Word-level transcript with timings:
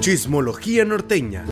Chismología 0.00 0.86
norteña. 0.86 1.44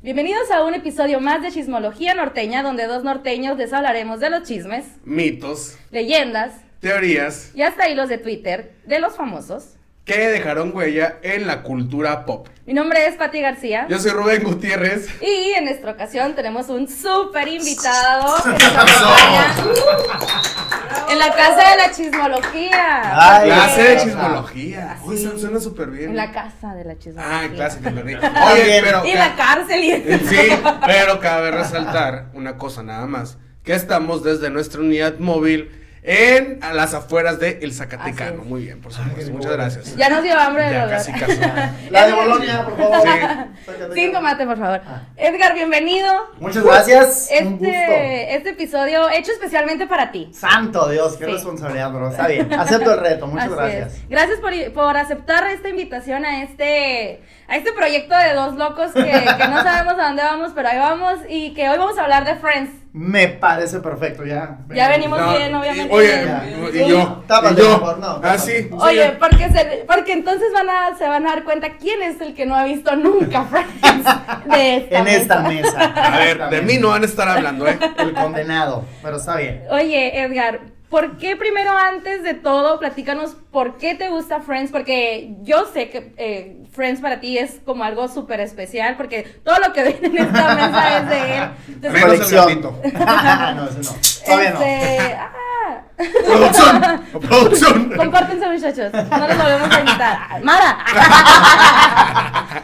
Bienvenidos 0.00 0.50
a 0.50 0.64
un 0.64 0.72
episodio 0.72 1.20
más 1.20 1.42
de 1.42 1.52
Chismología 1.52 2.14
Norteña, 2.14 2.62
donde 2.62 2.86
dos 2.86 3.04
norteños 3.04 3.58
les 3.58 3.74
hablaremos 3.74 4.20
de 4.20 4.30
los 4.30 4.44
chismes, 4.44 4.86
mitos, 5.04 5.76
leyendas 5.90 6.54
teorías 6.80 7.52
y 7.54 7.60
hasta 7.60 7.90
hilos 7.90 8.08
de 8.08 8.16
Twitter 8.16 8.74
de 8.86 9.00
los 9.00 9.16
famosos 9.16 9.75
que 10.06 10.28
dejaron 10.28 10.74
huella 10.74 11.16
en 11.22 11.48
la 11.48 11.62
cultura 11.62 12.24
pop. 12.26 12.46
Mi 12.64 12.72
nombre 12.72 13.08
es 13.08 13.16
Pati 13.16 13.40
García. 13.40 13.86
Yo 13.90 13.98
soy 13.98 14.12
Rubén 14.12 14.44
Gutiérrez. 14.44 15.08
Y 15.20 15.52
en 15.54 15.66
esta 15.66 15.90
ocasión 15.90 16.36
tenemos 16.36 16.68
un 16.68 16.86
súper 16.86 17.48
invitado 17.48 18.36
en 21.10 21.18
la 21.18 21.34
casa 21.34 21.70
de 21.70 21.76
la 21.76 21.90
chismología. 21.90 23.02
Ay, 23.14 23.50
clase 23.50 23.82
de 23.82 23.96
chismología. 23.96 24.96
Uy, 25.04 25.18
suena 25.18 25.58
súper 25.58 25.90
bien. 25.90 26.10
En 26.10 26.16
la 26.16 26.30
casa 26.30 26.72
de 26.74 26.84
la 26.84 26.96
chismología. 26.96 27.40
Ah, 27.40 27.48
clase 27.52 27.80
de 27.80 27.86
chismología. 27.86 28.52
Oye, 28.52 28.80
pero. 28.84 29.04
Y 29.06 29.14
la 29.14 29.34
cárcel. 29.34 29.84
Y... 29.84 30.18
Sí, 30.28 30.48
pero 30.86 31.18
cabe 31.18 31.50
resaltar 31.50 32.26
una 32.32 32.56
cosa 32.56 32.84
nada 32.84 33.06
más. 33.06 33.38
Que 33.64 33.74
estamos 33.74 34.22
desde 34.22 34.50
nuestra 34.50 34.82
unidad 34.82 35.18
móvil 35.18 35.85
en 36.06 36.62
a 36.62 36.72
las 36.72 36.94
afueras 36.94 37.40
de 37.40 37.58
El 37.62 37.72
Zacatecano. 37.72 38.44
Muy 38.44 38.62
bien, 38.62 38.80
por 38.80 38.92
supuesto. 38.92 39.32
Muchas 39.32 39.52
gracias. 39.52 39.96
Ya 39.96 40.08
nos 40.08 40.22
dio 40.22 40.38
hambre 40.38 40.64
de 40.64 40.72
ya, 40.72 40.88
casi, 40.88 41.12
casi. 41.12 41.40
La 41.90 42.06
de 42.06 42.12
Bolonia, 42.12 42.64
por 42.64 42.76
favor. 42.78 43.08
Sí. 43.92 44.10
tomate, 44.12 44.46
por 44.46 44.56
favor. 44.56 44.80
Ah. 44.86 45.02
Edgar, 45.16 45.54
bienvenido. 45.54 46.12
Muchas 46.38 46.62
gracias. 46.62 47.28
Este, 47.30 48.36
este 48.36 48.50
episodio 48.50 49.08
hecho 49.10 49.32
especialmente 49.32 49.88
para 49.88 50.12
ti. 50.12 50.30
Santo 50.32 50.88
Dios, 50.88 51.16
qué 51.16 51.26
responsabilidad, 51.26 51.90
bro. 51.90 52.10
Está 52.10 52.28
bien. 52.28 52.52
Acepto 52.54 52.94
el 52.94 53.00
reto. 53.00 53.26
Muchas 53.26 53.50
gracias. 53.50 53.94
Gracias 54.08 54.38
por, 54.38 54.72
por 54.72 54.96
aceptar 54.96 55.44
esta 55.50 55.68
invitación 55.68 56.24
a 56.24 56.44
este 56.44 57.20
a 57.48 57.56
este 57.56 57.72
proyecto 57.72 58.16
de 58.16 58.34
dos 58.34 58.56
locos 58.56 58.92
que, 58.92 59.04
que, 59.04 59.48
no 59.48 59.62
sabemos 59.62 59.94
a 59.94 60.06
dónde 60.06 60.22
vamos, 60.22 60.52
pero 60.54 60.68
ahí 60.68 60.78
vamos 60.78 61.18
y 61.28 61.54
que 61.54 61.68
hoy 61.68 61.78
vamos 61.78 61.98
a 61.98 62.02
hablar 62.02 62.24
de 62.24 62.34
Friends. 62.36 62.70
Me 62.92 63.28
parece 63.28 63.80
perfecto, 63.80 64.24
ya. 64.24 64.58
Ya 64.74 64.88
venimos 64.88 65.20
bien, 65.30 65.54
obviamente. 65.54 65.94
Oye, 65.94 66.26
y 66.72 66.88
yo. 66.88 67.22
Tápate, 67.26 67.60
yo. 67.60 67.78
Mejor, 67.78 67.98
no. 67.98 68.20
Ah, 68.22 68.38
sí. 68.38 68.70
Oye, 68.72 69.16
porque, 69.20 69.50
se, 69.50 69.84
porque 69.86 70.12
entonces 70.14 70.50
van 70.54 70.70
a, 70.70 70.96
se 70.96 71.06
van 71.06 71.26
a 71.26 71.30
dar 71.30 71.44
cuenta 71.44 71.76
quién 71.76 72.02
es 72.02 72.20
el 72.22 72.34
que 72.34 72.46
no 72.46 72.56
ha 72.56 72.64
visto 72.64 72.96
nunca 72.96 73.44
Friends 73.44 74.04
de 74.46 74.76
esta 74.76 74.98
En 74.98 75.04
mesa. 75.04 75.16
esta 75.18 75.40
mesa. 75.42 75.80
A 75.94 76.18
ver, 76.18 76.48
de 76.48 76.62
mí 76.62 76.78
no 76.78 76.88
van 76.88 77.02
a 77.02 77.06
estar 77.06 77.28
hablando, 77.28 77.68
¿eh? 77.68 77.78
El 77.98 78.14
condenado, 78.14 78.84
pero 79.02 79.18
está 79.18 79.36
bien. 79.36 79.62
Oye, 79.70 80.22
Edgar, 80.22 80.60
¿Por 80.88 81.18
qué 81.18 81.34
primero, 81.34 81.72
antes 81.76 82.22
de 82.22 82.34
todo, 82.34 82.78
platícanos 82.78 83.36
por 83.56 83.78
qué 83.78 83.94
te 83.94 84.10
gusta 84.10 84.40
Friends? 84.40 84.70
Porque 84.70 85.34
yo 85.40 85.64
sé 85.72 85.88
que 85.88 86.12
eh, 86.18 86.58
Friends 86.72 87.00
para 87.00 87.20
ti 87.20 87.38
es 87.38 87.62
como 87.64 87.84
algo 87.84 88.06
súper 88.06 88.40
especial, 88.40 88.98
porque 88.98 89.22
todo 89.42 89.56
lo 89.66 89.72
que 89.72 89.82
ven 89.82 89.98
en 90.02 90.18
esta 90.18 90.54
mesa 90.54 90.98
es 90.98 91.08
de 91.08 91.38
él. 91.38 91.48
Entonces, 91.68 92.04
Menos 92.04 92.32
el 92.32 92.36
gatito. 92.36 92.70
no, 92.82 93.68
ese 93.68 93.80
no. 93.80 93.96
Este, 93.96 94.50
no. 94.50 95.20
Ah. 95.22 95.46
Producción, 95.96 97.02
producción. 97.22 97.92
Compártense, 97.96 98.46
muchachos. 98.46 98.92
No 98.92 99.26
les 99.26 99.38
volvemos 99.38 99.70
a 99.74 99.80
invitar. 99.80 100.18
Mara. 100.42 100.78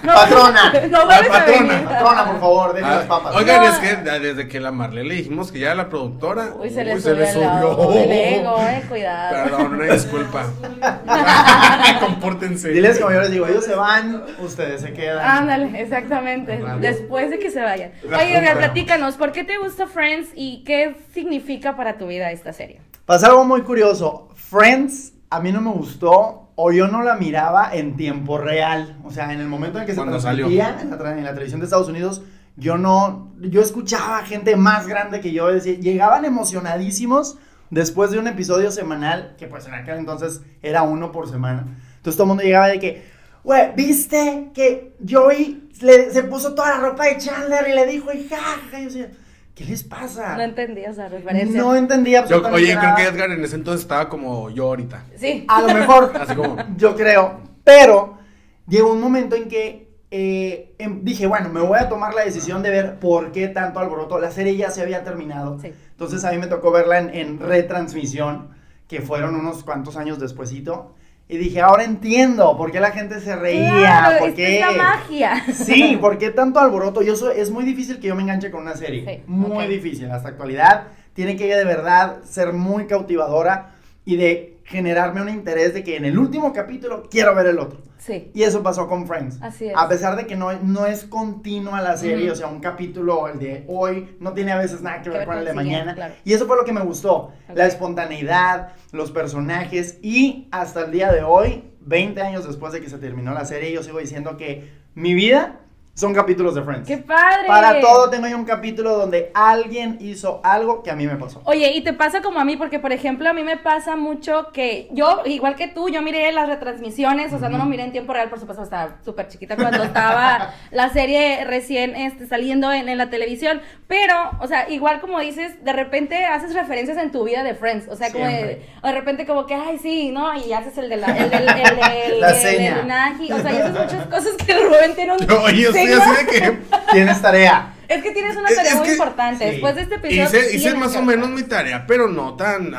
No, 0.02 0.14
patrona. 0.14 0.72
No 0.90 1.04
vuelves 1.06 1.32
a 1.32 1.44
venir. 1.44 1.84
Patrona, 1.84 2.24
por 2.26 2.40
favor, 2.40 2.72
dejen 2.74 2.90
las 2.90 3.04
papas. 3.06 3.34
Oigan, 3.36 3.64
es 3.64 3.78
que 3.78 3.96
desde 3.96 4.48
que 4.48 4.60
la 4.60 4.72
Marle 4.72 5.04
le 5.04 5.14
dijimos 5.14 5.50
que 5.52 5.60
ya 5.60 5.74
la 5.74 5.88
productora. 5.88 6.50
Uy, 6.58 6.70
se 6.70 6.84
le 6.84 7.00
subió. 7.00 7.14
Se 7.14 7.20
le 7.20 7.32
subió. 7.32 7.92
El 7.92 8.12
ego, 8.12 8.58
eh, 8.60 8.84
cuidado. 8.88 9.44
Perdón, 9.44 9.74
una 9.74 9.92
disculpa. 9.92 10.46
Compórtense. 12.00 12.70
Diles 12.70 12.98
como 12.98 13.12
yo 13.12 13.20
les 13.20 13.30
digo, 13.30 13.47
ellos 13.47 13.64
se 13.64 13.75
van, 13.75 14.25
ustedes 14.41 14.80
se 14.80 14.92
quedan. 14.92 15.25
Ándale, 15.25 15.81
exactamente. 15.81 16.60
Después 16.81 17.31
de 17.31 17.38
que 17.38 17.50
se 17.50 17.60
vayan. 17.60 17.93
Oye, 18.04 18.38
Edgar, 18.38 18.59
platícanos, 18.59 19.16
¿por 19.16 19.32
qué 19.32 19.44
te 19.44 19.59
gusta 19.59 19.87
Friends 19.87 20.31
y 20.34 20.65
qué 20.65 20.97
significa 21.12 21.76
para 21.76 21.98
tu 21.98 22.06
vida 22.06 22.31
esta 22.31 22.53
serie? 22.53 22.81
Pasa 23.06 23.28
algo 23.28 23.44
muy 23.44 23.62
curioso. 23.62 24.28
Friends 24.34 25.12
a 25.31 25.41
mí 25.41 25.50
no 25.53 25.60
me 25.60 25.70
gustó 25.70 26.50
o 26.54 26.72
yo 26.72 26.88
no 26.88 27.03
la 27.03 27.16
miraba 27.16 27.70
en 27.72 27.97
tiempo 27.97 28.38
real. 28.38 28.99
O 29.04 29.10
sea, 29.10 29.32
en 29.32 29.41
el 29.41 29.49
momento 29.49 29.78
en 29.78 29.87
que 29.87 29.94
se 29.94 30.00
transmitía 30.00 30.78
en 30.81 30.91
la, 30.91 31.12
en 31.12 31.25
la, 31.25 31.32
televisión 31.32 31.60
de 31.60 31.64
Estados 31.64 31.88
Unidos, 31.88 32.22
yo 32.56 32.76
no, 32.76 33.32
yo 33.41 33.62
escuchaba 33.62 34.22
gente 34.25 34.56
más 34.56 34.87
grande 34.87 35.20
que 35.20 35.32
yo, 35.32 35.49
decir, 35.49 35.81
llegaban 35.81 36.25
emocionadísimos 36.25 37.38
después 37.72 38.10
de 38.10 38.19
un 38.19 38.28
episodio 38.28 38.71
semanal, 38.71 39.34
que 39.38 39.49
pues 39.49 39.66
en 39.66 39.75
aquel 39.75 39.97
entonces 39.97 40.43
era 40.62 40.83
uno 40.83 41.10
por 41.10 41.28
semana. 41.28 41.66
Entonces 41.97 42.16
todo 42.16 42.25
el 42.25 42.28
mundo 42.28 42.43
llegaba 42.43 42.69
de 42.69 42.78
que, 42.78 43.03
güey, 43.43 43.75
¿viste 43.75 44.50
que 44.55 44.94
Joey 45.09 45.71
le, 45.81 46.11
se 46.11 46.22
puso 46.25 46.55
toda 46.55 46.77
la 46.77 46.81
ropa 46.81 47.06
de 47.06 47.16
Chandler 47.16 47.66
y 47.69 47.72
le 47.72 47.87
dijo, 47.87 48.12
y 48.12 48.28
jaja? 48.28 48.78
Y 48.78 48.82
yo 48.82 48.84
decía, 48.84 49.11
¿Qué 49.55 49.65
les 49.65 49.84
pasa? 49.84 50.34
No 50.37 50.43
entendía 50.43 50.91
esa 50.91 51.09
referencia. 51.09 51.61
No 51.61 51.75
entendía 51.75 52.21
absolutamente 52.21 52.62
Oye, 52.62 52.78
creo 52.78 52.94
que 52.94 53.03
Edgar 53.03 53.31
en 53.31 53.44
ese 53.44 53.56
entonces 53.56 53.82
estaba 53.82 54.09
como 54.09 54.49
yo 54.49 54.69
ahorita. 54.69 55.05
Sí. 55.16 55.44
A 55.47 55.61
lo 55.61 55.75
mejor. 55.75 56.12
Así 56.21 56.34
como. 56.34 56.56
Yo 56.77 56.97
creo. 56.97 57.41
Pero 57.62 58.19
llegó 58.66 58.93
un 58.93 59.00
momento 59.00 59.37
en 59.37 59.49
que 59.49 59.91
eh, 60.15 60.75
em, 60.78 61.03
dije, 61.03 61.27
bueno, 61.27 61.49
me 61.49 61.62
voy 61.62 61.78
a 61.78 61.89
tomar 61.89 62.12
la 62.12 62.23
decisión 62.23 62.62
de 62.62 62.69
ver 62.69 62.99
por 62.99 63.33
qué 63.33 63.49
tanto 63.49 63.81
alboroto. 63.81 64.19
La 64.21 64.31
serie 64.31 64.55
ya 64.55 64.71
se 64.71 64.83
había 64.83 65.03
terminado. 65.05 65.59
Sí. 65.59 65.73
Entonces 65.91 66.23
a 66.27 66.31
mí 66.33 66.37
me 66.37 66.49
tocó 66.49 66.71
verla 66.71 66.99
en, 66.99 67.15
en 67.15 67.41
retransmisión, 67.41 68.50
que 68.89 69.00
fueron 69.00 69.34
unos 69.34 69.65
cuantos 69.65 69.97
años 69.97 70.19
despuesito. 70.19 70.95
Y 71.28 71.39
dije, 71.39 71.62
ahora 71.62 71.84
entiendo 71.84 72.59
por 72.59 72.71
qué 72.71 72.78
la 72.78 72.91
gente 72.91 73.19
se 73.21 73.34
reía. 73.34 73.73
Claro, 73.73 74.19
por 74.19 74.34
qué... 74.34 74.56
Es 74.56 74.61
la 74.61 74.73
magia. 74.73 75.45
Sí, 75.55 75.97
por 75.99 76.19
qué 76.19 76.29
tanto 76.29 76.61
alboroto. 76.61 77.00
Yo 77.00 77.17
soy, 77.17 77.39
es 77.41 77.50
muy 77.50 77.65
difícil 77.65 77.99
que 77.99 78.09
yo 78.09 78.15
me 78.15 78.21
enganche 78.21 78.50
con 78.50 78.61
una 78.61 78.77
serie. 78.77 79.06
Sí, 79.06 79.23
muy 79.27 79.65
okay. 79.65 79.69
difícil. 79.69 80.11
Hasta 80.11 80.29
actualidad 80.29 80.89
tiene 81.15 81.37
que 81.37 81.47
de 81.56 81.65
verdad 81.65 82.23
ser 82.25 82.53
muy 82.53 82.87
cautivadora 82.87 83.77
y 84.05 84.17
de 84.17 84.51
generarme 84.65 85.23
un 85.23 85.28
interés 85.28 85.75
de 85.75 85.83
que 85.83 85.97
en 85.97 86.05
el 86.05 86.19
último 86.19 86.53
capítulo 86.53 87.09
quiero 87.11 87.34
ver 87.34 87.47
el 87.47 87.59
otro. 87.59 87.81
Sí. 87.99 88.31
Y 88.34 88.43
eso 88.43 88.62
pasó 88.62 88.89
con 88.89 89.06
Friends. 89.06 89.39
Así 89.41 89.69
es. 89.69 89.75
A 89.77 89.89
pesar 89.89 90.17
de 90.17 90.27
que 90.27 90.34
no, 90.34 90.53
no 90.53 90.87
es 90.87 91.05
continua 91.05 91.81
la 91.81 91.97
serie, 91.97 92.31
o 92.31 92.34
sea, 92.34 92.49
un 92.49 92.59
capítulo, 92.59 93.28
el 93.28 93.39
de 93.39 93.65
hoy, 93.69 94.17
no 94.19 94.33
tiene 94.33 94.50
a 94.50 94.59
veces 94.59 94.83
nada 94.83 95.03
que 95.03 95.11
ver 95.11 95.25
con 95.25 95.39
el 95.39 95.45
de 95.45 95.53
mañana. 95.53 95.95
Claro. 95.95 96.15
Y 96.25 96.33
eso 96.33 96.47
fue 96.47 96.56
lo 96.56 96.65
que 96.65 96.73
me 96.73 96.81
gustó. 96.81 97.33
Okay. 97.45 97.56
La 97.56 97.67
espontaneidad, 97.67 98.73
los 98.91 99.12
personajes 99.12 99.99
y 100.03 100.49
hasta 100.50 100.84
el 100.84 100.91
día 100.91 101.12
de 101.12 101.23
hoy, 101.23 101.65
20 101.81 102.21
años 102.23 102.47
después 102.47 102.73
de 102.73 102.81
que 102.81 102.91
se 102.91 102.99
terminó 102.99 103.34
la 103.34 103.44
serie, 103.44 103.73
yo 103.73 103.83
sigo 103.84 103.99
diciendo 103.99 104.37
que 104.37 104.69
mi 104.94 105.15
vida 105.15 105.61
son 105.94 106.14
capítulos 106.14 106.54
de 106.54 106.62
Friends. 106.62 106.88
¡Qué 106.88 106.97
padre! 106.97 107.47
Para 107.47 107.78
todo 107.80 108.08
tengo 108.08 108.25
ahí 108.25 108.32
un 108.32 108.47
capítulo 108.47 108.97
donde 108.97 109.30
alguien 109.34 109.98
hizo 110.00 110.41
algo 110.42 110.82
que 110.82 110.91
a 110.91 110.97
mí 110.97 111.06
me 111.06 111.16
pasó. 111.16 111.42
Oye, 111.44 111.70
y 111.72 111.82
te 111.82 111.92
pasa 111.92 112.22
como 112.22 112.41
a 112.41 112.44
mí, 112.44 112.56
porque 112.56 112.78
por 112.78 112.92
ejemplo, 112.92 113.28
a 113.28 113.34
mí 113.34 113.44
me 113.44 113.58
pasa 113.58 113.94
mucho 113.94 114.48
que 114.54 114.88
yo, 114.92 115.20
igual 115.26 115.54
que 115.54 115.69
tú, 115.69 115.91
yo 115.91 116.00
miré 116.00 116.32
las 116.32 116.48
retransmisiones, 116.48 117.34
o 117.34 117.38
sea, 117.38 117.50
no 117.50 117.58
lo 117.58 117.66
miré 117.66 117.84
en 117.84 117.92
tiempo 117.92 118.14
real, 118.14 118.31
por 118.31 118.41
supuesto, 118.41 118.62
estaba 118.62 118.97
súper 119.04 119.28
chiquita 119.28 119.54
cuando 119.56 119.82
estaba 119.82 120.54
la 120.70 120.88
serie 120.88 121.44
recién 121.44 121.94
este, 121.94 122.26
saliendo 122.26 122.72
en, 122.72 122.88
en, 122.88 122.97
la 122.97 123.10
televisión, 123.10 123.60
pero, 123.86 124.14
o 124.41 124.47
sea, 124.47 124.70
igual 124.70 125.00
como 125.00 125.20
dices, 125.20 125.62
de 125.62 125.75
repente 125.75 126.25
haces 126.25 126.54
referencias 126.54 126.97
en 126.97 127.12
tu 127.12 127.25
vida 127.25 127.42
de 127.42 127.54
Friends, 127.54 127.88
o 127.88 127.97
sea, 127.97 128.10
como 128.10 128.25
de, 128.25 128.66
de, 128.82 128.92
repente 128.92 129.26
como 129.26 129.47
que, 129.47 129.54
ay, 129.54 129.78
sí, 129.78 130.10
¿no? 130.10 130.32
Y 130.38 130.54
haces 130.54 130.78
el 130.78 130.88
de 130.88 130.97
la, 130.97 131.06
el 131.19 131.28
del, 131.28 131.48
el 131.48 131.54
del, 131.56 132.20
la 132.20 132.31
el, 132.31 132.36
seña. 132.36 132.81
El, 132.81 133.32
o 133.32 133.42
sea, 133.42 133.52
y 133.52 133.56
haces 133.58 133.72
muchas 133.72 134.06
cosas 134.06 134.32
que 134.47 134.54
Rubén 134.54 134.94
tiene 134.94 135.12
un... 135.12 135.26
No, 135.26 135.50
yo 135.50 135.70
estoy 135.84 136.00
así 136.00 136.25
de 136.25 136.26
que... 136.26 136.59
Tienes 136.93 137.22
tarea. 137.22 137.69
Es 137.88 138.03
que 138.03 138.10
tienes 138.12 138.34
una 138.37 138.48
tarea 138.48 138.72
es 138.72 138.76
muy 138.76 138.87
que, 138.87 138.93
importante. 138.93 139.44
sí. 139.44 139.50
Después 139.53 139.75
de 139.75 139.82
este 139.82 139.94
episodio. 139.97 140.25
Hice, 140.25 140.56
hice 140.56 140.75
más 140.75 140.97
o 140.97 141.03
menos 141.03 141.28
mi 141.28 141.43
tarea, 141.43 141.84
pero 141.87 142.09
no 142.09 142.37
tan. 142.37 142.75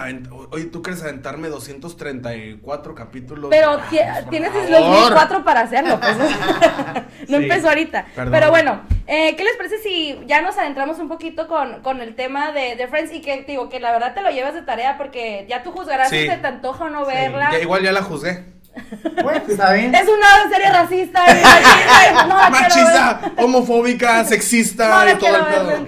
Oye, 0.49 0.65
¿tú 0.65 0.81
crees 0.81 1.03
aventarme 1.03 1.49
234 1.49 2.95
capítulos? 2.95 3.49
Pero 3.51 3.71
ah, 3.73 3.85
pues, 3.89 4.29
tienes 4.29 4.51
los 4.69 4.89
1004 4.89 5.43
para 5.43 5.61
hacerlo. 5.61 5.99
Pues. 5.99 6.17
no 7.29 7.37
Sí. 7.37 7.43
empezó 7.43 7.69
ahorita. 7.69 8.05
Perdón. 8.15 8.31
Pero 8.33 8.49
bueno, 8.49 8.81
eh, 9.07 9.35
¿qué 9.35 9.43
les 9.43 9.55
parece 9.55 9.77
si 9.79 10.19
ya 10.25 10.41
nos 10.41 10.57
adentramos 10.57 10.97
un 10.99 11.07
poquito 11.09 11.47
con, 11.47 11.81
con 11.81 12.01
el 12.01 12.15
tema 12.15 12.51
de, 12.51 12.75
de 12.75 12.87
Friends 12.87 13.13
y 13.13 13.21
que 13.21 13.43
digo 13.43 13.69
que 13.69 13.79
la 13.79 13.91
verdad 13.91 14.13
te 14.15 14.21
lo 14.21 14.31
llevas 14.31 14.55
de 14.55 14.63
tarea 14.63 14.97
porque 14.97 15.45
ya 15.49 15.61
tú 15.63 15.71
juzgarás 15.71 16.09
Sí. 16.09 16.21
si 16.23 16.27
te, 16.27 16.37
te 16.37 16.47
antoja 16.47 16.85
o 16.85 16.89
no 16.89 17.05
Sí. 17.05 17.11
verla. 17.13 17.49
Ya, 17.51 17.59
igual 17.59 17.83
ya 17.83 17.91
la 17.91 18.01
juzgué. 18.01 18.45
Bueno, 19.23 19.43
está 19.47 19.73
bien. 19.73 19.93
Es 19.93 20.07
una 20.07 20.49
serie 20.49 20.71
racista. 20.71 21.23
y 21.27 21.33
machista, 21.43 22.09
y 22.09 22.27
no 22.27 22.49
Machista, 22.49 23.31
homofóbica, 23.37 24.23
No 24.23 24.29
sexista 24.29 25.05
y 25.11 25.15
todo 25.15 25.35
el 25.35 25.45
pedo. 25.45 25.85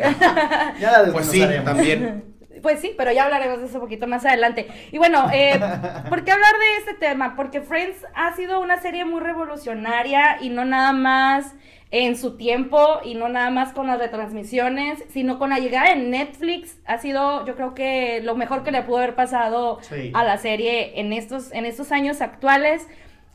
Ya 0.80 0.92
la 0.92 1.12
Pues 1.12 1.28
sí, 1.28 1.46
también. 1.64 2.26
pues 2.66 2.82
sí, 2.82 2.96
pero 2.98 3.12
ya 3.12 3.26
hablaremos 3.26 3.60
de 3.60 3.68
eso 3.68 3.76
un 3.76 3.82
poquito 3.82 4.08
más 4.08 4.26
adelante. 4.26 4.68
Y 4.92 4.98
bueno, 4.98 5.30
eh, 5.32 5.60
¿por 6.10 6.24
qué 6.24 6.32
hablar 6.32 6.52
de 6.54 6.78
este 6.80 6.94
tema? 6.96 7.36
Porque 7.36 7.62
Friends 7.62 7.98
ha 8.16 8.36
sido 8.36 8.60
una 8.60 8.82
serie 8.82 9.06
muy 9.06 9.22
revolucionaria 9.22 10.38
y 10.42 10.50
no 10.50 10.66
nada 10.66 10.92
más 10.92 11.54
en 11.92 12.18
su 12.18 12.36
tiempo 12.36 13.00
y 13.04 13.16
no 13.16 13.30
nada 13.30 13.50
más 13.52 13.74
con 13.74 13.88
las 13.88 14.00
retransmisiones, 14.00 15.04
sino 15.10 15.40
con 15.40 15.52
la 15.52 15.60
llegada 15.60 15.90
de 15.90 15.96
Netflix 15.96 16.78
ha 16.86 16.98
sido 16.98 17.46
yo 17.46 17.56
creo 17.56 17.74
que 17.74 18.22
lo 18.22 18.36
mejor 18.36 18.64
que 18.64 18.72
le 18.72 18.82
pudo 18.82 18.98
haber 18.98 19.16
pasado 19.16 19.80
a 20.14 20.24
la 20.24 20.38
serie 20.38 21.00
en 21.00 21.14
estos, 21.14 21.52
en 21.52 21.66
estos 21.66 21.92
años 21.92 22.22
actuales. 22.22 22.88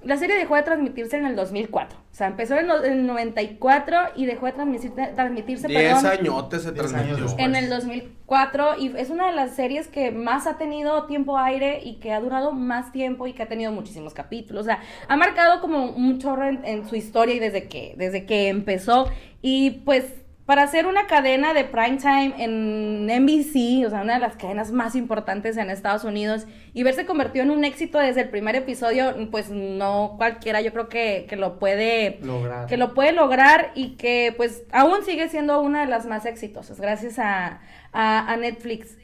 La 0.03 0.17
serie 0.17 0.37
dejó 0.37 0.57
de 0.57 0.63
transmitirse 0.63 1.17
en 1.17 1.27
el 1.27 1.37
2004. 1.37 1.99
O 1.99 2.15
sea, 2.15 2.27
empezó 2.27 2.57
en 2.57 2.71
el 2.71 3.07
94 3.07 3.99
y 4.17 4.27
dejó 4.27 4.47
de 4.47 4.53
transmitirse, 4.53 5.07
transmitirse 5.15 5.69
Diez 5.69 6.05
añotes 6.05 6.63
se 6.63 6.73
transmitió. 6.73 7.27
En 7.39 7.55
el 7.55 7.69
2004 7.69 8.79
y 8.79 8.97
es 8.97 9.11
una 9.11 9.27
de 9.27 9.33
las 9.33 9.55
series 9.55 9.89
que 9.89 10.11
más 10.11 10.47
ha 10.47 10.57
tenido 10.59 11.07
tiempo 11.07 11.39
aire 11.39 11.81
y 11.85 11.97
que 11.97 12.13
ha 12.13 12.21
durado 12.21 12.53
más 12.53 12.93
tiempo 12.93 13.27
y 13.27 13.35
que 13.35 13.43
ha 13.43 13.49
tenido 13.49 13.73
muchísimos 13.73 14.15
capítulos. 14.15 14.63
O 14.63 14.65
sea, 14.65 14.81
ha 15.09 15.17
marcado 15.17 15.61
como 15.61 15.91
un 15.91 16.19
chorro 16.19 16.47
en, 16.47 16.65
en 16.65 16.89
su 16.89 16.97
historia 16.97 17.35
y 17.35 17.39
desde 17.39 17.69
que, 17.69 17.95
desde 17.97 18.25
que 18.25 18.49
empezó. 18.49 19.09
Y 19.43 19.83
pues 19.85 20.20
para 20.51 20.65
hacer 20.65 20.89
una 20.89 21.07
cadena 21.07 21.55
de 21.55 21.63
prime 21.63 21.99
time 21.99 22.35
en 22.39 23.07
NBC, 23.07 23.87
o 23.87 23.91
sea, 23.91 24.01
una 24.03 24.15
de 24.15 24.19
las 24.19 24.35
cadenas 24.35 24.73
más 24.73 24.97
importantes 24.97 25.57
en 25.57 25.71
Estados 25.71 26.03
Unidos, 26.03 26.45
y 26.75 26.83
verse 26.83 27.07
convertido 27.07 27.45
en 27.45 27.53
un 27.53 27.63
éxito 27.65 28.01
desde 28.01 28.23
el 28.23 28.31
primer 28.31 28.57
episodio, 28.57 29.15
pues 29.31 29.49
no 29.51 30.15
cualquiera 30.17 30.61
yo 30.61 30.73
creo 30.73 30.89
que, 30.89 31.29
lo 31.39 31.61
puede 31.61 32.19
lograr. 32.25 32.67
Que 32.67 32.77
lo 32.77 32.95
puede 32.95 33.13
lograr 33.13 33.71
y 33.77 33.91
que 33.91 34.35
pues 34.37 34.65
aún 34.73 35.05
sigue 35.05 35.29
siendo 35.29 35.61
una 35.61 35.83
de 35.83 35.87
las 35.87 36.07
más 36.07 36.27
exitosas, 36.27 36.81
gracias 36.81 37.21
a, 37.21 37.61
a 37.93 38.37
Netflix. 38.37 38.97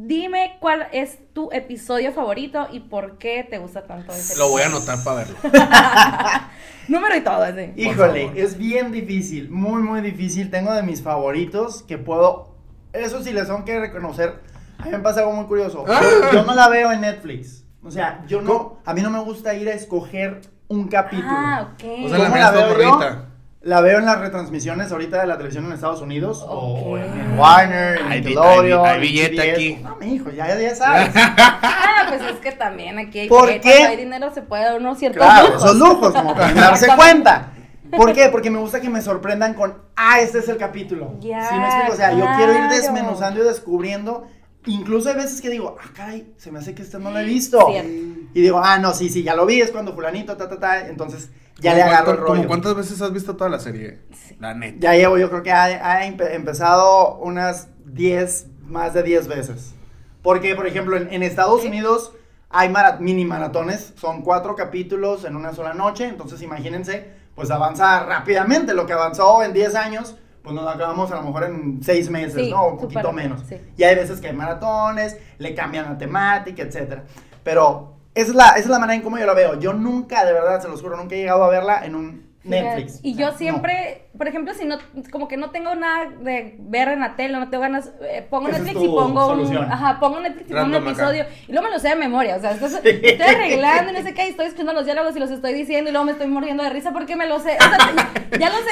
Dime 0.00 0.58
cuál 0.60 0.86
es 0.92 1.18
tu 1.32 1.50
episodio 1.50 2.12
favorito 2.12 2.68
y 2.70 2.78
por 2.78 3.18
qué 3.18 3.44
te 3.48 3.58
gusta 3.58 3.84
tanto 3.84 4.12
ese. 4.12 4.38
Lo 4.38 4.48
voy 4.48 4.62
a 4.62 4.66
anotar 4.66 5.02
para 5.02 5.24
verlo. 5.24 5.36
Número 6.88 7.16
y 7.16 7.20
todo, 7.22 7.44
sí. 7.46 7.72
Híjole, 7.74 8.30
es 8.36 8.56
bien 8.56 8.92
difícil, 8.92 9.50
muy, 9.50 9.82
muy 9.82 10.00
difícil. 10.00 10.52
Tengo 10.52 10.72
de 10.72 10.84
mis 10.84 11.02
favoritos 11.02 11.82
que 11.82 11.98
puedo. 11.98 12.54
Eso 12.92 13.24
sí 13.24 13.32
les 13.32 13.48
tengo 13.48 13.64
que 13.64 13.80
reconocer. 13.80 14.40
A 14.78 14.84
mí 14.84 14.92
me 14.92 15.00
pasa 15.00 15.20
algo 15.20 15.32
muy 15.32 15.46
curioso. 15.46 15.84
Ah. 15.88 16.00
Yo 16.32 16.44
no 16.44 16.54
la 16.54 16.68
veo 16.68 16.92
en 16.92 17.00
Netflix. 17.00 17.64
O 17.82 17.90
sea, 17.90 18.24
yo 18.28 18.40
no. 18.40 18.78
A 18.84 18.94
mí 18.94 19.02
no 19.02 19.10
me 19.10 19.18
gusta 19.18 19.54
ir 19.54 19.68
a 19.68 19.72
escoger 19.72 20.42
un 20.68 20.86
capítulo. 20.86 21.28
Ah, 21.28 21.72
ok. 21.72 22.04
O 22.04 22.08
sea, 22.08 22.18
la, 22.18 22.28
la 22.28 22.50
veo 22.52 22.80
yo? 22.80 23.27
La 23.60 23.80
veo 23.80 23.98
en 23.98 24.04
las 24.04 24.20
retransmisiones 24.20 24.92
ahorita 24.92 25.20
de 25.20 25.26
la 25.26 25.36
televisión 25.36 25.66
en 25.66 25.72
Estados 25.72 26.00
Unidos 26.00 26.44
o 26.48 26.96
en 26.96 27.36
Warner, 27.36 27.98
en 27.98 28.08
Nickelodeon. 28.10 28.86
Hay, 28.86 29.00
billete 29.00 29.50
aquí. 29.50 29.80
No, 29.82 29.96
mi 29.96 30.14
hijo, 30.14 30.30
ya, 30.30 30.56
ya 30.56 30.76
sabes. 30.76 31.10
ah, 31.16 32.06
pues 32.08 32.22
es 32.22 32.38
que 32.38 32.52
también 32.52 33.00
aquí 33.00 33.18
hay, 33.18 33.28
¿Por 33.28 33.48
qué? 33.60 33.84
hay 33.84 33.96
dinero 33.96 34.32
se 34.32 34.42
puede 34.42 34.62
dar 34.62 34.78
unos 34.78 34.96
ciertos 34.98 35.24
claro, 35.24 35.48
lujos. 35.48 35.62
son 35.62 35.78
lujos, 35.78 36.12
como 36.12 36.36
para 36.36 36.54
darse 36.54 36.86
cuenta. 36.94 37.52
¿Por 37.90 38.12
qué? 38.12 38.28
Porque 38.28 38.48
me 38.48 38.60
gusta 38.60 38.80
que 38.80 38.90
me 38.90 39.02
sorprendan 39.02 39.54
con, 39.54 39.82
ah, 39.96 40.20
este 40.20 40.38
es 40.38 40.48
el 40.48 40.56
capítulo. 40.56 41.16
Ya, 41.18 41.48
¿Sí 41.48 41.54
me 41.56 41.66
explico? 41.66 41.92
O 41.94 41.96
sea, 41.96 42.12
yo 42.12 42.26
quiero 42.36 42.52
ir 42.52 42.70
desmenuzando 42.70 43.40
y 43.40 43.44
descubriendo. 43.44 44.28
Incluso 44.66 45.08
hay 45.08 45.16
veces 45.16 45.40
que 45.40 45.50
digo, 45.50 45.76
ah, 45.80 45.90
caray, 45.96 46.32
se 46.36 46.52
me 46.52 46.60
hace 46.60 46.76
que 46.76 46.82
este 46.82 46.98
no 47.00 47.10
lo 47.10 47.18
he 47.18 47.24
visto. 47.24 47.58
Y 47.72 48.40
digo, 48.40 48.60
ah, 48.62 48.78
no, 48.78 48.92
sí, 48.94 49.08
sí, 49.08 49.24
ya 49.24 49.34
lo 49.34 49.46
vi, 49.46 49.60
es 49.60 49.72
cuando 49.72 49.94
fulanito, 49.94 50.36
ta, 50.36 50.48
ta, 50.48 50.60
ta. 50.60 50.86
Entonces, 50.86 51.30
ya 51.58 51.74
le 51.74 51.82
agarro 51.82 52.12
el 52.12 52.18
rollo. 52.18 52.46
cuántas 52.46 52.74
veces 52.74 53.00
has 53.02 53.12
visto 53.12 53.36
toda 53.36 53.50
la 53.50 53.58
serie? 53.58 54.00
La 54.38 54.54
neta. 54.54 54.78
Ya 54.80 54.94
llevo, 54.94 55.18
yo 55.18 55.28
creo 55.28 55.42
que 55.42 55.52
ha, 55.52 56.06
empezado 56.06 57.16
unas 57.16 57.68
10, 57.86 58.46
más 58.66 58.94
de 58.94 59.02
10 59.02 59.28
veces. 59.28 59.74
Porque, 60.22 60.54
por 60.54 60.66
ejemplo, 60.66 60.96
en, 60.96 61.22
Estados 61.22 61.64
Unidos 61.64 62.12
hay 62.50 62.72
mini 63.00 63.24
maratones, 63.24 63.92
son 63.96 64.22
cuatro 64.22 64.54
capítulos 64.54 65.24
en 65.24 65.36
una 65.36 65.52
sola 65.52 65.74
noche, 65.74 66.06
entonces 66.06 66.40
imagínense, 66.42 67.10
pues 67.34 67.50
avanza 67.50 68.04
rápidamente, 68.04 68.74
lo 68.74 68.86
que 68.86 68.92
avanzó 68.92 69.42
en 69.42 69.52
10 69.52 69.74
años, 69.74 70.16
pues 70.42 70.54
nos 70.54 70.66
acabamos 70.66 71.10
a 71.10 71.16
lo 71.16 71.22
mejor 71.22 71.44
en 71.44 71.82
6 71.82 72.10
meses, 72.10 72.48
¿no? 72.48 72.68
Un 72.68 72.78
poquito 72.78 73.12
menos. 73.12 73.42
Y 73.76 73.82
hay 73.82 73.96
veces 73.96 74.20
que 74.20 74.28
hay 74.28 74.32
maratones, 74.32 75.16
le 75.38 75.54
cambian 75.54 75.86
la 75.86 75.98
temática, 75.98 76.62
etcétera. 76.62 77.04
Pero 77.42 77.97
es, 78.22 78.34
la, 78.34 78.48
esa 78.50 78.58
es 78.58 78.66
la 78.68 78.78
manera 78.78 78.96
en 78.96 79.02
cómo 79.02 79.18
yo 79.18 79.26
la 79.26 79.34
veo. 79.34 79.58
Yo 79.58 79.72
nunca, 79.72 80.24
de 80.24 80.32
verdad, 80.32 80.60
se 80.60 80.68
los 80.68 80.82
juro, 80.82 80.96
nunca 80.96 81.14
he 81.14 81.18
llegado 81.18 81.44
a 81.44 81.48
verla 81.48 81.84
en 81.84 81.94
un 81.94 82.27
Netflix. 82.48 83.00
Y 83.02 83.14
yo 83.14 83.32
siempre, 83.32 84.08
por 84.16 84.28
ejemplo, 84.28 84.54
si 84.54 84.64
no, 84.64 84.78
como 85.10 85.28
que 85.28 85.36
no 85.36 85.50
tengo 85.50 85.74
nada 85.74 86.10
de 86.20 86.56
ver 86.58 86.88
en 86.88 87.00
la 87.00 87.16
tele, 87.16 87.38
no 87.38 87.48
tengo 87.48 87.62
ganas, 87.62 87.92
eh, 88.02 88.26
pongo 88.28 88.48
Netflix 88.48 88.82
y 88.82 88.88
pongo 88.88 89.32
un, 89.32 89.56
ajá, 89.56 90.00
pongo 90.00 90.20
Netflix 90.20 90.50
y 90.50 90.54
pongo 90.54 90.66
un 90.66 90.86
episodio 90.86 91.26
y 91.46 91.52
luego 91.52 91.68
me 91.68 91.74
lo 91.74 91.78
sé 91.78 91.88
de 91.88 91.96
memoria, 91.96 92.36
o 92.36 92.40
sea, 92.40 92.52
estoy 92.52 93.22
arreglando 93.22 93.92
y 93.92 93.94
no 93.94 94.02
sé 94.02 94.14
qué, 94.14 94.26
y 94.26 94.30
estoy 94.30 94.46
escuchando 94.46 94.72
los 94.72 94.84
diálogos 94.84 95.14
y 95.16 95.18
los 95.18 95.30
estoy 95.30 95.54
diciendo 95.54 95.90
y 95.90 95.92
luego 95.92 96.06
me 96.06 96.12
estoy 96.12 96.26
muriendo 96.26 96.62
de 96.62 96.70
risa 96.70 96.92
porque 96.92 97.16
me 97.16 97.26
lo 97.26 97.38
sé, 97.40 97.56
o 97.58 97.62
sea, 97.62 98.12
ya, 98.38 98.50
lo 98.50 98.56
sé. 98.58 98.70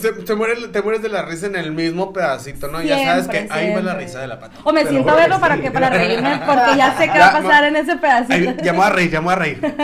se, 0.00 0.12
te, 0.12 0.34
mueres, 0.34 0.72
te 0.72 0.82
mueres 0.82 1.02
de 1.02 1.08
la 1.08 1.22
risa 1.22 1.46
en 1.46 1.56
el 1.56 1.72
mismo 1.72 2.12
pedacito, 2.12 2.68
¿no? 2.68 2.82
ya 2.82 2.98
sabes 3.04 3.28
que 3.28 3.48
ahí 3.50 3.74
va 3.74 3.80
la 3.80 3.94
risa 3.94 4.20
de 4.20 4.28
la 4.28 4.38
pata. 4.38 4.56
O 4.64 4.72
me 4.72 4.84
siento 4.86 5.10
a 5.10 5.14
verlo 5.16 5.40
para 5.40 5.60
que 5.60 5.70
para 5.70 5.90
reírme 5.90 6.40
porque 6.46 6.76
ya 6.76 6.96
sé 6.96 7.08
qué 7.10 7.18
va 7.18 7.28
a 7.28 7.32
pasar 7.32 7.64
en 7.64 7.76
ese 7.76 7.96
pedacito. 7.96 8.62
Ya 8.62 8.72
me 8.72 8.78
voy 8.78 8.86
a 8.86 8.90
reír, 8.90 9.10
ya 9.10 9.20
me 9.20 9.24
voy 9.24 9.32
a 9.32 9.36
reír. 9.36 9.60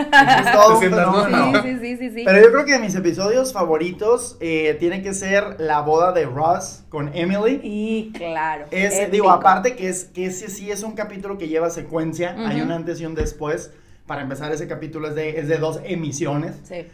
Sí, 1.63 1.79
sí, 1.81 1.97
sí, 1.97 2.10
sí. 2.13 2.23
Pero 2.25 2.43
yo 2.43 2.51
creo 2.53 2.65
que 2.65 2.79
mis 2.79 2.95
episodios 2.95 3.53
favoritos 3.53 4.37
eh, 4.41 4.77
tiene 4.79 5.03
que 5.03 5.15
ser 5.15 5.57
la 5.59 5.81
boda 5.81 6.13
de 6.13 6.27
Ross 6.27 6.85
con 6.89 7.15
Emily. 7.15 7.61
Y 7.63 8.13
claro. 8.13 8.67
Es, 8.71 9.11
digo, 9.11 9.31
aparte 9.31 9.77
que 9.77 9.89
es 9.89 10.05
que 10.05 10.27
ese 10.27 10.49
sí 10.49 10.71
es 10.71 10.83
un 10.83 10.93
capítulo 10.93 11.39
que 11.39 11.49
lleva 11.49 11.71
secuencia, 11.71 12.35
hay 12.47 12.61
un 12.61 12.71
antes 12.71 13.01
y 13.01 13.07
un 13.07 13.15
después. 13.15 13.73
Para 14.07 14.23
empezar, 14.23 14.53
ese 14.53 14.67
capítulo 14.67 15.09
es 15.09 15.15
de, 15.15 15.39
es 15.39 15.49
de 15.49 15.59
dos 15.59 15.81
emisiones. 15.85 16.57
Sí. 16.65 16.87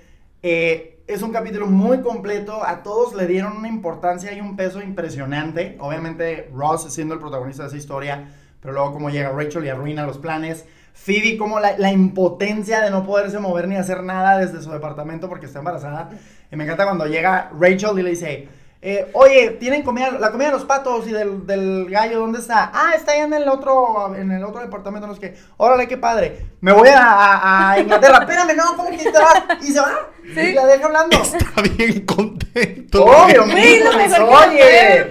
Eh, 0.43 0.97
es 1.07 1.23
un 1.23 1.33
capítulo 1.33 1.67
muy 1.67 2.01
completo, 2.03 2.65
a 2.65 2.83
todos 2.83 3.15
le 3.15 3.27
dieron 3.27 3.57
una 3.57 3.69
importancia 3.69 4.33
y 4.33 4.41
un 4.41 4.57
peso 4.57 4.83
impresionante. 4.83 5.77
Obviamente 5.79 6.51
Ross 6.53 6.93
siendo 6.93 7.15
el 7.15 7.21
protagonista 7.21 7.63
de 7.63 7.69
esa 7.69 7.77
historia, 7.77 8.29
pero 8.61 8.75
luego 8.75 8.93
como 8.93 9.11
llega 9.11 9.31
Rachel 9.31 9.65
y 9.65 9.69
arruina 9.69 10.05
los 10.07 10.19
planes. 10.19 10.65
Phoebe 10.97 11.37
como 11.37 11.61
la, 11.61 11.77
la, 11.79 11.93
impotencia 11.93 12.81
de 12.81 12.91
no 12.91 13.05
poderse 13.05 13.39
mover 13.39 13.69
ni 13.69 13.77
hacer 13.77 14.03
nada 14.03 14.39
desde 14.39 14.63
su 14.63 14.73
departamento 14.73 15.29
porque 15.29 15.47
está 15.47 15.61
embarazada. 15.61 16.11
Y 16.51 16.57
me 16.57 16.65
encanta 16.65 16.85
cuando 16.85 17.07
llega 17.07 17.51
Rachel 17.59 17.99
y 17.99 18.03
le 18.03 18.11
dice, 18.11 18.49
eh, 18.83 19.11
oye, 19.15 19.51
tienen 19.59 19.83
comida, 19.83 20.13
la 20.13 20.31
comida 20.31 20.49
de 20.49 20.53
los 20.55 20.65
patos 20.65 21.09
y 21.09 21.11
del, 21.11 21.47
del, 21.47 21.91
gallo, 21.91 22.21
¿dónde 22.21 22.39
está? 22.39 22.71
Ah, 22.73 22.93
está 22.95 23.13
ahí 23.13 23.21
en 23.21 23.33
el 23.35 23.49
otro, 23.49 24.15
en 24.15 24.31
el 24.31 24.45
otro 24.45 24.61
departamento, 24.61 25.07
no 25.07 25.15
sé 25.15 25.21
qué. 25.21 25.35
Órale, 25.57 25.89
qué 25.89 25.97
padre. 25.97 26.47
Me 26.61 26.73
voy 26.73 26.89
a, 26.91 27.71
a, 27.73 27.81
Inglaterra. 27.81 28.19
Espérame, 28.21 28.55
no, 28.57 28.77
¿cómo 28.77 28.91
que 28.91 28.99
te 28.99 29.11
vas? 29.11 29.43
Y 29.63 29.73
se 29.73 29.81
va. 29.81 30.11
¿Sí? 30.23 30.41
Y 30.41 30.53
la 30.53 30.67
deja 30.67 30.87
hablando. 30.87 31.17
Está 31.21 31.63
bien 31.63 32.05
contento. 32.07 33.05
Obvio, 33.05 33.45
oye. 33.45 35.11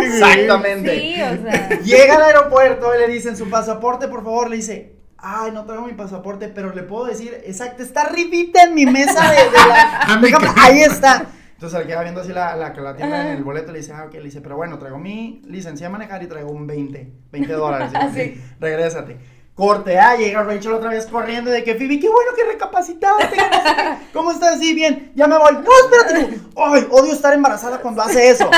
Exactamente. 0.00 1.00
Sí, 1.00 1.22
o 1.22 1.42
sea. 1.42 1.68
Llega 1.80 2.16
al 2.16 2.22
aeropuerto 2.22 2.94
y 2.94 2.98
le 2.98 3.08
dicen 3.08 3.36
su 3.36 3.48
pasaporte, 3.48 4.06
por 4.08 4.22
favor, 4.22 4.50
le 4.50 4.56
dice, 4.56 4.97
Ay, 5.30 5.52
no 5.52 5.66
traigo 5.66 5.84
mi 5.84 5.92
pasaporte, 5.92 6.48
pero 6.48 6.74
le 6.74 6.82
puedo 6.84 7.04
decir, 7.04 7.38
exacto, 7.44 7.82
está 7.82 8.02
arribita 8.02 8.62
en 8.62 8.74
mi 8.74 8.86
mesa 8.86 9.30
de, 9.30 9.36
la. 9.68 10.54
ahí 10.56 10.80
está. 10.80 11.26
Entonces, 11.52 11.78
al 11.78 11.86
que 11.86 11.94
va 11.94 12.02
viendo 12.02 12.22
así 12.22 12.32
la, 12.32 12.56
la 12.56 12.72
que 12.72 12.80
la 12.80 12.96
tiene 12.96 13.20
en 13.20 13.36
el 13.36 13.44
boleto, 13.44 13.70
le 13.70 13.80
dice, 13.80 13.92
ah, 13.92 14.04
ok, 14.06 14.14
le 14.14 14.22
dice, 14.22 14.40
pero 14.40 14.56
bueno, 14.56 14.78
traigo 14.78 14.96
mi 14.96 15.42
licencia 15.44 15.88
de 15.88 15.92
manejar 15.92 16.22
y 16.22 16.28
traigo 16.28 16.50
un 16.50 16.66
20, 16.66 17.12
20 17.30 17.52
dólares. 17.52 17.90
Así, 17.94 18.42
regrésate. 18.58 19.18
Corte 19.54 19.98
A, 19.98 20.16
llega 20.16 20.44
Rachel 20.44 20.72
otra 20.72 20.90
vez 20.90 21.04
corriendo 21.06 21.50
de 21.50 21.62
que 21.62 21.74
Phoebe, 21.74 22.00
qué 22.00 22.08
bueno 22.08 22.30
que 22.34 22.44
recapacitaste. 22.44 23.36
¿Cómo 24.14 24.30
estás? 24.30 24.56
así? 24.56 24.72
bien, 24.72 25.12
ya 25.14 25.26
me 25.26 25.36
voy. 25.36 25.52
No, 25.52 25.60
espérate. 25.60 26.40
Ay, 26.56 26.86
odio 26.90 27.12
estar 27.12 27.34
embarazada 27.34 27.80
cuando 27.80 28.00
hace 28.00 28.30
eso. 28.30 28.48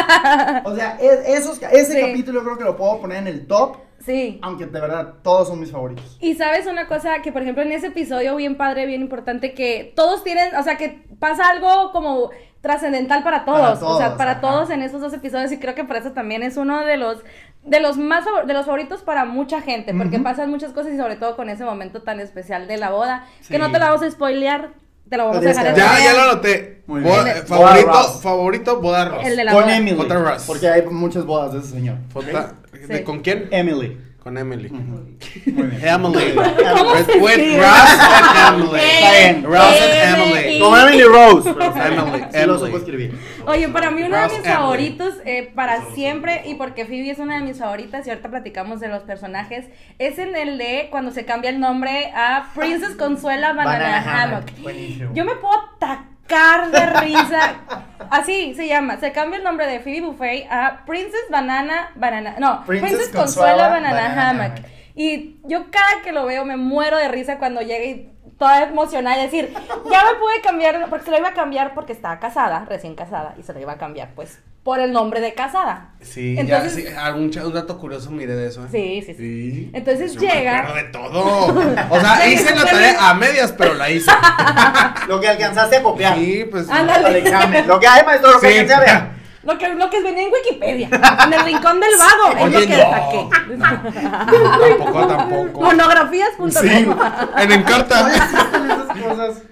O 0.64 0.76
sea, 0.76 0.98
esos, 1.00 1.58
ese 1.72 2.00
capítulo 2.00 2.40
yo 2.40 2.44
creo 2.44 2.58
que 2.58 2.64
lo 2.64 2.76
puedo 2.76 3.00
poner 3.00 3.16
en 3.16 3.28
el 3.28 3.46
top 3.46 3.89
Sí. 4.00 4.38
Aunque 4.42 4.66
de 4.66 4.80
verdad 4.80 5.14
todos 5.22 5.48
son 5.48 5.60
mis 5.60 5.70
favoritos. 5.70 6.16
Y 6.20 6.34
sabes 6.34 6.66
una 6.66 6.88
cosa 6.88 7.22
que 7.22 7.32
por 7.32 7.42
ejemplo 7.42 7.62
en 7.62 7.72
ese 7.72 7.88
episodio 7.88 8.34
bien 8.36 8.56
padre, 8.56 8.86
bien 8.86 9.02
importante 9.02 9.54
que 9.54 9.92
todos 9.94 10.24
tienen, 10.24 10.54
o 10.56 10.62
sea, 10.62 10.76
que 10.76 11.04
pasa 11.18 11.48
algo 11.48 11.92
como 11.92 12.30
trascendental 12.60 13.22
para 13.22 13.44
todos, 13.44 13.82
o 13.82 13.98
sea, 13.98 14.16
para 14.16 14.40
todos 14.40 14.70
en 14.70 14.82
esos 14.82 15.00
dos 15.00 15.12
episodios 15.14 15.50
y 15.52 15.58
creo 15.58 15.74
que 15.74 15.84
por 15.84 15.96
eso 15.96 16.12
también 16.12 16.42
es 16.42 16.56
uno 16.56 16.84
de 16.84 16.96
los 16.96 17.22
de 17.64 17.80
los 17.80 17.98
más 17.98 18.24
de 18.46 18.54
los 18.54 18.66
favoritos 18.66 19.02
para 19.02 19.24
mucha 19.24 19.60
gente, 19.60 19.94
porque 19.94 20.18
pasan 20.18 20.50
muchas 20.50 20.72
cosas 20.72 20.92
y 20.92 20.96
sobre 20.96 21.16
todo 21.16 21.36
con 21.36 21.50
ese 21.50 21.64
momento 21.64 22.02
tan 22.02 22.20
especial 22.20 22.66
de 22.66 22.78
la 22.78 22.90
boda, 22.90 23.26
que 23.48 23.58
no 23.58 23.70
te 23.70 23.78
la 23.78 23.90
vamos 23.90 24.02
a 24.02 24.10
spoilear, 24.10 24.70
te 25.10 25.16
lo 25.16 25.26
vamos 25.26 25.44
a 25.44 25.48
dejar. 25.48 25.76
Ya, 25.76 25.98
ya 26.02 26.14
lo 26.14 26.22
anoté. 26.22 26.82
favorito, 27.46 28.20
favorito, 28.22 28.80
boda 28.80 29.20
El 29.22 29.36
de 29.36 29.44
la 29.44 29.52
Con 29.52 29.64
boda. 29.64 29.76
Emily. 29.76 30.06
Porque 30.46 30.68
hay 30.68 30.82
muchas 30.86 31.24
bodas 31.26 31.52
de 31.52 31.58
ese 31.58 31.70
señor. 31.70 31.96
¿Con 33.04 33.20
quién? 33.20 33.48
Emily. 33.50 33.98
Con 34.22 34.36
Emily. 34.36 34.68
Muy 34.68 35.02
bien. 35.68 35.80
Emily. 35.82 36.34
¿Cómo 36.34 36.94
se 36.94 37.18
With? 37.18 37.58
Ross 37.58 37.98
and 38.00 38.54
Emily. 38.62 38.80
Está 38.80 39.10
bien. 39.12 39.44
Ross 39.44 39.76
and 39.80 40.20
Emily. 40.20 40.58
Como 40.60 40.76
Emily 40.76 41.02
Rose. 41.04 41.48
Emily, 41.50 42.24
Sí 42.30 42.36
lo 42.46 42.54
Emily. 42.54 42.58
supo 42.66 42.76
escribir. 42.76 43.18
Oye, 43.46 43.68
para 43.70 43.90
mí 43.90 44.02
uno 44.02 44.16
de 44.18 44.22
mis 44.24 44.32
Emily. 44.34 44.48
favoritos 44.52 45.14
eh, 45.24 45.50
para 45.54 45.82
siempre 45.94 46.42
y 46.44 46.54
porque 46.56 46.84
Phoebe 46.84 47.10
es 47.10 47.18
una 47.18 47.36
de 47.36 47.42
mis 47.44 47.58
favoritas 47.58 48.06
y 48.06 48.10
ahorita 48.10 48.28
platicamos 48.28 48.78
de 48.80 48.88
los 48.88 49.02
personajes 49.04 49.64
es 49.98 50.18
en 50.18 50.36
el 50.36 50.58
de 50.58 50.88
cuando 50.90 51.12
se 51.12 51.24
cambia 51.24 51.48
el 51.48 51.58
nombre 51.58 52.12
a 52.14 52.50
Princess 52.54 52.96
Consuela 52.96 53.54
Banana, 53.54 53.78
Banana 53.78 54.22
Hammock. 54.24 54.48
Hammock. 54.50 54.62
Buenísimo. 54.62 55.10
Yo 55.14 55.24
me 55.24 55.34
puedo 55.36 55.54
atacar 55.76 56.70
de 56.70 56.86
risa. 57.00 57.54
Así 58.10 58.54
se 58.54 58.66
llama. 58.66 58.98
Se 58.98 59.12
cambia 59.12 59.38
el 59.38 59.44
nombre 59.44 59.66
de 59.66 59.80
Phoebe 59.80 60.06
Buffet 60.06 60.46
a 60.50 60.84
Princess 60.84 61.24
Banana 61.30 61.92
Banana. 61.94 62.36
No, 62.38 62.64
Princess 62.66 62.90
Princess, 62.90 63.14
Consuela 63.14 63.52
Consuela 63.52 63.68
Banana, 63.68 63.94
Banana 63.94 64.30
Hammock. 64.30 64.58
Hammock. 64.58 64.70
Y 64.94 65.36
yo 65.44 65.70
cada 65.70 66.02
que 66.02 66.12
lo 66.12 66.26
veo 66.26 66.44
me 66.44 66.56
muero 66.56 66.98
de 66.98 67.08
risa 67.08 67.38
cuando 67.38 67.60
llega 67.60 67.84
y 67.84 68.10
toda 68.40 68.62
emocionada 68.62 69.18
y 69.18 69.22
decir, 69.24 69.52
ya 69.54 70.02
me 70.04 70.18
pude 70.18 70.40
cambiar, 70.42 70.88
porque 70.88 71.04
se 71.04 71.10
lo 71.10 71.18
iba 71.18 71.28
a 71.28 71.34
cambiar 71.34 71.74
porque 71.74 71.92
estaba 71.92 72.18
casada, 72.18 72.64
recién 72.68 72.94
casada, 72.94 73.34
y 73.38 73.42
se 73.42 73.52
lo 73.52 73.60
iba 73.60 73.72
a 73.72 73.76
cambiar 73.78 74.14
pues 74.16 74.38
por 74.64 74.80
el 74.80 74.92
nombre 74.92 75.20
de 75.20 75.34
casada. 75.34 75.90
Sí, 76.00 76.36
Entonces- 76.38 76.74
ya, 76.84 76.90
sí, 76.90 76.96
algún 76.96 77.30
un 77.44 77.52
dato 77.52 77.78
curioso 77.78 78.10
miré 78.10 78.34
de 78.34 78.48
eso. 78.48 78.64
¿eh? 78.64 78.68
Sí, 78.70 79.02
sí, 79.06 79.14
sí. 79.14 79.50
Sí. 79.52 79.70
Entonces 79.74 80.14
Yo 80.14 80.22
me 80.22 80.26
llega- 80.28 80.58
acuerdo 80.60 80.74
de 80.74 80.84
todo. 80.84 81.46
O 81.90 82.00
sea, 82.00 82.26
hice 82.32 82.54
la 82.56 82.64
tarea 82.64 83.10
a 83.10 83.14
medias, 83.14 83.52
pero 83.52 83.74
la 83.74 83.90
hice. 83.90 84.10
Lo 85.08 85.20
que 85.20 85.28
alcanzaste 85.28 85.76
a 85.76 85.82
copiar. 85.82 86.16
Sí, 86.16 86.44
pues. 86.50 86.68
Ándale. 86.70 87.22
Lo 87.66 87.78
que 87.78 87.86
hay, 87.86 88.04
maestro, 88.06 88.32
lo 88.32 88.40
que 88.40 88.52
Sí. 88.52 88.58
alcancé 88.58 88.74
a 88.74 88.80
ver. 88.80 89.19
Lo 89.42 89.56
que, 89.56 89.74
lo 89.74 89.88
que 89.88 90.02
venía 90.02 90.24
en 90.24 90.32
Wikipedia, 90.32 90.88
en 91.24 91.32
el 91.32 91.44
rincón 91.44 91.80
del 91.80 91.90
vago, 91.98 92.36
es 92.46 92.52
lo 92.52 92.60
que 92.60 92.76
no. 92.76 92.90
saqué. 92.90 93.28
Tampoco, 94.76 95.06
tampoco. 95.06 95.60
Monografías.com. 95.62 96.50
Sí, 96.50 96.86
en 97.38 97.52
Encarta. 97.52 98.14
Esas 98.14 99.02
cosas. 99.02 99.42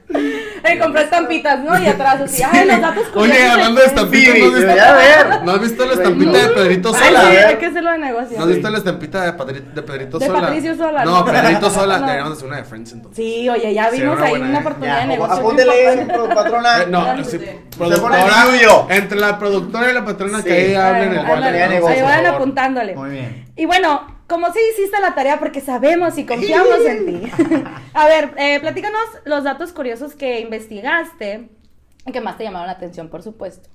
Eh, 0.64 0.78
compré 0.78 1.02
estampitas, 1.02 1.60
¿no? 1.64 1.78
Y 1.78 1.86
atrás 1.86 2.20
así, 2.22 2.42
ay, 2.52 2.66
los 2.66 2.80
datos 2.80 3.06
curiosos. 3.08 3.30
Oye, 3.36 3.48
hablando 3.48 3.80
de 3.80 3.86
estampitas, 3.86 4.34
Phoebe, 4.34 4.40
¿no 4.40 4.46
has 4.56 4.64
visto, 4.64 4.82
haber. 4.84 5.42
¿no 5.44 5.52
has 5.52 5.60
visto 5.60 5.86
la 5.86 5.92
estampita 5.94 6.38
de 6.38 6.48
Pedrito 6.48 6.92
Ay, 6.94 7.04
Sola? 7.06 7.20
sí, 7.22 7.30
ver. 7.30 7.46
hay 7.46 7.56
que 7.56 7.66
hacerlo 7.66 7.90
de 7.92 7.98
negocio. 7.98 8.36
¿No 8.38 8.42
has 8.44 8.48
visto 8.50 8.70
la 8.70 8.78
estampita 8.78 9.22
de, 9.24 9.36
Padri- 9.36 9.72
de 9.72 9.82
Pedrito 9.82 10.18
De 10.18 10.26
Sola? 10.26 10.40
Patricio 10.40 10.76
Sola, 10.76 11.04
No. 11.04 11.24
Pedrito 11.24 11.70
Sola. 11.70 11.98
No. 11.98 12.04
Deberíamos 12.06 12.32
hacer 12.36 12.48
una 12.48 12.56
de 12.58 12.64
Friends 12.64 12.92
entonces. 12.92 13.16
Sí, 13.24 13.48
oye, 13.48 13.74
ya 13.74 13.90
Sí, 13.90 14.00
vimos 14.00 14.20
ahí 14.20 14.30
buena, 14.30 14.46
una 14.46 14.56
¿eh? 14.56 14.60
oportunidad 14.60 14.94
Ya, 14.94 15.00
de 15.00 15.06
negocio. 15.06 15.34
apúntele, 15.36 15.92
importante. 16.02 16.34
patrona. 16.34 16.82
Eh, 16.82 16.86
no, 16.88 17.24
sí, 17.24 17.30
sí. 17.30 17.40
productora. 17.76 18.46
Entre 18.90 19.18
la 19.20 19.38
productora 19.38 19.90
y 19.90 19.94
la 19.94 20.04
patrona 20.04 20.42
que 20.42 20.50
Sí. 20.50 20.56
ahí 20.70 20.74
hablen 20.74 21.12
en 21.12 21.18
el 21.18 21.42
de 21.52 21.62
Ahí 21.64 21.80
favor. 21.80 22.26
apuntándole. 22.34 22.94
Muy 22.94 23.10
bien. 23.10 23.47
Y 23.58 23.66
bueno, 23.66 24.06
como 24.28 24.52
sí 24.52 24.60
hiciste 24.72 25.00
la 25.00 25.16
tarea 25.16 25.40
porque 25.40 25.60
sabemos 25.60 26.16
y 26.16 26.24
confiamos 26.24 26.78
en 26.86 27.06
ti. 27.06 27.32
A 27.92 28.06
ver, 28.06 28.32
eh, 28.38 28.60
platícanos 28.60 29.00
los 29.24 29.42
datos 29.42 29.72
curiosos 29.72 30.14
que 30.14 30.38
investigaste 30.38 31.48
y 32.06 32.12
que 32.12 32.20
más 32.20 32.38
te 32.38 32.44
llamaron 32.44 32.68
la 32.68 32.74
atención, 32.74 33.08
por 33.08 33.24
supuesto. 33.24 33.68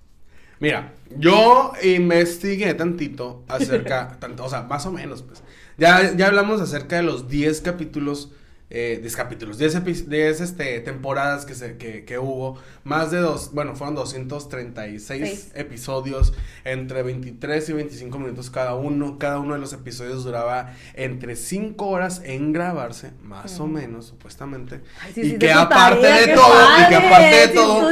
Mira, 0.61 0.93
yo 1.17 1.73
investigué 1.83 2.73
tantito 2.75 3.43
acerca, 3.49 4.15
tanto, 4.21 4.45
o 4.45 4.49
sea, 4.49 4.61
más 4.61 4.85
o 4.85 4.91
menos, 4.93 5.21
pues. 5.21 5.43
Ya, 5.77 6.15
ya 6.15 6.27
hablamos 6.27 6.61
acerca 6.61 6.95
de 6.95 7.03
los 7.03 7.27
10 7.27 7.59
capítulos, 7.59 8.31
eh, 8.75 8.97
10 8.99 9.15
capítulos, 9.15 9.57
10, 9.59 9.75
epi- 9.85 10.05
10 10.07 10.41
este, 10.41 10.79
temporadas 10.81 11.45
que, 11.45 11.53
se, 11.53 11.77
que, 11.77 12.03
que 12.05 12.17
hubo, 12.17 12.57
más 12.83 13.11
de 13.11 13.19
dos, 13.19 13.51
bueno, 13.53 13.75
fueron 13.75 13.93
236 13.95 15.03
Seis. 15.05 15.51
episodios, 15.53 16.33
entre 16.65 17.03
23 17.03 17.69
y 17.69 17.73
25 17.73 18.17
minutos 18.19 18.49
cada 18.49 18.73
uno, 18.73 19.17
cada 19.19 19.39
uno 19.39 19.53
de 19.53 19.59
los 19.59 19.73
episodios 19.73 20.23
duraba 20.23 20.73
entre 20.95 21.35
5 21.35 21.85
horas 21.87 22.21
en 22.25 22.51
grabarse, 22.51 23.11
más 23.21 23.59
o 23.59 23.67
menos, 23.67 24.07
supuestamente, 24.07 24.81
Ay, 25.01 25.11
sí, 25.13 25.21
y 25.21 25.29
sí, 25.31 25.37
que 25.37 25.51
aparte 25.53 26.07
de 26.07 26.27
todo, 26.33 26.53
y 26.83 26.89
que 26.89 26.95
aparte 26.95 27.35
de 27.35 27.47
todo, 27.49 27.91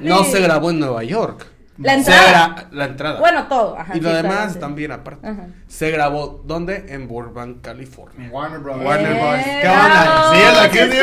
no 0.00 0.24
se 0.24 0.40
grabó 0.40 0.70
en 0.70 0.80
Nueva 0.80 1.04
York. 1.04 1.46
La 1.78 1.94
entrada. 1.94 2.54
gra- 2.56 2.68
la 2.70 2.84
entrada. 2.84 3.20
Bueno, 3.20 3.46
todo. 3.48 3.78
Ajá, 3.78 3.96
y 3.96 4.00
lo 4.00 4.10
sí, 4.10 4.16
demás 4.16 4.34
claro, 4.36 4.52
sí. 4.52 4.58
también 4.58 4.92
aparte. 4.92 5.26
Ajá. 5.26 5.46
Se 5.68 5.90
grabó, 5.90 6.42
¿dónde? 6.44 6.84
En 6.90 7.08
Burbank, 7.08 7.62
California. 7.62 8.28
Warner 8.30 8.60
Brothers. 8.60 8.86
Warner 8.86 9.12
Bros. 9.14 9.34
Eh, 9.46 9.58
¿Qué 9.62 9.68
onda? 9.68 10.30
¿Sí 10.32 10.38
es 10.40 10.56
la 10.56 10.70
que 10.70 10.86
dio? 10.86 11.02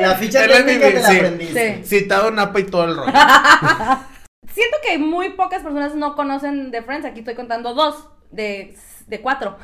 La 0.00 0.14
ficha 0.16 0.44
El 0.44 0.50
técnica 0.52 0.78
MVP, 0.86 0.92
te 0.96 1.00
la 1.02 1.08
sí. 1.08 1.16
aprendiste. 1.16 1.76
Sí. 1.84 2.00
Citado 2.00 2.30
Napa 2.32 2.58
y 2.60 2.64
todo 2.64 2.84
el 2.84 2.96
rollo. 2.96 3.12
Siento 4.52 4.76
que 4.82 4.98
muy 4.98 5.30
pocas 5.30 5.62
personas 5.62 5.94
no 5.94 6.16
conocen 6.16 6.70
de 6.72 6.82
Friends. 6.82 7.06
Aquí 7.06 7.20
estoy 7.20 7.34
contando 7.36 7.72
dos 7.74 8.08
de, 8.32 8.76
de 9.06 9.20
cuatro. 9.20 9.56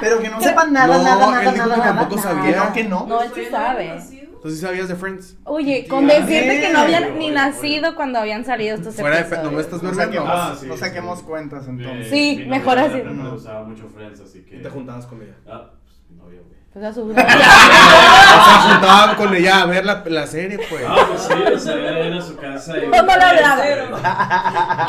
Pero 0.00 0.18
que 0.20 0.28
no 0.30 0.40
sepan 0.42 0.72
nada, 0.72 0.96
No, 0.96 1.02
nada, 1.04 1.26
nada, 1.26 1.42
él 1.44 1.54
dijo 1.54 1.66
nada, 1.66 1.74
que 1.74 1.80
nada, 1.80 1.94
tampoco 1.98 2.16
nada. 2.16 2.34
sabía. 2.36 2.52
Que 2.52 2.56
no, 2.56 2.72
que 2.72 2.84
no. 2.84 3.06
No, 3.06 3.22
él 3.22 3.30
sí 3.34 3.46
sabe. 3.50 4.00
¿Tú 4.40 4.50
sí 4.50 4.56
sabías 4.56 4.88
de 4.88 4.96
Friends? 4.96 5.36
Oye, 5.44 5.86
con 5.86 6.06
decirte 6.06 6.60
que 6.60 6.72
no 6.72 6.78
habían 6.80 7.18
ni 7.18 7.30
nacido 7.30 7.94
cuando 7.94 8.18
habían 8.18 8.44
salido 8.44 8.74
estos 8.76 8.94
Fuera 8.94 9.22
de 9.22 9.42
no 9.42 9.50
me 9.52 9.60
estás 9.60 9.82
No 9.82 9.92
saquemos, 9.94 10.28
Ah, 10.32 10.56
sí, 10.58 10.66
no 10.66 10.74
sí. 10.74 10.80
saquemos 10.80 11.22
cuentas 11.22 11.68
entonces. 11.68 12.08
Sí, 12.08 12.44
mejor 12.48 12.78
así. 12.78 12.92
siempre 12.92 13.14
Me 13.14 13.30
gustaba 13.30 13.64
mucho 13.64 13.88
Friends, 13.88 14.20
así 14.20 14.42
que. 14.42 14.56
Y 14.56 14.62
te 14.62 14.70
juntabas 14.70 15.06
con 15.06 15.20
ella. 15.22 15.34
Ah, 15.46 15.70
novia, 16.16 16.40
güey. 16.40 16.60
Pues 16.72 16.84
a 16.84 16.92
su... 16.92 17.02
O 17.10 17.14
sea, 18.42 18.60
juntaban 18.72 19.16
con 19.16 19.34
ella 19.34 19.62
a 19.62 19.66
ver 19.66 19.84
la, 19.84 20.02
la 20.06 20.26
serie, 20.26 20.58
pues. 20.70 20.82
Ah, 20.86 21.04
pues 21.08 21.20
sí, 21.22 21.32
o 21.54 21.58
sea, 21.58 21.74
era 22.06 22.20
su 22.22 22.36
casa 22.36 22.78
y. 22.78 22.86
No, 22.86 23.02
no 23.02 23.16
le 23.16 23.22
hablaba. 23.24 23.66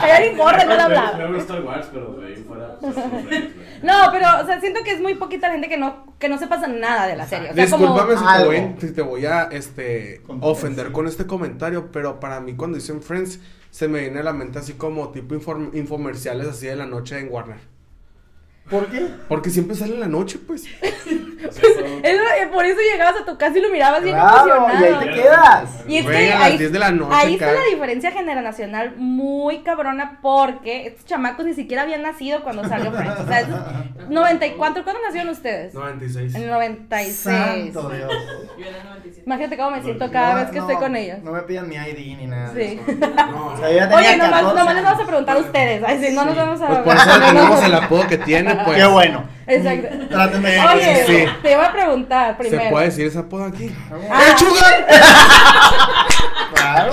Ella 0.03 0.19
ni 0.29 0.35
morra, 0.35 0.63
no 0.63 0.75
le 0.75 0.81
hablaba. 0.81 1.17
Me 1.17 1.33
gusta 1.33 1.55
Wars, 1.59 1.87
pero 1.91 2.13
de 2.13 2.27
ahí 2.27 2.35
fuera. 2.35 2.75
como. 2.79 2.93
No, 3.83 3.93
pero, 4.11 4.27
o 4.43 4.45
sea, 4.45 4.59
siento 4.61 4.81
que 4.83 4.91
es 4.91 5.01
muy 5.01 5.15
poquita 5.15 5.47
la 5.47 5.53
gente 5.53 5.67
que 5.67 5.77
no, 5.77 6.05
que 6.19 6.29
no 6.29 6.37
se 6.37 6.45
pasa 6.45 6.67
nada 6.67 7.07
de 7.07 7.15
la 7.15 7.25
serie. 7.25 7.49
O 7.49 7.55
sea, 7.55 7.65
Discúlpame 7.65 8.15
si, 8.15 8.23
te 8.37 8.45
voy, 8.45 8.75
si 8.79 8.91
te 8.93 9.01
voy 9.01 9.25
a 9.25 9.43
este, 9.45 10.21
ofender 10.41 10.91
con 10.91 11.07
este 11.07 11.25
comentario, 11.25 11.91
pero 11.91 12.19
para 12.19 12.39
mí 12.41 12.53
cuando 12.55 12.77
dicen 12.77 13.01
Friends 13.01 13.39
se 13.71 13.87
me 13.87 14.01
viene 14.01 14.19
a 14.19 14.23
la 14.23 14.33
mente 14.33 14.59
así 14.59 14.73
como 14.73 15.09
tipo 15.09 15.33
inform- 15.33 15.73
infomerciales 15.75 16.47
así 16.47 16.67
de 16.67 16.75
la 16.75 16.85
noche 16.85 17.17
en 17.17 17.29
Warner. 17.31 17.57
¿Por 18.71 18.87
qué? 18.87 19.05
Porque 19.27 19.49
siempre 19.49 19.75
sale 19.75 19.93
en 19.95 19.99
la 19.99 20.07
noche, 20.07 20.39
pues. 20.45 20.63
O 21.41 21.51
sea, 21.51 21.63
Es- 21.69 21.75
todo- 21.75 21.87
eh, 22.03 22.47
por 22.53 22.63
eso 22.63 22.79
llegabas 22.91 23.19
a 23.21 23.25
tu 23.25 23.35
casa 23.35 23.57
y 23.57 23.61
lo 23.61 23.69
mirabas 23.71 24.03
bien 24.03 24.15
Claro, 24.15 24.47
y 24.47 24.51
emocionado. 24.57 24.99
ahí 24.99 25.05
te 25.07 25.13
quedas. 25.15 25.69
Y 25.87 25.97
es 25.97 26.03
Güey, 26.05 26.17
que 26.27 26.31
a 26.33 26.35
las 26.39 26.43
ahí, 26.51 26.57
10 26.59 26.71
de 26.71 26.79
la 26.79 26.91
noche, 26.91 27.15
ahí 27.17 27.33
está 27.33 27.51
la 27.51 27.65
diferencia 27.71 28.11
generacional 28.11 28.93
muy 28.95 29.63
cabrona 29.63 30.19
porque 30.21 30.85
estos 30.87 31.05
chamacos 31.05 31.43
ni 31.45 31.55
siquiera 31.55 31.81
habían 31.81 32.03
nacido 32.03 32.43
cuando 32.43 32.63
salió 32.67 32.91
Friends. 32.91 33.19
O 33.21 33.25
sea, 33.27 33.39
es 33.41 33.47
94, 34.07 34.83
¿cuándo 34.83 35.01
nacieron 35.03 35.29
ustedes? 35.31 35.73
96. 35.73 36.35
En 36.35 36.43
el 36.43 36.49
96. 36.49 37.15
Santo 37.73 37.89
Dios. 37.89 38.11
Yo 38.59 38.65
en 38.67 38.75
el 38.75 38.83
97. 38.83 39.23
Imagínate 39.25 39.57
cómo 39.57 39.71
me 39.71 39.81
siento 39.81 40.11
cada 40.11 40.33
No, 40.33 40.39
vez 40.41 40.49
que 40.51 40.57
no, 40.59 40.67
estoy 40.67 40.75
con 40.83 40.95
ellos. 40.95 41.19
No 41.23 41.31
me 41.31 41.41
pidan 41.41 41.67
mi 41.69 41.75
ID 41.75 42.17
ni 42.19 42.27
nada. 42.27 42.53
Sí. 42.55 42.79
No. 43.31 43.47
O 43.51 43.57
sea, 43.57 43.69
yo 43.69 43.75
ya 43.77 43.89
tenía 43.89 43.97
Oye, 43.97 44.17
nomás, 44.17 44.41
14 44.41 44.59
nomás 44.59 44.75
les 44.75 44.83
vamos 44.83 45.01
a 45.03 45.07
preguntar 45.07 45.37
a 45.37 45.39
ustedes. 45.39 45.83
Ay, 45.85 46.03
sí, 46.05 46.15
no 46.15 46.25
nos 46.25 46.35
vamos 46.35 46.61
a. 46.61 46.67
Pues 46.67 46.79
por 46.79 46.95
eso 46.95 47.19
le 47.19 47.25
tenemos 47.25 47.63
el 47.65 47.73
apodo 47.75 48.07
que 48.07 48.17
tiene, 48.19 48.55
pues. 48.65 48.77
Qué 48.77 48.85
bueno. 48.87 49.23
Exacto. 49.47 49.87
Trátenme 50.09 50.51
de 50.51 50.59
Oye, 50.59 51.03
Sí. 51.05 51.25
te 51.41 51.51
iba 51.51 51.65
a 51.65 51.71
preguntar 51.71 52.37
primero. 52.37 52.63
¿Se 52.63 52.69
puede 52.69 52.85
decir 52.85 53.07
ese 53.07 53.19
apodo 53.19 53.45
aquí? 53.45 53.71
Ah. 54.09 54.35
Claro. 56.53 56.91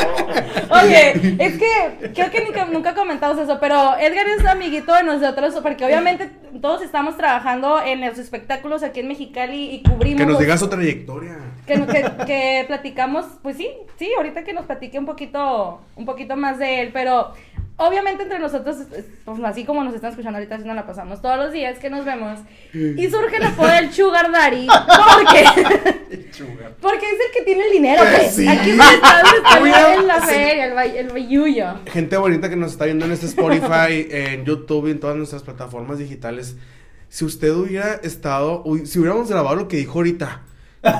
Oye, 0.70 1.36
es 1.38 1.58
que 1.58 2.10
creo 2.14 2.30
que 2.30 2.44
nunca, 2.44 2.64
nunca 2.66 2.94
comentamos 2.94 3.38
eso, 3.38 3.58
pero 3.60 3.96
Edgar 3.98 4.26
es 4.28 4.44
amiguito 4.46 4.94
de 4.94 5.02
nosotros 5.02 5.54
porque 5.62 5.84
obviamente 5.84 6.30
todos 6.60 6.82
estamos 6.82 7.16
trabajando 7.16 7.80
en 7.82 8.00
los 8.00 8.18
espectáculos 8.18 8.82
aquí 8.82 9.00
en 9.00 9.08
Mexicali 9.08 9.70
y 9.74 9.82
cubrimos. 9.82 10.20
Que 10.20 10.26
nos 10.26 10.38
diga 10.38 10.56
su 10.56 10.68
trayectoria. 10.68 11.36
que, 11.66 11.74
que- 11.86 12.10
que 12.26 12.64
platicamos, 12.66 13.26
pues 13.42 13.56
sí, 13.56 13.68
sí, 13.98 14.08
ahorita 14.16 14.42
que 14.44 14.52
nos 14.54 14.64
platique 14.64 14.98
un 14.98 15.06
poquito, 15.06 15.80
un 15.96 16.06
poquito 16.06 16.34
más 16.36 16.58
de 16.58 16.80
él, 16.82 16.90
pero 16.92 17.32
obviamente 17.78 18.24
entre 18.24 18.38
nosotros, 18.38 18.76
pues 19.24 19.38
así 19.44 19.64
como 19.64 19.82
nos 19.82 19.94
están 19.94 20.10
escuchando 20.10 20.36
ahorita, 20.38 20.56
así 20.56 20.64
nos 20.64 20.76
la 20.76 20.86
pasamos 20.86 21.22
todos 21.22 21.36
los 21.38 21.52
días 21.52 21.78
que 21.78 21.88
nos 21.90 22.04
vemos, 22.04 22.38
y 22.74 23.08
surge 23.08 23.36
el 23.36 23.44
apodo 23.44 23.68
del 23.68 23.92
Sugar 23.92 24.30
Daddy, 24.30 24.66
porque, 25.14 25.44
porque 26.80 27.06
es 27.06 27.12
el 27.26 27.32
que 27.34 27.42
tiene 27.44 27.64
el 27.66 27.72
dinero, 27.72 28.02
pues, 28.16 28.34
Sí. 28.34 28.46
aquí 28.46 28.70
donde 28.72 28.94
está, 28.94 29.22
en 29.94 30.06
la 30.06 30.20
feria, 30.22 30.66
el, 30.66 30.74
bay- 30.74 30.96
el 30.98 31.08
bayuyo. 31.08 31.66
Gente 31.86 32.16
bonita 32.16 32.48
que 32.50 32.56
nos 32.56 32.72
está 32.72 32.84
viendo 32.84 33.04
en 33.06 33.12
este 33.12 33.26
Spotify, 33.26 34.06
en 34.10 34.44
YouTube 34.44 34.88
y 34.88 34.90
en 34.92 35.00
todas 35.00 35.16
nuestras 35.16 35.42
plataformas 35.42 35.98
digitales. 35.98 36.56
Si 37.08 37.24
usted 37.24 37.52
hubiera 37.54 37.94
estado, 38.02 38.62
si 38.84 38.98
hubiéramos 38.98 39.30
grabado 39.30 39.56
lo 39.56 39.68
que 39.68 39.78
dijo 39.78 39.98
ahorita, 39.98 40.42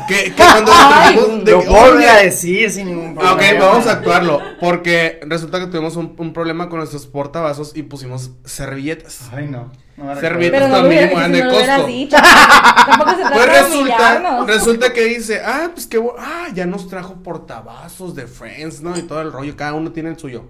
que, 0.08 0.24
que 0.24 0.32
cuando 0.32 0.72
Ay, 0.74 1.42
de 1.44 1.52
Lo 1.52 1.60
oye, 1.60 2.08
a 2.08 2.16
decir 2.18 2.70
sin 2.70 2.86
ningún 2.88 3.14
problema. 3.14 3.34
Ok, 3.34 3.42
vamos 3.60 3.86
a 3.86 3.92
actuarlo. 3.92 4.40
Porque 4.60 5.20
resulta 5.26 5.60
que 5.60 5.66
tuvimos 5.66 5.96
un, 5.96 6.14
un 6.18 6.32
problema 6.32 6.68
con 6.68 6.78
nuestros 6.78 7.06
portavasos 7.06 7.76
y 7.76 7.82
pusimos 7.84 8.32
servilletas. 8.44 9.28
Ay, 9.32 9.46
no. 9.46 9.70
no 9.96 10.16
Servilletas 10.20 10.68
no 10.68 10.76
también 10.76 11.10
hubiera, 11.12 11.26
eran 11.26 11.34
si 11.34 11.40
de 11.40 11.44
no 11.44 11.50
Costco. 11.50 11.86
dicho. 11.86 12.16
Tampoco 12.16 13.10
se 13.10 13.16
trata 13.18 13.34
Pues 13.34 13.46
resulta, 13.48 14.44
resulta 14.46 14.92
que 14.92 15.04
dice, 15.04 15.40
ah, 15.44 15.70
pues 15.72 15.86
que, 15.86 16.02
ah, 16.18 16.48
ya 16.52 16.66
nos 16.66 16.88
trajo 16.88 17.22
portavasos 17.22 18.14
de 18.14 18.26
Friends, 18.26 18.80
¿no? 18.80 18.96
Y 18.98 19.02
todo 19.02 19.22
el 19.22 19.32
rollo, 19.32 19.56
cada 19.56 19.74
uno 19.74 19.92
tiene 19.92 20.10
el 20.10 20.18
suyo. 20.18 20.44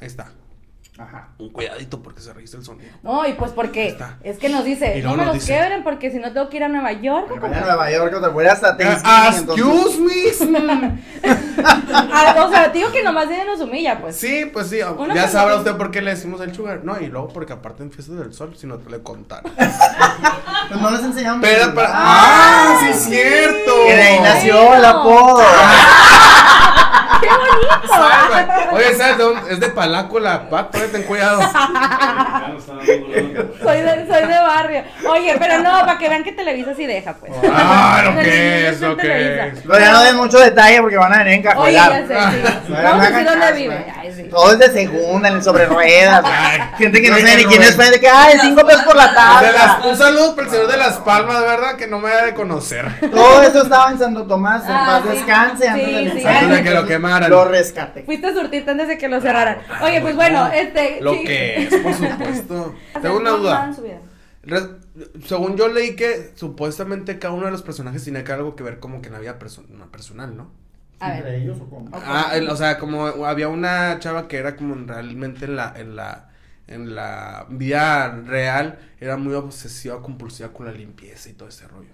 Ahí 0.00 0.06
está. 0.06 0.32
Ajá. 0.98 1.28
Un 1.38 1.50
cuidadito 1.50 2.02
porque 2.02 2.20
se 2.20 2.32
registra 2.32 2.58
el 2.58 2.66
sonido. 2.66 2.90
No, 3.04 3.24
y 3.26 3.34
pues 3.34 3.52
porque 3.52 3.86
Está. 3.88 4.18
es 4.24 4.36
que 4.38 4.48
nos 4.48 4.64
dice, 4.64 4.98
Y 4.98 5.02
no 5.02 5.10
luego 5.10 5.16
me 5.18 5.24
nos 5.26 5.34
los 5.36 5.44
dice- 5.44 5.54
quebren 5.56 5.84
porque 5.84 6.10
si 6.10 6.18
no 6.18 6.32
tengo 6.32 6.48
que 6.48 6.56
ir 6.56 6.64
a 6.64 6.68
Nueva 6.68 6.90
York. 6.92 7.28
Vaya 7.40 7.58
a 7.58 7.60
Nueva 7.60 7.90
York, 7.90 8.20
te 8.20 8.30
fuera 8.30 8.52
hasta 8.52 8.76
Thanksgiving, 8.76 9.02
Ah, 9.04 9.32
entonces- 9.36 9.66
excuse 9.66 10.46
me. 10.46 11.02
Ah, 11.60 12.34
o 12.46 12.50
sea, 12.50 12.68
digo 12.68 12.90
que 12.92 13.02
nomás 13.02 13.28
viene 13.28 13.44
nos 13.44 13.60
humilla, 13.60 14.00
pues. 14.00 14.16
Sí, 14.16 14.48
pues 14.52 14.68
sí, 14.68 14.80
Uno 14.82 15.14
ya 15.14 15.26
sabrá 15.28 15.56
usted 15.56 15.76
por 15.76 15.90
qué 15.90 16.00
le 16.02 16.10
decimos 16.12 16.40
el 16.40 16.54
sugar. 16.54 16.80
No, 16.84 17.00
y 17.00 17.06
luego 17.08 17.28
porque 17.28 17.52
aparte 17.52 17.82
en 17.82 17.90
fiestas 17.90 18.16
del 18.18 18.32
sol, 18.32 18.54
si 18.56 18.66
no 18.66 18.76
te 18.78 18.90
le 18.90 19.02
contar. 19.02 19.42
Pues 20.68 20.80
no 20.82 20.90
les 20.90 21.00
enseñamos. 21.02 21.40
Pero, 21.40 21.72
Ah, 21.78 22.74
ah, 22.74 22.76
sí 22.80 22.88
es 22.90 23.04
cierto. 23.04 23.72
Que 23.86 23.94
de 23.94 24.02
ahí 24.02 24.20
nació 24.20 24.74
el 24.74 24.84
apodo. 24.84 25.40
¡Qué 27.20 27.26
bonito! 27.26 28.74
Oye, 28.76 28.94
¿sabes 28.94 29.16
de 29.18 29.24
dónde? 29.24 29.52
Es 29.52 29.60
de 29.60 29.68
Palaco 29.70 30.20
la 30.20 30.48
pato, 30.50 30.78
eh, 30.88 30.92
ten 30.92 31.02
cuidado. 31.04 31.40
Soy 33.62 33.80
de, 33.82 34.06
soy 34.06 34.26
de 34.26 34.38
barrio. 34.40 34.82
Oye, 35.08 35.36
pero 35.38 35.58
no, 35.58 35.80
para 35.80 35.98
que 35.98 36.08
vean 36.08 36.24
que 36.24 36.32
Televisa 36.32 36.74
sí 36.74 36.86
deja, 36.86 37.14
pues. 37.14 37.32
Ah, 37.52 38.02
lo 38.04 38.14
que 38.22 38.68
es, 38.68 38.80
lo 38.80 38.94
de 38.96 39.02
que 39.02 39.48
es. 39.48 39.60
Pero 39.66 39.78
ya 39.78 39.92
no 39.92 40.02
den 40.02 40.16
mucho 40.16 40.38
detalle 40.38 40.80
porque 40.80 40.96
van 40.96 41.12
a 41.12 41.18
venir 41.24 41.32
Oye, 41.32 41.38
encajolar. 41.76 42.06
ya 42.08 42.30
sé, 42.30 42.36
sí. 42.36 42.42
No, 42.68 42.82
Vamos 42.82 43.06
a 43.06 43.10
decir 43.10 43.26
dónde 43.26 43.52
vive. 43.52 43.74
eh. 43.74 43.92
Ay, 44.00 44.12
sí. 44.14 44.22
Todo 44.24 44.52
es 44.52 44.58
de 44.58 44.70
segunda, 44.72 45.28
en 45.28 45.34
el 45.36 45.42
sobre 45.42 45.66
ruedas. 45.66 46.22
Ay, 46.24 46.60
Gente 46.78 47.02
que 47.02 47.08
no 47.10 47.16
oye, 47.16 47.26
sabe 47.26 47.36
ni 47.38 47.44
quién 47.46 47.62
es 47.62 47.76
frente, 47.76 48.00
que, 48.00 48.08
ay, 48.08 48.38
cinco 48.40 48.66
pesos 48.66 48.82
por 48.84 48.96
la 48.96 49.08
De 49.08 49.14
tabla. 49.14 49.80
un 49.84 49.96
saludo 49.96 50.34
para 50.34 50.46
el 50.48 50.52
señor 50.54 50.70
de 50.70 50.76
las 50.76 50.96
palmas, 50.98 51.40
de 51.40 51.46
verdad, 51.46 51.76
que 51.76 51.86
no 51.86 51.98
me 51.98 52.10
ha 52.10 52.24
de 52.24 52.34
conocer. 52.34 52.86
Todo 53.10 53.42
eso 53.42 53.62
estaba 53.62 53.90
en 53.90 53.98
Santo 53.98 54.26
Tomás, 54.26 54.64
en 54.64 54.70
Ah, 54.72 55.00
paz 55.02 55.12
descanse 55.12 55.68
antes 55.68 56.14
de 56.50 56.62
que 56.62 56.70
lo 56.70 56.86
quemaran. 56.86 57.30
Lo 57.30 57.44
rescate. 57.44 58.02
Fuiste 58.04 58.28
a 58.28 58.32
surtirte 58.32 58.70
antes 58.70 58.88
de 58.88 58.98
que 58.98 59.08
lo 59.08 59.20
cerraran. 59.20 59.58
Oye, 59.82 60.00
pues 60.00 60.14
bueno, 60.14 60.48
este. 60.52 60.77
Lo 61.00 61.14
sí. 61.14 61.24
que 61.24 61.62
es, 61.64 61.74
por 61.76 61.94
supuesto. 61.94 62.74
Tengo 63.02 63.16
una 63.18 63.30
No, 63.30 63.38
duda. 63.38 63.72
según 65.26 65.56
yo 65.56 65.68
leí 65.68 65.94
que 65.96 66.32
supuestamente 66.34 67.18
cada 67.18 67.34
uno 67.34 67.46
de 67.46 67.52
los 67.52 67.62
personajes 67.62 68.04
tenía 68.04 68.24
que 68.24 68.32
algo 68.32 68.56
que 68.56 68.62
ver 68.62 68.78
como 68.80 69.00
que 69.02 69.08
en 69.08 69.14
la 69.14 69.18
vida 69.20 69.38
perso- 69.38 69.66
no, 69.68 69.90
personal, 69.90 70.36
¿no? 70.36 70.50
A 71.00 71.16
¿Entre 71.16 71.30
ver. 71.32 71.42
ellos 71.42 71.58
o 71.60 71.68
cómo? 71.70 71.90
Ah, 71.92 72.30
el- 72.34 72.48
o 72.48 72.56
sea, 72.56 72.78
como 72.78 73.06
había 73.26 73.48
una 73.48 73.98
chava 74.00 74.26
que 74.28 74.36
era 74.38 74.56
como 74.56 74.74
realmente 74.86 75.44
en 75.44 75.56
la, 75.56 75.72
en 75.76 75.94
la, 75.96 76.28
en 76.66 76.94
la 76.94 77.46
vida 77.50 78.10
real, 78.26 78.78
era 79.00 79.16
muy 79.16 79.34
obsesiva, 79.34 80.02
compulsiva 80.02 80.48
con 80.52 80.66
la 80.66 80.72
limpieza 80.72 81.28
y 81.28 81.34
todo 81.34 81.48
ese 81.48 81.68
rollo. 81.68 81.92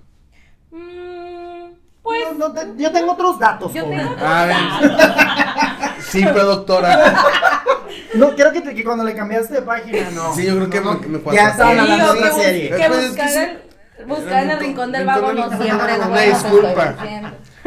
Mm, 0.70 1.74
pues. 2.02 2.22
No, 2.38 2.48
no 2.48 2.54
te- 2.54 2.82
yo 2.82 2.90
tengo 2.92 3.12
otros 3.12 3.38
datos. 3.38 3.72
Yo 3.74 3.84
joven. 3.84 3.98
tengo 3.98 4.16
A 4.26 4.44
ver. 4.46 4.56
Sí, 6.00 6.22
pero 6.22 6.44
doctora. 6.44 7.16
No, 8.16 8.34
creo 8.34 8.52
que, 8.52 8.60
te- 8.60 8.74
que 8.74 8.84
cuando 8.84 9.04
le 9.04 9.14
cambiaste 9.14 9.54
de 9.54 9.62
página, 9.62 10.10
no. 10.12 10.34
Sí, 10.34 10.46
yo 10.46 10.54
creo 10.56 10.70
que 10.70 10.80
No, 10.80 10.94
me- 11.00 11.18
me 11.18 11.34
Ya 11.34 11.48
estaban 11.50 11.78
hablando 11.78 12.14
de 12.14 12.20
una 12.20 12.32
serie. 12.32 12.70
Que 12.70 12.84
Pues 12.86 12.90
es 12.90 12.96
que 13.00 13.06
buscar 13.08 13.28
sí. 13.28 13.38
el, 13.98 14.06
buscar 14.06 14.42
en 14.44 14.50
el 14.50 14.58
rincón 14.60 14.92
del 14.92 15.06
vago 15.06 15.32
no 15.32 15.48
siempre 15.62 15.92
es 15.94 16.08
bueno. 16.08 16.20
disculpa. 16.20 16.94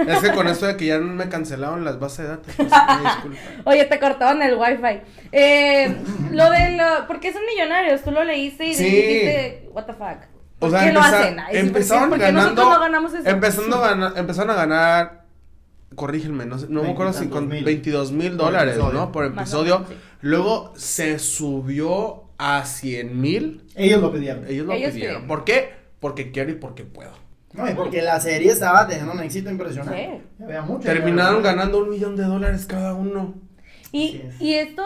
Es 0.07 0.19
que 0.19 0.31
con 0.31 0.47
esto 0.47 0.67
de 0.67 0.77
que 0.77 0.85
ya 0.85 0.99
no 0.99 1.13
me 1.13 1.27
cancelaron 1.27 1.83
las 1.83 1.99
bases 1.99 2.19
de 2.19 2.27
datos, 2.27 2.53
pues, 2.55 2.69
disculpa. 2.69 3.39
Oye, 3.65 3.85
te 3.85 3.99
cortaban 3.99 4.41
el 4.43 4.55
wifi. 4.55 5.01
Eh, 5.31 5.95
lo 6.31 6.49
de 6.51 6.71
lo, 6.77 7.07
porque 7.07 7.33
son 7.33 7.41
millonarios, 7.51 8.01
tú 8.03 8.11
lo 8.11 8.23
leíste 8.23 8.65
y 8.65 8.73
Sí. 8.75 8.83
dijiste, 8.83 9.69
what 9.73 9.85
the 9.85 9.93
fuck. 9.93 10.19
¿Por 10.59 10.69
O 10.69 10.71
sea, 10.71 10.83
qué 10.85 10.91
lo 10.93 10.99
hacen? 11.01 11.39
Ay, 11.39 11.57
empezaron 11.57 12.09
¿por 12.09 12.17
qué 12.19 12.25
ganando. 12.25 12.63
no 12.69 12.79
ganamos 12.79 13.13
eso? 13.13 13.27
Empezando 13.29 13.83
a 13.83 13.89
ganar, 13.89 14.13
empezaron 14.17 14.51
a 14.51 14.55
ganar. 14.55 15.23
Corrígenme, 15.95 16.45
no, 16.45 16.59
sé- 16.59 16.67
no 16.69 16.83
me 16.83 16.91
acuerdo 16.91 17.13
si 17.13 17.27
con 17.27 17.47
mil. 17.47 17.63
22 17.63 18.11
mil 18.11 18.37
dólares. 18.37 18.77
¿no? 18.77 19.11
Por 19.11 19.25
episodio. 19.25 19.79
menos, 19.79 19.89
sí. 19.89 19.97
Luego 20.21 20.73
se 20.75 21.19
subió 21.19 22.23
a 22.37 22.65
100 22.65 23.19
mil. 23.19 23.63
Ellos 23.75 24.01
lo 24.01 24.11
pidieron. 24.11 24.45
Ellos 24.47 24.65
lo 24.65 24.73
Ellos 24.73 24.91
pidieron. 24.91 24.93
pidieron. 25.23 25.27
¿Por 25.27 25.43
qué? 25.43 25.69
Porque 25.99 26.31
quiero 26.31 26.51
y 26.51 26.55
porque 26.55 26.83
puedo. 26.83 27.11
No, 27.53 27.67
y 27.69 27.73
porque 27.73 28.01
la 28.01 28.19
serie 28.19 28.51
estaba 28.51 28.87
teniendo 28.87 29.13
un 29.13 29.21
éxito 29.21 29.49
impresionante. 29.49 30.19
Sí. 30.19 30.23
Ya 30.39 30.45
había 30.45 30.61
mucho. 30.61 30.83
Terminaron 30.87 31.37
había- 31.37 31.51
ganando 31.53 31.79
un 31.79 31.89
millón 31.89 32.15
de 32.15 32.23
dólares 32.23 32.65
cada 32.67 32.93
uno. 32.93 33.33
Y, 33.91 34.21
es. 34.27 34.41
y 34.41 34.53
esto, 34.53 34.83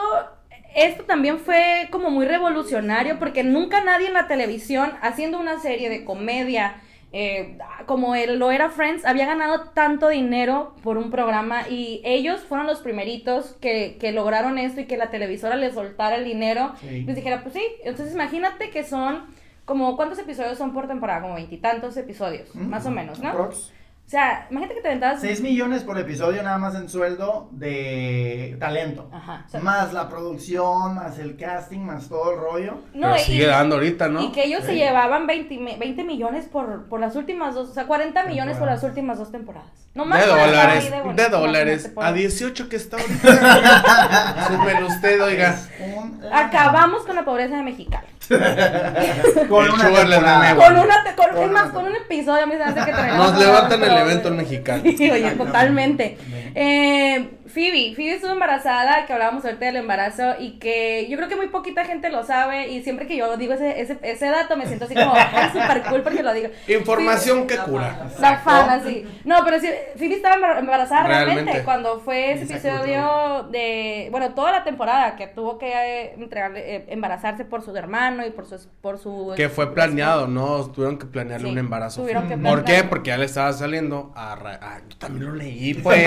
esto 0.75 1.03
también 1.03 1.39
fue 1.39 1.89
como 1.91 2.09
muy 2.11 2.25
revolucionario 2.25 3.19
porque 3.19 3.43
nunca 3.43 3.83
nadie 3.83 4.07
en 4.07 4.13
la 4.13 4.27
televisión 4.27 4.91
haciendo 5.01 5.39
una 5.39 5.59
serie 5.59 5.89
de 5.89 6.05
comedia 6.05 6.75
eh, 7.13 7.57
como 7.87 8.15
el, 8.15 8.39
lo 8.39 8.51
era 8.51 8.69
Friends 8.69 9.05
había 9.05 9.25
ganado 9.25 9.69
tanto 9.73 10.07
dinero 10.09 10.73
por 10.83 10.97
un 10.97 11.11
programa 11.11 11.67
y 11.69 12.01
ellos 12.05 12.41
fueron 12.41 12.67
los 12.67 12.79
primeritos 12.79 13.57
que, 13.59 13.97
que 13.99 14.11
lograron 14.11 14.57
esto 14.57 14.81
y 14.81 14.85
que 14.85 14.95
la 14.97 15.09
televisora 15.09 15.55
les 15.55 15.73
soltara 15.73 16.15
el 16.15 16.23
dinero. 16.23 16.73
Sí. 16.79 17.03
Les 17.03 17.15
dijera, 17.15 17.41
pues 17.41 17.53
sí, 17.55 17.63
entonces 17.83 18.13
imagínate 18.13 18.69
que 18.69 18.83
son 18.83 19.25
como, 19.65 19.95
¿cuántos 19.95 20.19
episodios 20.19 20.57
son 20.57 20.73
por 20.73 20.87
temporada? 20.87 21.21
Como 21.21 21.35
veintitantos 21.35 21.95
episodios, 21.97 22.53
Mm, 22.55 22.67
más 22.69 22.85
o 22.85 22.91
menos, 22.91 23.19
¿no? 23.19 23.29
aprox. 23.29 23.71
O 24.11 24.13
sea, 24.13 24.45
imagínate 24.51 24.75
que 24.75 24.81
te 24.81 24.87
aventabas... 24.89 25.21
6 25.21 25.39
millones 25.39 25.83
por 25.83 25.97
episodio 25.97 26.43
nada 26.43 26.57
más 26.57 26.75
en 26.75 26.89
sueldo 26.89 27.47
de 27.53 28.57
talento. 28.59 29.09
Ajá. 29.13 29.45
o 29.47 29.49
sea, 29.49 29.61
Más 29.61 29.93
la 29.93 30.09
producción, 30.09 30.95
más 30.95 31.17
el 31.17 31.37
casting, 31.37 31.79
más 31.79 32.09
todo 32.09 32.33
el 32.33 32.37
rollo. 32.41 32.73
no, 32.93 33.11
Pero 33.11 33.15
y- 33.15 33.19
sigue 33.19 33.47
dando 33.47 33.75
ahorita, 33.75 34.09
¿no? 34.09 34.21
Y 34.21 34.33
que 34.33 34.43
ellos 34.43 34.65
se 34.65 34.75
llevaban 34.75 35.27
20, 35.27 35.57
mi- 35.59 35.77
20 35.77 36.03
millones 36.03 36.43
por, 36.47 36.89
por 36.89 36.99
las 36.99 37.15
últimas 37.15 37.55
dos, 37.55 37.69
o 37.69 37.73
sea, 37.73 37.85
40 37.87 38.23
millones 38.25 38.57
por 38.57 38.67
las 38.67 38.81
Temporadas. 38.81 38.83
últimas 38.83 39.17
dos 39.17 39.31
temporadas. 39.31 39.69
No 39.93 40.03
De 40.03 40.09
más 40.09 40.23
estar 40.25 40.39
dólares, 40.45 40.91
de, 41.15 41.29
dólares. 41.29 41.91
A 41.95 42.11
18 42.11 42.67
que 42.67 42.75
está 42.75 42.97
ahorita. 42.97 44.47
Súper 44.49 44.83
usted, 44.83 45.23
oiga. 45.23 45.57
Un- 45.79 46.19
Acabamos 46.33 47.03
con 47.05 47.15
la 47.15 47.23
pobreza 47.23 47.55
de 47.55 47.63
Mexicali. 47.63 48.07
con 49.49 49.69
una 49.69 49.83
temporada. 49.89 50.55
Con 50.55 50.77
una, 50.77 51.03
te- 51.03 51.15
con, 51.15 51.29
Con 51.29 51.43
es 51.43 51.51
más, 51.51 51.63
una- 51.65 51.73
con 51.73 51.85
un 51.85 51.95
episodio, 51.95 52.43
a 52.43 52.45
mí 52.45 52.53
se 52.55 52.63
hace 52.63 52.85
que 52.91 52.91
Nos 53.17 53.37
levantan 53.37 53.83
el 53.83 53.97
evento 53.97 54.27
en 54.29 54.37
Mexicali. 54.37 54.97
Sí, 54.97 55.09
oye, 55.11 55.31
totalmente. 55.31 56.17
Eh, 56.55 57.29
Phoebe, 57.53 57.93
Phoebe 57.95 58.13
estuvo 58.15 58.31
embarazada, 58.31 59.05
que 59.05 59.13
hablábamos 59.13 59.43
ahorita 59.45 59.65
del 59.65 59.75
embarazo 59.77 60.35
y 60.39 60.59
que 60.59 61.07
yo 61.09 61.17
creo 61.17 61.29
que 61.29 61.35
muy 61.35 61.47
poquita 61.47 61.85
gente 61.85 62.09
lo 62.09 62.23
sabe 62.23 62.69
y 62.69 62.83
siempre 62.83 63.07
que 63.07 63.17
yo 63.17 63.35
digo 63.37 63.53
ese, 63.53 63.81
ese, 63.81 63.97
ese 64.03 64.25
dato 64.27 64.55
me 64.57 64.65
siento 64.65 64.85
así 64.85 64.95
como 64.95 65.13
ay, 65.15 65.49
súper 65.51 65.83
cool 65.83 66.01
porque 66.01 66.23
lo 66.23 66.33
digo. 66.33 66.49
Información 66.67 67.47
que 67.47 67.57
cura. 67.57 68.07
La 68.19 68.37
fama, 68.39 68.81
sí. 68.85 69.05
No, 69.25 69.43
pero 69.45 69.59
sí, 69.59 69.67
Phoebe 69.97 70.15
estaba 70.15 70.35
embar- 70.35 70.59
embarazada 70.59 71.03
realmente, 71.03 71.33
Realmente. 71.43 71.63
cuando 71.63 71.99
fue 71.99 72.33
ese 72.33 72.43
episodio 72.53 73.47
de, 73.51 74.07
bueno, 74.11 74.33
toda 74.33 74.51
la 74.51 74.63
temporada 74.63 75.15
que 75.15 75.27
tuvo 75.27 75.57
que 75.57 75.71
eh, 75.71 76.13
entregarle, 76.17 76.75
eh, 76.75 76.85
embarazarse 76.89 77.45
por 77.45 77.61
su 77.63 77.75
hermano 77.75 78.25
y 78.25 78.31
por 78.31 78.45
su, 78.45 78.57
por 78.81 78.97
su 78.99 79.33
Que 79.35 79.49
fue 79.49 79.73
planeado, 79.73 80.27
¿no? 80.27 80.65
Tuvieron 80.71 80.97
que 80.97 81.05
planearle 81.05 81.47
Sí, 81.47 81.51
un 81.53 81.57
embarazo. 81.59 82.01
tuvieron 82.01 82.27
que 82.27 82.37
¿Por 82.37 82.63
qué? 82.63 82.83
Porque 82.83 83.09
ya 83.09 83.17
le 83.17 83.25
estaba 83.25 83.51
saliendo 83.53 84.11
a... 84.15 84.33
ah, 84.61 84.79
yo 84.89 84.97
también 84.97 85.25
lo 85.25 85.35
leí, 85.35 85.73
pues. 85.83 86.05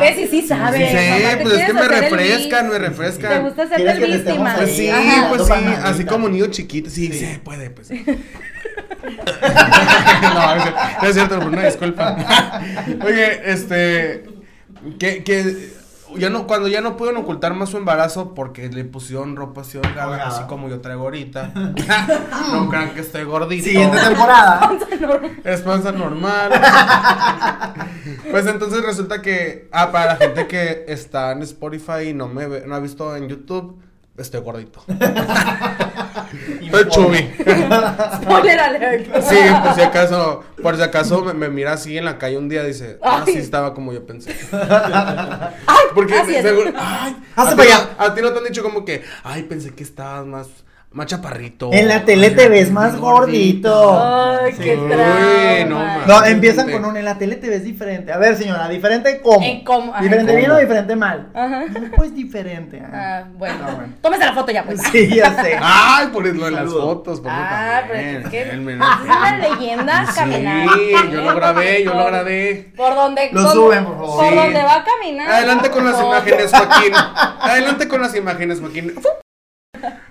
Ves, 0.00 0.16
sí, 0.16 0.26
sí 0.28 0.42
sabes. 0.46 0.69
Sí, 0.72 0.78
mamá, 0.94 1.28
te 1.30 1.36
pues 1.42 1.54
es 1.54 1.66
que 1.66 1.72
me 1.72 1.88
refrescan, 1.88 2.66
me 2.66 2.72
Te 2.72 2.78
refrescan. 2.78 3.42
gusta 3.44 3.62
hacerte 3.62 3.82
¿Quieres 3.84 3.96
el 3.96 4.00
que 4.04 4.06
te 4.10 4.16
estemos 4.16 4.38
víctima. 4.44 4.56
Pues 4.56 4.76
sí, 4.76 4.88
Ajá. 4.90 5.28
pues 5.28 5.46
sí, 5.46 5.52
Ajá. 5.52 5.88
así 5.88 6.04
como 6.04 6.28
niño 6.28 6.46
chiquito, 6.46 6.90
sí, 6.90 7.12
Sí. 7.12 7.18
se 7.18 7.38
puede, 7.38 7.70
pues. 7.70 7.90
no, 10.22 10.56
no 11.02 11.08
es 11.08 11.14
cierto, 11.14 11.38
una 11.40 11.64
disculpa. 11.64 12.16
Oye, 13.04 13.40
este, 13.52 14.24
que, 14.98 15.22
que 15.24 15.70
ya 16.16 16.30
no, 16.30 16.46
cuando 16.46 16.68
ya 16.68 16.80
no 16.80 16.96
pudieron 16.96 17.22
ocultar 17.22 17.54
más 17.54 17.68
su 17.70 17.76
embarazo 17.76 18.34
porque 18.34 18.68
le 18.68 18.84
pusieron 18.84 19.36
ropa 19.36 19.60
así 19.62 19.78
holgada, 19.78 20.26
así 20.26 20.42
como 20.44 20.68
yo 20.68 20.80
traigo 20.80 21.02
ahorita. 21.04 21.52
no 22.52 22.68
crean 22.68 22.90
que 22.90 23.00
estoy 23.00 23.24
gordito. 23.24 23.64
Siguiente 23.64 23.98
temporada. 23.98 24.70
Es 25.44 25.62
panza 25.62 25.92
normal. 25.92 26.50
pues 28.30 28.46
entonces 28.46 28.84
resulta 28.84 29.22
que, 29.22 29.68
ah, 29.72 29.90
para 29.90 30.06
la 30.06 30.16
gente 30.16 30.46
que 30.46 30.84
está 30.88 31.32
en 31.32 31.42
Spotify 31.42 32.08
y 32.10 32.14
no 32.14 32.28
me 32.28 32.46
ve- 32.46 32.64
no 32.66 32.74
ha 32.74 32.80
visto 32.80 33.16
en 33.16 33.28
YouTube, 33.28 33.80
estoy 34.22 34.40
gordito. 34.40 34.82
Estoy 36.62 36.88
chubby. 36.88 37.30
Spoiler 38.22 38.60
alert. 38.60 39.22
Sí, 39.22 39.36
por 39.64 39.74
si 39.74 39.80
acaso, 39.80 40.44
por 40.62 40.76
si 40.76 40.82
acaso 40.82 41.24
me, 41.24 41.32
me 41.34 41.48
mira 41.48 41.72
así 41.72 41.98
en 41.98 42.04
la 42.04 42.18
calle 42.18 42.38
un 42.38 42.48
día 42.48 42.62
dice, 42.62 42.98
ah, 43.02 43.22
sí 43.24 43.36
estaba 43.38 43.74
como 43.74 43.92
yo 43.92 44.06
pensé. 44.06 44.34
Porque 45.94 46.14
así 46.14 46.34
es. 46.36 46.42
seguro- 46.42 46.72
ay, 46.76 47.16
Hazte 47.34 47.52
a, 47.52 47.56
ti 47.56 47.56
para 47.56 47.68
no- 47.68 47.74
allá. 47.74 47.90
a 47.98 48.14
ti 48.14 48.22
no 48.22 48.32
te 48.32 48.38
han 48.38 48.44
dicho 48.44 48.62
como 48.62 48.84
que, 48.84 49.02
ay, 49.24 49.42
pensé 49.44 49.74
que 49.74 49.82
estabas 49.82 50.24
más, 50.26 50.46
más 50.92 51.06
chaparrito. 51.06 51.70
En 51.72 51.86
la 51.86 52.04
tele 52.04 52.28
Ay, 52.28 52.34
te 52.34 52.48
ves 52.48 52.72
más 52.72 52.96
gordito. 52.96 54.38
Ay, 54.42 54.52
qué 54.54 54.76
Uy, 54.76 54.88
trauma. 54.90 55.64
no, 55.68 55.78
man. 55.78 56.00
No, 56.08 56.18
Ah, 56.18 56.28
empiezan 56.28 56.66
sí. 56.66 56.72
con 56.72 56.84
un 56.84 56.96
en 56.96 57.04
la 57.04 57.16
tele 57.16 57.36
te 57.36 57.48
ves 57.48 57.62
diferente. 57.62 58.12
A 58.12 58.18
ver, 58.18 58.36
señora, 58.36 58.68
diferente 58.68 59.20
cómo. 59.22 59.44
En 59.46 59.62
cómo, 59.62 59.92
diferente 60.00 60.34
bien 60.34 60.50
o 60.50 60.56
diferente 60.58 60.96
mal. 60.96 61.30
Ajá. 61.32 61.62
Pues 61.96 62.12
diferente. 62.14 62.82
ah. 62.84 62.90
Ah, 62.92 63.24
bueno. 63.34 63.54
Ah, 63.64 63.72
bueno. 63.76 63.92
Tómese 64.02 64.24
la 64.24 64.32
foto 64.32 64.50
ya, 64.50 64.64
pues. 64.64 64.82
Sí, 64.90 65.08
ya 65.14 65.40
sé. 65.40 65.56
Ay, 65.62 66.08
por 66.08 66.26
eso 66.26 66.48
en 66.48 66.54
las 66.56 66.68
fotos, 66.72 67.20
por 67.20 67.30
Ah, 67.32 67.82
pero 67.86 67.94
también. 68.00 68.22
es 68.22 68.28
que 68.28 68.56
menú. 68.56 68.84
una 68.84 69.38
leyenda 69.38 70.06
caminando. 70.12 70.72
Sí, 70.74 70.92
yo 71.12 71.20
lo 71.22 71.34
grabé, 71.36 71.84
yo 71.84 71.94
lo 71.94 72.06
grabé. 72.06 72.72
Por 72.76 72.94
donde 72.96 73.30
Lo 73.32 73.42
por- 73.44 73.52
suben, 73.52 73.84
por 73.84 73.94
favor. 73.96 74.16
Por 74.24 74.28
Sí. 74.30 74.34
donde 74.34 74.62
va 74.64 74.84
caminando. 74.84 75.32
Adelante 75.34 75.70
con 75.70 75.84
las 75.84 75.98
No. 76.00 76.06
imágenes, 76.08 76.50
Joaquín. 76.50 76.92
Adelante 77.40 77.86
con 77.86 78.00
las 78.02 78.16
imágenes, 78.16 78.58
Joaquín. 78.58 78.92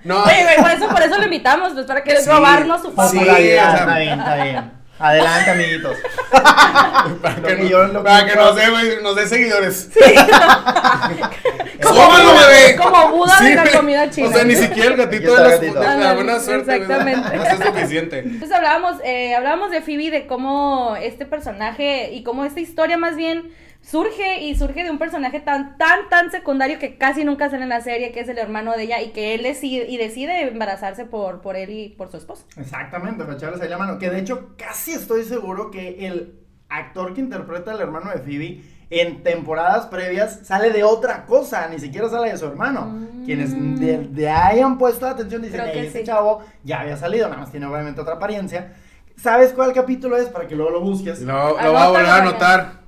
No, 0.03 0.23
Oye, 0.23 0.43
güey, 0.43 0.57
por 0.57 0.71
eso, 0.71 0.87
por 0.89 1.01
eso 1.01 1.17
lo 1.17 1.23
invitamos, 1.25 1.73
pues 1.73 1.85
para 1.85 2.03
que 2.03 2.15
Sí. 2.17 2.29
robarnos 2.29 2.81
su 2.81 2.91
fama. 2.91 3.09
Sí, 3.09 3.17
Popularidad, 3.17 3.71
sea- 3.71 3.79
está 3.79 3.97
bien, 3.99 4.19
está 4.19 4.35
bien. 4.43 4.71
Adelante, 5.01 5.51
amiguitos. 5.51 5.97
para 7.21 7.35
que, 7.35 7.41
que 7.41 7.55
no- 7.55 7.69
yo- 7.69 8.03
para 8.03 8.25
que 8.25 8.35
nos 8.35 8.55
dé, 8.55 9.01
nos 9.01 9.15
dé 9.15 9.27
seguidores. 9.27 9.89
Como 11.81 11.95
¡Súbalo, 11.95 12.33
Buda- 12.33 12.47
bebé! 12.47 12.75
como 12.75 13.07
Buda 13.09 13.39
de 13.39 13.55
la 13.55 13.71
comida 13.71 14.09
china. 14.09 14.27
O 14.27 14.33
sea, 14.33 14.43
ni 14.43 14.55
siquiera 14.55 14.89
el 14.91 14.97
gatito 14.97 15.33
de, 15.33 15.37
está 15.37 15.43
las- 15.43 15.53
el 15.61 15.73
gatito. 15.73 15.79
de 15.79 15.97
la 16.03 16.13
buena 16.13 16.39
suerte. 16.39 16.75
Exactamente. 16.75 17.37
No 17.37 17.43
es 17.43 17.59
suficiente. 17.65 18.19
Entonces 18.19 18.51
hablábamos, 18.51 18.95
eh, 19.05 19.33
hablábamos 19.35 19.71
de 19.71 19.81
Phoebe, 19.81 20.11
de 20.11 20.27
cómo 20.27 20.95
este 21.01 21.25
personaje 21.25 22.09
y 22.11 22.23
cómo 22.23 22.43
esta 22.43 22.59
historia 22.59 22.97
más 22.97 23.15
bien 23.15 23.53
surge 23.81 24.41
y 24.43 24.55
surge 24.55 24.83
de 24.83 24.91
un 24.91 24.99
personaje 24.99 25.39
tan, 25.39 25.77
tan, 25.77 26.09
tan 26.09 26.31
secundario 26.31 26.79
que 26.79 26.97
casi 26.97 27.23
nunca 27.23 27.49
sale 27.49 27.63
en 27.63 27.69
la 27.69 27.81
serie, 27.81 28.11
que 28.11 28.19
es 28.19 28.29
el 28.29 28.37
hermano 28.37 28.73
de 28.73 28.83
ella 28.83 29.01
y 29.01 29.11
que 29.11 29.33
él 29.35 29.43
decide, 29.43 29.87
y 29.89 29.97
decide 29.97 30.47
embarazarse 30.47 31.05
por, 31.05 31.41
por 31.41 31.55
él 31.55 31.69
y 31.71 31.89
por 31.89 32.11
su 32.11 32.17
esposo. 32.17 32.45
Exactamente, 32.57 33.23
para 33.23 33.35
echarles 33.35 33.61
ahí 33.61 33.69
la 33.69 33.77
mano. 33.77 33.97
Que 33.97 34.09
de 34.09 34.19
hecho, 34.19 34.49
casi 34.57 34.91
estoy 34.93 35.23
seguro 35.23 35.71
que 35.71 36.05
el 36.07 36.39
actor 36.69 37.13
que 37.13 37.21
interpreta 37.21 37.71
al 37.71 37.81
hermano 37.81 38.11
de 38.11 38.19
Phoebe 38.19 38.61
en 38.91 39.23
temporadas 39.23 39.85
previas 39.87 40.41
sale 40.43 40.71
de 40.71 40.83
otra 40.83 41.25
cosa, 41.25 41.67
ni 41.67 41.79
siquiera 41.79 42.09
sale 42.09 42.31
de 42.31 42.37
su 42.37 42.45
hermano. 42.45 42.85
Mm. 42.85 43.25
Quienes 43.25 43.79
de, 43.79 44.07
de 44.07 44.29
ahí 44.29 44.59
han 44.59 44.77
puesto 44.77 45.05
atención 45.07 45.41
dicen, 45.41 45.61
que 45.71 45.79
"Ey, 45.79 45.87
este 45.87 45.99
sí. 45.99 46.05
chavo 46.05 46.43
ya 46.63 46.81
había 46.81 46.97
salido, 46.97 47.27
nada 47.27 47.41
más 47.41 47.51
tiene 47.51 47.67
obviamente 47.67 48.01
otra 48.01 48.15
apariencia. 48.15 48.73
¿Sabes 49.15 49.51
cuál 49.53 49.73
capítulo 49.73 50.15
es? 50.17 50.29
Para 50.29 50.47
que 50.47 50.55
luego 50.55 50.71
lo 50.71 50.81
busques. 50.81 51.21
Lo, 51.21 51.33
lo 51.61 51.73
va 51.73 51.83
a 51.83 51.89
volver 51.89 52.05
a 52.05 52.15
anotar. 52.17 52.79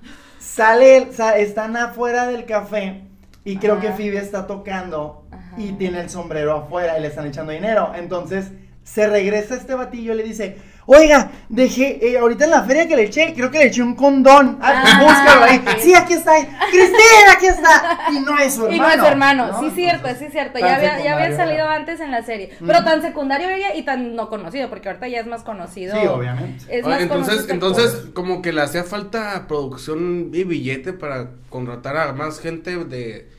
Sale, 0.53 1.13
sa- 1.13 1.37
están 1.37 1.77
afuera 1.77 2.27
del 2.27 2.45
café 2.45 3.03
y 3.45 3.55
creo 3.55 3.75
Ajá. 3.75 3.81
que 3.83 3.91
Phoebe 3.93 4.17
está 4.17 4.47
tocando 4.47 5.25
Ajá. 5.31 5.55
y 5.57 5.71
tiene 5.73 6.01
el 6.01 6.09
sombrero 6.09 6.53
afuera 6.57 6.97
y 6.97 7.01
le 7.01 7.07
están 7.07 7.25
echando 7.25 7.53
dinero. 7.53 7.93
Entonces 7.95 8.51
se 8.83 9.07
regresa 9.07 9.55
este 9.55 9.75
batillo 9.75 10.13
y 10.13 10.17
le 10.17 10.23
dice, 10.23 10.57
oiga, 10.93 11.31
dejé, 11.47 12.05
eh, 12.05 12.17
ahorita 12.17 12.45
en 12.45 12.51
la 12.51 12.63
feria 12.63 12.87
que 12.87 12.95
le 12.95 13.03
eché, 13.03 13.33
creo 13.33 13.49
que 13.49 13.59
le 13.59 13.65
eché 13.67 13.81
un 13.81 13.95
condón. 13.95 14.57
Ah, 14.61 14.83
Ah, 14.83 15.03
búscalo 15.03 15.43
ahí. 15.45 15.63
Sí, 15.79 15.93
aquí 15.93 16.13
está. 16.13 16.33
Cristina, 16.69 17.31
aquí 17.33 17.45
está. 17.47 17.99
Y 18.11 18.19
no 18.19 18.37
es 18.37 18.55
su 18.55 18.65
hermano. 18.65 18.75
Y 18.75 18.79
no 18.79 18.89
es 18.89 18.99
su 18.99 19.05
hermano, 19.05 19.47
¿no? 19.47 19.59
sí 19.59 19.71
cierto, 19.75 20.07
sí 20.17 20.27
cierto, 20.31 20.59
ya 20.59 20.75
había, 20.75 21.03
ya 21.03 21.13
había 21.13 21.35
salido 21.35 21.67
antes 21.69 21.99
en 21.99 22.11
la 22.11 22.23
serie, 22.23 22.51
pero 22.65 22.83
tan 22.83 23.01
secundario 23.01 23.49
ella 23.49 23.73
y 23.75 23.83
tan 23.83 24.15
no 24.15 24.29
conocido, 24.29 24.69
porque 24.69 24.89
ahorita 24.89 25.07
ya 25.07 25.19
es 25.19 25.27
más 25.27 25.43
conocido. 25.43 25.99
Sí, 25.99 26.07
obviamente. 26.07 26.65
Es 26.69 26.85
Oye, 26.85 26.95
más 26.95 27.07
conocido 27.07 27.39
entonces, 27.39 27.49
entonces, 27.49 28.05
como 28.13 28.41
que 28.41 28.51
le 28.51 28.61
hacía 28.61 28.83
falta 28.83 29.45
producción 29.47 30.31
y 30.33 30.43
billete 30.43 30.93
para 30.93 31.29
contratar 31.49 31.97
a 31.97 32.13
más 32.13 32.39
gente 32.39 32.75
de. 32.85 33.29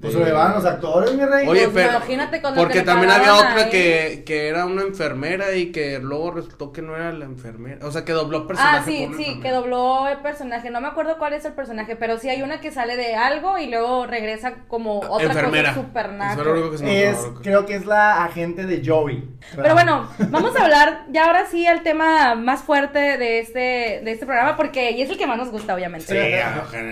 Pues 0.00 0.14
se 0.14 0.24
le 0.24 0.32
van 0.32 0.54
los 0.54 0.64
actores, 0.64 1.12
mi 1.12 1.24
rey. 1.24 1.46
Oye, 1.46 1.68
Pues, 1.68 1.84
pero. 1.86 1.98
imagínate 1.98 2.40
con 2.40 2.54
porque 2.54 2.80
también 2.80 3.10
había 3.10 3.34
otra 3.34 3.68
que, 3.68 4.22
que 4.24 4.48
era 4.48 4.64
una 4.64 4.80
enfermera 4.82 5.52
y 5.54 5.72
que 5.72 5.98
luego 5.98 6.30
resultó 6.30 6.72
que 6.72 6.80
no 6.80 6.96
era 6.96 7.12
la 7.12 7.26
enfermera. 7.26 7.86
O 7.86 7.92
sea, 7.92 8.02
que 8.04 8.12
dobló 8.12 8.46
personaje. 8.46 8.78
Ah, 8.78 8.82
sí, 8.82 9.10
sí, 9.16 9.40
que 9.40 9.50
dobló 9.50 10.08
el 10.08 10.18
personaje. 10.18 10.70
No 10.70 10.80
me 10.80 10.88
acuerdo 10.88 11.18
cuál 11.18 11.34
es 11.34 11.44
el 11.44 11.52
personaje, 11.52 11.96
pero 11.96 12.18
sí 12.18 12.30
hay 12.30 12.40
una 12.40 12.60
que 12.60 12.70
sale 12.70 12.96
de 12.96 13.14
algo 13.14 13.58
y 13.58 13.66
luego 13.68 14.06
regresa 14.06 14.54
como 14.68 15.00
otra 15.00 15.26
enfermera. 15.26 15.74
cosa 15.74 15.86
super 15.86 16.06
Eso 16.06 16.40
era 16.40 16.44
lo 16.44 16.52
único 16.52 16.70
que 16.70 16.78
se 16.78 16.84
me 16.84 17.04
Es, 17.04 17.18
creo 17.42 17.66
que 17.66 17.74
es 17.74 17.84
la 17.84 18.24
agente 18.24 18.64
de 18.64 18.82
Joey. 18.82 19.28
Pero 19.54 19.74
bueno, 19.74 20.08
vamos 20.30 20.56
a 20.56 20.64
hablar 20.64 21.04
ya 21.10 21.26
ahora 21.26 21.44
sí 21.44 21.66
el 21.66 21.82
tema 21.82 22.34
más 22.36 22.62
fuerte 22.62 23.18
de 23.18 23.40
este, 23.40 23.60
de 24.02 24.12
este 24.12 24.24
programa, 24.24 24.56
porque 24.56 24.92
y 24.92 25.02
es 25.02 25.10
el 25.10 25.18
que 25.18 25.26
más 25.26 25.36
nos 25.36 25.50
gusta, 25.50 25.74
obviamente. 25.74 26.06
Sí, 26.06 26.38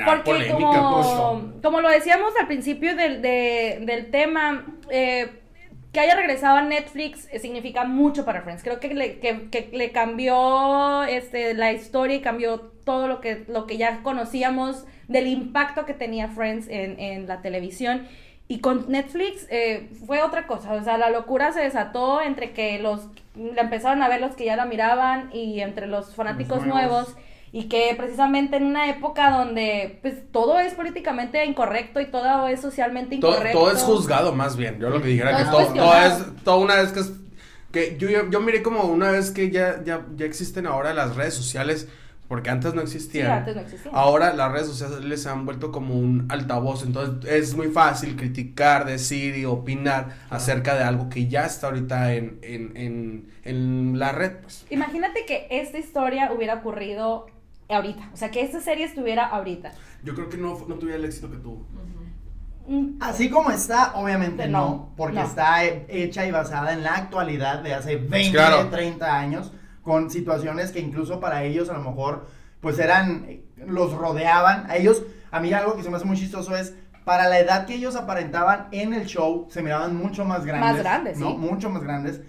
Porque 0.05 0.31
polémica, 0.31 0.57
pues. 0.59 1.07
como, 1.07 1.53
como 1.63 1.81
lo 1.81 1.89
decíamos 1.89 2.33
al 2.39 2.47
principio 2.47 2.98
del, 2.99 3.23
de- 3.23 3.79
del 3.87 4.11
tema, 4.11 4.67
eh, 4.91 5.31
que 5.93 6.01
haya 6.01 6.15
regresado 6.17 6.59
a 6.59 6.63
Netflix 6.63 7.27
eh, 7.33 7.39
significa 7.39 7.85
mucho 7.85 8.27
para 8.27 8.43
Friends. 8.43 8.63
Creo 8.63 8.79
que 8.81 8.93
le, 8.93 9.19
que, 9.21 9.49
que 9.51 9.71
le 9.73 9.91
cambió 9.93 11.05
este, 11.05 11.55
la 11.55 11.73
historia 11.73 12.17
y 12.17 12.21
cambió 12.21 12.61
todo 12.85 13.09
lo 13.09 13.21
que, 13.23 13.45
lo 13.49 13.67
que 13.67 13.79
ya 13.79 14.03
conocíamos 14.03 14.85
del 15.09 15.27
impacto 15.29 15.87
que 15.87 15.95
tenía 15.95 16.29
Friends 16.29 16.69
en, 16.69 17.01
en 17.01 17.27
la 17.27 17.41
televisión. 17.41 18.07
Y 18.51 18.61
con 18.61 18.91
Netflix 18.91 19.47
eh, 19.51 19.89
fue 20.07 20.23
otra 20.23 20.47
cosa, 20.47 20.73
o 20.73 20.83
sea, 20.83 20.97
la 20.97 21.11
locura 21.11 21.53
se 21.53 21.61
desató 21.61 22.23
entre 22.23 22.53
que 22.53 22.79
los 22.79 23.09
la 23.35 23.61
empezaron 23.63 24.03
a 24.03 24.09
ver 24.09 24.21
los 24.23 24.35
que 24.37 24.47
ya 24.47 24.57
la 24.57 24.65
miraban 24.65 25.31
y 25.35 25.61
entre 25.61 25.87
los 25.87 26.15
fanáticos 26.15 26.65
nuevos. 26.67 27.15
nuevos 27.15 27.17
y 27.53 27.69
que 27.69 27.95
precisamente 27.97 28.57
en 28.57 28.65
una 28.65 28.89
época 28.91 29.31
donde 29.31 29.99
pues 30.03 30.31
todo 30.33 30.59
es 30.59 30.75
políticamente 30.75 31.45
incorrecto 31.45 32.01
y 32.01 32.07
todo 32.07 32.47
es 32.49 32.61
socialmente 32.61 33.15
incorrecto. 33.15 33.59
todo 33.59 33.71
es 33.73 33.83
juzgado 33.83 34.35
más 34.35 34.57
bien. 34.57 34.79
Yo 34.79 34.91
lo 34.91 35.01
que 35.01 35.09
dijera 35.09 35.37
que 35.37 35.43
es 35.43 35.51
todo, 35.51 35.95
es 35.95 36.45
todo 36.45 36.59
una 36.61 36.77
vez 36.77 36.93
que 36.93 37.01
es 37.01 37.13
que 37.73 37.97
yo, 37.99 38.09
yo, 38.09 38.31
yo 38.31 38.41
miré 38.41 38.63
como 38.63 38.83
una 38.85 39.11
vez 39.11 39.31
que 39.31 39.51
ya, 39.51 39.83
ya, 39.85 40.07
ya 40.17 40.25
existen 40.27 40.67
ahora 40.67 40.95
las 40.95 41.17
redes 41.17 41.35
sociales, 41.35 41.87
porque 42.27 42.49
antes 42.51 42.73
no 42.75 42.81
Sí, 42.81 42.87
existían. 42.87 43.31
antes 43.31 43.55
no 43.55 43.61
existía. 43.63 43.93
Ahora 43.93 44.33
las 44.35 44.53
redes 44.53 44.67
sociales 44.69 45.23
se 45.23 45.29
han 45.29 45.45
vuelto 45.45 45.71
como 45.71 45.95
un 45.95 46.27
altavoz, 46.31 46.83
entonces 46.83 47.31
es 47.31 47.55
muy 47.55 47.69
fácil 47.69 48.17
criticar, 48.17 48.87
decir 48.87 49.37
y 49.37 49.45
opinar 49.45 50.17
acerca 50.31 50.75
de 50.77 50.85
algo 50.85 51.09
que 51.11 51.29
ya 51.29 51.45
está 51.47 51.69
ahorita 51.69 52.15
en, 52.15 52.39
en, 52.43 52.77
en, 52.77 53.29
en 53.45 53.99
la 53.99 54.13
red, 54.13 54.33
pues. 54.43 54.65
Imagínate 54.71 55.25
que 55.27 55.47
esta 55.51 55.79
historia 55.79 56.33
hubiera 56.33 56.55
ocurrido 56.55 57.27
ahorita, 57.75 58.11
o 58.13 58.17
sea, 58.17 58.31
que 58.31 58.43
esta 58.43 58.61
serie 58.61 58.85
estuviera 58.85 59.27
ahorita. 59.27 59.73
Yo 60.03 60.15
creo 60.15 60.29
que 60.29 60.37
no, 60.37 60.59
no 60.69 60.75
tuviera 60.77 60.99
el 60.99 61.05
éxito 61.05 61.31
que 61.31 61.37
tuvo. 61.39 61.67
Mm, 62.67 62.99
Así 63.01 63.31
como 63.31 63.51
está, 63.51 63.93
obviamente 63.95 64.47
No, 64.47 64.61
no, 64.61 64.93
porque 64.97 65.17
no. 65.21 65.25
está 65.25 65.65
hecha 65.65 66.27
y 66.27 66.31
basada 66.31 66.73
en 66.75 66.83
la 66.83 66.95
actualidad 66.97 67.61
de 67.63 67.75
hace 67.75 67.97
20, 67.97 68.33
Claro. 68.37 68.69
30 68.69 69.19
años, 69.19 69.53
con 69.83 70.11
situaciones 70.11 70.71
que 70.71 70.81
incluso 70.81 71.19
para 71.19 71.45
ellos 71.45 71.71
a 71.71 71.75
lo 71.75 71.81
mejor, 71.83 72.27
pues 72.61 72.79
eran, 72.79 73.27
los 73.67 73.93
rodeaban. 73.95 74.71
A 74.71 74.77
ellos, 74.77 75.03
a 75.31 75.41
mí 75.41 75.53
algo 75.53 75.77
que 75.77 75.83
se 75.83 75.89
me 75.91 75.97
hace 75.97 76.05
muy 76.05 76.17
chistoso 76.19 76.55
es, 76.57 76.75
para 77.05 77.27
la 77.31 77.39
edad 77.39 77.65
que 77.65 77.75
ellos 77.75 77.97
aparentaban 77.97 78.69
en 78.71 78.93
el 78.93 79.07
show, 79.07 79.47
se 79.51 79.63
miraban 79.63 79.97
mucho 79.97 80.27
más 80.27 80.45
grandes. 80.45 80.71
Más 80.73 80.79
grandes, 80.79 81.19
¿no? 81.19 81.31
sí. 81.31 81.37
Mucho 81.39 81.71
más 81.71 81.83
grandes. 81.83 82.21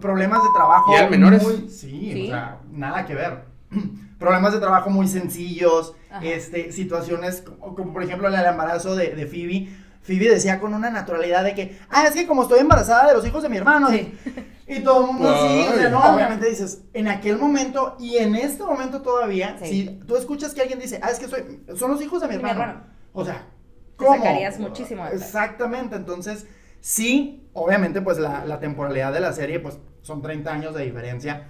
Problemas 0.00 0.40
de 0.44 0.48
trabajo. 0.54 0.92
¿Y 0.92 0.94
eran 0.94 1.10
menores? 1.10 1.42
muy- 1.42 1.68
sí, 1.68 2.10
Sí. 2.12 2.22
o 2.28 2.30
sea, 2.30 2.58
nada 2.70 3.04
que 3.04 3.16
ver. 3.16 3.51
Problemas 4.18 4.52
de 4.52 4.60
trabajo 4.60 4.90
muy 4.90 5.08
sencillos, 5.08 5.94
Ajá. 6.10 6.24
este, 6.24 6.70
situaciones 6.72 7.42
como, 7.42 7.74
como, 7.74 7.92
por 7.92 8.02
ejemplo 8.02 8.28
el 8.28 8.34
embarazo 8.34 8.94
de, 8.94 9.14
de 9.14 9.26
Phoebe. 9.26 9.68
Phoebe 10.02 10.28
decía 10.30 10.60
con 10.60 10.74
una 10.74 10.90
naturalidad 10.90 11.44
de 11.44 11.54
que, 11.54 11.78
ah, 11.90 12.06
es 12.06 12.14
que 12.14 12.26
como 12.26 12.42
estoy 12.42 12.60
embarazada 12.60 13.08
de 13.08 13.14
los 13.14 13.26
hijos 13.26 13.42
de 13.42 13.48
mi 13.48 13.56
hermano. 13.56 13.90
Sí. 13.90 14.12
Y 14.68 14.80
todo 14.80 15.00
el 15.02 15.06
mundo 15.08 15.28
así, 15.28 15.66
o 15.68 15.74
sea, 15.76 15.88
no, 15.90 16.14
obviamente 16.14 16.48
dices, 16.48 16.82
en 16.94 17.08
aquel 17.08 17.36
momento 17.38 17.96
y 17.98 18.16
en 18.18 18.34
este 18.36 18.62
momento 18.64 19.02
todavía, 19.02 19.56
Sí. 19.60 19.66
si 19.66 20.00
tú 20.06 20.16
escuchas 20.16 20.54
que 20.54 20.62
alguien 20.62 20.78
dice, 20.78 20.98
ah, 21.02 21.10
es 21.10 21.18
que 21.18 21.28
soy, 21.28 21.60
son 21.76 21.90
los 21.90 22.00
hijos 22.00 22.20
de 22.20 22.28
mi 22.28 22.34
Mi 22.34 22.40
hermano. 22.48 22.60
hermano. 22.62 22.80
O 23.12 23.24
sea, 23.24 23.46
Te 23.98 24.04
¿cómo? 24.04 24.16
sacarías 24.16 24.58
muchísimo. 24.58 25.06
Exactamente, 25.08 25.96
entonces, 25.96 26.46
sí, 26.80 27.48
obviamente, 27.52 28.00
pues 28.00 28.18
la, 28.18 28.44
la 28.46 28.60
temporalidad 28.60 29.12
de 29.12 29.20
la 29.20 29.32
serie, 29.32 29.60
pues 29.60 29.78
son 30.02 30.22
30 30.22 30.52
años 30.52 30.74
de 30.74 30.84
diferencia. 30.84 31.48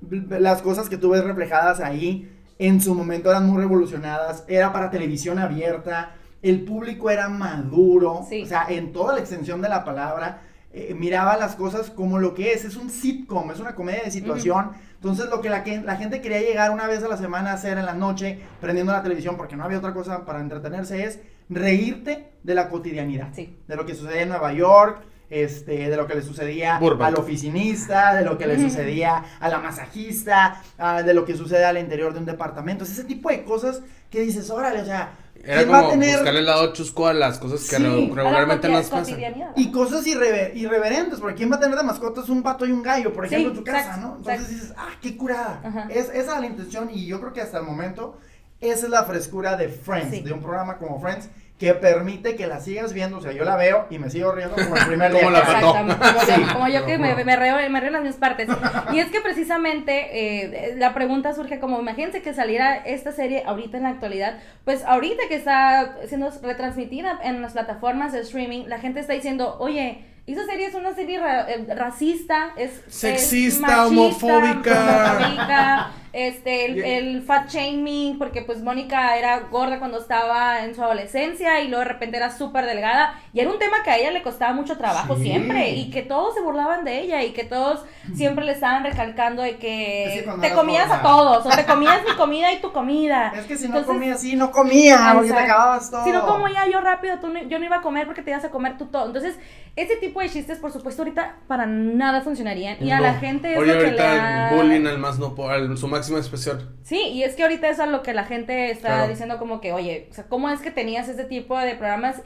Las 0.00 0.62
cosas 0.62 0.88
que 0.88 0.96
tú 0.96 1.10
ves 1.10 1.24
reflejadas 1.24 1.80
ahí, 1.80 2.30
en 2.58 2.80
su 2.80 2.94
momento 2.94 3.30
eran 3.30 3.46
muy 3.46 3.58
revolucionadas, 3.60 4.44
era 4.48 4.72
para 4.72 4.90
televisión 4.90 5.38
abierta, 5.38 6.12
el 6.42 6.64
público 6.64 7.10
era 7.10 7.28
maduro, 7.28 8.24
Sí. 8.28 8.42
o 8.42 8.46
sea, 8.46 8.66
en 8.68 8.92
toda 8.92 9.14
la 9.14 9.20
extensión 9.20 9.60
de 9.62 9.68
la 9.68 9.84
palabra, 9.84 10.42
eh, 10.72 10.94
miraba 10.94 11.36
las 11.36 11.56
cosas 11.56 11.90
como 11.90 12.18
lo 12.18 12.34
que 12.34 12.52
es, 12.52 12.64
es 12.64 12.76
un 12.76 12.90
sitcom, 12.90 13.50
es 13.50 13.58
una 13.58 13.74
comedia 13.74 14.02
de 14.04 14.10
situación, 14.10 14.72
entonces 14.94 15.28
lo 15.30 15.40
que 15.40 15.48
la, 15.50 15.64
que 15.64 15.80
la 15.80 15.96
gente 15.96 16.20
quería 16.20 16.40
llegar 16.40 16.70
una 16.70 16.86
vez 16.86 17.02
a 17.02 17.08
la 17.08 17.16
semana 17.16 17.50
a 17.50 17.54
hacer 17.54 17.78
en 17.78 17.86
la 17.86 17.94
noche, 17.94 18.40
prendiendo 18.60 18.92
la 18.92 19.02
televisión, 19.02 19.36
porque 19.36 19.56
no 19.56 19.64
había 19.64 19.78
otra 19.78 19.94
cosa 19.94 20.24
para 20.24 20.40
entretenerse, 20.40 21.04
es 21.04 21.20
reírte 21.48 22.30
de 22.42 22.54
la 22.54 22.68
cotidianidad, 22.68 23.28
Sí. 23.32 23.56
de 23.66 23.76
lo 23.76 23.86
que 23.86 23.94
sucedía 23.94 24.22
en 24.22 24.28
Nueva 24.28 24.52
York, 24.52 25.00
este, 25.30 25.90
de 25.90 25.96
lo 25.96 26.06
que 26.06 26.14
le 26.14 26.22
sucedía 26.22 26.78
Burbank. 26.78 27.08
al 27.08 27.14
oficinista, 27.16 28.14
de 28.14 28.24
lo 28.24 28.38
que 28.38 28.46
le 28.46 28.58
sucedía 28.60 29.24
a 29.40 29.48
la 29.48 29.58
masajista, 29.58 30.62
ah, 30.78 31.02
de 31.02 31.14
lo 31.14 31.24
que 31.24 31.36
sucede 31.36 31.64
al 31.64 31.78
interior 31.78 32.12
de 32.12 32.20
un 32.20 32.26
departamento, 32.26 32.84
es 32.84 32.90
ese 32.90 33.04
tipo 33.04 33.28
de 33.28 33.44
cosas 33.44 33.80
que 34.10 34.20
dices, 34.22 34.48
órale, 34.50 34.80
o 34.80 34.84
sea, 34.86 35.10
Era 35.44 35.58
¿quién 35.58 35.70
va 35.72 35.78
a 35.78 35.80
como 35.82 35.92
tener 35.92 36.16
buscarle 36.16 36.40
el 36.40 36.46
lado 36.46 36.72
chusco 36.72 37.06
a 37.06 37.12
las 37.12 37.38
cosas 37.38 37.60
que 37.68 37.76
Sí, 37.76 38.10
regularmente 38.14 38.68
nos 38.68 38.86
pasan. 38.86 39.16
y 39.54 39.70
cosas 39.70 40.06
irrever- 40.06 40.52
irreverentes, 40.56 41.20
porque 41.20 41.36
¿quién 41.36 41.52
va 41.52 41.56
a 41.56 41.60
tener 41.60 41.76
de 41.76 41.84
mascotas 41.84 42.28
un 42.28 42.42
pato 42.42 42.64
y 42.66 42.72
un 42.72 42.82
gallo, 42.82 43.12
por 43.12 43.28
Sí, 43.28 43.34
ejemplo, 43.34 43.52
en 43.52 43.58
tu 43.58 43.64
casa, 43.64 43.80
exacto, 43.80 44.00
¿no? 44.06 44.16
Entonces 44.16 44.40
exacto. 44.40 44.54
dices, 44.62 44.74
ah, 44.78 44.88
qué 45.02 45.16
curada. 45.16 45.60
Ajá. 45.62 45.86
Es, 45.90 46.08
esa 46.08 46.34
es 46.34 46.40
la 46.40 46.46
intención 46.46 46.88
y 46.92 47.06
yo 47.06 47.20
creo 47.20 47.32
que 47.32 47.40
hasta 47.42 47.58
el 47.58 47.64
momento 47.64 48.18
esa 48.60 48.86
es 48.86 48.90
la 48.90 49.04
frescura 49.04 49.56
de 49.56 49.68
Friends, 49.68 50.10
Sí. 50.16 50.22
de 50.22 50.32
un 50.32 50.40
programa 50.40 50.78
como 50.78 51.00
Friends, 51.00 51.28
que 51.58 51.74
permite 51.74 52.36
que 52.36 52.46
la 52.46 52.60
sigas 52.60 52.92
viendo, 52.92 53.18
o 53.18 53.20
sea, 53.20 53.32
yo 53.32 53.44
la 53.44 53.56
veo 53.56 53.86
y 53.90 53.98
me 53.98 54.08
sigo 54.10 54.30
riendo 54.30 54.54
como 54.54 54.76
el 54.76 54.86
primer 54.86 55.10
día. 55.12 55.20
Como 55.20 55.30
la. 55.32 55.38
Exactamente, 55.40 55.96
como, 55.98 56.12
yo- 56.20 56.34
Sí, 56.36 56.42
como 56.52 56.68
yo 56.68 56.80
te 56.80 56.86
que 56.86 56.98
me, 56.98 57.24
me 57.24 57.36
reo, 57.36 57.56
me 57.68 57.80
reo 57.80 57.88
en 57.88 57.92
las 57.94 58.02
mismas 58.02 58.20
partes. 58.20 58.48
Y 58.92 59.00
es 59.00 59.10
que 59.10 59.20
precisamente 59.20 60.08
eh, 60.12 60.74
la 60.76 60.94
pregunta 60.94 61.34
surge 61.34 61.58
como, 61.58 61.80
imagínense 61.80 62.22
que 62.22 62.32
saliera 62.32 62.76
esta 62.76 63.10
serie 63.10 63.42
ahorita 63.44 63.76
en 63.76 63.82
la 63.82 63.88
actualidad, 63.88 64.38
pues 64.64 64.84
ahorita 64.84 65.24
que 65.28 65.34
está 65.34 65.96
siendo 66.06 66.30
retransmitida 66.42 67.18
en 67.24 67.42
las 67.42 67.54
plataformas 67.54 68.12
de 68.12 68.20
streaming, 68.20 68.66
la 68.68 68.78
gente 68.78 69.00
está 69.00 69.14
diciendo, 69.14 69.56
oye, 69.58 70.04
Esa 70.28 70.44
serie 70.44 70.66
es 70.66 70.74
una 70.74 70.92
serie 70.94 71.18
eh, 71.18 71.74
racista, 71.74 72.50
es 72.58 72.82
sexista, 72.86 73.86
homofóbica. 73.86 75.16
homofóbica 75.16 75.90
este, 76.26 76.96
el, 76.98 77.22
fat 77.22 77.48
shaming, 77.48 78.18
porque 78.18 78.42
pues 78.42 78.60
Mónica 78.60 79.16
era 79.16 79.38
gorda 79.50 79.78
cuando 79.78 79.98
estaba 79.98 80.64
en 80.64 80.74
su 80.74 80.82
adolescencia 80.82 81.60
y 81.60 81.68
luego 81.68 81.84
de 81.84 81.88
repente 81.90 82.16
era 82.16 82.36
súper 82.36 82.66
delgada. 82.66 83.20
Y 83.32 83.40
era 83.40 83.50
un 83.50 83.58
tema 83.58 83.82
que 83.84 83.90
a 83.90 83.98
ella 83.98 84.10
le 84.10 84.22
costaba 84.22 84.52
mucho 84.52 84.76
trabajo 84.76 85.16
siempre 85.16 85.70
y 85.70 85.90
que 85.90 86.02
todos 86.02 86.34
se 86.34 86.40
burlaban 86.40 86.84
de 86.84 87.00
ella 87.00 87.22
y 87.22 87.30
que 87.30 87.44
todos 87.44 87.84
siempre 88.14 88.44
le 88.44 88.52
estaban 88.52 88.82
recalcando 88.82 89.42
de 89.42 89.58
que 89.58 90.26
te 90.40 90.52
comías 90.52 90.90
a 90.90 91.02
todos 91.02 91.46
o 91.46 91.50
te 91.50 91.64
comías 91.64 92.02
mi 92.04 92.16
comida 92.16 92.52
y 92.52 92.60
tu 92.60 92.72
comida. 92.72 93.32
Es 93.38 93.46
que 93.46 93.56
si 93.56 93.68
no 93.68 93.84
comías 93.84 94.16
así, 94.16 94.34
no 94.34 94.50
comía 94.50 95.12
porque 95.14 95.30
te 95.30 95.38
acababas 95.38 95.90
todo. 95.90 96.04
Si 96.04 96.10
no 96.10 96.26
comía 96.26 96.68
yo 96.68 96.80
rápido, 96.80 97.18
tú 97.20 97.32
yo 97.48 97.58
no 97.58 97.64
iba 97.64 97.76
a 97.76 97.80
comer 97.82 98.06
porque 98.06 98.22
te 98.22 98.30
ibas 98.30 98.44
a 98.44 98.50
comer 98.50 98.76
tú 98.76 98.86
todo. 98.86 99.06
Entonces, 99.06 99.36
ese 99.76 99.96
tipo 99.96 100.20
de 100.20 100.28
chistes, 100.28 100.58
por 100.58 100.72
supuesto, 100.72 101.02
ahorita 101.02 101.36
para 101.46 101.66
nada 101.66 102.22
funcionarían. 102.22 102.84
Y 102.84 102.90
a 102.90 103.00
la 103.00 103.14
gente 103.14 103.52
es 103.52 103.58
Oye, 103.58 103.72
lo 103.72 103.78
que 103.78 103.84
ahorita 103.86 104.50
el 104.50 104.56
bullying 104.56 104.86
al 104.86 104.98
más 104.98 105.18
no, 105.18 105.34
al 105.48 105.78
su 105.78 105.86
máxima 106.10 106.18
expresión. 106.18 106.76
Sí, 106.82 106.98
y 106.98 107.22
es 107.22 107.34
que 107.34 107.42
ahorita 107.42 107.68
eso 107.68 107.84
es 107.84 107.90
lo 107.90 108.02
que 108.02 108.14
la 108.14 108.24
gente 108.24 108.70
está 108.70 109.06
diciendo 109.06 109.38
como 109.38 109.60
que, 109.60 109.72
oye, 109.72 110.08
o 110.10 110.14
sea, 110.14 110.24
¿cómo 110.24 110.48
es 110.50 110.60
que 110.60 110.70
tenías 110.70 111.08
ese 111.08 111.24
tipo 111.24 111.58
de 111.58 111.74
programas? 111.74 112.22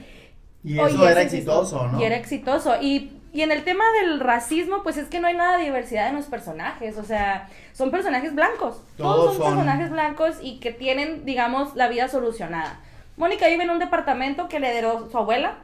Y 0.64 0.78
eso 0.78 1.08
era 1.08 1.22
exitoso, 1.22 1.88
¿no? 1.88 2.00
Y 2.00 2.04
era 2.04 2.16
exitoso. 2.16 2.76
Y, 2.80 3.18
y, 3.32 3.42
en 3.42 3.50
el 3.50 3.64
tema 3.64 3.84
del 4.00 4.20
racismo, 4.20 4.82
pues 4.82 4.96
es 4.96 5.08
que 5.08 5.18
no 5.18 5.26
hay 5.26 5.34
nada 5.34 5.58
de 5.58 5.64
diversidad 5.64 6.08
en 6.08 6.16
los 6.16 6.26
personajes. 6.26 6.96
O 6.98 7.04
sea, 7.04 7.48
son 7.72 7.90
personajes 7.90 8.34
blancos. 8.34 8.80
Todos, 8.96 9.36
son, 9.36 9.44
personajes 9.44 9.90
blancos 9.90 10.36
y 10.40 10.60
que 10.60 10.70
tienen, 10.70 11.24
digamos, 11.24 11.74
la 11.74 11.88
vida 11.88 12.08
solucionada. 12.08 12.80
Mónica 13.16 13.48
vive 13.48 13.64
en 13.64 13.70
un 13.70 13.78
departamento 13.78 14.48
que 14.48 14.60
le 14.60 14.70
heredó 14.70 15.10
su 15.10 15.18
abuela 15.18 15.58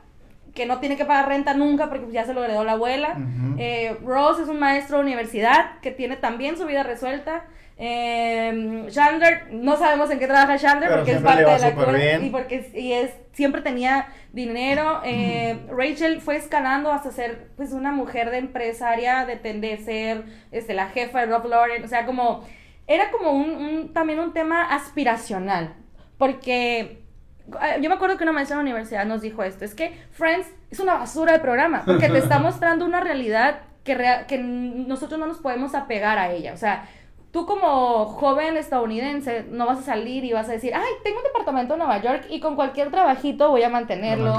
que 0.58 0.66
no 0.66 0.80
tiene 0.80 0.96
que 0.96 1.04
pagar 1.04 1.28
renta 1.28 1.54
nunca 1.54 1.88
porque 1.88 2.10
ya 2.10 2.24
se 2.24 2.34
lo 2.34 2.44
heredó 2.44 2.64
la 2.64 2.72
abuela. 2.72 3.16
eh, 3.58 3.96
Rose 4.04 4.42
es 4.42 4.48
un 4.48 4.58
maestro 4.58 4.98
de 4.98 5.04
universidad 5.04 5.78
que 5.82 5.92
tiene 5.92 6.16
también 6.16 6.56
su 6.56 6.66
vida 6.66 6.82
resuelta. 6.82 7.44
Eh, 7.80 8.86
Chandler, 8.88 9.52
no 9.52 9.76
sabemos 9.76 10.10
en 10.10 10.18
qué 10.18 10.26
trabaja 10.26 10.58
Chandler 10.58 10.90
porque 10.90 11.12
es 11.12 11.22
parte 11.22 11.44
de 11.44 11.58
la 11.58 11.68
escuela 11.68 12.18
y 12.18 12.30
porque 12.30 12.72
y 12.74 12.92
es, 12.92 13.12
siempre 13.32 13.62
tenía 13.62 14.08
dinero. 14.32 15.00
Eh, 15.04 15.60
Rachel 15.70 16.20
fue 16.20 16.36
escalando 16.36 16.90
hasta 16.90 17.12
ser 17.12 17.50
pues 17.56 17.72
una 17.72 17.92
mujer 17.92 18.30
de 18.30 18.38
empresaria, 18.38 19.24
de, 19.26 19.36
tender 19.36 19.78
ser 19.78 20.24
este, 20.50 20.74
la 20.74 20.88
jefa 20.88 21.20
de 21.20 21.26
Rob 21.26 21.46
Lauren. 21.46 21.84
O 21.84 21.88
sea, 21.88 22.04
como 22.04 22.44
era 22.88 23.12
como 23.12 23.30
un, 23.30 23.92
también 23.92 24.18
un 24.18 24.32
tema 24.32 24.74
aspiracional. 24.74 25.74
Porque 26.16 26.80
eh, 26.80 27.78
yo 27.80 27.88
me 27.88 27.94
acuerdo 27.94 28.16
que 28.16 28.24
una 28.24 28.32
maestra 28.32 28.56
de 28.56 28.64
la 28.64 28.70
universidad 28.70 29.06
nos 29.06 29.22
dijo 29.22 29.44
esto, 29.44 29.64
es 29.64 29.76
que 29.76 29.92
Friends 30.10 30.48
es 30.70 30.80
una 30.80 30.94
basura 30.94 31.32
de 31.32 31.38
programa, 31.38 31.84
porque 31.86 32.08
te 32.08 32.18
está 32.18 32.38
mostrando 32.40 32.84
una 32.84 33.00
realidad 33.00 33.60
que, 33.84 33.96
que 34.26 34.38
nosotros 34.38 35.20
no 35.20 35.26
nos 35.26 35.38
podemos 35.38 35.76
apegar 35.76 36.18
a 36.18 36.32
ella. 36.32 36.52
O 36.52 36.56
sea, 36.56 36.88
tú 37.30 37.46
como 37.46 38.06
joven 38.06 38.56
estadounidense 38.56 39.46
no 39.50 39.66
vas 39.66 39.80
a 39.80 39.82
salir 39.82 40.24
y 40.24 40.32
vas 40.32 40.48
a 40.48 40.52
decir, 40.52 40.74
ay, 40.74 40.92
tengo 41.02 41.18
un 41.18 41.24
departamento 41.24 41.74
en 41.74 41.78
Nueva 41.78 42.00
York 42.00 42.26
y 42.30 42.40
con 42.40 42.56
cualquier 42.56 42.90
trabajito 42.90 43.50
voy 43.50 43.62
a 43.62 43.68
mantenerlo. 43.68 44.34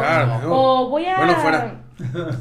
o 0.50 0.90
voy 0.90 1.06
a... 1.06 1.18
Bueno, 1.18 1.36
fuera. 1.36 1.89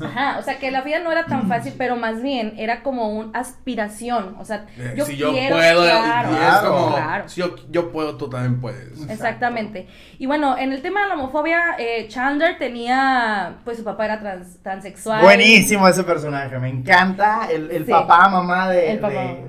Ajá, 0.05 0.38
o 0.38 0.42
sea 0.42 0.59
que 0.59 0.71
la 0.71 0.83
vida 0.83 1.01
no 1.01 1.11
era 1.11 1.27
tan 1.27 1.49
fácil, 1.49 1.75
pero 1.77 1.97
más 1.97 2.23
bien 2.23 2.55
era 2.57 2.83
como 2.83 3.11
una 3.11 3.38
aspiración. 3.38 4.37
O 4.38 4.44
sea, 4.44 4.66
eh, 4.77 4.94
yo 4.97 5.05
si 5.05 5.16
yo 5.16 5.33
puedo, 5.33 5.83
claro, 5.83 7.29
si 7.29 7.42
yo, 7.71 7.92
puedo, 7.92 8.16
tú 8.16 8.29
también 8.29 8.61
puedes. 8.61 9.09
Exactamente. 9.09 9.88
Y 10.18 10.27
bueno, 10.27 10.57
en 10.57 10.73
el 10.73 10.83
tema 10.83 11.03
de 11.03 11.09
la 11.09 11.14
homofobia, 11.14 11.77
eh, 11.79 12.07
Chandler 12.09 12.59
tenía, 12.59 13.59
pues 13.64 13.79
su 13.79 13.85
papá 13.85 14.05
era 14.05 14.21
trans, 14.21 14.62
transexual. 14.62 15.23
Buenísimo 15.23 15.88
ese 15.88 16.05
personaje, 16.05 16.59
me 16.59 16.68
encanta. 16.68 17.49
El, 17.51 17.85
papá, 17.85 18.29
mamá 18.29 18.68
de, 18.68 18.99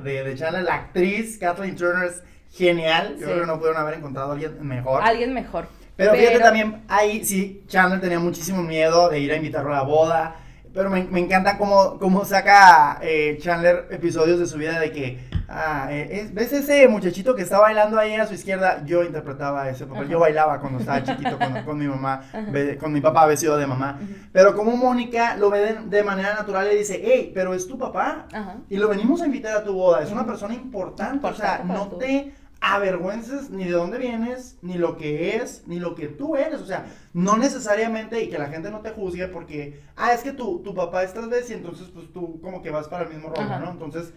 De, 0.03 0.35
Chandler, 0.35 0.63
la 0.63 0.75
actriz 0.75 1.37
Kathleen 1.37 1.75
Turner 1.75 2.09
es 2.09 2.23
genial. 2.51 3.15
Yo 3.19 3.25
creo 3.25 3.41
que 3.41 3.47
no 3.47 3.57
pudieron 3.57 3.81
haber 3.81 3.95
encontrado 3.95 4.31
a 4.31 4.33
alguien 4.33 4.67
mejor. 4.67 5.01
Alguien 5.03 5.33
mejor. 5.33 5.78
Pero, 5.99 6.13
fíjate 6.13 6.39
también, 6.39 6.81
ahí 6.87 7.25
sí, 7.25 7.65
Chandler 7.67 7.99
tenía 7.99 8.19
muchísimo 8.19 8.63
miedo 8.63 9.09
de 9.09 9.19
ir 9.19 9.33
a 9.33 9.35
invitarlo 9.35 9.73
a 9.73 9.79
la 9.79 9.81
boda. 9.81 10.35
Pero 10.73 10.89
me, 10.89 11.03
me 11.03 11.19
encanta 11.19 11.57
cómo, 11.57 11.99
cómo 11.99 12.23
saca 12.23 12.99
eh, 13.01 13.37
Chandler 13.41 13.89
episodios 13.91 14.39
de 14.39 14.45
su 14.45 14.57
vida 14.57 14.79
de 14.79 14.93
que, 14.93 15.19
ah, 15.49 15.89
eh, 15.91 16.29
¿ves 16.31 16.53
ese 16.53 16.87
muchachito 16.87 17.35
que 17.35 17.41
está 17.41 17.59
bailando 17.59 17.99
ahí 17.99 18.13
a 18.13 18.25
su 18.25 18.33
izquierda? 18.33 18.81
Yo 18.85 19.03
interpretaba 19.03 19.67
ese 19.67 19.87
papel, 19.87 20.07
yo 20.07 20.19
bailaba 20.19 20.61
cuando 20.61 20.79
estaba 20.79 21.03
chiquito 21.03 21.37
con, 21.37 21.65
con 21.65 21.77
mi 21.77 21.87
mamá, 21.87 22.21
con 22.79 22.93
mi 22.93 23.01
papá 23.01 23.25
vestido 23.25 23.57
de 23.57 23.67
mamá. 23.67 23.99
Pero 24.31 24.55
como 24.55 24.77
Mónica 24.77 25.35
lo 25.35 25.49
ve 25.49 25.79
de, 25.85 26.03
manera 26.03 26.33
natural 26.33 26.69
y 26.71 26.77
dice, 26.77 27.01
hey, 27.03 27.29
pero 27.33 27.53
es 27.53 27.67
tu 27.67 27.77
papá 27.77 28.25
y 28.69 28.77
lo 28.77 28.87
venimos 28.87 29.21
a 29.21 29.25
invitar 29.25 29.57
a 29.57 29.65
tu 29.65 29.73
boda, 29.73 30.01
es 30.01 30.11
una 30.11 30.25
persona 30.25 30.53
importante, 30.53 31.27
o 31.27 31.33
sea, 31.33 31.61
no 31.65 31.87
te 31.87 32.38
avergüences 32.61 33.49
ni 33.49 33.65
de 33.65 33.71
dónde 33.71 33.97
vienes, 33.97 34.57
ni 34.61 34.75
lo 34.75 34.97
que 34.97 35.37
es, 35.37 35.63
ni 35.67 35.79
lo 35.79 35.95
que 35.95 36.07
tú 36.07 36.35
eres. 36.35 36.61
O 36.61 36.65
sea, 36.65 36.85
no 37.13 37.37
necesariamente 37.37 38.21
y 38.21 38.29
que 38.29 38.37
la 38.37 38.47
gente 38.47 38.69
no 38.69 38.81
te 38.81 38.91
juzgue 38.91 39.27
porque, 39.27 39.81
ah, 39.95 40.13
es 40.13 40.21
que 40.21 40.33
tu, 40.33 40.59
tu 40.59 40.73
papá 40.73 41.03
es 41.03 41.13
vez 41.29 41.49
y 41.49 41.53
entonces 41.53 41.87
pues 41.93 42.11
tú 42.11 42.39
como 42.41 42.61
que 42.61 42.69
vas 42.69 42.87
para 42.87 43.03
el 43.03 43.13
mismo 43.13 43.29
rollo, 43.29 43.59
¿no? 43.59 43.71
Entonces, 43.71 44.13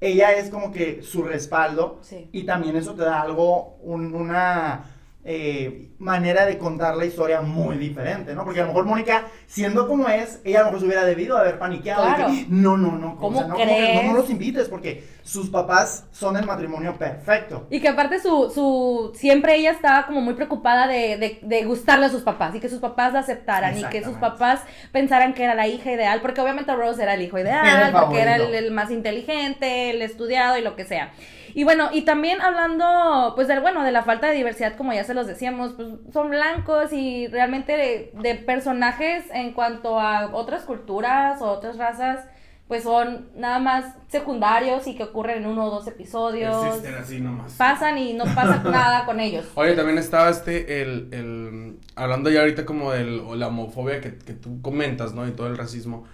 ella 0.00 0.32
es 0.32 0.50
como 0.50 0.70
que 0.70 1.02
su 1.02 1.22
respaldo 1.22 2.00
y 2.32 2.44
también 2.44 2.76
eso 2.76 2.94
te 2.94 3.02
da 3.02 3.22
algo, 3.22 3.76
una 3.82 4.84
eh, 5.26 5.88
manera 5.98 6.44
de 6.44 6.58
contar 6.58 6.96
la 6.96 7.06
historia 7.06 7.40
muy 7.40 7.78
diferente, 7.78 8.34
¿no? 8.34 8.44
Porque 8.44 8.60
a 8.60 8.64
lo 8.64 8.68
mejor 8.68 8.84
Mónica, 8.84 9.24
siendo 9.46 9.88
como 9.88 10.06
es, 10.08 10.40
ella 10.44 10.58
a 10.58 10.60
lo 10.60 10.66
mejor 10.66 10.80
se 10.80 10.86
hubiera 10.86 11.04
debido 11.06 11.38
haber 11.38 11.58
paniqueado. 11.58 12.04
no, 12.48 12.76
no, 12.76 12.92
no, 12.98 13.16
¿Cómo 13.16 13.42
no, 13.42 13.54
crees? 13.54 14.04
no, 14.04 14.12
los 14.12 14.28
invites 14.28 14.68
porque 14.68 15.02
sus 15.22 15.48
papás 15.48 16.04
son 16.12 16.36
el 16.36 16.44
matrimonio 16.44 16.94
perfecto. 16.98 17.66
Y 17.70 17.80
que 17.80 17.88
aparte 17.88 18.20
su, 18.20 18.50
su 18.54 19.12
siempre 19.14 19.56
ella 19.56 19.70
estaba 19.70 20.04
como 20.06 20.20
muy 20.20 20.34
preocupada 20.34 20.86
de, 20.86 21.38
de, 21.40 21.64
gustarle 21.64 22.04
a 22.04 22.10
sus 22.10 22.22
papás 22.22 22.54
y 22.54 22.60
que 22.60 22.68
sus 22.68 22.80
papás 22.80 23.14
la 23.14 23.20
aceptaran 23.20 23.78
y 23.78 23.84
que 23.84 24.04
sus 24.04 24.16
papás 24.16 24.60
pensaran 24.92 25.32
que 25.32 25.44
era 25.44 25.54
la 25.54 25.66
hija 25.66 25.90
ideal, 25.90 26.20
porque 26.20 26.42
obviamente 26.42 26.76
Rose 26.76 27.02
era 27.02 27.14
el 27.14 27.22
hijo 27.22 27.38
ideal, 27.38 27.92
porque 27.92 28.20
era 28.20 28.36
el 28.36 28.70
más 28.72 28.90
inteligente, 28.90 29.88
el 29.88 30.02
estudiado 30.02 30.58
y 30.58 30.60
lo 30.60 30.76
que 30.76 30.84
sea. 30.84 31.12
Y 31.54 31.62
bueno, 31.62 31.90
y 31.92 32.02
también 32.02 32.40
hablando, 32.40 33.32
pues, 33.36 33.46
del, 33.46 33.60
bueno, 33.60 33.84
de 33.84 33.92
la 33.92 34.02
falta 34.02 34.28
de 34.28 34.34
diversidad, 34.34 34.76
como 34.76 34.92
ya 34.92 35.04
se 35.04 35.14
los 35.14 35.28
decíamos, 35.28 35.72
pues, 35.74 35.88
son 36.12 36.30
blancos 36.30 36.92
y 36.92 37.28
realmente 37.28 38.10
de, 38.12 38.34
personajes 38.44 39.24
en 39.32 39.52
cuanto 39.52 40.00
a 40.00 40.34
otras 40.34 40.64
culturas 40.64 41.40
o 41.40 41.46
otras 41.46 41.78
razas, 41.78 42.26
pues 42.66 42.82
son 42.82 43.28
nada 43.36 43.60
más 43.60 43.94
secundarios 44.08 44.86
y 44.88 44.96
que 44.96 45.04
ocurren 45.04 45.42
en 45.42 45.46
uno 45.46 45.66
o 45.66 45.70
dos 45.70 45.86
episodios. 45.86 46.66
Existen 46.66 46.94
así 46.94 47.20
nomás. 47.20 47.52
Pasan 47.52 47.98
y 47.98 48.14
no 48.14 48.24
pasa 48.24 48.60
nada 48.64 49.04
con 49.04 49.20
ellos. 49.20 49.46
Oye, 49.54 49.74
también 49.74 49.98
estaba 49.98 50.30
este, 50.30 50.82
el, 50.82 51.08
el, 51.12 51.78
hablando 51.94 52.30
ya 52.30 52.40
ahorita 52.40 52.64
como 52.64 52.90
de 52.90 53.04
la 53.04 53.46
homofobia 53.46 54.00
que, 54.00 54.16
que 54.18 54.32
tú 54.32 54.60
comentas, 54.60 55.14
¿no? 55.14 55.28
Y 55.28 55.30
todo 55.30 55.46
el 55.46 55.56
racismo 55.56 56.04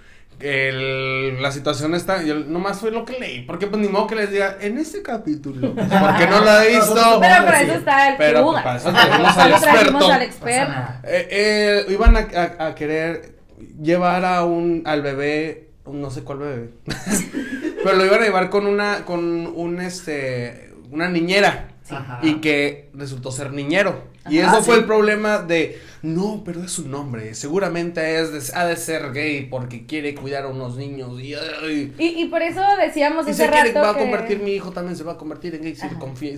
el, 0.41 1.43
la 1.43 1.53
situación 1.53 1.95
está, 1.95 2.23
yo 2.23 2.35
nomás 2.37 2.81
fue 2.81 2.91
lo 2.91 3.05
que 3.05 3.19
leí, 3.19 3.43
porque 3.43 3.67
pues 3.67 3.81
ni 3.83 3.89
modo 3.89 4.07
que 4.07 4.15
les 4.15 4.31
diga, 4.31 4.57
en 4.61 4.79
este 4.79 5.03
capítulo, 5.03 5.75
porque 5.75 6.27
no 6.29 6.41
lo 6.41 6.61
he 6.61 6.77
visto. 6.77 6.95
Pero 7.21 7.45
para 7.45 7.63
eso 7.63 7.75
está 7.75 8.09
el 8.11 8.17
Pero 8.17 8.45
pues, 8.45 8.63
para 8.63 8.77
eso 8.77 8.93
tenemos 8.93 9.37
al 9.37 9.53
experto. 9.53 10.13
al 10.13 10.23
experto. 10.23 10.73
Eh, 11.05 11.29
eh, 11.31 11.87
iban 11.89 12.17
a, 12.17 12.67
a, 12.67 12.75
querer 12.75 13.35
llevar 13.81 14.25
a 14.25 14.45
un, 14.45 14.83
al 14.87 15.03
bebé, 15.03 15.69
no 15.87 16.11
sé 16.11 16.23
cuál 16.23 16.39
bebé, 16.39 16.71
pero 17.85 17.97
lo 17.97 18.05
iban 18.05 18.23
a 18.23 18.25
llevar 18.25 18.51
con 18.51 18.67
una, 18.67 19.05
con 19.05 19.47
un, 19.47 19.81
este, 19.81 20.73
una 20.91 21.09
niñera. 21.09 21.67
Y 22.23 22.35
que 22.35 22.89
resultó 22.95 23.33
ser 23.33 23.53
niñero. 23.53 24.05
Y 24.29 24.39
eso 24.39 24.63
fue 24.63 24.77
el 24.77 24.85
problema 24.85 25.39
de, 25.39 25.83
no, 26.03 26.43
pero 26.45 26.63
es 26.63 26.73
su 26.73 26.89
nombre, 26.89 27.35
seguramente 27.35 28.21
es 28.21 28.55
ha 28.55 28.67
de 28.67 28.77
ser 28.77 29.13
gay 29.13 29.47
porque 29.47 29.87
quiere 29.87 30.15
cuidar 30.15 30.45
a 30.45 30.49
unos 30.49 30.77
niños. 30.77 31.21
Y, 31.21 31.93
y, 31.99 32.25
por 32.27 32.43
eso 32.43 32.63
decíamos 32.81 33.27
y 33.27 33.31
hace 33.31 33.45
se 33.45 33.51
rato 33.51 33.81
va 33.81 33.91
a 33.91 33.99
convertir, 33.99 34.41
mi 34.41 34.53
hijo 34.53 34.71
también 34.71 34.97
se 34.97 35.05
va 35.05 35.13
a 35.13 35.19
convertir 35.19 35.55
en 35.55 35.63
gay 35.63 35.75
si 35.75 35.89
confía, 35.89 36.37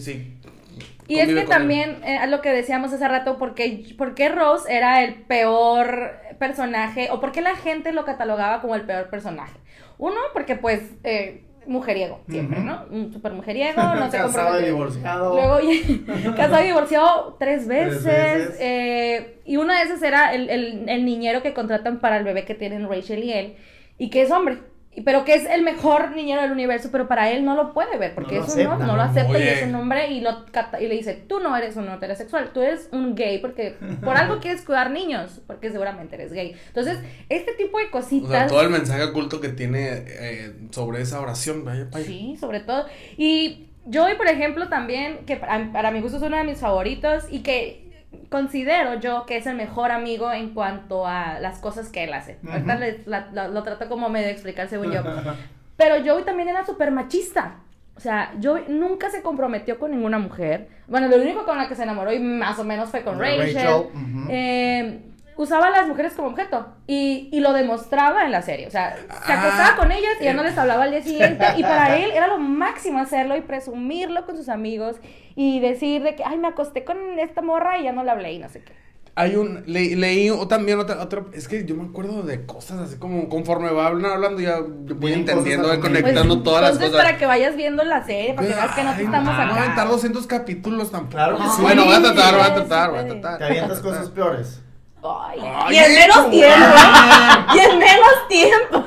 y 1.09 1.19
es 1.19 1.29
que 1.29 1.45
también, 1.45 2.03
eh, 2.05 2.27
lo 2.29 2.41
que 2.41 2.51
decíamos 2.51 2.93
hace 2.93 3.07
rato, 3.07 3.37
porque, 3.39 3.95
porque 3.99 4.29
Ross 4.29 4.63
era 4.69 5.03
el 5.03 5.15
peor 5.15 6.13
personaje, 6.39 7.09
o 7.11 7.21
porque 7.21 7.41
la 7.43 7.57
gente 7.57 7.93
lo 7.93 8.05
catalogaba 8.05 8.61
como 8.61 8.75
el 8.75 8.83
peor 8.83 9.11
personaje. 9.11 9.59
Uno, 9.99 10.17
porque 10.33 10.57
pues 10.57 10.81
eh, 11.05 11.43
mujeriego, 11.67 12.21
siempre, 12.29 12.61
¿no? 12.61 12.85
Un 12.91 13.13
súper 13.13 13.33
mujeriego, 13.33 13.83
no 13.95 14.11
se 14.11 14.17
Casado 14.17 14.61
y 14.61 14.65
divorciado. 14.65 15.35
Luego, 15.35 15.59
casado 16.37 16.63
y 16.63 16.67
divorciado 16.67 17.37
tres 17.39 17.67
veces. 17.67 18.57
Eh, 18.61 19.41
y 19.45 19.57
una 19.57 19.79
de 19.79 19.85
esas 19.85 20.03
era 20.03 20.35
el, 20.35 20.51
el, 20.51 20.89
el, 20.89 21.05
niñero 21.05 21.43
que 21.43 21.55
contratan 21.55 22.01
para 22.01 22.17
el 22.17 22.25
bebé 22.25 22.45
que 22.45 22.55
tienen 22.55 22.89
Rachel 22.89 23.25
y 23.25 23.33
él, 23.33 23.57
y 23.99 24.11
que 24.11 24.23
es 24.23 24.31
hombre. 24.31 24.72
Pero 25.07 25.25
que 25.25 25.35
es 25.35 25.47
el 25.47 25.63
mejor 25.63 26.11
niñero 26.11 26.43
del 26.43 26.53
universo, 26.53 26.91
pero 26.93 27.09
para 27.09 27.31
él 27.31 27.45
no 27.47 27.55
lo 27.57 27.73
puede 27.73 27.97
ver, 27.97 28.15
porque 28.15 28.35
No 28.35 28.41
lo 28.43 28.47
es 28.47 28.55
un 28.57 28.65
no, 28.65 28.77
no 28.79 28.97
lo 28.97 29.03
acepta 29.03 29.39
y 29.39 29.43
es 29.49 29.63
un 29.63 29.75
hombre 29.75 30.09
y, 30.11 30.21
lo, 30.21 30.45
cata- 30.53 30.81
y 30.83 30.87
le 30.89 30.95
dice, 30.95 31.15
tú 31.15 31.41
no 31.41 31.57
eres 31.57 31.77
un 31.77 31.89
heterosexual, 31.89 32.51
tú 32.53 32.61
eres 32.61 32.89
un 32.93 33.15
gay, 33.15 33.39
porque 33.39 33.75
por 34.05 34.17
algo 34.17 34.39
quieres 34.41 34.61
cuidar 34.63 34.91
niños, 34.91 35.41
porque 35.47 35.71
seguramente 35.71 36.17
eres 36.17 36.33
gay. 36.33 36.55
Entonces, 36.69 36.99
este 37.31 37.53
tipo 37.55 37.79
de 37.79 37.87
O 37.87 37.91
cositas... 37.91 38.31
sea, 38.31 38.47
todo 38.49 38.61
el 38.61 38.69
mensaje 38.71 39.03
oculto 39.05 39.41
que 39.41 39.49
tiene 39.49 40.05
eh, 40.07 40.53
sobre 40.73 41.01
esa 41.01 41.21
oración, 41.21 41.65
vaya, 41.65 41.87
vaya. 41.91 42.05
Sí, 42.05 42.37
sobre 42.39 42.61
todo. 42.61 42.85
Y 43.17 43.69
Joey, 43.93 44.17
por 44.17 44.29
ejemplo, 44.29 44.69
también, 44.69 45.21
que 45.27 45.37
para, 45.37 45.73
para 45.73 45.91
mi 45.91 46.01
gusto 46.01 46.19
es 46.19 46.23
uno 46.23 46.37
de 46.37 46.45
mis 46.45 46.59
favoritos 46.59 47.25
y 47.31 47.41
que 47.41 47.92
considero 48.29 48.95
yo 49.01 49.27
que 49.27 49.37
es 49.37 49.47
el 49.47 49.57
mejor 49.57 49.91
amigo 49.91 50.33
en 50.33 50.55
cuanto 50.55 51.07
a 51.07 51.39
las 51.41 51.59
cosas 51.59 51.89
que 51.89 52.05
él 52.05 52.13
hace. 52.15 52.39
Ahorita 52.51 52.75
le- 52.77 53.01
la- 53.07 53.29
la- 53.33 53.49
lo 53.49 53.63
trato 53.63 53.89
como 53.89 54.09
medio 54.09 54.27
de 54.27 54.33
explicar 54.33 54.69
según 54.69 54.93
yo. 54.93 55.03
Pero 55.77 55.97
Joey 56.05 56.25
también 56.25 56.49
era 56.49 56.65
súper 56.65 56.91
machista. 56.91 57.57
O 57.97 58.01
sea, 58.01 58.33
Joey 58.43 58.65
nunca 58.69 59.11
se 59.11 59.23
comprometió 59.23 59.79
con 59.79 59.91
ninguna 59.91 60.19
mujer. 60.19 60.69
Bueno, 60.89 61.09
lo 61.09 61.17
único 61.17 61.45
con 61.45 61.59
la 61.59 61.69
que 61.69 61.75
se 61.75 61.83
enamoró 61.83 62.13
y 62.13 62.19
más 62.19 62.59
o 62.59 62.65
menos 62.65 62.89
fue 62.91 63.03
con 63.03 63.19
Rachel. 63.39 63.55
Eh, 64.31 65.01
usaba 65.37 65.67
a 65.69 65.71
las 65.71 65.89
mujeres 65.89 66.13
como 66.15 66.29
objeto 66.29 66.67
y, 66.87 67.29
y 67.33 67.41
lo 67.41 67.53
demostraba 67.53 68.25
en 68.25 68.33
la 68.33 68.43
serie. 68.43 68.67
O 68.67 68.71
sea, 68.71 68.97
se 68.97 69.33
Ah, 69.33 69.41
acostaba 69.45 69.77
con 69.77 69.93
ellas 69.93 70.13
y 70.21 70.25
ya 70.25 70.35
no 70.35 70.43
les 70.43 70.57
hablaba 70.59 70.85
al 70.85 70.91
día 70.91 71.03
siguiente. 71.03 71.45
Y 71.57 71.63
para 71.63 71.97
él 72.03 72.11
era 72.13 72.27
lo 72.27 72.39
máximo 72.39 72.99
hacerlo 72.99 73.37
y 73.37 73.41
presumirlo 73.41 74.25
con 74.27 74.37
sus 74.37 74.49
amigos 74.49 74.97
y 75.35 75.61
decir 75.61 76.03
de 76.03 76.15
que, 76.15 76.25
ay, 76.25 76.39
me 76.39 76.49
acosté 76.49 76.85
con 76.85 76.97
esta 77.19 77.43
morra 77.43 77.79
y 77.79 77.85
ya 77.85 77.93
no 77.93 78.05
le 78.05 78.11
hablé 78.11 78.33
y 78.33 78.39
no 78.39 78.49
sé 78.49 78.63
qué. 78.63 78.73
Hay 79.15 79.37
un, 79.37 79.63
le- 79.67 79.95
leí 79.95 80.31
o 80.31 80.49
también 80.49 80.79
otra, 80.79 81.03
otra, 81.03 81.25
es 81.35 81.47
que 81.47 81.67
yo 81.67 81.75
me 81.75 81.85
acuerdo 81.85 82.23
de 82.23 82.47
cosas 82.47 82.79
así 82.81 82.97
como 82.97 83.29
conforme 83.29 83.71
va 83.71 83.89
hablando, 83.89 84.09
hablando 84.15 84.41
ya 84.41 84.61
voy 84.63 85.13
entendiendo, 85.13 85.69
voy 85.69 85.77
a 85.77 85.81
conectando 85.81 86.37
Pues, 86.37 86.45
todas 86.45 86.63
las 86.63 86.71
entonces, 86.73 86.93
cosas. 86.93 87.05
para 87.07 87.19
que 87.19 87.27
vayas 87.27 87.55
viendo 87.55 87.85
la 87.85 88.03
serie, 88.05 88.33
para 88.33 88.49
que 88.49 88.55
veas 88.55 88.75
que 88.75 88.83
no 88.85 88.95
te 88.95 89.03
estamos 89.03 89.25
no, 89.27 89.33
acá. 89.43 89.47
No, 89.53 89.53
aventar 89.61 89.89
200 89.89 90.27
capítulos 90.27 90.91
tampoco. 90.91 91.13
Claro 91.17 91.37
que 91.37 91.43
sí. 91.43 91.61
Bueno, 91.61 91.85
voy 91.85 91.95
a 91.95 92.01
tratar, 92.03 92.35
voy 92.37 92.43
a 92.43 92.55
tratar, 92.55 92.91
voy 92.91 92.99
a 93.01 93.07
tratar. 93.07 93.37
Te 93.39 93.45
avientas 93.45 93.81
cosas 93.81 94.09
peores. 94.09 94.62
Ay, 95.05 95.41
Ay, 95.43 95.75
y 95.75 95.79
en 95.79 95.95
menos 95.95 96.31
tiempo. 96.31 96.67
y 97.55 97.59
en 97.59 97.79
menos 97.79 98.29
tiempo. 98.29 98.87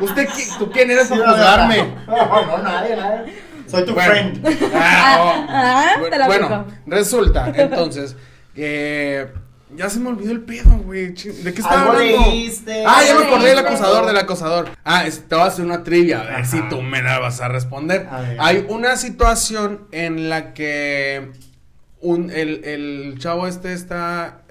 ¿Usted 0.00 0.28
qui- 0.28 0.58
tú 0.58 0.70
quién 0.70 0.90
eres 0.90 1.08
para 1.08 1.30
juzgarme? 1.30 1.94
No, 2.06 2.46
no, 2.46 2.58
nadie, 2.58 2.96
nadie. 2.96 3.34
Soy 3.66 3.84
tu 3.86 3.94
Bueno. 3.94 4.10
friend. 4.12 4.70
Ah, 4.74 5.16
oh. 5.20 5.46
Ah, 5.48 5.94
te 6.10 6.18
la 6.18 6.26
bueno, 6.26 6.66
resulta, 6.86 7.52
entonces, 7.56 8.14
eh, 8.54 9.26
ya 9.74 9.90
se 9.90 9.98
me 9.98 10.10
olvidó 10.10 10.30
el 10.32 10.42
pedo, 10.42 10.70
güey. 10.84 11.08
¿De 11.14 11.52
qué 11.54 11.60
estaba 11.60 11.82
hablando? 11.92 11.98
leíste. 12.30 12.84
Ah, 12.86 13.02
ya 13.04 13.14
me 13.14 13.24
acordé 13.24 13.46
del 13.48 13.56
leíste. 13.56 13.68
acosador, 13.74 14.06
del 14.06 14.16
acosador. 14.18 14.68
Ah, 14.84 15.06
es- 15.06 15.26
te 15.28 15.34
voy 15.34 15.44
a 15.44 15.48
hacer 15.48 15.64
una 15.64 15.82
trivia, 15.82 16.20
a 16.20 16.24
ver 16.24 16.34
Ajá. 16.34 16.44
si 16.44 16.60
tú 16.68 16.82
me 16.82 17.02
la 17.02 17.18
vas 17.18 17.40
a 17.40 17.48
responder. 17.48 18.06
A 18.10 18.20
ver. 18.20 18.36
Hay 18.40 18.66
una 18.68 18.96
situación 18.96 19.88
en 19.90 20.28
la 20.28 20.52
que 20.54 21.32
un, 22.00 22.30
el, 22.30 22.62
el 22.64 23.16
chavo 23.18 23.48
este 23.48 23.72
está, 23.72 24.42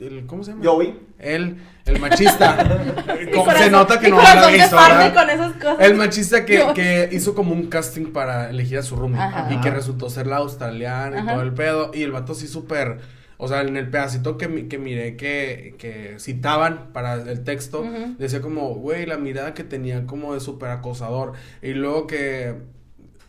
el, 0.00 0.26
¿cómo 0.26 0.42
se 0.44 0.50
llama? 0.52 0.64
Joey. 0.64 0.98
Él, 1.18 1.56
el 1.86 2.00
machista. 2.00 2.56
Mi 3.24 3.30
Como 3.30 3.44
corazón- 3.44 3.64
se 3.64 3.70
nota 3.70 4.00
que 4.00 4.08
no 4.10 4.20
se 4.24 4.52
visto, 4.52 4.76
parte 4.76 4.94
¿verdad? 4.98 5.14
con 5.14 5.30
esas 5.30 5.52
cosas. 5.54 5.76
El 5.80 5.94
machista 5.94 6.44
que, 6.44 6.64
que 6.74 7.08
hizo 7.12 7.34
como 7.34 7.52
un 7.52 7.68
casting 7.68 8.06
para 8.12 8.50
elegir 8.50 8.78
a 8.78 8.82
su 8.82 8.96
roomie 8.96 9.20
Ajá. 9.20 9.52
y 9.52 9.60
que 9.60 9.70
resultó 9.70 10.10
ser 10.10 10.26
la 10.26 10.36
australiana 10.38 11.16
y 11.16 11.20
Ajá. 11.20 11.32
todo 11.34 11.42
el 11.42 11.52
pedo. 11.54 11.90
Y 11.94 12.02
el 12.02 12.12
vato 12.12 12.34
sí 12.34 12.46
súper, 12.48 12.98
o 13.38 13.48
sea, 13.48 13.62
en 13.62 13.76
el 13.76 13.88
pedacito 13.88 14.36
que, 14.36 14.68
que 14.68 14.78
miré 14.78 15.16
que, 15.16 15.76
que 15.78 16.16
citaban 16.18 16.92
para 16.92 17.14
el 17.14 17.44
texto, 17.44 17.84
decía 18.18 18.40
como, 18.40 18.74
güey, 18.74 19.06
la 19.06 19.16
mirada 19.16 19.54
que 19.54 19.64
tenía 19.64 20.06
como 20.06 20.34
de 20.34 20.40
súper 20.40 20.70
acosador. 20.70 21.32
Y 21.62 21.72
luego 21.74 22.06
que 22.06 22.54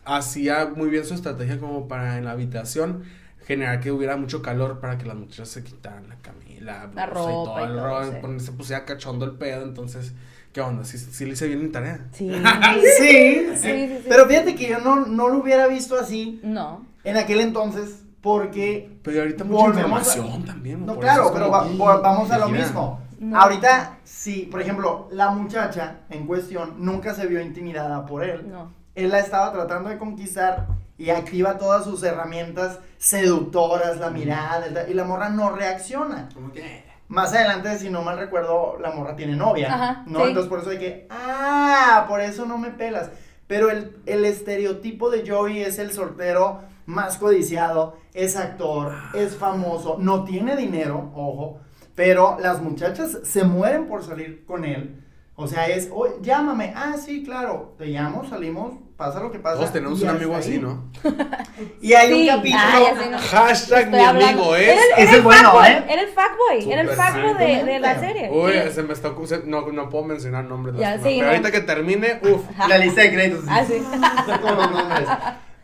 hacía 0.04 0.70
muy 0.74 0.88
bien 0.88 1.04
su 1.04 1.14
estrategia 1.14 1.58
como 1.58 1.88
para 1.88 2.18
en 2.18 2.24
la 2.24 2.32
habitación 2.32 3.02
generar 3.46 3.80
que 3.80 3.92
hubiera 3.92 4.16
mucho 4.16 4.42
calor 4.42 4.80
para 4.80 4.98
que 4.98 5.06
las 5.06 5.16
muchachas 5.16 5.48
se 5.48 5.62
quitaran 5.64 6.08
la 6.08 6.16
camisa, 6.16 6.64
la, 6.64 6.90
La 6.94 7.06
blusa 7.06 7.30
y 7.30 7.32
todo 7.32 7.46
ropa 7.46 7.60
y 7.60 7.64
el 7.64 7.72
todo, 7.76 7.86
rollo, 7.86 8.38
sí. 8.38 8.44
se 8.44 8.52
pusiera 8.52 8.84
cachondo 8.84 9.24
el 9.24 9.32
pedo, 9.32 9.62
entonces, 9.62 10.12
¿qué 10.52 10.60
onda? 10.60 10.84
¿Sí, 10.84 10.98
sí 10.98 11.24
le 11.26 11.32
hice 11.32 11.46
bien 11.46 11.62
mi 11.62 11.68
tarea? 11.68 12.06
Sí. 12.12 12.28
Sí, 12.74 12.80
sí, 12.98 13.48
Sí, 13.56 13.56
sí, 13.56 13.88
sí. 13.98 14.04
Pero 14.08 14.26
fíjate 14.26 14.54
que 14.56 14.68
yo 14.68 14.80
no, 14.80 15.06
no 15.06 15.28
lo 15.28 15.38
hubiera 15.38 15.66
visto 15.68 15.96
así 15.98 16.40
No. 16.42 16.84
en 17.04 17.16
aquel 17.16 17.40
entonces 17.40 18.02
porque 18.20 18.98
Pero 19.04 19.20
ahorita 19.20 19.44
mucha 19.44 19.62
Volvemos 19.66 20.08
a- 20.08 20.16
información 20.18 20.44
también. 20.44 20.84
No, 20.84 20.98
claro, 20.98 21.30
pero 21.32 21.44
como, 21.46 21.56
va- 21.58 21.64
"Mm, 21.64 21.80
va- 21.80 22.00
vamos 22.00 22.30
a 22.32 22.38
lo 22.38 22.48
mira". 22.48 22.64
mismo. 22.64 23.00
No. 23.20 23.40
Ahorita, 23.40 23.98
sí, 24.04 24.48
por 24.50 24.60
ejemplo, 24.60 25.08
la 25.12 25.30
muchacha 25.30 26.00
en 26.10 26.26
cuestión 26.26 26.74
nunca 26.78 27.14
se 27.14 27.26
vio 27.26 27.40
intimidada 27.40 28.04
por 28.04 28.24
él. 28.24 28.46
No. 28.50 28.72
Él 28.96 29.10
la 29.10 29.20
estaba 29.20 29.52
tratando 29.52 29.88
de 29.90 29.98
conquistar 29.98 30.66
y 30.98 31.10
activa 31.10 31.58
todas 31.58 31.84
sus 31.84 32.02
herramientas 32.02 32.78
seductoras, 32.98 33.98
la 33.98 34.10
mirada, 34.10 34.66
el- 34.66 34.90
y 34.90 34.94
la 34.94 35.04
morra 35.04 35.28
no 35.28 35.50
reacciona. 35.50 36.28
Como 36.34 36.52
que, 36.52 36.84
Más 37.08 37.32
adelante, 37.34 37.78
si 37.78 37.88
no 37.88 38.02
mal 38.02 38.18
recuerdo, 38.18 38.78
la 38.80 38.90
morra 38.90 39.14
tiene 39.14 39.36
novia, 39.36 39.72
Ajá, 39.72 40.02
¿no? 40.06 40.18
sí. 40.22 40.24
Entonces 40.28 40.48
por 40.50 40.58
eso 40.58 40.70
hay 40.70 40.78
que, 40.78 41.06
ah, 41.08 42.04
por 42.08 42.20
eso 42.20 42.46
no 42.46 42.58
me 42.58 42.70
pelas. 42.70 43.10
Pero 43.46 43.70
el, 43.70 43.96
el 44.06 44.24
estereotipo 44.24 45.08
de 45.08 45.22
Joey 45.28 45.62
es 45.62 45.78
el 45.78 45.92
soltero 45.92 46.62
más 46.86 47.16
codiciado, 47.18 47.96
es 48.12 48.34
actor, 48.36 48.92
es 49.14 49.36
famoso, 49.36 49.98
no 50.00 50.24
tiene 50.24 50.56
dinero, 50.56 51.12
ojo, 51.14 51.60
pero 51.94 52.38
las 52.40 52.60
muchachas 52.60 53.18
se 53.22 53.44
mueren 53.44 53.86
por 53.86 54.02
salir 54.02 54.44
con 54.44 54.64
él. 54.64 55.04
O 55.38 55.46
sea, 55.46 55.66
es, 55.66 55.90
"Oye, 55.92 56.14
llámame, 56.22 56.72
ah, 56.74 56.94
sí, 57.02 57.22
claro, 57.22 57.74
te 57.76 57.86
llamo, 57.86 58.26
salimos, 58.26 58.72
pasa 58.96 59.20
lo 59.20 59.30
que 59.30 59.38
pasa. 59.38 59.56
Todos 59.58 59.72
tenemos 59.72 60.00
un 60.00 60.08
amigo 60.08 60.34
así. 60.34 60.58
¿no? 60.58 60.90
Y 61.82 61.92
hay 61.92 62.08
Sí, 62.08 62.22
un 62.22 62.36
capítulo, 62.36 62.62
ay, 62.64 62.84
así 62.86 63.08
no. 63.10 63.18
Hashtag 63.18 63.78
Estoy 63.84 63.98
mi 64.00 64.04
hablando. 64.04 64.26
amigo 64.42 64.56
Era 64.56 64.72
es. 64.72 64.78
el- 64.78 64.92
Ese 64.92 65.02
era 65.02 65.10
es 65.10 65.16
el 65.16 65.22
bueno, 65.22 65.50
fuckboy, 65.50 65.68
¿eh? 65.68 65.84
Era 65.88 66.02
el 66.02 66.08
fuckboy, 66.08 66.72
era 66.72 66.80
el 66.82 66.88
fuckboy 66.88 67.34
de, 67.46 67.64
de 67.64 67.78
la 67.80 68.00
serie. 68.00 68.30
Uy, 68.30 68.52
Sí. 68.52 68.72
se 68.72 68.82
me 68.82 68.92
está 68.94 69.12
no, 69.44 69.70
no 69.72 69.88
puedo 69.90 70.04
mencionar 70.04 70.44
nombres. 70.44 70.76
Ya, 70.76 70.92
lástima, 70.92 71.08
sí, 71.10 71.14
pero 71.18 71.26
no. 71.26 71.30
ahorita 71.36 71.50
que 71.52 71.60
termine, 71.60 72.20
uff. 72.22 72.42
la 72.68 72.78
lista 72.78 73.00
de 73.02 73.12
créditos. 73.12 73.44
Ah, 73.48 73.62
sí. 73.66 73.74
Todos 74.40 74.56
los 74.56 74.70
nombres. 74.70 75.08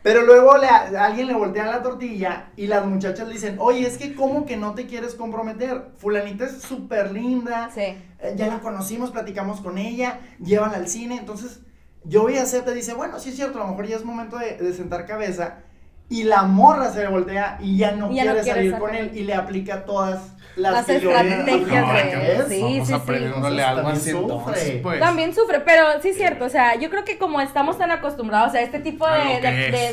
Pero 0.03 0.23
luego 0.23 0.57
le, 0.57 0.67
a 0.67 1.05
alguien 1.05 1.27
le 1.27 1.33
voltea 1.33 1.65
la 1.65 1.81
tortilla 1.81 2.51
y 2.57 2.67
las 2.67 2.85
muchachas 2.85 3.25
le 3.27 3.33
dicen, 3.35 3.55
oye, 3.59 3.87
es 3.87 3.97
que 3.97 4.13
¿cómo 4.15 4.45
que 4.45 4.57
no 4.57 4.73
te 4.75 4.85
quieres 4.85 5.15
comprometer? 5.15 5.91
Fulanita 5.97 6.45
es 6.45 6.61
súper 6.61 7.11
linda, 7.13 7.69
Sí. 7.73 7.81
eh, 7.81 8.33
ya 8.35 8.47
la 8.47 8.59
conocimos, 8.59 9.11
platicamos 9.11 9.61
con 9.61 9.77
ella, 9.77 10.19
llévala 10.43 10.75
al 10.77 10.89
cine. 10.89 11.15
Entonces, 11.17 11.61
yo 12.03 12.23
voy 12.23 12.37
a 12.37 12.43
hacer, 12.43 12.65
te 12.65 12.73
dice, 12.73 12.93
bueno, 12.93 13.17
sí 13.17 13.29
es 13.29 13.37
cierto, 13.37 13.59
a 13.59 13.63
lo 13.63 13.69
mejor 13.69 13.87
ya 13.87 13.95
es 13.95 14.03
momento 14.03 14.37
de, 14.37 14.57
de 14.57 14.73
sentar 14.73 15.05
cabeza. 15.05 15.59
Y 16.09 16.23
la 16.23 16.43
morra 16.43 16.91
se 16.91 16.99
le 16.99 17.07
voltea 17.07 17.57
y 17.61 17.77
ya 17.77 17.93
no 17.93 18.11
Y 18.11 18.15
ya 18.15 18.25
no 18.25 18.31
quiere 18.33 18.43
quiere 18.43 18.59
salir 18.59 18.77
con 18.77 18.93
él 18.93 19.11
y 19.15 19.23
le 19.23 19.33
aplica 19.35 19.85
todas 19.85 20.19
las, 20.55 20.73
Las 20.73 20.89
estrategias 20.89 21.93
de- 21.93 22.45
sí, 22.49 22.81
sí, 22.85 22.85
sí. 22.85 23.61
algo 23.61 23.87
así 23.89 24.11
sufre. 24.11 24.79
pues. 24.83 24.99
También 24.99 25.33
sufre, 25.33 25.59
pero 25.61 26.01
sí 26.01 26.09
es 26.09 26.17
cierto, 26.17 26.45
o 26.45 26.49
sea, 26.49 26.75
yo 26.75 26.89
creo 26.89 27.03
que 27.03 27.17
como 27.17 27.41
estamos 27.41 27.77
tan 27.77 27.89
acostumbrados 27.91 28.53
a 28.53 28.61
este 28.61 28.79
tipo 28.79 29.05
A 29.05 29.17
de, 29.17 29.41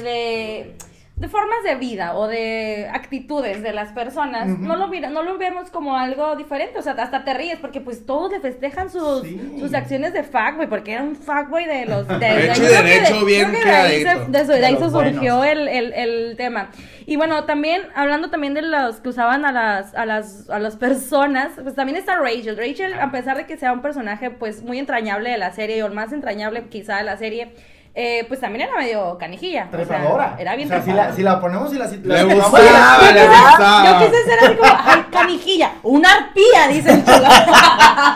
de- 0.03 0.77
de 1.21 1.29
formas 1.29 1.63
de 1.65 1.75
vida 1.75 2.17
o 2.17 2.27
de 2.27 2.89
actitudes 2.91 3.63
de 3.63 3.75
las 3.75 3.93
personas, 3.93 4.49
no, 4.49 4.75
lo, 4.77 4.89
mira- 4.89 5.11
no 5.11 5.23
lo 5.23 5.37
vemos 5.37 5.69
como 5.71 5.95
algo 5.95 6.35
diferente, 6.35 6.79
o 6.79 6.83
sea, 6.83 6.95
hasta 6.95 7.25
te 7.25 7.35
ríes 7.35 7.59
porque 7.61 7.83
pues 7.83 8.07
todos 8.07 8.33
le 8.33 8.41
festejan 8.41 8.89
sus, 8.91 9.23
Sí. 9.23 9.57
sus 9.61 9.75
acciones 9.75 10.15
de 10.15 10.23
fuckboy, 10.23 10.67
porque 10.67 10.95
era 10.95 11.03
un 11.03 11.15
fuckboy 11.15 11.67
de 11.67 11.85
los... 11.85 12.09
De, 12.09 12.15
De 12.19 12.53
creo 12.55 12.83
que 12.83 12.89
derecho, 12.89 13.25
bien 13.27 13.53
que 13.53 13.65
de 13.65 13.71
ahí 13.71 14.03
se, 14.03 14.09
de, 14.31 14.45
de 14.59 14.67
ahí 14.67 14.75
De 14.77 14.91
surgió 14.91 15.45
el, 15.45 15.69
el, 15.69 15.93
el 15.93 16.37
tema. 16.39 16.71
Y 17.05 17.17
bueno, 17.17 17.45
también, 17.45 17.83
hablando 17.95 18.31
también 18.31 18.55
de 18.55 18.63
los 18.63 19.01
que 19.01 19.11
usaban 19.11 19.45
a 19.45 19.53
las, 19.53 19.95
a 19.95 20.07
las, 20.07 20.49
a 20.49 20.59
las 20.59 20.77
personas, 20.77 21.51
pues 21.63 21.75
también 21.75 21.99
está 21.99 22.17
Rachel. 22.17 22.57
Rachel, 22.57 22.95
a 22.99 23.11
pesar 23.11 23.37
de 23.37 23.45
que 23.47 23.59
sea 23.59 23.73
un 23.75 23.83
personaje 23.83 24.31
pues 24.31 24.63
muy 24.63 24.79
entrañable 24.79 25.29
de 25.31 25.37
la 25.39 25.53
serie, 25.53 25.83
o 25.83 25.87
el 25.87 25.93
más 25.93 26.13
entrañable 26.15 26.65
quizá 26.71 26.97
de 26.97 27.05
la 27.05 27.17
serie, 27.19 27.53
eh, 27.95 28.25
pues 28.29 28.39
también 28.41 28.69
era 28.69 28.79
medio 28.79 29.19
canijilla. 29.19 29.67
o 29.67 29.71
sea, 29.77 29.85
Trepadora. 29.87 30.37
era 30.39 30.55
bien 30.57 30.69
o 30.69 30.71
sea, 30.71 30.79
si 30.79 30.85
trepadora. 30.85 31.11
la, 31.11 31.17
si 31.17 31.23
la 31.23 31.41
ponemos 31.41 31.75
y 31.75 31.79
la, 31.79 31.89
si- 31.89 31.97
Le 31.99 32.09
la 32.25 32.35
gustaba, 32.35 32.99
Yo 33.09 33.13
le 33.13 33.21
quise- 33.21 33.29
gustaba. 33.43 34.01
Yo 34.01 34.07
quise 34.11 34.25
ser 34.25 34.39
así 34.45 34.55
como, 34.57 34.73
ay, 34.85 35.07
canijilla, 35.11 35.73
una 35.83 36.13
arpía, 36.13 36.69
dice 36.69 36.93
el 36.93 37.05
chulo. 37.05 37.29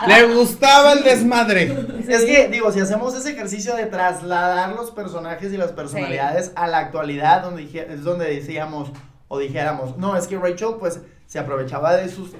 Le 0.07 0.23
gustaba 0.35 0.93
el 0.93 1.03
desmadre. 1.03 1.75
Es 2.07 2.23
que, 2.25 2.47
digo, 2.49 2.71
si 2.71 2.79
hacemos 2.79 3.15
ese 3.15 3.31
ejercicio 3.31 3.75
de 3.75 3.85
trasladar 3.85 4.69
los 4.69 4.91
personajes 4.91 5.51
y 5.51 5.57
las 5.57 5.71
personalidades 5.71 6.51
a 6.55 6.67
la 6.67 6.77
actualidad, 6.79 7.41
donde 7.41 7.63
dije- 7.63 7.87
es 7.91 8.03
donde 8.03 8.25
decíamos 8.33 8.89
o 9.27 9.39
dijéramos, 9.39 9.97
no, 9.97 10.15
es 10.15 10.27
que 10.27 10.37
Rachel, 10.37 10.75
pues, 10.79 11.01
se 11.25 11.39
aprovechaba 11.39 11.95
de 11.95 12.07
sus, 12.09 12.31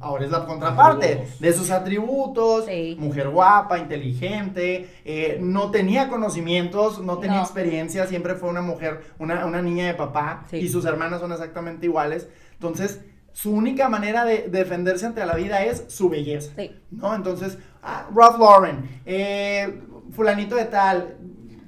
ahora 0.00 0.24
es 0.24 0.30
la 0.30 0.46
contraparte, 0.46 1.06
Atributos. 1.06 1.40
de 1.40 1.52
sus 1.52 1.70
atributos, 1.70 2.64
Sí. 2.66 2.96
mujer 2.98 3.28
guapa, 3.30 3.78
inteligente, 3.78 4.88
eh, 5.04 5.38
no 5.40 5.70
tenía 5.70 6.08
conocimientos, 6.08 7.00
no 7.00 7.18
tenía 7.18 7.38
No. 7.38 7.42
experiencia, 7.42 8.06
siempre 8.06 8.34
fue 8.36 8.48
una 8.48 8.62
mujer, 8.62 9.00
una, 9.18 9.44
una 9.46 9.60
niña 9.62 9.86
de 9.86 9.94
papá, 9.94 10.44
Sí. 10.50 10.58
y 10.58 10.68
sus 10.68 10.84
hermanas 10.84 11.20
son 11.20 11.32
exactamente 11.32 11.86
iguales, 11.86 12.28
entonces, 12.52 13.00
su 13.32 13.52
única 13.52 13.88
manera 13.88 14.24
de 14.24 14.48
defenderse 14.48 15.06
ante 15.06 15.24
la 15.24 15.34
vida 15.34 15.62
es 15.64 15.84
su 15.88 16.08
belleza. 16.08 16.52
Sí. 16.56 16.74
¿no? 16.90 17.14
Entonces, 17.14 17.58
ah, 17.82 18.08
Ralph 18.14 18.38
Lauren, 18.38 19.00
eh, 19.06 19.80
fulanito 20.10 20.56
de 20.56 20.64
tal, 20.64 21.16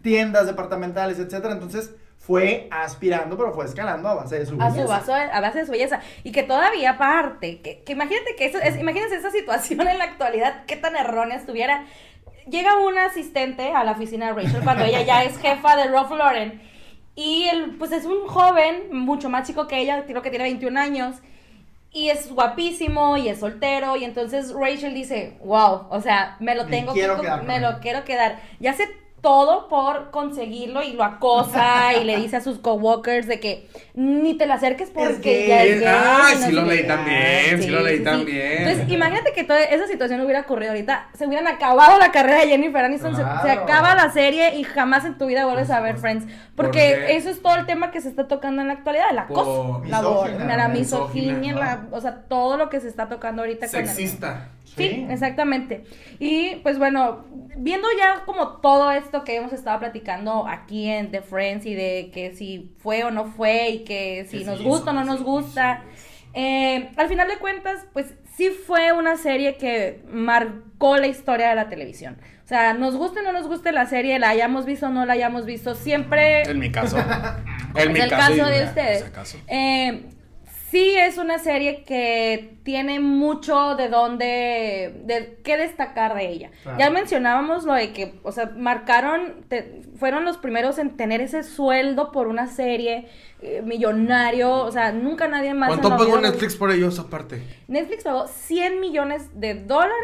tiendas 0.02 0.46
departamentales, 0.46 1.18
etcétera. 1.20 1.52
Entonces 1.52 1.94
fue 2.20 2.68
aspirando, 2.70 3.34
pero 3.38 3.52
fue 3.54 3.64
escalando 3.64 4.06
a 4.06 4.14
base 4.14 4.38
de 4.38 4.46
su 4.46 4.60
a 4.60 4.66
belleza. 4.68 4.82
su 4.82 4.88
base, 4.88 5.12
a 5.12 5.40
base 5.40 5.60
de 5.60 5.64
su 5.64 5.72
belleza. 5.72 6.00
Y 6.22 6.32
que 6.32 6.42
todavía 6.42 6.90
aparte, 6.90 7.62
que, 7.62 7.82
que 7.82 7.92
imagínate 7.92 8.36
que 8.36 8.44
eso, 8.44 8.58
es, 8.58 8.78
imagínense 8.78 9.16
esa 9.16 9.30
situación 9.30 9.88
en 9.88 9.96
la 9.96 10.04
actualidad, 10.04 10.66
qué 10.66 10.76
tan 10.76 10.96
errónea 10.96 11.38
estuviera. 11.38 11.86
Llega 12.46 12.76
una 12.76 13.06
asistente 13.06 13.72
a 13.72 13.84
la 13.84 13.92
oficina 13.92 14.26
de 14.26 14.32
Rachel 14.34 14.62
cuando 14.62 14.84
ella 14.84 15.00
ya 15.00 15.24
es 15.24 15.38
jefa 15.38 15.76
de 15.76 15.88
Ralph 15.88 16.10
Lauren. 16.10 16.60
Y 17.14 17.48
él, 17.48 17.76
pues 17.78 17.90
es 17.90 18.04
un 18.04 18.26
joven, 18.28 18.92
mucho 18.92 19.30
más 19.30 19.46
chico 19.46 19.66
que 19.66 19.78
ella, 19.78 20.04
creo 20.04 20.20
que 20.20 20.30
tiene 20.30 20.44
21 20.44 20.78
años. 20.78 21.16
Y 21.90 22.10
es 22.10 22.30
guapísimo 22.30 23.16
y 23.16 23.30
es 23.30 23.40
soltero. 23.40 23.96
Y 23.96 24.04
entonces 24.04 24.52
Rachel 24.52 24.92
dice, 24.92 25.38
wow, 25.42 25.86
o 25.88 26.00
sea, 26.02 26.36
me 26.38 26.54
lo 26.54 26.66
tengo 26.66 26.92
que, 26.92 27.08
me 27.46 27.56
él". 27.56 27.62
lo 27.62 27.80
quiero 27.80 28.04
quedar. 28.04 28.40
Ya 28.60 28.74
sé 28.74 28.88
todo 29.20 29.68
por 29.68 30.10
conseguirlo 30.10 30.82
y 30.82 30.92
lo 30.94 31.04
acosa 31.04 31.94
y 32.00 32.04
le 32.04 32.16
dice 32.16 32.36
a 32.36 32.40
sus 32.40 32.58
coworkers 32.58 33.26
de 33.26 33.38
que 33.40 33.68
ni 33.94 34.34
te 34.34 34.46
le 34.46 34.52
acerques 34.54 34.90
porque 34.90 35.46
gay. 35.46 35.48
ya 35.48 35.64
es 35.64 35.80
gay. 35.80 35.88
Ay, 35.92 36.34
y 36.36 36.40
no 36.40 36.46
sí 36.46 36.52
lo 36.52 36.64
leí 36.64 36.86
también, 36.86 37.62
sí 37.62 37.68
lo 37.68 37.80
leí 37.82 38.02
también. 38.02 38.62
Entonces, 38.68 38.88
imagínate 38.90 39.32
que 39.32 39.44
toda 39.44 39.62
esa 39.62 39.86
situación 39.86 40.20
hubiera 40.22 40.40
ocurrido 40.40 40.70
ahorita, 40.72 41.08
se 41.16 41.26
hubieran 41.26 41.46
acabado 41.48 41.98
la 41.98 42.10
carrera 42.12 42.40
de 42.40 42.48
Jennifer 42.48 42.84
Aniston, 42.84 43.14
se- 43.16 43.22
acaba 43.22 43.94
la 43.94 44.10
serie 44.10 44.56
y 44.56 44.64
jamás 44.64 45.04
en 45.04 45.18
tu 45.18 45.26
vida 45.26 45.44
vuelves 45.44 45.70
a 45.70 45.80
ver 45.80 45.98
Friends, 45.98 46.24
porque 46.56 47.16
eso 47.16 47.28
es 47.30 47.42
todo 47.42 47.56
el 47.56 47.66
tema 47.66 47.90
que 47.90 48.00
se 48.00 48.08
está 48.08 48.26
tocando 48.28 48.62
en 48.62 48.68
la 48.68 48.74
actualidad, 48.74 49.06
el 49.10 49.18
acoso, 49.18 49.82
la, 49.86 50.00
la 50.56 50.68
misoginia, 50.68 51.54
la- 51.54 51.84
o 51.90 52.00
sea, 52.00 52.22
todo 52.28 52.56
lo 52.56 52.70
que 52.70 52.80
se 52.80 52.88
está 52.88 53.08
tocando 53.08 53.42
ahorita 53.42 53.68
con 53.68 53.80
el- 53.80 53.86
Sexista. 53.86 54.48
Sí, 54.88 55.06
exactamente. 55.10 55.84
Y 56.18 56.56
pues 56.56 56.78
bueno, 56.78 57.24
viendo 57.56 57.88
ya 57.98 58.24
como 58.24 58.58
todo 58.60 58.90
esto 58.92 59.24
que 59.24 59.36
hemos 59.36 59.52
estado 59.52 59.78
platicando 59.80 60.46
aquí 60.46 60.88
en 60.88 61.10
The 61.10 61.22
Friends 61.22 61.66
y 61.66 61.74
de 61.74 62.10
que 62.12 62.34
si 62.34 62.72
fue 62.78 63.04
o 63.04 63.10
no 63.10 63.26
fue 63.26 63.70
y 63.70 63.78
que 63.84 64.26
si 64.28 64.40
Que 64.40 64.44
nos 64.44 64.58
sí 64.58 64.64
gusta 64.64 64.90
o 64.90 64.94
no 64.94 65.04
nos 65.04 65.22
gusta, 65.22 65.82
eh, 66.34 66.90
al 66.96 67.08
final 67.08 67.28
de 67.28 67.36
cuentas, 67.38 67.86
pues 67.92 68.14
sí 68.36 68.50
fue 68.50 68.92
una 68.92 69.16
serie 69.16 69.56
que 69.56 70.02
marcó 70.10 70.96
la 70.96 71.06
historia 71.08 71.50
de 71.50 71.54
la 71.56 71.68
televisión. 71.68 72.18
O 72.44 72.48
sea, 72.50 72.74
nos 72.74 72.96
guste 72.96 73.20
o 73.20 73.22
no 73.22 73.32
nos 73.32 73.46
guste 73.46 73.70
la 73.70 73.86
serie, 73.86 74.18
la 74.18 74.30
hayamos 74.30 74.66
visto 74.66 74.86
o 74.86 74.88
no 74.90 75.06
la 75.06 75.12
hayamos 75.12 75.46
visto, 75.46 75.74
siempre 75.74 76.42
En 76.42 76.58
mi 76.58 76.72
caso. 76.72 76.96
En 77.76 77.88
es 77.88 77.90
mi 77.90 78.00
el 78.00 78.10
caso. 78.10 78.46
de 78.46 78.64
ustedes. 78.64 79.04
Eh, 79.46 80.02
sí 80.70 80.94
es 80.96 81.18
una 81.18 81.38
serie 81.38 81.82
que 81.84 82.58
tiene 82.62 83.00
mucho 83.00 83.74
de 83.76 83.88
dónde, 83.88 85.02
de 85.04 85.38
qué 85.42 85.56
destacar 85.56 86.14
de 86.14 86.28
ella. 86.28 86.50
Ya 86.78 86.90
mencionábamos 86.90 87.64
lo 87.64 87.74
de 87.74 87.92
que, 87.92 88.14
o 88.22 88.32
sea, 88.32 88.52
marcaron, 88.56 89.44
te- 89.48 89.82
fueron 89.96 90.24
los 90.24 90.36
primeros 90.38 90.78
en 90.78 90.96
tener 90.96 91.20
ese 91.20 91.42
sueldo 91.42 92.12
por 92.12 92.28
una 92.28 92.46
serie 92.46 93.08
eh, 93.43 93.62
millonario, 93.64 94.51
o 94.53 94.70
sea, 94.72 94.93
nunca 94.93 95.26
nadie 95.28 95.55
más. 95.55 95.68
¿Cuánto 95.68 95.97
pagó 95.97 96.18
Netflix 96.18 96.57
por 96.57 96.70
ellos 96.70 96.99
aparte? 96.99 97.43
Netflix 97.68 98.05
pagó 98.05 98.26
100 98.28 98.80
millones 98.80 99.22
de 99.34 99.55
dólares 99.55 99.95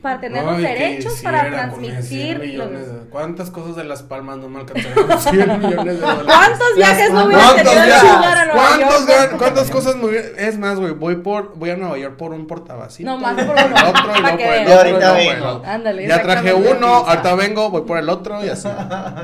para 0.00 0.20
tener 0.20 0.44
los 0.44 0.58
derechos 0.58 1.20
para 1.22 1.42
quisiera 1.44 1.70
poner 1.70 2.02
100 2.02 2.36
transmitir. 2.36 2.38
millones 2.38 2.88
los- 2.88 3.04
de- 3.04 3.10
¿Cuántas 3.16 3.50
cosas 3.50 3.76
de 3.76 3.84
las 3.84 4.02
palmas 4.02 4.38
no 4.38 4.48
me 4.48 4.60
alcanzaron? 4.60 5.20
100 5.20 5.58
millones 5.60 5.84
de 5.84 5.96
dólares. 5.98 6.24
¿Cuántos 6.26 6.74
viajes 6.76 7.12
no 7.12 7.28
¿Cuántos 7.30 7.54
tenido 7.64 7.82
a 7.84 8.44
Nueva 8.44 8.52
¿Cuántos 8.54 9.06
York? 9.06 9.10
gan- 9.32 9.36
¿Cuántas 9.38 9.70
cosas 9.70 9.96
me 9.96 10.04
hubiera- 10.06 10.28
Es 10.38 10.58
más, 10.58 10.78
güey, 10.78 10.92
voy 10.92 11.16
por 11.16 11.54
voy 11.56 11.70
a 11.70 11.76
Nueva 11.76 11.96
Luego 11.98 12.16
por 12.16 12.32
un 12.32 12.46
portavacito. 12.46 13.10
No, 13.10 13.18
más 13.18 13.34
por 13.34 13.58
el 13.58 13.72
uno, 13.72 13.88
otro 13.88 14.12
y 14.16 14.22
pa' 14.22 14.30
luego 14.32 14.36
que 14.38 14.44
por 14.44 14.54
el 14.54 14.62
otro. 14.62 14.70
Y 14.70 14.72
ahorita 14.72 14.98
luego 14.98 15.12
por 15.14 15.20
el 15.20 15.28
vengo. 15.34 15.48
otro. 15.48 15.70
Ándale, 15.70 16.06
Ya 16.06 16.22
traje 16.22 16.54
uno, 16.54 16.86
ahorita 16.86 17.34
vengo, 17.34 17.70
voy 17.70 17.82
por 17.82 17.98
el 17.98 18.08
otro 18.08 18.44
y 18.44 18.48
así. 18.48 18.68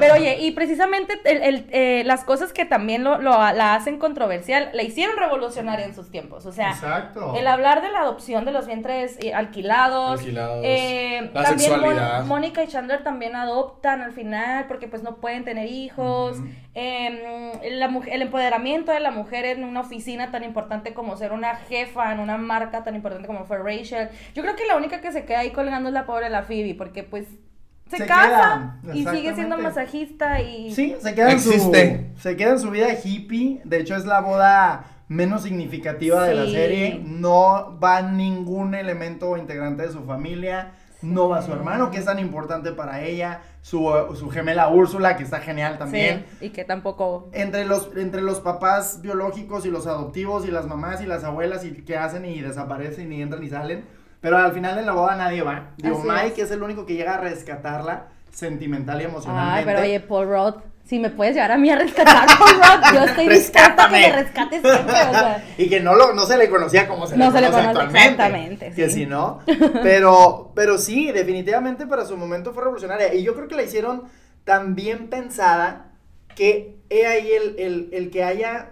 Pero 0.01 0.15
oye, 0.15 0.39
y 0.41 0.51
precisamente 0.53 1.19
el- 1.25 1.43
el, 1.43 1.67
eh, 1.71 2.03
las 2.05 2.25
cosas 2.25 2.53
que 2.53 2.65
también 2.65 3.05
lo, 3.05 3.19
lo- 3.19 3.33
la 3.53 3.62
hacen 3.63 3.99
controversial, 3.99 4.71
la 4.73 4.83
hicieron 4.83 5.17
revolucionaria 5.17 5.85
en 5.87 5.95
sus 5.95 6.11
tiempos. 6.11 6.45
O 6.47 6.53
sea, 6.53 6.71
Exacto. 6.71 7.35
el 7.37 7.47
hablar 7.47 7.83
de 7.83 7.91
la 7.91 8.01
adopción 8.01 8.45
de 8.45 8.53
los 8.53 8.67
vientres 8.67 9.19
alquilados. 9.35 10.21
Alquilados, 10.21 10.61
eh, 10.65 11.31
la 11.35 11.43
también 11.45 11.71
sexualidad. 11.71 12.25
Mónica 12.25 12.63
y 12.65 12.69
Chandler 12.69 13.03
también 13.05 13.37
adoptan 13.37 14.01
al 14.03 14.13
final 14.13 14.67
porque 14.67 14.89
pues 14.89 15.03
no 15.03 15.17
pueden 15.17 15.45
tener 15.45 15.69
hijos. 15.69 16.39
Eh, 16.75 17.71
la 17.73 17.89
mu- 17.89 18.03
el 18.07 18.23
empoderamiento 18.23 18.93
de 18.93 19.01
la 19.01 19.11
mujer 19.11 19.45
en 19.45 19.65
una 19.65 19.81
oficina 19.81 20.31
tan 20.31 20.43
importante 20.43 20.95
como 20.95 21.17
ser 21.17 21.33
una 21.33 21.57
jefa 21.57 22.13
en 22.13 22.19
una 22.21 22.39
marca 22.39 22.83
tan 22.83 22.95
importante 22.97 23.27
como 23.27 23.45
fue 23.45 23.59
Rachel. 23.59 24.09
Yo 24.35 24.43
creo 24.43 24.57
que 24.57 24.67
la 24.67 24.77
única 24.77 25.01
que 25.01 25.13
se 25.13 25.25
queda 25.25 25.41
ahí 25.41 25.51
colgando 25.51 25.89
es 25.89 25.93
la 25.95 26.07
pobre 26.07 26.31
la 26.31 26.43
Phoebe 26.43 26.75
porque 26.75 27.03
pues 27.03 27.27
se, 27.93 27.99
Se 27.99 28.07
casa 28.07 28.79
queda, 28.83 28.95
y 28.97 29.07
sigue 29.07 29.35
siendo 29.35 29.59
masajista 29.59 30.41
y... 30.41 30.73
Sí, 30.73 30.97
se 30.99 31.15
queda, 31.15 31.33
en 31.33 31.41
su, 31.41 31.51
Existe. 31.51 32.11
se 32.19 32.37
queda 32.37 32.53
en 32.53 32.59
su 32.59 32.71
vida 32.71 32.89
hippie. 33.05 33.61
De 33.65 33.81
hecho, 33.81 33.95
es 33.95 34.07
la 34.07 34.21
boda 34.21 34.87
menos 35.09 35.43
significativa 35.43 36.25
de 36.25 36.35
la 36.35 36.47
serie. 36.47 37.03
No 37.05 37.79
va 37.79 38.01
ningún 38.01 38.75
elemento 38.75 39.29
o 39.29 39.37
integrante 39.37 39.83
de 39.83 39.93
su 39.93 40.05
familia. 40.05 40.73
No 41.03 41.29
va 41.29 41.43
su 41.43 41.53
hermano, 41.53 41.91
que 41.91 41.99
es 41.99 42.07
tan 42.07 42.19
importante 42.19 42.73
para 42.73 43.03
ella. 43.03 43.43
Su, 43.61 43.91
su 44.15 44.31
gemela 44.31 44.69
Úrsula, 44.69 45.17
que 45.17 45.25
está 45.25 45.41
genial 45.41 45.77
también. 45.77 46.25
Sí, 46.41 46.47
y 46.47 46.51
que 46.51 46.65
tampoco... 46.65 47.29
Entre 47.33 47.67
los, 47.67 47.91
entre 47.97 48.23
los 48.23 48.41
papás 48.41 49.03
biológicos 49.03 49.67
y 49.67 49.71
los 49.71 49.87
adoptivos 49.87 50.47
y 50.47 50.51
las 50.51 50.67
mamás 50.67 51.03
y 51.03 51.07
las 51.07 51.25
abuelas 51.25 51.65
y 51.67 51.73
que 51.73 51.99
hacen 51.99 52.25
y 52.25 52.41
desaparecen 52.41 53.13
y 53.13 53.21
entran 53.21 53.43
y 53.43 53.51
salen. 53.51 53.85
Pero 54.23 54.39
al 54.39 54.53
final 54.53 54.77
de 54.77 54.83
la 54.83 54.93
boda 54.93 55.17
nadie 55.17 55.43
va. 55.43 55.73
Digo, 55.77 55.99
Así 55.99 56.09
Mike 56.09 56.41
es. 56.41 56.47
es 56.47 56.51
el 56.53 56.63
único 56.63 56.87
que 56.87 56.95
llega 56.95 57.17
a 57.17 57.21
rescatarla 57.21 58.07
sentimental 58.33 58.99
y 59.01 59.05
Ay, 59.05 59.11
emocionalmente. 59.11 59.65
pero 59.67 59.81
oye, 59.83 60.01
Paul 60.01 60.27
Rudd, 60.29 60.55
si 60.87 60.99
me 60.99 61.11
puedes 61.11 61.35
llevar 61.35 61.53
a 61.53 61.59
mí 61.59 61.69
a 61.71 61.77
rescatar, 61.77 62.27
Paul 62.39 62.55
Rudd, 62.55 62.95
yo 62.95 63.05
estoy 63.05 63.29
dispuesta 63.29 63.75
a 63.85 63.89
que 63.89 63.93
me 63.93 64.13
rescates 64.13 64.63
siempre, 64.63 64.81
o 64.85 65.11
sea... 65.11 65.45
y 65.59 65.69
que 65.69 65.81
no, 65.81 65.95
lo, 65.97 66.15
no 66.15 66.25
se 66.25 66.39
le 66.39 66.49
conocía 66.49 66.89
como 66.89 67.07
se 67.07 67.17
No 67.19 67.27
le 67.27 67.33
se 67.33 67.41
le 67.43 67.51
conoce 67.51 67.83
exactamente, 67.99 68.73
Que 68.75 68.89
sí. 68.89 68.95
si 69.01 69.07
no. 69.07 69.41
Pero, 69.83 70.53
pero 70.55 70.79
sí, 70.79 71.13
definitivamente 71.13 71.87
para 71.87 72.07
su 72.07 72.17
momento 72.17 72.55
fue 72.55 72.63
revolucionaria. 72.63 73.13
Y 73.13 73.23
yo 73.23 73.35
creo 73.35 73.49
que 73.49 73.57
la 73.57 73.65
hicieron 73.65 74.05
tan 74.45 74.75
bien 74.75 75.09
pensada 75.11 75.91
que 76.35 76.79
he 76.89 77.07
ahí 77.07 77.31
el, 77.33 77.57
el, 77.59 77.89
el 77.93 78.11
que 78.11 78.25
haya 78.25 78.71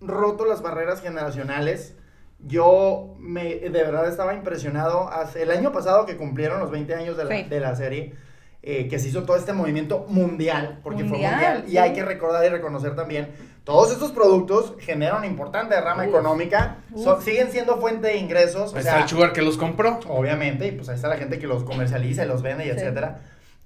roto 0.00 0.44
las 0.44 0.62
barreras 0.62 1.00
generacionales. 1.02 1.94
Yo 2.38 3.14
me, 3.18 3.56
de 3.56 3.68
verdad 3.70 4.08
estaba 4.08 4.34
impresionado. 4.34 5.08
Hace, 5.08 5.42
el 5.42 5.50
año 5.50 5.72
pasado 5.72 6.06
que 6.06 6.16
cumplieron 6.16 6.60
los 6.60 6.70
20 6.70 6.94
años 6.94 7.16
de 7.16 7.24
la, 7.24 7.36
Sí. 7.36 7.42
de 7.44 7.60
la 7.60 7.74
serie, 7.76 8.14
eh, 8.62 8.88
que 8.88 8.98
se 8.98 9.08
hizo 9.08 9.22
todo 9.24 9.36
este 9.36 9.52
movimiento 9.52 10.06
mundial, 10.08 10.80
porque 10.82 11.04
Mundial, 11.04 11.30
fue 11.34 11.44
mundial. 11.46 11.64
sí. 11.66 11.72
Y 11.72 11.78
hay 11.78 11.92
que 11.92 12.04
recordar 12.04 12.44
y 12.44 12.48
reconocer 12.48 12.94
también, 12.94 13.28
todos 13.64 13.90
estos 13.90 14.12
productos 14.12 14.74
generan 14.80 15.18
una 15.18 15.26
importante 15.26 15.80
rama 15.80 16.02
Uf. 16.02 16.08
económica, 16.08 16.78
siguen 17.20 17.50
siendo 17.50 17.78
fuente 17.78 18.08
de 18.08 18.16
ingresos. 18.18 18.72
Ahí 18.72 18.76
o 18.76 18.78
está 18.78 18.92
sea, 18.92 19.02
el 19.02 19.08
sugar 19.08 19.32
que 19.32 19.42
los 19.42 19.56
compró. 19.56 19.98
Obviamente, 20.08 20.68
y 20.68 20.72
pues 20.72 20.88
ahí 20.88 20.94
está 20.96 21.08
la 21.08 21.16
gente 21.16 21.38
que 21.40 21.46
los 21.48 21.64
comercializa 21.64 22.24
y 22.24 22.28
los 22.28 22.42
vende 22.42 22.64
y 22.64 22.68
Sí. 22.68 22.74
etcétera. 22.76 23.18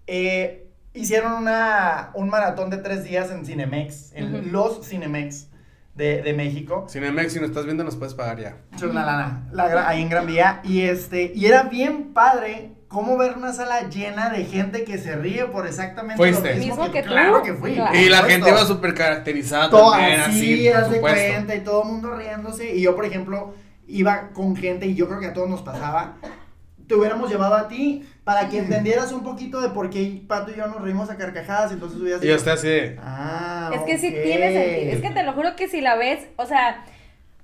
Eh, 0.06 0.68
hicieron 0.94 1.32
una, 1.34 2.10
un 2.14 2.30
maratón 2.30 2.70
de 2.70 2.78
tres 2.78 3.04
días 3.04 3.30
en 3.30 3.44
Cinemex, 3.44 4.12
en 4.14 4.52
los 4.52 4.86
Cinemex 4.88 5.48
de, 5.94 6.22
de 6.22 6.32
México. 6.32 6.86
Cinemex, 6.88 7.32
si 7.32 7.40
nos 7.40 7.50
estás 7.50 7.64
viendo, 7.64 7.84
nos 7.84 7.96
puedes 7.96 8.14
pagar 8.14 8.40
ya. 8.40 8.56
Es 8.74 8.82
una 8.82 9.04
lana, 9.04 9.48
la 9.52 9.88
ahí 9.88 10.02
en 10.02 10.08
Gran 10.08 10.26
Vía. 10.26 10.60
Y 10.64 10.82
este, 10.82 11.32
y 11.34 11.46
era 11.46 11.64
bien 11.64 12.12
padre 12.12 12.72
cómo 12.88 13.16
ver 13.16 13.36
una 13.36 13.52
sala 13.52 13.88
llena 13.88 14.30
de 14.30 14.44
gente 14.44 14.82
que 14.84 14.98
se 14.98 15.14
ríe 15.14 15.44
por 15.46 15.66
exactamente 15.66 16.16
Fuiste. 16.16 16.50
lo 16.50 16.56
mismo, 16.56 16.74
Mismo 16.76 16.92
que 16.92 17.02
tú. 17.02 17.08
Claro 17.08 17.42
que 17.42 17.54
fui. 17.54 17.74
Claro. 17.74 17.96
Y 17.96 18.08
la 18.08 18.18
supuesto. 18.18 18.28
gente 18.28 18.48
iba 18.50 18.64
súper 18.66 18.94
caracterizada 18.94 19.70
todo 19.70 19.92
también, 19.92 20.20
así, 20.20 20.68
así, 20.68 20.92
de 20.94 21.00
cuenta, 21.00 21.54
y 21.54 21.60
todo 21.60 21.82
el 21.84 21.88
mundo 21.88 22.16
riéndose. 22.16 22.74
Y 22.74 22.82
yo, 22.82 22.96
por 22.96 23.04
ejemplo, 23.04 23.54
iba 23.86 24.30
con 24.32 24.56
gente, 24.56 24.86
y 24.86 24.94
yo 24.96 25.06
creo 25.08 25.20
que 25.20 25.26
a 25.26 25.32
todos 25.32 25.48
nos 25.48 25.62
pasaba, 25.62 26.16
te 26.90 26.96
hubiéramos 26.96 27.30
llevado 27.30 27.54
a 27.54 27.68
ti 27.68 28.04
para 28.24 28.48
que 28.48 28.58
entendieras 28.58 29.12
un 29.12 29.22
poquito 29.22 29.60
de 29.60 29.68
por 29.70 29.90
qué 29.90 30.22
Pato 30.26 30.50
y 30.50 30.56
yo 30.56 30.66
nos 30.66 30.82
reímos 30.82 31.08
a 31.08 31.16
carcajadas, 31.16 31.70
entonces 31.70 32.00
hubieras 32.00 32.22
Y 32.24 32.28
estoy 32.30 32.52
así. 32.52 32.96
Ah, 33.00 33.70
Es 33.72 33.82
que 33.82 33.96
sí 33.96 34.08
ok. 34.08 34.22
tiene 34.24 34.52
sentido. 34.52 34.92
Es 34.92 35.00
que 35.00 35.10
te 35.10 35.22
lo 35.22 35.32
juro 35.32 35.54
que 35.54 35.68
si 35.68 35.80
la 35.80 35.94
ves, 35.94 36.26
o 36.34 36.46
sea, 36.46 36.84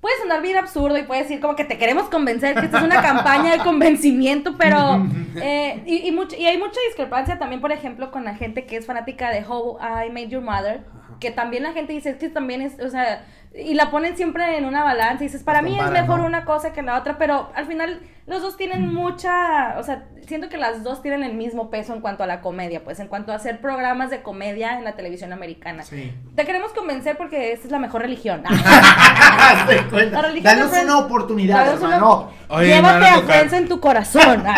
puede 0.00 0.16
sonar 0.18 0.42
bien 0.42 0.56
absurdo 0.56 0.98
y 0.98 1.04
puedes 1.04 1.28
decir 1.28 1.40
como 1.40 1.54
que 1.54 1.64
te 1.64 1.78
queremos 1.78 2.08
convencer 2.08 2.54
que 2.56 2.66
esta 2.66 2.78
es 2.78 2.84
una 2.84 3.00
campaña 3.10 3.52
de 3.52 3.58
convencimiento, 3.58 4.56
pero. 4.58 5.06
eh, 5.36 5.80
y, 5.86 6.08
y, 6.08 6.10
mucho- 6.10 6.36
y 6.36 6.46
hay 6.46 6.58
mucha 6.58 6.80
discrepancia 6.88 7.38
también, 7.38 7.60
por 7.60 7.70
ejemplo, 7.70 8.10
con 8.10 8.24
la 8.24 8.34
gente 8.34 8.66
que 8.66 8.76
es 8.76 8.84
fanática 8.86 9.30
de 9.30 9.44
How 9.46 9.78
I 10.06 10.10
Made 10.10 10.28
Your 10.28 10.42
Mother. 10.42 10.80
Que 11.20 11.30
también 11.30 11.62
la 11.62 11.72
gente 11.72 11.92
dice, 11.94 12.10
es 12.10 12.16
que 12.16 12.28
también 12.28 12.60
es, 12.62 12.78
o 12.80 12.90
sea, 12.90 13.24
y 13.58 13.74
la 13.74 13.90
ponen 13.90 14.16
siempre 14.16 14.58
en 14.58 14.64
una 14.66 14.84
balanza 14.84 15.24
y 15.24 15.28
dices, 15.28 15.42
para 15.42 15.62
mí 15.62 15.78
es 15.78 15.90
mejor 15.90 16.20
¿no? 16.20 16.26
una 16.26 16.44
cosa 16.44 16.72
que 16.72 16.82
la 16.82 16.98
otra, 16.98 17.16
pero 17.18 17.50
al 17.54 17.66
final 17.66 18.00
los 18.26 18.42
dos 18.42 18.56
tienen 18.56 18.92
mucha, 18.92 19.76
o 19.78 19.82
sea, 19.82 20.04
siento 20.26 20.48
que 20.48 20.56
las 20.58 20.82
dos 20.82 21.00
tienen 21.00 21.22
el 21.22 21.34
mismo 21.34 21.70
peso 21.70 21.94
en 21.94 22.00
cuanto 22.00 22.22
a 22.22 22.26
la 22.26 22.40
comedia, 22.40 22.84
pues 22.84 23.00
en 23.00 23.06
cuanto 23.08 23.32
a 23.32 23.36
hacer 23.36 23.60
programas 23.60 24.10
de 24.10 24.22
comedia 24.22 24.76
en 24.78 24.84
la 24.84 24.92
televisión 24.92 25.32
americana. 25.32 25.84
Sí. 25.84 26.12
Te 26.34 26.44
queremos 26.44 26.72
convencer 26.72 27.16
porque 27.16 27.52
esta 27.52 27.66
es 27.66 27.72
la 27.72 27.78
mejor 27.78 28.02
religión. 28.02 28.42
Hazte 28.46 29.84
cuenta. 29.90 30.20
La 30.22 30.28
religión 30.28 30.58
Danos 30.58 30.72
una 30.82 30.98
oportunidad, 30.98 31.64
Danos 31.66 31.80
una- 31.80 31.94
hermano. 31.96 32.30
Oye, 32.48 32.74
Llévate 32.74 33.06
a. 33.06 33.18
Friends 33.20 33.52
en 33.52 33.68
tu 33.68 33.80
corazón. 33.80 34.44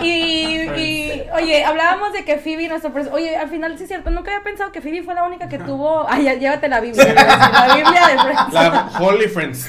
Y, 0.00 0.06
y, 0.76 1.22
oye, 1.34 1.64
hablábamos 1.64 2.12
de 2.12 2.24
que 2.24 2.36
Phoebe, 2.38 2.68
nuestro 2.68 2.92
pres- 2.92 3.10
Oye, 3.12 3.36
al 3.36 3.48
final 3.48 3.76
sí 3.78 3.84
es 3.84 3.88
cierto, 3.88 4.10
nunca 4.10 4.30
había 4.30 4.44
pensado 4.44 4.70
que 4.72 4.80
Phoebe 4.80 5.02
fue 5.02 5.14
la 5.14 5.24
única 5.24 5.48
que 5.48 5.58
tuvo. 5.60 6.06
Ay, 6.08 6.24
ya, 6.24 6.34
llévate 6.34 6.68
la 6.68 6.80
Biblia. 6.80 7.14
La 7.14 7.74
Biblia 7.74 8.06
de 8.08 8.18
Friends. 8.22 8.52
La 8.52 8.90
Holy 9.00 9.28
Friends. 9.28 9.68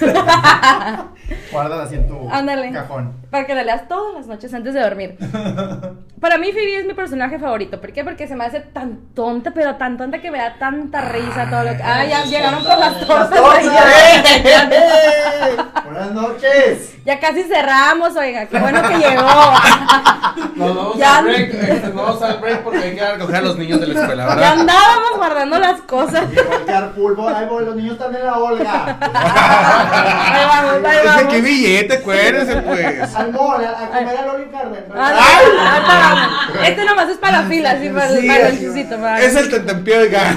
Guárdala 1.51 1.83
así 1.83 1.95
en 1.95 2.07
tu 2.07 2.29
Ándale. 2.31 2.71
cajón. 2.71 3.13
Para 3.31 3.45
que 3.45 3.53
la 3.55 3.63
leas 3.63 3.87
todas 3.87 4.15
las 4.15 4.27
noches 4.27 4.53
antes 4.53 4.73
de 4.73 4.81
dormir. 4.81 5.17
Para 6.21 6.37
mí 6.37 6.51
Phoebe 6.51 6.79
es 6.79 6.85
mi 6.85 6.93
personaje 6.93 7.37
favorito. 7.39 7.79
¿Por 7.81 7.91
qué? 7.93 8.03
Porque 8.03 8.27
se 8.27 8.35
me 8.35 8.45
hace 8.45 8.59
tan 8.61 9.13
tonta, 9.13 9.51
pero 9.51 9.75
tan 9.75 9.97
tonta 9.97 10.19
que 10.19 10.31
me 10.31 10.37
da 10.39 10.55
tanta 10.57 11.01
risa 11.01 11.47
todo 11.49 11.63
lo 11.63 11.75
que... 11.75 11.83
Ah, 11.83 12.05
ya 12.05 12.23
llegaron 12.23 12.63
por 12.63 12.77
las 12.77 12.99
tortas. 13.05 13.63
Ya. 14.43 14.69
Buenas 15.85 16.11
noches. 16.13 16.96
Ya 17.07 17.19
casi 17.21 17.43
cerramos, 17.43 18.15
oiga. 18.17 18.45
Qué 18.47 18.59
bueno 18.59 18.81
que 18.85 18.97
llegó. 18.97 19.23
Nos 20.55 20.75
vamos 20.75 20.97
Ya- 20.97 21.17
al 21.19 21.23
break. 21.23 21.53
Nos 21.85 21.93
vamos 21.95 22.21
al 22.21 22.37
break 22.39 22.59
porque 22.63 22.79
hay 22.83 22.95
que 22.95 23.01
a 23.01 23.13
recoger 23.13 23.35
a 23.37 23.41
los 23.41 23.57
niños 23.57 23.79
de 23.79 23.87
la 23.87 23.99
escuela, 24.01 24.23
Ya 24.27 24.35
¿verdad? 24.35 24.51
andábamos 24.59 25.11
guardando 25.15 25.57
las 25.59 25.81
cosas. 25.81 26.29
Llegó 26.29 26.53
el 26.53 26.65
carpool, 26.65 27.17
ahí 27.33 27.45
voy, 27.45 27.63
los 27.65 27.75
niños 27.77 27.93
están 27.93 28.13
en 28.13 28.25
la 28.25 28.37
Olga. 28.37 28.97
Ahí 28.99 30.45
vamos, 30.45 30.85
ahí 30.85 31.05
vamos. 31.05 31.23
qué 31.33 31.41
billete, 31.41 31.93
acuérdense, 31.95 32.55
pues. 32.57 33.15
Al 33.15 33.31
mall, 33.31 33.63
a, 33.65 33.69
a 33.69 33.87
comer. 33.87 34.17
Ah, 34.17 34.23
no, 34.25 34.31
ahorita 34.31 34.57
vamos. 35.87 36.67
Este 36.67 36.83
nomás 36.85 37.09
es 37.09 37.17
para 37.17 37.41
la 37.41 37.47
fila, 37.47 37.77
sí, 37.79 37.87
para, 37.89 38.07
el- 38.09 38.19
Sí, 38.21 38.27
para 38.27 39.17
el 39.19 39.23
Es 39.25 39.35
el 39.35 39.49
tentempié, 39.49 39.97
oiga. 39.97 40.35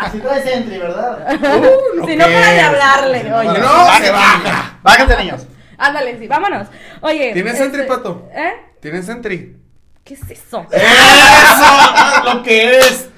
Así 0.00 0.18
traes 0.18 0.46
entry, 0.46 0.78
¿verdad? 0.78 1.18
Uh, 1.30 2.06
Si 2.06 2.16
no, 2.16 2.24
para 2.24 2.52
de 2.52 2.60
hablarle. 2.62 3.34
Oye. 3.34 3.58
No, 3.58 3.86
se 3.98 4.10
baja. 4.10 4.78
Bájate, 4.82 5.16
niños. 5.18 5.42
Ándale, 5.78 6.18
sí, 6.18 6.26
vámonos. 6.26 6.68
Oye. 7.00 7.32
¿Tienes 7.32 7.54
este, 7.54 7.64
entry, 7.64 7.82
pato? 7.86 8.28
¿Eh? 8.34 8.52
¿Tienes 8.80 9.08
entry? 9.08 9.56
¿Qué 10.04 10.14
es 10.14 10.30
eso? 10.30 10.64
¡Eso! 10.72 12.24
¡Lo 12.34 12.42
que 12.42 12.78
es! 12.78 13.08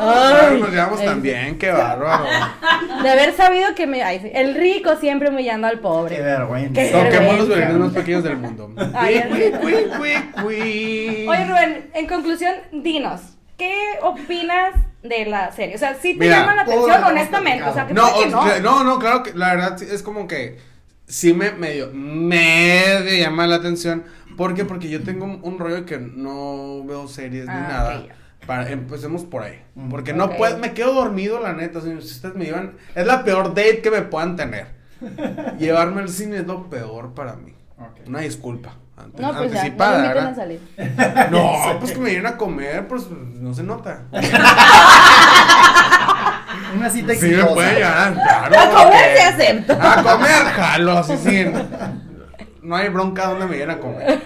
Ay, 0.00 0.60
Nos 0.60 0.70
llevamos 0.70 1.04
tan 1.04 1.22
bien, 1.22 1.58
qué 1.58 1.70
bárbaro. 1.70 2.24
De 3.02 3.08
haber 3.10 3.34
sabido 3.34 3.74
que 3.74 3.86
me. 3.86 4.02
ay, 4.02 4.20
sí, 4.20 4.30
el 4.34 4.54
rico 4.54 4.96
siempre 4.96 5.30
humillando 5.30 5.66
al 5.66 5.76
Qué 5.76 5.78
pobre. 5.82 6.20
vergüenza. 6.20 6.72
Qué 6.80 6.88
Toquemos 6.90 7.38
los 7.38 7.48
violines 7.48 7.74
más 7.76 7.92
pequeños 7.92 8.22
del 8.24 8.36
mundo. 8.36 8.70
Ay, 8.94 9.22
Cui, 9.28 9.50
cui, 9.60 9.74
cui, 9.96 10.42
cui. 10.42 11.26
Oye, 11.28 11.44
Rubén, 11.46 11.90
en 11.94 12.06
conclusión, 12.06 12.54
dinos. 12.72 13.20
¿Qué 13.56 13.74
opinas 14.02 14.74
de 15.02 15.24
la 15.26 15.50
serie? 15.50 15.74
O 15.74 15.78
sea, 15.78 15.94
¿sí 15.94 16.12
te 16.14 16.20
Mira, 16.26 16.40
llama 16.40 16.54
la 16.54 16.62
atención, 16.62 17.04
honestamente? 17.04 17.64
O 17.64 17.74
sea, 17.74 17.86
que 17.86 17.94
No, 17.94 18.06
o- 18.06 18.26
no. 18.26 18.58
no, 18.60 18.84
no, 18.84 18.98
claro 19.00 19.22
que 19.24 19.32
la 19.34 19.54
verdad 19.54 19.82
es 19.82 20.02
como 20.04 20.28
que 20.28 20.58
sí 21.08 21.32
me 21.34 21.50
medio, 21.52 21.90
medio 21.92 23.10
llama 23.18 23.46
la 23.46 23.56
atención. 23.56 24.04
¿Por 24.36 24.54
qué? 24.54 24.64
Porque 24.64 24.88
yo 24.88 25.02
tengo 25.02 25.24
un, 25.24 25.40
un 25.42 25.58
rollo 25.58 25.84
que 25.84 25.98
no 25.98 26.84
veo 26.86 27.08
series 27.08 27.46
ni 27.46 27.50
Ah, 27.52 27.66
nada. 27.68 27.98
ok. 28.00 28.10
Para, 28.46 28.70
empecemos 28.70 29.24
por 29.24 29.42
ahí. 29.42 29.60
Porque 29.90 30.12
no 30.14 30.30
puedo, 30.30 30.56
me 30.58 30.72
quedo 30.72 30.94
dormido, 30.94 31.40
la 31.42 31.52
neta. 31.52 31.80
Si 31.80 31.88
ustedes 31.92 32.34
me 32.36 32.44
llevan, 32.46 32.76
es 32.94 33.04
la 33.06 33.24
peor 33.24 33.48
date 33.48 33.80
que 33.82 33.90
me 33.90 34.02
puedan 34.02 34.36
tener. 34.36 34.68
Llevarme 35.58 36.02
al 36.02 36.08
cine 36.08 36.38
es 36.38 36.46
lo 36.46 36.70
peor 36.70 37.14
para 37.14 37.34
mí. 37.34 37.52
Una 38.06 38.20
disculpa. 38.20 38.76
ante- 38.96 39.20
No, 39.20 39.36
pues 39.36 39.52
ya, 39.52 39.56
no 39.56 39.60
anticipada, 39.60 39.98
me 40.00 40.06
inviten 40.06 40.26
a 40.26 40.34
salir. 40.34 40.60
No, 41.30 41.78
pues 41.80 41.92
que 41.92 41.98
me 41.98 42.10
vienen 42.10 42.26
a 42.26 42.36
comer, 42.36 42.88
pues 42.88 43.08
no 43.10 43.52
se 43.54 43.62
nota. 43.64 44.04
Una 46.76 46.90
cita 46.90 47.14
Sí 47.14 47.20
me 47.22 47.28
exitosa. 47.28 47.54
puede 47.54 47.74
llevar, 47.74 48.14
claro. 48.14 48.58
A 48.58 48.84
comer 48.84 49.16
se 49.16 49.22
acepta. 49.22 49.92
A 50.00 50.02
comer, 50.02 50.28
jalo, 50.54 50.98
así 50.98 51.16
sí. 51.16 51.46
No 52.62 52.76
hay 52.76 52.88
bronca 52.88 53.26
donde 53.28 53.46
me 53.46 53.56
vienen 53.56 53.76
a 53.76 53.80
comer. 53.80 54.20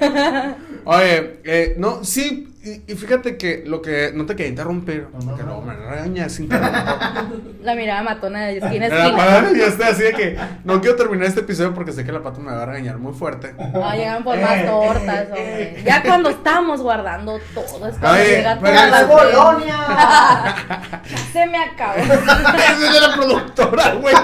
Oye, 0.84 1.40
eh, 1.44 1.74
no, 1.78 2.02
sí, 2.04 2.51
y, 2.64 2.92
y 2.92 2.94
fíjate 2.94 3.36
que 3.36 3.64
lo 3.66 3.82
que, 3.82 4.12
no 4.14 4.24
te 4.24 4.36
quería 4.36 4.50
interrumpir, 4.50 5.08
No, 5.12 5.36
no, 5.36 5.44
no. 5.44 5.60
me 5.62 5.74
regañas. 5.74 6.38
La 7.62 7.74
mirada 7.74 8.02
matona 8.02 8.46
de 8.46 8.58
esquina 8.58 8.86
esquina. 8.86 9.52
Ya 9.52 9.66
estoy 9.66 9.86
así 9.86 10.02
de 10.02 10.12
que 10.12 10.38
no 10.62 10.80
quiero 10.80 10.96
terminar 10.96 11.26
este 11.26 11.40
episodio 11.40 11.74
porque 11.74 11.92
sé 11.92 12.04
que 12.04 12.12
la 12.12 12.22
pata 12.22 12.38
me 12.38 12.52
va 12.52 12.62
a 12.62 12.66
regañar 12.66 12.98
muy 12.98 13.12
fuerte. 13.14 13.54
Ah, 13.58 13.96
llegan 13.96 14.22
por 14.22 14.38
más 14.40 14.64
tortas, 14.64 15.26
hombre. 15.26 15.82
Ya 15.84 16.02
cuando 16.02 16.30
estamos 16.30 16.80
guardando 16.82 17.40
todo, 17.54 17.88
es 17.88 17.96
cuando 17.98 18.20
Oye, 18.20 18.36
llega 18.36 18.58
pero 18.60 18.76
toda 18.76 18.90
la 18.90 19.06
¡Colonia! 19.08 21.02
Se 21.32 21.46
me 21.46 21.58
acabó. 21.58 21.94
Esa 22.02 22.72
es 22.72 22.92
de 22.92 23.00
la 23.00 23.14
productora, 23.14 23.94
güey. 23.94 24.14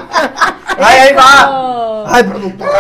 ¡Ay, 0.78 0.98
ahí 0.98 1.14
va! 1.14 2.14
¡Ay, 2.14 2.22
productora! 2.24 2.70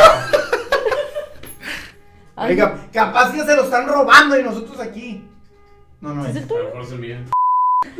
Ay, 2.36 2.52
Oiga, 2.52 2.76
capaz 2.92 3.32
que 3.32 3.42
se 3.44 3.56
lo 3.56 3.64
están 3.64 3.88
robando 3.88 4.38
y 4.38 4.42
nosotros 4.44 4.78
aquí. 4.80 5.27
No, 6.00 6.14
no 6.14 6.24
¿Es 6.24 6.30
es. 6.30 6.36
el 6.36 6.44
A 6.44 6.46
tuyo? 6.48 6.60
lo 6.62 6.66
mejor 6.68 6.82
es 6.82 6.92
el 6.92 6.98
mío. 7.00 7.16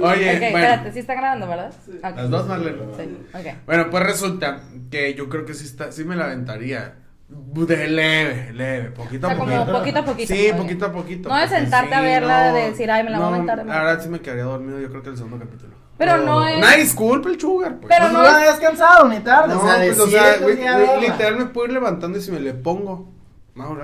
Oye, 0.00 0.30
ok, 0.34 0.40
bueno. 0.40 0.58
espérate, 0.58 0.92
sí 0.92 0.98
está 0.98 1.14
grabando, 1.14 1.46
¿verdad? 1.48 1.72
Ok. 1.88 2.16
Las 2.16 2.30
dos, 2.30 2.46
Marlene. 2.48 2.78
Sí, 2.96 3.18
ok. 3.34 3.46
Bueno, 3.66 3.90
pues 3.90 4.02
resulta 4.04 4.60
que 4.90 5.14
yo 5.14 5.28
creo 5.28 5.44
que 5.44 5.54
sí 5.54 5.64
está, 5.66 5.92
sí 5.92 6.04
me 6.04 6.16
la 6.16 6.24
aventaría. 6.24 6.94
De 7.28 7.88
leve, 7.88 8.52
leve, 8.54 8.90
poquito 8.90 9.26
O 9.26 9.30
a 9.30 9.34
sea, 9.34 9.38
poquito. 9.44 9.60
como 9.66 9.78
poquito 9.78 9.98
a 9.98 10.04
poquito. 10.04 10.34
Sí, 10.34 10.50
poquito 10.56 10.86
a 10.86 10.92
poquito. 10.92 11.28
No 11.28 11.36
de 11.36 11.46
sentarte 11.48 11.94
a 11.94 11.98
sí, 11.98 12.04
verla, 12.06 12.48
no, 12.48 12.54
de 12.56 12.62
decir, 12.70 12.90
ay, 12.90 13.04
me 13.04 13.10
la 13.10 13.18
voy 13.18 13.26
a 13.26 13.28
no, 13.30 13.34
aventar 13.34 13.58
de 13.58 13.64
La 13.66 13.82
verdad 13.82 14.02
sí 14.02 14.08
me 14.08 14.20
quedaría 14.20 14.44
dormido, 14.44 14.80
yo 14.80 14.88
creo 14.88 15.02
que 15.02 15.10
el 15.10 15.16
segundo 15.18 15.38
capítulo. 15.38 15.74
Pero 15.98 16.16
no 16.18 16.46
es. 16.48 16.56
Una 16.56 16.72
disculpa 16.76 17.28
el 17.28 17.38
sugar, 17.38 17.76
pues. 17.80 17.88
Pero 17.94 18.04
Pues 18.04 18.12
no 18.12 18.18
no 18.20 18.24
la 18.24 18.30
es- 18.30 18.36
habías 18.36 18.60
cansado 18.60 19.08
ni 19.08 19.18
tarde. 19.20 19.52
no, 19.54 19.60
o 19.60 19.62
sea, 19.66 19.76
pues, 19.76 20.00
o 20.00 20.06
sea, 20.06 20.32
a 20.32 20.96
literal 21.00 21.36
me 21.36 21.44
puedo 21.46 21.66
ir 21.66 21.72
levantando 21.74 22.16
y 22.18 22.22
si 22.22 22.30
me 22.32 22.40
le 22.40 22.54
pongo. 22.54 23.12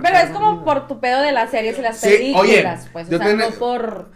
Pero 0.02 0.16
es 0.18 0.30
como 0.30 0.64
por 0.64 0.86
tu 0.86 1.00
pedo 1.00 1.20
de 1.22 1.32
las 1.32 1.50
series 1.50 1.78
y 1.78 1.82
las 1.82 1.98
Sí, 1.98 2.08
películas, 2.08 2.40
oye, 2.82 2.88
pues. 2.92 3.08
yo 3.08 3.16
O 3.18 3.20
sea, 3.22 3.34
no 3.34 3.50
por. 3.52 4.10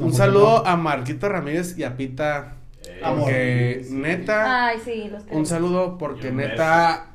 Un 0.00 0.12
saludo 0.14 0.66
a 0.66 0.76
Marquita 0.76 1.28
Ramírez 1.28 1.76
y 1.78 1.84
a 1.84 1.96
Pita. 1.96 2.54
Amor. 3.02 3.20
Porque 3.24 3.86
neta. 3.90 4.66
Ay, 4.68 4.78
sí, 4.84 5.08
los 5.10 5.22
Un 5.30 5.46
saludo 5.46 5.96
porque 5.98 6.30
neta. 6.30 7.06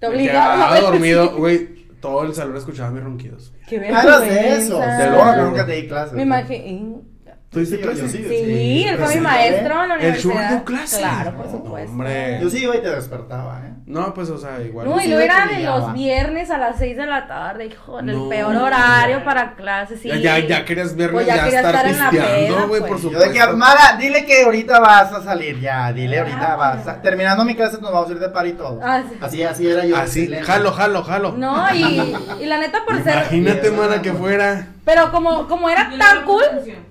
Te 0.00 0.06
obligaba 0.06 0.78
dormido, 0.80 1.36
güey. 1.36 1.84
Todo 2.00 2.24
el 2.24 2.34
salón 2.34 2.56
escuchaba 2.56 2.90
mis 2.90 3.02
ronquidos. 3.02 3.52
Qué 3.68 3.78
Hagas 3.88 4.20
de 4.22 4.48
eso. 4.58 4.78
vergüenza. 4.78 4.98
Te 4.98 5.10
lo 5.10 5.32
que 5.34 5.40
nunca 5.50 5.66
te 5.66 5.72
di 5.72 5.88
clases. 5.88 6.12
Me 6.12 6.22
imagino. 6.22 7.02
¿Tú 7.48 7.60
diste 7.60 7.76
Sí, 7.76 7.82
clase? 7.82 8.00
yo 8.02 8.08
sí. 8.08 8.24
Sí, 8.28 8.84
él 8.86 8.98
fue 8.98 9.08
mi 9.10 9.14
¿eh? 9.14 9.20
maestro 9.20 9.82
en 9.84 9.88
la 9.88 9.94
El 9.94 10.00
universidad. 10.00 10.22
sugar 10.34 10.48
dio 10.50 10.64
clase. 10.64 10.98
Claro, 10.98 11.36
por 11.36 11.46
No, 11.46 11.52
supuesto. 11.52 11.90
hombre. 11.92 12.38
Yo 12.42 12.50
sí 12.50 12.62
iba 12.64 12.76
y 12.76 12.82
te 12.82 12.90
despertaba, 12.90 13.62
¿eh? 13.64 13.72
No, 13.86 14.14
pues, 14.14 14.30
o 14.30 14.38
sea, 14.38 14.62
igual. 14.62 14.88
No, 14.88 14.98
y 14.98 15.08
me 15.08 15.24
era 15.24 15.46
de 15.46 15.58
los 15.62 15.92
viernes 15.92 16.50
a 16.50 16.56
las 16.56 16.78
6 16.78 16.96
de 16.96 17.04
la 17.04 17.26
tarde, 17.26 17.66
hijo, 17.66 18.00
en 18.00 18.08
el 18.08 18.28
peor 18.30 18.56
horario 18.56 19.22
para 19.24 19.54
clases. 19.56 20.00
Sí. 20.00 20.08
Ya, 20.08 20.16
ya, 20.16 20.38
ya 20.38 20.64
querías 20.64 20.96
viernes 20.96 21.12
Pues 21.12 21.26
ya 21.26 21.36
ya, 21.36 21.44
quería 21.44 21.58
estar 21.60 21.74
estar 21.74 21.90
en 21.92 21.98
la 21.98 22.10
pisteando, 22.10 22.54
peda, 22.56 22.64
güey, 22.66 22.80
pues. 22.80 22.90
por 22.92 23.00
Yo 23.00 23.08
supuesto. 23.10 23.28
de 23.32 23.38
que, 23.38 23.46
Mara, 23.52 23.96
dile 23.98 24.24
que 24.24 24.42
ahorita 24.44 24.80
vas 24.80 25.12
a 25.12 25.22
salir, 25.22 25.60
ya, 25.60 25.92
dile 25.92 26.18
ahorita 26.20 26.52
Ah. 26.54 26.56
vas. 26.56 26.88
a- 26.88 27.02
Terminando 27.02 27.44
mi 27.44 27.54
clase 27.54 27.78
nos 27.82 27.92
vamos 27.92 28.08
a 28.08 28.12
ir 28.12 28.18
de 28.20 28.28
par 28.30 28.46
y 28.46 28.52
todo. 28.54 28.80
Ah, 28.82 29.02
sí. 29.06 29.18
Así, 29.20 29.42
así 29.42 29.70
era 29.70 29.84
yo. 29.84 29.96
Así, 29.98 30.28
jalo, 30.42 30.72
jalo, 30.72 31.02
jalo. 31.02 31.32
No, 31.32 31.74
y, 31.74 32.16
y 32.40 32.46
la 32.46 32.56
neta 32.58 32.86
por 32.86 33.02
ser... 33.02 33.12
Imagínate, 33.18 33.70
mana, 33.70 34.00
que 34.00 34.12
fuera. 34.14 34.68
Pero 34.86 35.10
como, 35.12 35.48
como 35.48 35.70
era 35.70 35.90
tan 35.98 36.26
cool, 36.26 36.42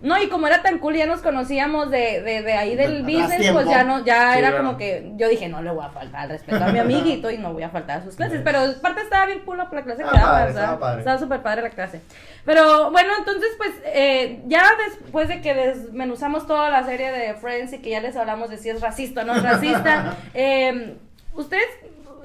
no, 0.01 0.19
y 0.19 0.27
como 0.27 0.47
era 0.47 0.63
tan 0.63 0.79
cool, 0.79 0.95
ya 0.95 1.05
nos 1.05 1.21
conocíamos 1.21 1.91
de, 1.91 2.23
de, 2.23 2.41
de 2.41 2.53
ahí 2.53 2.75
del 2.75 3.03
business, 3.03 3.51
pues 3.51 3.67
ya 3.67 3.83
no, 3.83 4.03
ya 4.03 4.33
Sí, 4.33 4.39
era 4.39 4.57
como 4.57 4.77
que 4.77 5.11
yo 5.15 5.29
dije, 5.29 5.47
no 5.47 5.61
le 5.61 5.69
voy 5.71 5.85
a 5.85 5.89
faltar 5.89 6.21
al 6.21 6.29
respeto 6.29 6.63
a 6.63 6.69
mi 6.69 6.79
amiguito 6.83 7.31
y 7.31 7.37
no 7.37 7.53
voy 7.53 7.63
a 7.63 7.69
faltar 7.69 7.99
a 7.99 8.03
sus 8.03 8.15
clases. 8.15 8.41
Pero 8.43 8.59
aparte 8.59 9.01
estaba 9.01 9.25
bien 9.25 9.39
cool 9.45 9.57
la 9.57 9.69
la 9.71 9.83
clase 9.83 10.03
que 10.03 10.09
Estaba 10.09 10.39
daba, 10.39 10.49
estaba 10.49 10.79
padre. 10.79 10.99
Estaba 10.99 11.17
súper 11.17 11.41
padre 11.41 11.61
la 11.63 11.69
clase. 11.69 12.01
Pero 12.45 12.91
bueno, 12.91 13.13
entonces 13.17 13.49
pues 13.57 13.71
eh, 13.85 14.41
ya 14.47 14.63
después 14.89 15.27
de 15.27 15.41
que 15.41 15.53
desmenuzamos 15.53 16.47
toda 16.47 16.69
la 16.69 16.83
serie 16.85 17.11
de 17.11 17.33
Friends 17.35 17.73
y 17.73 17.79
que 17.79 17.89
ya 17.89 18.01
les 18.01 18.15
hablamos 18.15 18.49
de 18.49 18.57
si 18.57 18.69
es 18.69 18.81
racista 18.81 19.21
o 19.21 19.25
no 19.25 19.35
es 19.35 19.43
racista, 19.43 20.17
eh, 20.33 20.95
ustedes 21.33 21.67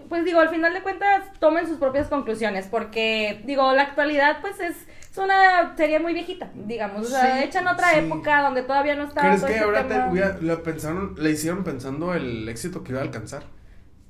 pues 0.08 0.24
digo, 0.24 0.40
al 0.40 0.48
final 0.48 0.72
de 0.72 0.82
cuentas 0.82 1.24
tomen 1.38 1.66
sus 1.66 1.76
propias 1.78 2.08
conclusiones, 2.08 2.66
porque 2.66 3.42
digo, 3.44 3.72
la 3.72 3.82
actualidad 3.82 4.40
pues 4.40 4.58
es, 4.60 4.76
es 5.10 5.18
una 5.18 5.76
serie 5.76 5.98
muy 5.98 6.14
viejita, 6.14 6.48
digamos, 6.54 7.06
o 7.06 7.10
sea, 7.10 7.36
Sí, 7.36 7.44
hecha 7.44 7.60
en 7.60 7.68
otra 7.68 7.90
sí. 7.90 7.98
época 7.98 8.42
donde 8.42 8.62
todavía 8.62 8.94
no 8.94 9.04
estaba 9.04 9.28
¿Crees 9.28 9.40
todo 9.40 9.48
que 9.48 9.54
este 9.56 9.64
ahora 9.64 9.86
te, 9.86 10.42
lo 10.44 10.62
pensaron, 10.62 11.14
le 11.18 11.30
hicieron 11.30 11.64
pensando 11.64 12.14
el 12.14 12.48
éxito 12.48 12.82
que 12.82 12.92
iba 12.92 13.00
a 13.00 13.04
alcanzar? 13.04 13.42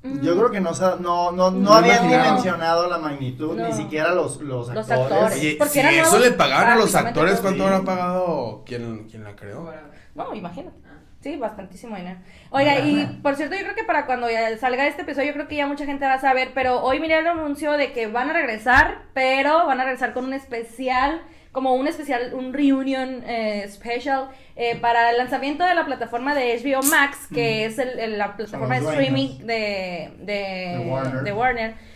Yo 0.01 0.37
creo 0.37 0.49
que 0.49 0.61
no, 0.61 0.71
no, 1.01 1.31
no, 1.33 1.51
no, 1.51 1.73
habían 1.73 2.07
dimensionado 2.07 2.87
la 2.89 2.97
magnitud, 2.99 3.55
No. 3.57 3.67
ni 3.67 3.73
siquiera 3.73 4.13
los, 4.13 4.39
los 4.39 4.69
Los 4.69 4.89
actores. 4.89 5.11
actores. 5.13 5.37
Oye, 5.39 5.55
Porque 5.57 5.73
si 5.73 5.79
eso 5.79 5.89
nuevos 6.11 6.21
le 6.21 6.31
pagaron 6.31 6.73
a 6.73 6.75
los 6.77 6.95
actores. 6.95 7.39
¿cuánto 7.41 7.63
Sí. 7.67 7.69
habrá 7.73 7.85
pagado 7.85 8.63
quien, 8.65 9.09
quien 9.09 9.23
la 9.25 9.35
creó? 9.35 9.69
No, 10.15 10.33
imagínate. 10.33 10.77
Sí, 11.21 11.35
bastantísimo 11.35 11.97
dinero. 11.97 12.17
Oiga, 12.49 12.79
y 12.79 13.19
por 13.21 13.35
cierto, 13.35 13.53
yo 13.57 13.63
creo 13.63 13.75
que 13.75 13.83
para 13.83 14.05
cuando 14.05 14.29
ya 14.31 14.57
salga 14.57 14.87
este 14.87 15.01
episodio, 15.01 15.27
yo 15.27 15.33
creo 15.33 15.47
que 15.49 15.57
ya 15.57 15.67
mucha 15.67 15.85
gente 15.85 16.05
va 16.05 16.13
a 16.13 16.21
saber, 16.21 16.51
pero 16.53 16.81
hoy 16.81 17.01
miré 17.01 17.19
el 17.19 17.27
anuncio 17.27 17.73
de 17.73 17.91
que 17.91 18.07
van 18.07 18.29
a 18.29 18.33
regresar, 18.33 19.01
pero 19.13 19.65
van 19.67 19.81
a 19.81 19.83
regresar 19.83 20.13
con 20.13 20.23
un 20.23 20.31
especial, 20.33 21.21
como 21.51 21.73
un 21.73 21.87
especial, 21.87 22.33
un 22.33 22.53
reunion 22.53 23.23
eh, 23.27 23.67
special 23.69 24.29
eh, 24.55 24.75
para 24.79 25.09
el 25.11 25.17
lanzamiento 25.17 25.63
de 25.65 25.73
la 25.75 25.85
plataforma 25.85 26.35
de 26.35 26.55
HBO 26.63 26.83
Max, 26.83 27.27
que 27.33 27.65
es 27.65 27.79
el- 27.79 27.97
el- 27.99 28.17
la 28.17 28.35
plataforma 28.35 28.75
de 28.79 28.81
streaming 28.91 29.37
de, 29.39 30.11
de, 30.19 30.33
De 30.77 30.85
Warner. 30.87 31.23
de 31.23 31.31
Warner. 31.33 31.88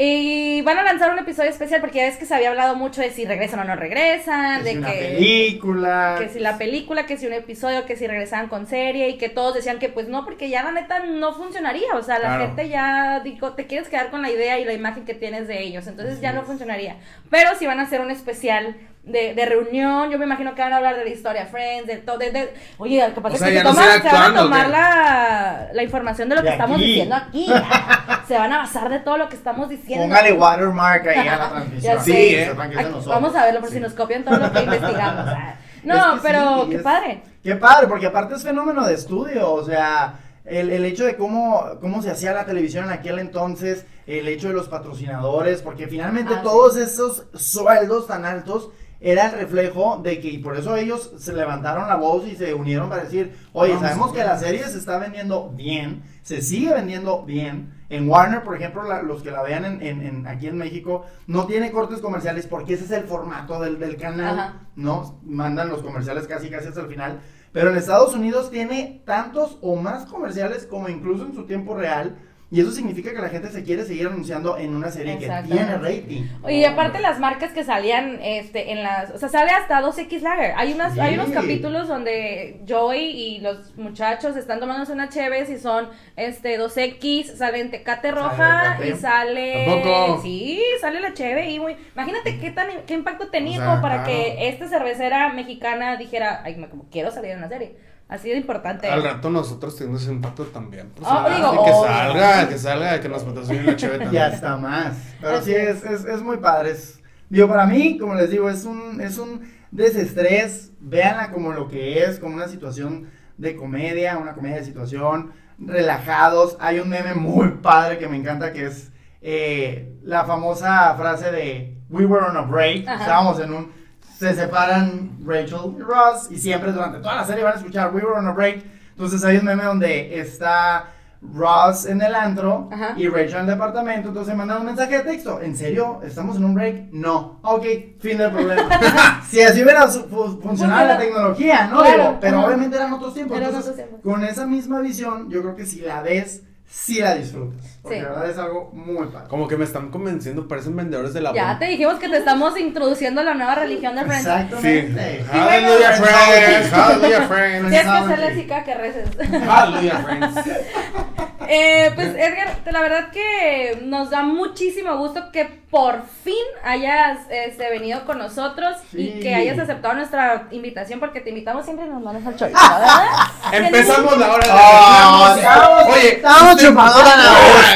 Y 0.00 0.62
van 0.62 0.78
a 0.78 0.84
lanzar 0.84 1.10
un 1.10 1.18
episodio 1.18 1.50
especial 1.50 1.80
porque 1.80 1.98
ya 1.98 2.04
ves 2.04 2.16
que 2.18 2.24
se 2.24 2.32
había 2.32 2.50
hablado 2.50 2.76
mucho 2.76 3.00
de 3.00 3.10
si 3.10 3.24
regresan 3.24 3.58
o 3.58 3.64
no 3.64 3.74
regresan, 3.74 4.62
Que 4.62 4.64
de 4.64 4.70
si 4.76 4.80
que 4.80 4.92
película. 4.92 6.14
que 6.20 6.28
si 6.28 6.38
la 6.38 6.56
película, 6.56 7.04
que 7.04 7.16
si 7.16 7.26
un 7.26 7.32
episodio, 7.32 7.84
que 7.84 7.96
si 7.96 8.06
regresaban 8.06 8.46
con 8.48 8.68
serie 8.68 9.08
y 9.08 9.18
que 9.18 9.28
todos 9.28 9.54
decían 9.56 9.80
que 9.80 9.88
pues 9.88 10.06
no, 10.06 10.24
porque 10.24 10.48
ya 10.50 10.62
la 10.62 10.70
neta 10.70 11.00
no 11.00 11.32
funcionaría, 11.34 11.94
o 11.94 12.02
sea, 12.04 12.20
la 12.20 12.28
Claro. 12.28 12.46
gente 12.46 12.68
ya 12.68 13.20
dijo, 13.24 13.54
te 13.54 13.66
quieres 13.66 13.88
quedar 13.88 14.10
con 14.10 14.22
la 14.22 14.30
idea 14.30 14.60
y 14.60 14.64
la 14.64 14.72
imagen 14.72 15.04
que 15.04 15.14
tienes 15.14 15.48
de 15.48 15.62
ellos, 15.62 15.88
entonces 15.88 16.20
ya 16.20 16.32
no 16.32 16.44
funcionaría. 16.44 16.94
Pero 17.28 17.56
si 17.58 17.66
van 17.66 17.80
a 17.80 17.82
hacer 17.82 18.00
un 18.00 18.12
especial 18.12 18.76
de, 19.08 19.34
de 19.34 19.46
reunión, 19.46 20.10
yo 20.10 20.18
me 20.18 20.24
imagino 20.26 20.54
que 20.54 20.62
van 20.62 20.72
a 20.72 20.76
hablar 20.76 20.96
de 20.96 21.04
la 21.04 21.10
historia 21.10 21.46
Friends, 21.46 21.86
de 21.86 21.96
todo, 21.96 22.18
de, 22.18 22.30
de- 22.30 22.54
oye, 22.78 23.00
capaz 23.14 23.30
O 23.30 23.32
que 23.32 23.38
se, 23.38 23.62
no 23.62 23.70
toman- 23.70 23.74
se 23.74 23.80
van 23.80 23.90
a 23.90 23.94
actuando, 23.94 24.40
¿o 24.40 24.44
tomar 24.44 24.68
la, 24.68 25.68
la 25.72 25.82
información 25.82 26.28
de 26.28 26.34
lo 26.36 26.42
De 26.42 26.46
que 26.48 26.52
estamos 26.52 26.78
diciendo 26.78 27.14
aquí, 27.14 27.46
ya. 27.46 28.22
se 28.28 28.38
van 28.38 28.52
a 28.52 28.58
basar 28.58 28.88
de 28.88 28.98
todo 29.00 29.16
lo 29.18 29.28
que 29.28 29.36
estamos 29.36 29.68
diciendo. 29.68 30.04
Póngale 30.04 30.32
watermark 30.32 31.06
ahí 31.08 31.26
a 31.28 31.36
la 31.38 31.48
transmisión. 31.50 32.04
Sí. 32.04 32.12
¿eh? 32.34 32.54
Aquí- 32.58 32.76
vamos 33.06 33.34
a 33.34 33.44
verlo 33.44 33.60
por 33.60 33.70
si 33.70 33.80
nos 33.80 33.92
copian 33.94 34.24
todo 34.24 34.36
lo 34.38 34.52
que 34.52 34.62
investigamos. 34.62 35.24
ah. 35.28 35.54
No, 35.84 36.16
Es 36.16 36.20
que 36.22 36.28
pero 36.28 36.64
sí, 36.64 36.70
qué 36.70 36.76
es- 36.76 36.82
padre. 36.82 37.22
Qué 37.42 37.54
padre, 37.56 37.86
porque 37.86 38.06
aparte 38.06 38.34
es 38.34 38.42
fenómeno 38.42 38.84
de 38.84 38.94
estudio, 38.94 39.52
o 39.52 39.64
sea, 39.64 40.14
el, 40.44 40.70
el 40.70 40.84
hecho 40.84 41.04
de 41.04 41.14
cómo, 41.16 41.64
cómo 41.80 42.02
se 42.02 42.10
hacía 42.10 42.32
la 42.32 42.44
televisión 42.44 42.84
en 42.86 42.90
aquel 42.90 43.20
entonces, 43.20 43.86
el 44.06 44.26
hecho 44.26 44.48
de 44.48 44.54
los 44.54 44.68
patrocinadores, 44.68 45.62
porque 45.62 45.86
finalmente 45.86 46.34
Ah, 46.36 46.42
todos 46.42 46.76
esos 46.76 47.26
sueldos 47.32 48.08
tan 48.08 48.24
altos 48.24 48.70
era 49.00 49.26
el 49.26 49.32
reflejo 49.32 50.00
de 50.02 50.18
que, 50.20 50.28
y 50.28 50.38
por 50.38 50.56
eso 50.56 50.76
ellos 50.76 51.12
se 51.18 51.32
levantaron 51.32 51.86
la 51.86 51.94
voz 51.96 52.26
y 52.26 52.34
se 52.34 52.52
unieron 52.54 52.88
para 52.88 53.04
decir, 53.04 53.32
oye, 53.52 53.74
Vamos. 53.74 53.88
sabemos 53.88 54.12
que 54.12 54.24
la 54.24 54.36
serie 54.38 54.64
se 54.64 54.78
está 54.78 54.98
vendiendo 54.98 55.50
bien, 55.50 56.02
se 56.22 56.42
sigue 56.42 56.72
vendiendo 56.74 57.24
bien. 57.24 57.74
En 57.90 58.08
Warner, 58.08 58.42
por 58.42 58.56
ejemplo, 58.56 58.82
la- 58.82 59.00
los 59.02 59.22
que 59.22 59.30
la 59.30 59.42
vean 59.42 59.64
en, 59.64 59.82
en- 59.82 60.02
en- 60.04 60.26
aquí 60.26 60.46
en 60.48 60.58
México, 60.58 61.06
no 61.26 61.46
tiene 61.46 61.70
cortes 61.70 62.00
comerciales 62.00 62.46
porque 62.46 62.74
ese 62.74 62.84
es 62.84 62.90
el 62.90 63.04
formato 63.04 63.60
del, 63.60 63.78
del 63.78 63.96
canal, 63.96 64.38
Ajá. 64.38 64.60
¿no? 64.76 65.20
Mandan 65.24 65.68
los 65.68 65.82
comerciales 65.82 66.26
casi 66.26 66.50
casi 66.50 66.68
hasta 66.68 66.80
el 66.80 66.88
final. 66.88 67.20
Pero 67.52 67.70
en 67.70 67.78
Estados 67.78 68.14
Unidos 68.14 68.50
tiene 68.50 69.02
tantos 69.06 69.56
o 69.62 69.76
más 69.76 70.04
comerciales 70.04 70.66
como 70.66 70.88
incluso 70.90 71.24
en 71.24 71.34
su 71.34 71.46
tiempo 71.46 71.74
real. 71.74 72.18
Y 72.50 72.62
eso 72.62 72.70
significa 72.70 73.12
que 73.12 73.18
la 73.20 73.28
gente 73.28 73.50
se 73.50 73.62
quiere 73.62 73.84
seguir 73.84 74.06
anunciando 74.06 74.56
en 74.56 74.74
una 74.74 74.90
serie 74.90 75.18
que 75.18 75.28
tiene 75.46 75.76
rating. 75.76 76.22
Y 76.48 76.64
aparte 76.64 76.98
las 76.98 77.20
marcas 77.20 77.52
que 77.52 77.62
salían 77.62 78.20
este 78.22 78.72
en 78.72 78.82
las, 78.82 79.10
o 79.10 79.18
sea, 79.18 79.28
sale 79.28 79.50
hasta 79.50 79.82
2X 79.82 80.22
Lager. 80.22 80.54
Hay 80.56 80.72
unas 80.72 80.94
Sí. 80.94 81.00
hay 81.00 81.14
unos 81.14 81.28
capítulos 81.28 81.88
donde 81.88 82.62
Joey 82.66 83.04
y 83.10 83.40
los 83.40 83.76
muchachos 83.76 84.34
están 84.34 84.60
tomándose 84.60 84.92
una 84.92 85.10
cheves 85.10 85.50
y 85.50 85.58
son 85.58 85.88
este 86.16 86.58
2X, 86.58 87.36
salen 87.36 87.70
Tecate 87.70 88.12
roja 88.12 88.78
y 88.82 88.92
sale 88.94 89.66
¿Tampoco? 89.66 90.22
Sí, 90.22 90.58
sale 90.80 91.00
la 91.00 91.12
cheve 91.12 91.50
y 91.50 91.58
muy 91.60 91.76
Imagínate 91.94 92.38
qué 92.38 92.50
tan 92.50 92.68
qué 92.86 92.94
impacto 92.94 93.28
tenía 93.28 93.58
O 93.58 93.60
sea, 93.60 93.66
como 93.72 93.82
para 93.82 94.04
claro. 94.04 94.08
que 94.10 94.48
esta 94.48 94.68
cervecera 94.68 95.32
mexicana 95.34 95.96
dijera, 95.96 96.40
"Ay, 96.44 96.56
me 96.56 96.70
como 96.70 96.88
quiero 96.90 97.10
salir 97.10 97.32
en 97.32 97.42
la 97.42 97.48
serie." 97.48 97.76
Así 98.08 98.30
de 98.30 98.36
importante. 98.36 98.88
Al 98.88 99.02
rato 99.02 99.28
nosotros 99.28 99.76
tenemos 99.76 100.02
ese 100.02 100.12
impacto 100.12 100.44
también. 100.44 100.90
Pues, 100.96 101.06
ah, 101.10 101.28
digo, 101.36 101.52
y 101.52 101.64
que 101.66 101.72
oh. 101.72 101.84
salga, 101.84 102.48
que 102.48 102.58
salga, 102.58 103.00
que 103.00 103.08
nos 103.08 103.22
patrocine 103.22 103.62
la 103.64 103.76
chévere 103.76 104.04
también. 104.04 104.22
Ya 104.22 104.28
está 104.34 104.56
más. 104.56 104.96
Pero 105.20 105.36
Así 105.36 105.50
sí, 105.50 105.56
es, 105.56 105.84
es, 105.84 106.04
es 106.06 106.22
muy 106.22 106.38
padre. 106.38 106.70
Es- 106.70 107.02
digo, 107.28 107.48
para 107.48 107.66
mí, 107.66 107.98
como 107.98 108.14
les 108.14 108.30
digo, 108.30 108.48
es 108.48 108.64
un, 108.64 109.00
es 109.00 109.18
un 109.18 109.42
desestrés. 109.70 110.72
Véanla 110.80 111.32
como 111.32 111.52
lo 111.52 111.68
que 111.68 112.02
es, 112.04 112.18
como 112.18 112.34
una 112.34 112.48
situación 112.48 113.10
de 113.36 113.56
comedia, 113.56 114.16
una 114.16 114.32
comedia 114.32 114.56
de 114.56 114.64
situación, 114.64 115.32
relajados. 115.58 116.56
Hay 116.60 116.78
un 116.78 116.88
meme 116.88 117.14
muy 117.14 117.48
padre 117.62 117.98
que 117.98 118.08
me 118.08 118.16
encanta 118.16 118.52
que 118.52 118.66
es 118.66 118.90
eh, 119.20 119.92
la 120.02 120.24
famosa 120.24 120.94
frase 120.96 121.30
de 121.30 121.78
We 121.90 122.06
were 122.06 122.24
on 122.24 122.36
a 122.36 122.42
break. 122.42 122.86
Ajá. 122.88 123.00
Estábamos 123.02 123.40
en 123.40 123.52
un. 123.52 123.77
Se 124.18 124.34
separan 124.34 125.10
Rachel 125.24 125.76
y 125.78 125.80
Ross 125.80 126.28
y 126.30 126.38
siempre 126.38 126.72
durante 126.72 126.98
toda 126.98 127.14
la 127.14 127.24
serie 127.24 127.44
van 127.44 127.52
a 127.52 127.56
escuchar 127.56 127.94
We 127.94 128.02
were 128.02 128.16
on 128.18 128.26
a 128.26 128.32
break. 128.32 128.64
Entonces 128.90 129.22
hay 129.24 129.36
un 129.36 129.44
meme 129.44 129.62
donde 129.62 130.18
está 130.18 130.86
Ross 131.22 131.86
en 131.86 132.02
el 132.02 132.12
antro 132.16 132.68
Ajá. 132.72 132.94
y 132.96 133.06
Rachel 133.06 133.34
en 133.34 133.40
el 133.42 133.46
departamento. 133.46 134.08
Entonces 134.08 134.34
mandan 134.34 134.58
un 134.58 134.66
mensaje 134.66 134.98
de 134.98 135.04
texto. 135.04 135.40
¿En 135.40 135.56
serio? 135.56 136.00
¿Estamos 136.02 136.36
en 136.36 136.44
un 136.46 136.54
break? 136.54 136.90
No. 136.90 137.38
Ok, 137.42 137.64
fin 138.00 138.18
del 138.18 138.32
problema. 138.32 139.22
si 139.30 139.40
así 139.40 139.62
hubiera 139.62 139.86
funcionado 139.86 140.86
la 140.88 140.98
tecnología, 140.98 141.68
¿no? 141.68 141.78
Claro, 141.82 142.02
Digo, 142.02 142.18
pero 142.20 142.44
obviamente 142.44 142.76
eran 142.76 142.92
otros 142.92 143.14
tiempos. 143.14 143.36
Entonces, 143.38 143.60
otros 143.60 143.76
tiempos. 143.76 144.00
con 144.02 144.24
esa 144.24 144.46
misma 144.46 144.80
visión, 144.80 145.30
yo 145.30 145.42
creo 145.42 145.54
que 145.54 145.64
si 145.64 145.80
la 145.80 146.02
ves, 146.02 146.42
sí 146.68 147.00
la 147.00 147.14
disfrutas. 147.14 147.78
Porque 147.82 147.96
Sí. 147.98 148.02
la 148.02 148.08
verdad 148.10 148.30
es 148.30 148.38
algo 148.38 148.70
muy 148.74 149.06
padre. 149.08 149.28
Como 149.28 149.48
que 149.48 149.56
me 149.56 149.64
están 149.64 149.90
convenciendo, 149.90 150.46
parecen 150.46 150.76
vendedores 150.76 151.14
de 151.14 151.20
la 151.22 151.32
Ya 151.32 151.44
bomba. 151.44 151.58
te 151.58 151.64
dijimos 151.66 151.94
que 151.98 152.08
te 152.08 152.18
estamos 152.18 152.58
introduciendo 152.58 153.20
a 153.22 153.24
la 153.24 153.34
nueva 153.34 153.54
religión 153.54 153.94
de 153.96 154.04
Friends. 154.04 154.24
Sí. 154.24 154.28
Exactamente. 154.28 155.24
Hallelujah, 155.32 155.92
friends. 155.92 156.70
Hallelujah, 156.72 157.22
friends. 157.28 157.68
Tienes 157.70 157.82
que 157.82 157.98
hacerle 157.98 158.26
así 158.26 158.46
que 158.64 158.74
reces. 158.74 159.08
Hallelujah, 159.48 159.98
friends. 160.04 160.36
Eh, 161.50 161.90
pues 161.94 162.08
Edgar, 162.08 162.56
la 162.70 162.80
verdad 162.82 163.08
que 163.10 163.78
nos 163.82 164.10
da 164.10 164.22
muchísimo 164.22 164.96
gusto 164.98 165.32
que 165.32 165.46
por 165.70 166.02
fin 166.24 166.34
hayas 166.64 167.18
este, 167.30 167.70
venido 167.70 168.04
con 168.04 168.18
nosotros 168.18 168.76
y 168.92 169.20
que 169.20 169.34
hayas 169.34 169.58
aceptado 169.58 169.94
nuestra 169.94 170.44
invitación 170.50 171.00
porque 171.00 171.20
te 171.20 171.30
invitamos 171.30 171.64
siempre 171.64 171.86
y 171.86 171.88
nos 171.88 172.02
mandas 172.02 172.26
al 172.26 172.36
chorizo, 172.36 172.58
¿verdad? 172.60 173.06
Empezamos 173.52 174.18
la 174.18 174.32
hora 174.32 174.46
de 174.46 174.52
Oh, 174.52 175.34
estamos- 175.36 175.84
Oye, 175.94 176.08
estamos 176.16 176.56
chupando 176.62 177.02
la 177.02 177.14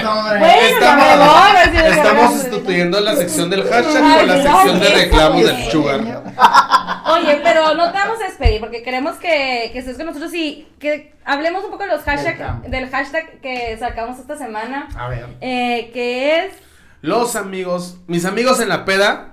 Ah. 0.05 0.37
Bueno, 0.39 1.83
Estamos, 1.93 2.33
sustituyendo 2.35 3.01
la 3.01 3.17
sección 3.17 3.49
del 3.51 3.63
hashtag 3.69 4.03
Ay, 4.05 4.19
con 4.19 4.29
la 4.29 4.43
sección 4.43 4.81
de 4.81 4.89
reclamos 4.91 5.45
del 5.45 5.71
sugar. 5.71 6.01
Oye, 7.13 7.41
pero 7.43 7.75
no 7.75 7.91
te 7.93 7.99
despedir 8.43 8.61
porque 8.61 8.83
queremos 8.83 9.17
que, 9.17 9.71
que 9.73 9.79
estés 9.79 9.97
con 9.97 10.07
nosotros 10.07 10.33
y 10.35 10.69
que 10.79 11.15
hablemos 11.25 11.65
un 11.65 11.71
poco 11.71 11.85
de 11.85 11.91
los 11.91 12.03
hashtags, 12.03 12.71
del 12.71 12.89
hashtag 12.91 13.41
que 13.41 13.77
sacamos 13.79 14.19
esta 14.19 14.37
semana, 14.37 14.89
A 14.97 15.09
ver. 15.09 15.27
eh, 15.41 15.91
que 15.93 16.39
es... 16.47 16.53
Los 17.03 17.35
amigos, 17.35 17.99
mis 18.07 18.25
amigos 18.25 18.61
en 18.61 18.69
la 18.69 18.85
peda, 18.85 19.33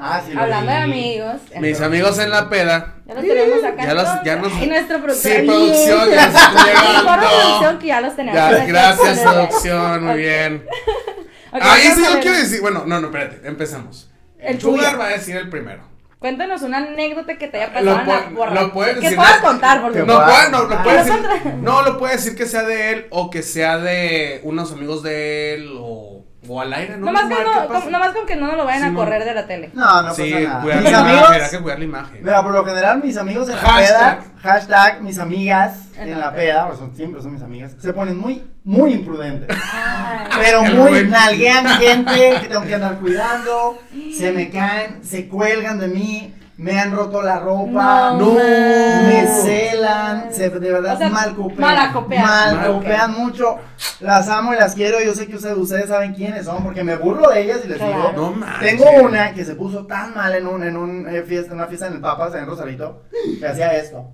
Ah, 0.00 0.22
sí, 0.24 0.32
Hablando 0.38 0.70
de 0.70 0.76
amigos. 0.78 1.40
mis 1.60 1.80
amigos 1.80 2.16
en 2.20 2.30
la 2.30 2.48
peda. 2.48 2.94
Ya 3.06 3.14
los 3.14 3.24
tenemos 3.24 3.64
acá. 3.64 3.84
Ya 3.86 3.94
los- 3.94 4.24
ya 4.24 4.36
nos- 4.36 4.62
Y 4.62 4.66
nuestro 4.68 5.02
productor. 5.02 5.32
Sí, 5.32 5.42
producción, 5.44 6.10
ya 6.14 6.26
nos 6.28 6.34
están 6.36 6.64
llegando. 6.66 6.92
Informe 7.00 7.26
producción 7.26 7.78
que 7.80 7.86
ya 7.88 8.00
los 8.00 8.14
tenemos. 8.16 8.34
Ya, 8.40 8.64
gracias, 8.66 9.18
producción, 9.20 10.04
muy 10.04 10.16
bien. 10.18 10.64
Ahí 11.52 11.88
sí 11.94 12.02
yo 12.04 12.20
quiero 12.20 12.36
decir, 12.38 12.60
bueno, 12.60 12.84
no, 12.86 13.00
no, 13.00 13.06
espérate, 13.08 13.48
empezamos. 13.48 14.10
El 14.38 14.54
El 14.54 14.60
Sugar 14.60 15.00
va 15.00 15.06
a 15.06 15.08
decir 15.08 15.34
el 15.36 15.48
primero. 15.48 15.87
Cuéntanos 16.18 16.62
una 16.62 16.78
anécdota 16.78 17.38
que 17.38 17.46
te 17.46 17.62
haya 17.62 17.80
Lo 17.80 17.92
pasado 17.94 18.00
en 18.00 18.34
la 18.34 18.38
borra. 18.38 18.54
lo 18.62 18.72
puedes 18.72 18.94
Que 18.96 19.00
decir, 19.02 19.16
puedas 19.16 19.40
¿no? 19.42 19.48
contar, 19.48 19.82
por 19.82 19.92
Que 19.92 19.98
No, 20.00 20.06
puede, 20.24 20.50
no, 20.50 20.64
lo 20.64 20.74
Ah. 20.74 20.82
puede 20.82 20.98
decir, 21.04 21.54
no, 21.60 21.82
lo 21.82 21.98
puede 21.98 22.12
decir 22.16 22.34
que 22.36 22.46
sea 22.46 22.62
de 22.64 22.92
él 22.92 23.06
o 23.10 23.30
que 23.30 23.42
sea 23.42 23.78
de 23.78 24.40
unos 24.42 24.72
amigos 24.72 25.02
de 25.04 25.54
él 25.54 25.70
o, 25.78 26.24
o 26.46 26.60
al 26.60 26.72
aire, 26.72 26.96
¿no? 26.96 27.06
Nomás, 27.06 27.28
no, 27.28 27.36
con- 27.68 27.90
nomás 27.90 28.12
con 28.12 28.24
que 28.26 28.36
no 28.36 28.46
nos 28.46 28.56
lo 28.58 28.64
vayan 28.64 28.82
Sí, 28.84 28.88
a 28.90 28.94
correr 28.94 29.24
de 29.24 29.34
la 29.34 29.46
tele. 29.46 29.70
No, 29.74 30.02
no 30.02 30.14
sí, 30.14 30.30
pasa 30.30 30.44
nada. 30.44 30.60
cuidar 30.62 30.76
Mis 30.82 30.84
la 30.84 30.90
imagen, 31.00 31.10
amigos, 31.16 31.30
hay 31.30 31.50
que 31.50 31.58
cuidar 31.62 31.78
la 31.78 31.84
imagen. 31.84 32.18
Mira, 32.22 32.42
por 32.42 32.52
lo 32.52 32.64
general 32.64 33.02
mis 33.02 33.16
amigos 33.16 33.48
en 33.48 33.56
la 33.56 33.60
Hashtag. 33.62 34.18
peda, 34.20 34.32
hashtag 34.42 35.02
mis 35.02 35.18
amigas 35.18 35.78
En 35.96 36.08
en 36.08 36.20
la 36.20 36.26
la 36.26 36.32
peda, 36.34 36.66
pues 36.68 36.78
son, 36.78 36.94
siempre 36.94 37.20
son 37.22 37.32
mis 37.34 37.42
amigas, 37.42 37.72
se 37.78 37.92
ponen 37.92 38.16
muy, 38.18 38.44
muy 38.62 38.92
imprudentes. 38.92 39.48
Ay. 39.74 40.26
Pero 40.40 40.62
El 40.62 40.74
muy 40.76 40.88
buen- 40.90 41.10
nalguean 41.10 41.66
gente 41.66 42.38
que 42.40 42.48
tengo 42.48 42.62
que 42.62 42.74
andar 42.76 42.94
cuidando, 42.98 43.78
se 44.16 44.30
me 44.32 44.48
caen, 44.48 45.02
se 45.04 45.26
cuelgan 45.28 45.80
de 45.80 45.88
mí, 45.88 46.34
me 46.58 46.78
han 46.78 46.90
roto 46.94 47.22
la 47.22 47.38
ropa, 47.38 48.14
No, 48.18 48.34
me 48.34 49.26
celan, 49.42 50.32
se, 50.32 50.50
de 50.50 50.72
verdad 50.72 50.94
O 50.94 50.98
sea, 50.98 51.08
mal 51.08 51.34
copean. 51.34 51.60
malacopean. 51.60 52.22
Mal 52.22 52.56
Mal. 52.56 52.72
copean 52.72 53.12
mucho. 53.12 53.56
Las 54.00 54.28
amo 54.28 54.52
y 54.52 54.56
las 54.56 54.74
quiero, 54.74 55.00
yo 55.00 55.14
sé 55.14 55.26
que 55.28 55.36
ustedes, 55.36 55.56
ustedes 55.56 55.88
saben 55.88 56.14
quiénes 56.14 56.44
son, 56.46 56.62
porque 56.64 56.82
me 56.84 56.96
burlo 56.96 57.30
de 57.30 57.42
ellas 57.42 57.60
y 57.64 57.68
les 57.68 57.78
Claro. 57.78 58.10
digo, 58.10 58.12
No 58.36 58.46
tengo 58.60 58.84
una 59.04 59.32
que 59.34 59.44
se 59.44 59.54
puso 59.54 59.86
tan 59.86 60.14
mal 60.14 60.34
en 60.34 60.46
un, 60.48 60.62
en 60.64 60.76
un 60.76 61.08
eh, 61.08 61.22
fiesta, 61.22 61.54
una 61.54 61.66
fiesta 61.66 61.86
en 61.86 61.94
el 61.94 62.00
Papas, 62.00 62.34
en 62.34 62.46
Rosarito, 62.46 63.02
que 63.38 63.46
hacía 63.46 63.72
esto. 63.76 64.10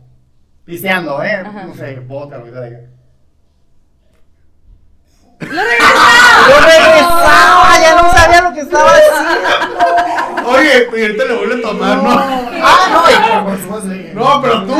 Pisteando, 0.65 1.23
eh. 1.23 1.43
Ajá. 1.47 1.65
No 1.65 1.75
sé, 1.75 1.97
vodka, 2.01 2.39
lo 2.39 2.45
que 2.45 2.51
sea. 2.53 2.61
¡Lo 5.41 5.63
regresamos! 5.63 6.49
¡Lo 6.49 6.61
regresaba! 6.67 7.79
Ya 7.83 8.03
no 8.03 8.13
sabía 8.13 8.41
lo 8.43 8.53
que 8.55 8.61
estaba 8.61 8.91
haciendo. 8.91 9.64
Oye, 10.65 10.89
y 10.97 11.03
ahorita 11.03 11.25
le 11.25 11.35
vuelve 11.37 11.55
a 11.55 11.69
tomar, 11.69 11.97
¿no? 12.03 12.11
Ah, 12.67 13.45
no. 14.15 14.15
No, 14.15 14.41
pero 14.41 14.65
tú. 14.67 14.73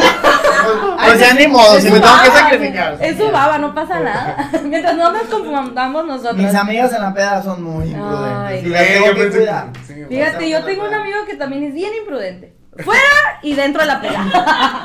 Pues 1.05 1.21
ya 1.21 1.35
ni 1.35 1.47
modo, 1.49 1.79
si 1.79 1.91
me 1.91 2.01
tengo 2.01 2.15
que 2.25 2.31
sacrificar. 2.31 2.97
Es 3.01 3.19
su 3.19 3.31
baba, 3.31 3.59
no 3.59 3.75
pasa 3.75 4.01
nada. 4.01 4.49
Mientras 4.65 4.97
no 4.97 5.13
nos 5.13 5.23
confundamos 5.25 6.07
nosotros. 6.07 6.37
Mis 6.37 6.55
amigas 6.55 6.93
en 6.95 7.03
la 7.03 7.13
peda 7.13 7.43
son 7.43 7.63
muy 7.63 7.89
imprudentes. 7.91 8.61
Y 8.63 8.65
Sí, 8.65 8.69
las 8.71 8.87
tengo 8.87 9.07
yo 9.07 9.15
que 9.15 9.21
pensé 9.21 9.39
cuidar. 9.39 9.73
que- 9.73 9.81
sí, 9.85 10.05
Fíjate, 10.09 10.51
yo 10.51 10.65
tengo 10.65 10.85
un 10.87 10.95
amigo 10.95 11.19
que 11.27 11.35
también 11.35 11.65
es 11.65 11.75
bien 11.75 11.93
imprudente. 12.01 12.55
Fuera 12.83 13.01
y 13.43 13.55
dentro 13.55 13.83
de 13.83 13.87
la 13.87 14.01
peda. 14.01 14.25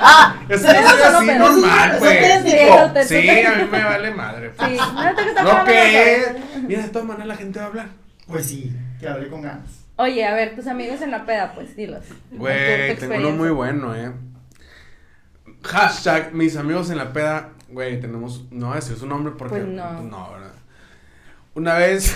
Ah, 0.02 0.36
Es 0.50 0.62
que 0.62 0.68
Tenemos 0.68 0.92
soy 0.92 1.02
o 1.02 1.12
no, 1.12 1.18
así 1.20 1.28
pero- 1.28 1.40
normal, 1.50 1.90
eso 1.92 2.00
pues. 2.00 2.16
es- 2.22 2.44
Sí, 3.08 3.18
eso 3.30 3.50
a 3.50 3.56
mí 3.56 3.64
me 3.72 3.84
vale 3.84 4.12
madre. 4.12 4.50
pues. 4.50 4.70
Sí, 4.70 4.78
no 4.78 5.16
que 5.16 5.22
está 5.30 5.44
No 5.44 5.64
que. 5.64 6.36
Mira, 6.68 6.82
de 6.82 6.90
todas 6.90 7.08
maneras 7.08 7.28
la 7.28 7.36
gente 7.38 7.60
va 7.60 7.66
a 7.66 7.68
hablar. 7.70 7.86
Pues 8.28 8.46
sí, 8.46 8.74
que 9.00 9.08
hablé 9.08 9.30
con 9.30 9.42
ganas. 9.42 9.70
Oye, 10.00 10.26
a 10.26 10.34
ver, 10.34 10.56
tus 10.56 10.66
amigos 10.68 11.02
en 11.02 11.12
la 11.12 11.26
peda, 11.26 11.52
pues 11.54 11.76
dilos. 11.76 12.06
Güey, 12.32 12.96
tengo 12.96 13.16
uno 13.16 13.32
muy 13.32 13.50
bueno, 13.50 13.94
eh. 13.94 14.14
Hashtag, 15.62 16.34
mis 16.34 16.56
amigos 16.56 16.90
en 16.90 16.96
la 16.96 17.12
peda. 17.12 17.50
Güey, 17.68 18.00
tenemos. 18.00 18.46
No 18.50 18.68
voy 18.68 18.78
a 18.78 18.80
decir 18.80 18.96
su 18.98 19.06
nombre 19.06 19.34
porque. 19.38 19.58
Pues 19.58 19.68
no. 19.68 19.90
pues 19.98 20.04
no, 20.10 20.32
¿verdad? 20.32 20.54
Una 21.54 21.74
vez. 21.74 22.16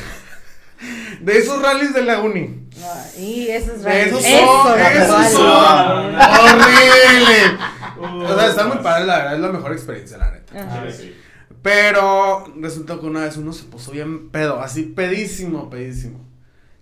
De 1.20 1.38
esos 1.38 1.62
rallies 1.62 1.94
de 1.94 2.04
la 2.04 2.22
uni. 2.22 2.70
Y 3.18 3.48
esos 3.50 3.84
De 3.84 4.04
esos 4.04 4.24
Eso, 4.24 4.64
son. 4.64 4.80
eso, 4.80 5.22
Esos 5.22 5.32
son. 5.32 6.16
Horrible. 6.16 7.58
O 8.00 8.36
sea, 8.36 8.48
está 8.48 8.66
muy 8.66 8.78
padre, 8.78 9.06
la 9.06 9.18
verdad. 9.18 9.36
Es 9.36 9.40
la 9.42 9.52
mejor 9.52 9.74
experiencia, 9.74 10.18
la 10.18 10.32
neta. 10.32 10.58
Ajá. 10.58 10.90
Sí. 10.90 11.14
Pero 11.62 12.46
resultó 12.62 13.02
que 13.02 13.08
una 13.08 13.22
vez 13.26 13.36
uno 13.36 13.52
se 13.52 13.66
puso 13.66 13.92
bien 13.92 14.30
pedo, 14.30 14.62
así 14.62 14.84
pedísimo, 14.84 15.70
pedísimo. 15.70 16.33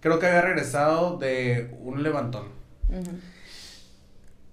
Creo 0.01 0.19
que 0.19 0.27
había 0.27 0.41
regresado 0.41 1.17
de 1.17 1.69
un 1.79 2.03
levantón. 2.03 2.49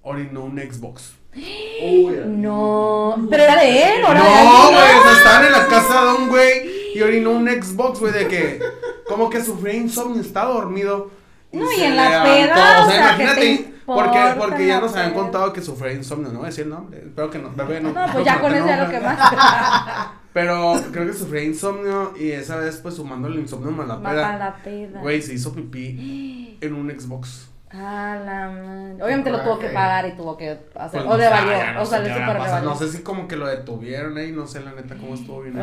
Orinó 0.03 0.45
un 0.45 0.59
Xbox. 0.59 1.15
Uy, 1.35 2.17
No, 2.27 3.27
pero 3.31 3.43
era 3.43 3.57
de 3.61 3.83
él, 3.83 4.05
¿o 4.05 4.11
era 4.11 4.23
de 4.23 4.45
No, 4.45 4.63
güey, 4.71 4.73
o 4.73 4.73
más? 4.73 5.03
sea, 5.03 5.13
estaban 5.19 5.45
en 5.47 5.53
la 5.53 5.67
casa 5.69 6.05
de 6.05 6.13
un 6.15 6.29
güey 6.29 6.71
y 6.95 7.01
orinó 7.03 7.31
un 7.33 7.49
Xbox, 7.49 8.01
güey, 8.01 8.13
de 8.13 8.29
que 8.29 8.61
como 9.07 9.29
que 9.31 9.43
sufría 9.45 9.75
insomnio, 9.75 10.21
estaba 10.21 10.53
dormido. 10.55 11.11
No, 11.53 11.71
y 11.73 11.83
en 11.83 11.97
la 11.97 12.23
peda, 12.25 12.81
o 12.83 12.87
o 12.87 12.91
sea, 12.91 12.99
sea, 13.09 13.17
¿qué 13.17 13.25
te 13.25 13.45
imagínate, 13.47 13.75
porque, 13.95 14.19
porque 14.39 14.67
ya 14.67 14.81
nos 14.81 14.95
habían 14.95 15.15
contado 15.15 15.53
que 15.53 15.63
sufría 15.63 15.93
insomnio, 15.93 16.29
no 16.29 16.39
voy 16.39 16.47
a 16.47 16.51
decir 16.51 16.65
el 16.65 16.71
nombre, 16.71 16.99
espero 17.05 17.31
que 17.31 17.39
no, 17.39 17.51
bebé, 17.55 17.81
no. 17.81 17.93
No, 17.93 18.13
pues 18.13 18.25
ya 18.25 18.41
con 18.41 18.55
eso 18.55 18.67
ya 18.67 18.85
lo 18.85 18.91
que 18.91 19.01
más. 19.01 19.19
Pero 20.33 20.75
creo 20.93 21.07
que 21.07 21.15
sufría 21.15 21.43
insomnio 21.43 22.13
y 22.17 22.31
esa 22.31 22.57
vez 22.57 22.77
pues 22.77 22.95
sumando 22.97 23.29
el 23.29 23.37
insomnio 23.39 23.71
más 23.73 23.89
la 23.89 23.95
Va 23.97 24.03
para 24.03 24.15
peda, 24.15 24.39
la 24.39 24.57
peda. 24.63 25.01
güey, 25.01 25.23
se 25.23 25.35
hizo 25.35 25.53
pipí 25.53 26.59
en 26.61 26.75
un 26.75 26.91
Xbox. 26.91 27.49
A 27.71 28.17
la 28.25 28.49
madre. 28.49 29.03
Obviamente 29.03 29.31
lo 29.31 29.41
tuvo 29.43 29.59
que 29.59 29.69
pagar 29.69 30.07
y 30.07 30.13
tuvo 30.13 30.37
que 30.39 30.59
hacer. 30.75 31.03
Pues, 31.03 31.15
o 31.15 31.19
le 31.19 31.25
no 31.25 31.31
sé, 31.37 31.47
valió. 31.47 31.73
no 31.75 31.83
o 31.83 31.87
sea, 31.87 31.99
le 31.99 32.09
super 32.15 32.29
le 32.33 32.39
valió. 32.39 32.61
No 32.71 32.75
sé 32.77 32.89
si 32.89 33.03
como 33.03 33.29
que 33.29 33.37
lo 33.37 33.47
detuvieron 33.47 34.17
ahí, 34.17 34.33
no 34.33 34.47
sé 34.47 34.61
la 34.61 34.73
neta 34.73 34.95
cómo 34.95 35.15
estuvo 35.15 35.43
bien. 35.43 35.55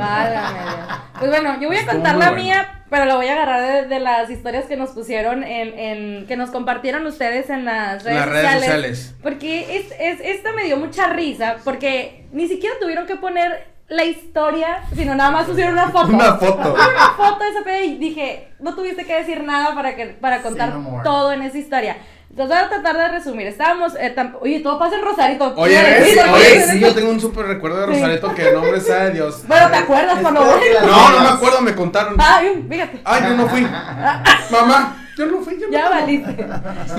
Pues 1.20 1.32
bueno, 1.32 1.60
yo 1.60 1.68
voy 1.68 1.78
a 1.78 1.80
Estuvo 1.80 1.94
contar 1.96 2.18
la 2.18 2.30
bueno. 2.30 2.44
mía, 2.44 2.84
pero 2.90 3.06
lo 3.06 3.16
voy 3.18 3.28
a 3.28 3.34
agarrar 3.34 3.62
de, 3.62 3.88
de 3.88 4.00
las 4.00 4.30
historias 4.30 4.66
que 4.66 4.78
nos 4.78 4.92
pusieron 4.92 5.44
en, 5.44 5.80
en, 5.80 6.28
que 6.28 6.36
nos 6.38 6.52
compartieron 6.52 7.06
ustedes 7.08 7.50
en 7.50 7.66
las 7.66 8.04
redes, 8.04 8.20
las 8.20 8.30
redes 8.30 8.52
sociales. 8.52 8.66
sociales. 9.00 9.16
Porque 9.24 9.78
es, 9.78 9.92
es, 10.00 10.20
esta 10.22 10.52
me 10.54 10.66
dio 10.66 10.78
mucha 10.78 11.08
risa, 11.08 11.56
porque 11.64 12.28
ni 12.32 12.48
siquiera 12.48 12.76
tuvieron 12.80 13.08
que 13.08 13.16
poner 13.16 13.75
la 13.88 14.04
historia, 14.04 14.82
sino 14.96 15.14
nada 15.16 15.32
más 15.32 15.46
pusieron 15.46 15.74
una 15.74 15.90
foto. 15.90 16.08
Una 16.08 16.36
foto. 16.36 16.74
Una 16.74 17.10
foto 17.16 17.44
de 17.44 17.50
esa 17.52 17.64
peda 17.64 17.82
y 17.82 17.98
dije, 17.98 18.54
no 18.60 18.74
tuviste 18.74 19.06
que 19.06 19.16
decir 19.16 19.44
nada 19.44 19.76
para 19.76 19.96
que 19.96 20.06
para 20.08 20.42
contar 20.42 20.74
no 20.76 21.02
todo 21.04 21.32
en 21.32 21.42
esa 21.44 21.58
historia. 21.58 21.98
Entonces 22.32 22.58
voy 22.58 22.66
a 22.66 22.70
tratar 22.70 22.98
de 22.98 23.08
resumir. 23.10 23.48
Estábamos, 23.48 23.94
eh, 23.96 24.14
tam- 24.14 24.36
oye, 24.42 24.60
todo 24.60 24.78
pasa 24.78 24.96
en 24.96 25.04
Rosarito. 25.04 25.54
Oye, 25.56 25.78
oye, 26.34 26.62
sí, 26.66 26.80
yo 26.82 26.94
tengo 26.94 27.12
un 27.12 27.22
súper 27.22 27.46
recuerdo 27.46 27.80
de 27.80 27.86
Rosareto 27.86 28.34
que 28.36 28.50
el 28.50 28.56
nombre 28.56 28.82
sea 28.82 29.06
de 29.06 29.12
Dios. 29.12 29.44
Bueno, 29.48 29.70
¿te 29.70 29.76
acuerdas 29.78 30.20
cuando 30.20 30.42
No, 30.42 31.12
no 31.12 31.20
me 31.22 31.30
acuerdo, 31.30 31.62
me 31.62 31.74
contaron. 31.76 32.16
Ay, 32.18 32.66
fíjate. 32.70 33.00
Ay, 33.06 33.22
yo 33.30 33.36
no 33.38 33.48
fui. 33.48 33.62
Mamá, 34.50 35.05
yo 35.18 35.26
no 35.28 35.42
fui, 35.42 35.60
yo 35.60 35.70
Ya 35.70 35.90
valiste. 35.90 36.46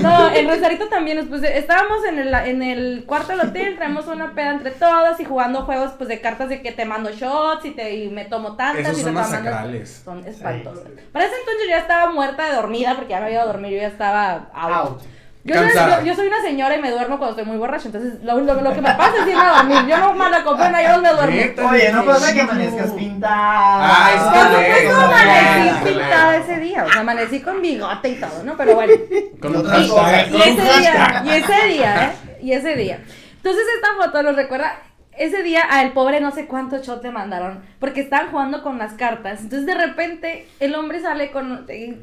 No, 0.01 0.31
en 0.31 0.49
Rosarito 0.49 0.87
también 0.87 1.17
nos 1.17 1.27
puse, 1.27 1.57
estábamos 1.57 2.03
en 2.05 2.19
el, 2.19 2.33
en 2.33 2.63
el 2.63 3.03
cuarto 3.05 3.29
del 3.29 3.41
hotel, 3.41 3.75
traemos 3.75 4.07
una 4.07 4.33
peda 4.33 4.51
entre 4.51 4.71
todas 4.71 5.19
y 5.19 5.25
jugando 5.25 5.63
juegos 5.63 5.91
pues 5.97 6.09
de 6.09 6.19
cartas 6.19 6.49
de 6.49 6.61
que 6.61 6.71
te 6.71 6.85
mando 6.85 7.11
shots 7.11 7.65
y 7.65 7.71
te 7.71 7.95
y 7.95 8.09
me 8.09 8.25
tomo 8.25 8.55
tantas 8.55 8.87
Esos 8.87 8.99
y 8.99 9.03
son 9.03 9.13
masacrales. 9.13 10.01
Son 10.03 10.25
espantosos. 10.25 10.87
Para 11.11 11.25
ese 11.25 11.35
entonces 11.35 11.63
yo 11.63 11.69
ya 11.69 11.79
estaba 11.79 12.11
muerta 12.11 12.45
de 12.45 12.55
dormida 12.55 12.95
porque 12.95 13.11
ya 13.11 13.19
me 13.19 13.25
había 13.25 13.37
ido 13.37 13.43
a 13.49 13.51
dormir, 13.53 13.71
yo 13.71 13.77
ya 13.77 13.87
estaba 13.87 14.49
out. 14.53 14.71
Out. 14.73 15.01
Yo 15.47 15.55
yo, 15.55 16.03
yo 16.03 16.13
soy 16.13 16.27
una 16.27 16.41
señora 16.41 16.75
y 16.75 16.81
me 16.81 16.91
duermo 16.91 17.17
cuando 17.17 17.37
estoy 17.37 17.45
muy 17.45 17.57
borracha, 17.57 17.85
entonces 17.87 18.21
lo, 18.21 18.37
lo, 18.41 18.61
lo 18.61 18.73
que 18.73 18.81
me 18.81 18.93
pasa 18.95 19.13
es 19.21 19.27
irme 19.27 19.41
a 19.41 19.57
dormir. 19.57 19.85
Yo 19.87 19.97
no 19.97 20.13
mala 20.13 20.43
copena, 20.43 20.83
yo 20.83 20.97
no 20.97 21.01
me 21.01 21.09
duermo. 21.13 21.69
Oye, 21.69 21.91
no 21.93 22.03
pasa 22.03 22.33
que 22.33 22.41
amanezcas 22.41 22.91
pintada. 22.91 24.07
Ay, 24.07 24.19
sí, 24.19 24.83
supuesto, 24.83 25.07
dale, 25.07 25.39
amanecí 25.39 25.85
pintada 25.85 26.35
ese 26.35 26.57
día, 26.57 26.83
o 26.83 26.91
sea, 26.91 27.01
amanecí 27.01 27.39
con 27.39 27.61
bigote 27.61 28.09
y 28.09 28.15
todo, 28.15 28.43
¿no? 28.43 28.57
Pero 28.57 28.75
bueno. 28.75 28.93
Con 29.41 29.53
Y 29.53 29.57
un 29.57 29.65
hashtag. 29.65 30.31
Y 30.33 30.41
ese 30.41 30.79
día, 30.79 31.23
y 31.23 31.29
ese 31.29 31.67
día, 31.67 32.03
¿eh? 32.03 32.37
Y 32.41 32.51
ese 32.51 32.75
día. 32.75 32.99
Entonces 33.37 33.63
esta 33.75 34.03
foto 34.03 34.23
nos 34.23 34.35
recuerda, 34.35 34.73
ese 35.17 35.43
día 35.43 35.61
al 35.61 35.93
pobre 35.93 36.19
no 36.21 36.31
sé 36.31 36.45
cuántos 36.47 36.85
shots 36.85 37.03
le 37.03 37.11
mandaron, 37.11 37.63
porque 37.79 38.01
estaban 38.01 38.29
jugando 38.31 38.61
con 38.63 38.77
las 38.77 38.93
cartas. 38.93 39.41
Entonces 39.41 39.65
de 39.65 39.75
repente 39.75 40.47
el 40.59 40.75
hombre 40.75 41.01
sale 41.01 41.31
con, 41.31 41.65
eh, 41.69 41.97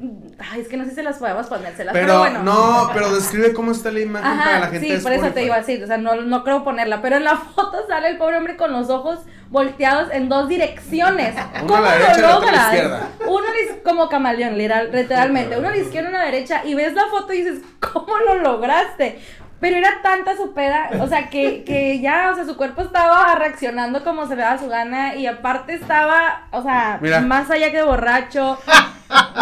ay, 0.53 0.61
es 0.61 0.69
que 0.69 0.77
no 0.77 0.85
sé 0.85 0.91
si 0.91 0.97
se 0.97 1.03
las 1.03 1.19
podemos 1.19 1.47
ponérselas, 1.47 1.93
pero, 1.93 2.07
Pero 2.07 2.19
bueno. 2.19 2.43
no, 2.43 2.91
pero 2.93 3.15
describe 3.15 3.53
cómo 3.53 3.73
está 3.73 3.91
la 3.91 4.01
imagen 4.01 4.39
para 4.39 4.59
la 4.61 4.67
gente 4.69 4.87
sí, 4.87 4.93
de 4.95 4.99
por 5.01 5.13
eso 5.13 5.29
te 5.33 5.45
iba 5.45 5.55
a 5.57 5.59
decir, 5.59 5.83
o 5.83 5.87
sea, 5.87 5.99
no, 5.99 6.17
no 6.17 6.45
creo 6.45 6.65
ponerla, 6.65 7.01
pero 7.03 7.17
en 7.17 7.25
la 7.25 7.37
foto 7.55 7.87
sale 7.89 8.09
el 8.09 8.17
pobre 8.19 8.37
hombre 8.37 8.57
con 8.57 8.73
los 8.73 8.91
ojos 8.91 9.21
volteados 9.51 10.09
en 10.13 10.29
dos 10.29 10.49
direcciones. 10.49 11.35
Uno 11.63 11.67
¿Cómo 11.67 11.77
a 11.77 11.81
la 11.81 11.99
lo 11.99 12.05
derecha 12.07 12.15
a 12.19 12.21
la 12.21 12.35
logras? 12.35 12.65
izquierda. 12.75 13.09
Uno 13.27 13.45
como 13.85 14.09
camaleón, 14.09 14.57
literal- 14.57 14.91
literalmente, 14.93 15.59
uno 15.59 15.69
a 15.69 15.71
la 15.71 15.77
izquierda, 15.77 16.09
uno 16.09 16.19
a 16.19 16.21
la 16.23 16.31
derecha, 16.31 16.63
y 16.65 16.75
ves 16.75 16.95
la 16.95 17.07
foto 17.11 17.33
y 17.33 17.43
dices, 17.43 17.61
¿cómo 17.79 18.17
lo 18.19 18.37
lograste? 18.37 19.19
Pero 19.65 19.79
era 19.79 20.03
tanta 20.03 20.37
su 20.37 20.53
peda, 20.53 20.91
o 21.01 21.09
sea, 21.09 21.31
que, 21.31 21.65
que 21.65 21.99
ya, 21.99 22.29
o 22.31 22.35
sea, 22.35 22.45
su 22.45 22.55
cuerpo 22.55 22.83
estaba 22.83 23.35
reaccionando 23.35 24.05
como 24.05 24.29
se 24.29 24.37
le 24.37 24.43
daba 24.43 24.59
su 24.59 24.69
gana, 24.69 25.15
y 25.15 25.27
aparte 25.27 25.73
estaba, 25.73 26.49
o 26.51 26.63
sea, 26.63 26.99
Mira. 27.01 27.23
más 27.23 27.51
allá 27.51 27.71
que 27.71 27.81
borracho, 27.81 28.59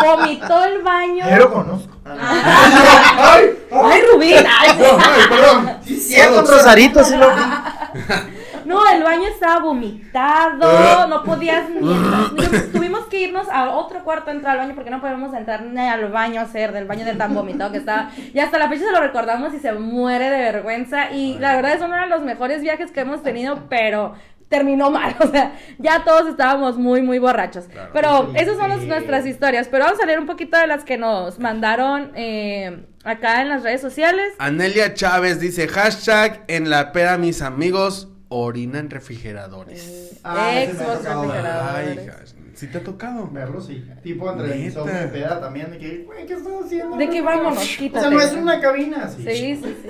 vomitó 0.00 0.64
el 0.64 0.80
baño. 0.82 1.28
Yo 1.28 1.36
lo 1.38 1.52
conozco. 1.52 1.96
¡Ay! 2.06 3.50
¡Ay! 3.72 4.02
¡Ay, 4.22 4.76
No, 4.78 4.96
ay, 4.96 5.28
perdón. 5.28 5.78
Sí, 5.84 5.96
cierto, 5.98 6.42
Rosarito, 6.42 7.02
sí 7.02 7.16
lo 7.16 7.28
vi. 7.34 7.42
No, 8.64 8.80
el 8.90 9.02
baño 9.02 9.26
estaba 9.28 9.60
vomitado, 9.60 11.06
no 11.08 11.22
podías 11.24 11.68
ni 11.70 11.92
entrar. 11.92 12.62
Tuvimos 12.72 13.06
que 13.06 13.20
irnos 13.20 13.48
a 13.50 13.70
otro 13.70 14.02
cuarto 14.04 14.30
a 14.30 14.34
entrar 14.34 14.52
al 14.52 14.58
baño 14.66 14.74
porque 14.74 14.90
no 14.90 15.00
podíamos 15.00 15.34
entrar 15.34 15.62
ni 15.62 15.80
al 15.80 16.08
baño 16.10 16.40
a 16.40 16.44
hacer 16.44 16.72
del 16.72 16.86
baño 16.86 17.04
de 17.04 17.14
tan 17.14 17.34
vomitado 17.34 17.72
que 17.72 17.78
estaba. 17.78 18.10
Y 18.32 18.38
hasta 18.38 18.58
la 18.58 18.68
fecha 18.68 18.84
se 18.86 18.92
lo 18.92 19.00
recordamos 19.00 19.54
y 19.54 19.58
se 19.58 19.72
muere 19.72 20.30
de 20.30 20.38
vergüenza. 20.38 21.10
Y 21.10 21.38
la 21.38 21.56
verdad 21.56 21.74
es 21.74 21.82
uno 21.82 21.96
de 21.96 22.06
los 22.06 22.22
mejores 22.22 22.62
viajes 22.62 22.90
que 22.90 23.00
hemos 23.00 23.22
tenido, 23.22 23.66
pero 23.68 24.14
terminó 24.48 24.90
mal. 24.90 25.16
O 25.20 25.26
sea, 25.28 25.52
ya 25.78 26.04
todos 26.04 26.28
estábamos 26.28 26.76
muy, 26.76 27.00
muy 27.02 27.18
borrachos. 27.18 27.64
Claro. 27.66 27.90
Pero 27.92 28.30
Sí, 28.32 28.38
esas 28.42 28.56
son 28.58 28.80
sí. 28.80 28.86
nuestras 28.86 29.26
historias. 29.26 29.68
Pero 29.68 29.84
vamos 29.84 30.00
a 30.00 30.06
leer 30.06 30.20
un 30.20 30.26
poquito 30.26 30.58
de 30.58 30.66
las 30.66 30.84
que 30.84 30.98
nos 30.98 31.38
mandaron 31.38 32.12
eh, 32.14 32.84
acá 33.02 33.40
en 33.40 33.48
las 33.48 33.62
redes 33.62 33.80
sociales. 33.80 34.34
Anelia 34.38 34.92
Chávez 34.94 35.40
dice, 35.40 35.68
hashtag 35.68 36.44
en 36.48 36.68
la 36.68 36.92
peda 36.92 37.16
mis 37.18 37.40
amigos 37.40 38.11
orinan 38.32 38.90
refrigeradores. 38.90 40.18
Ah, 40.24 40.60
ese 40.60 40.74
me 40.74 40.80
ha 40.80 40.84
Xbox 40.86 40.98
tocado 40.98 41.20
ver. 41.22 41.30
refrigerador. 41.32 41.76
Ay, 41.76 41.86
refrigeradores. 41.86 42.32
hija, 42.34 42.46
¿sí 42.54 42.66
te 42.68 42.78
ha 42.78 42.82
tocado? 42.84 43.30
Verlo, 43.30 43.60
sí. 43.60 43.84
Tipo 44.02 44.30
entre 44.32 44.58
Neta. 44.58 45.04
y 45.04 45.08
peda 45.08 45.40
también, 45.40 45.70
de 45.70 45.78
que, 45.78 45.98
güey, 46.04 46.26
¿qué 46.26 46.34
estás 46.34 46.52
haciendo? 46.64 46.96
De 46.96 47.08
que 47.08 47.22
vámonos, 47.22 47.62
O 47.62 47.78
quítate. 47.78 48.00
sea, 48.00 48.10
no 48.10 48.20
es 48.20 48.32
una 48.32 48.60
cabina, 48.60 49.08
sí. 49.08 49.22
Sí, 49.22 49.56
sí, 49.56 49.76
sí. 49.82 49.88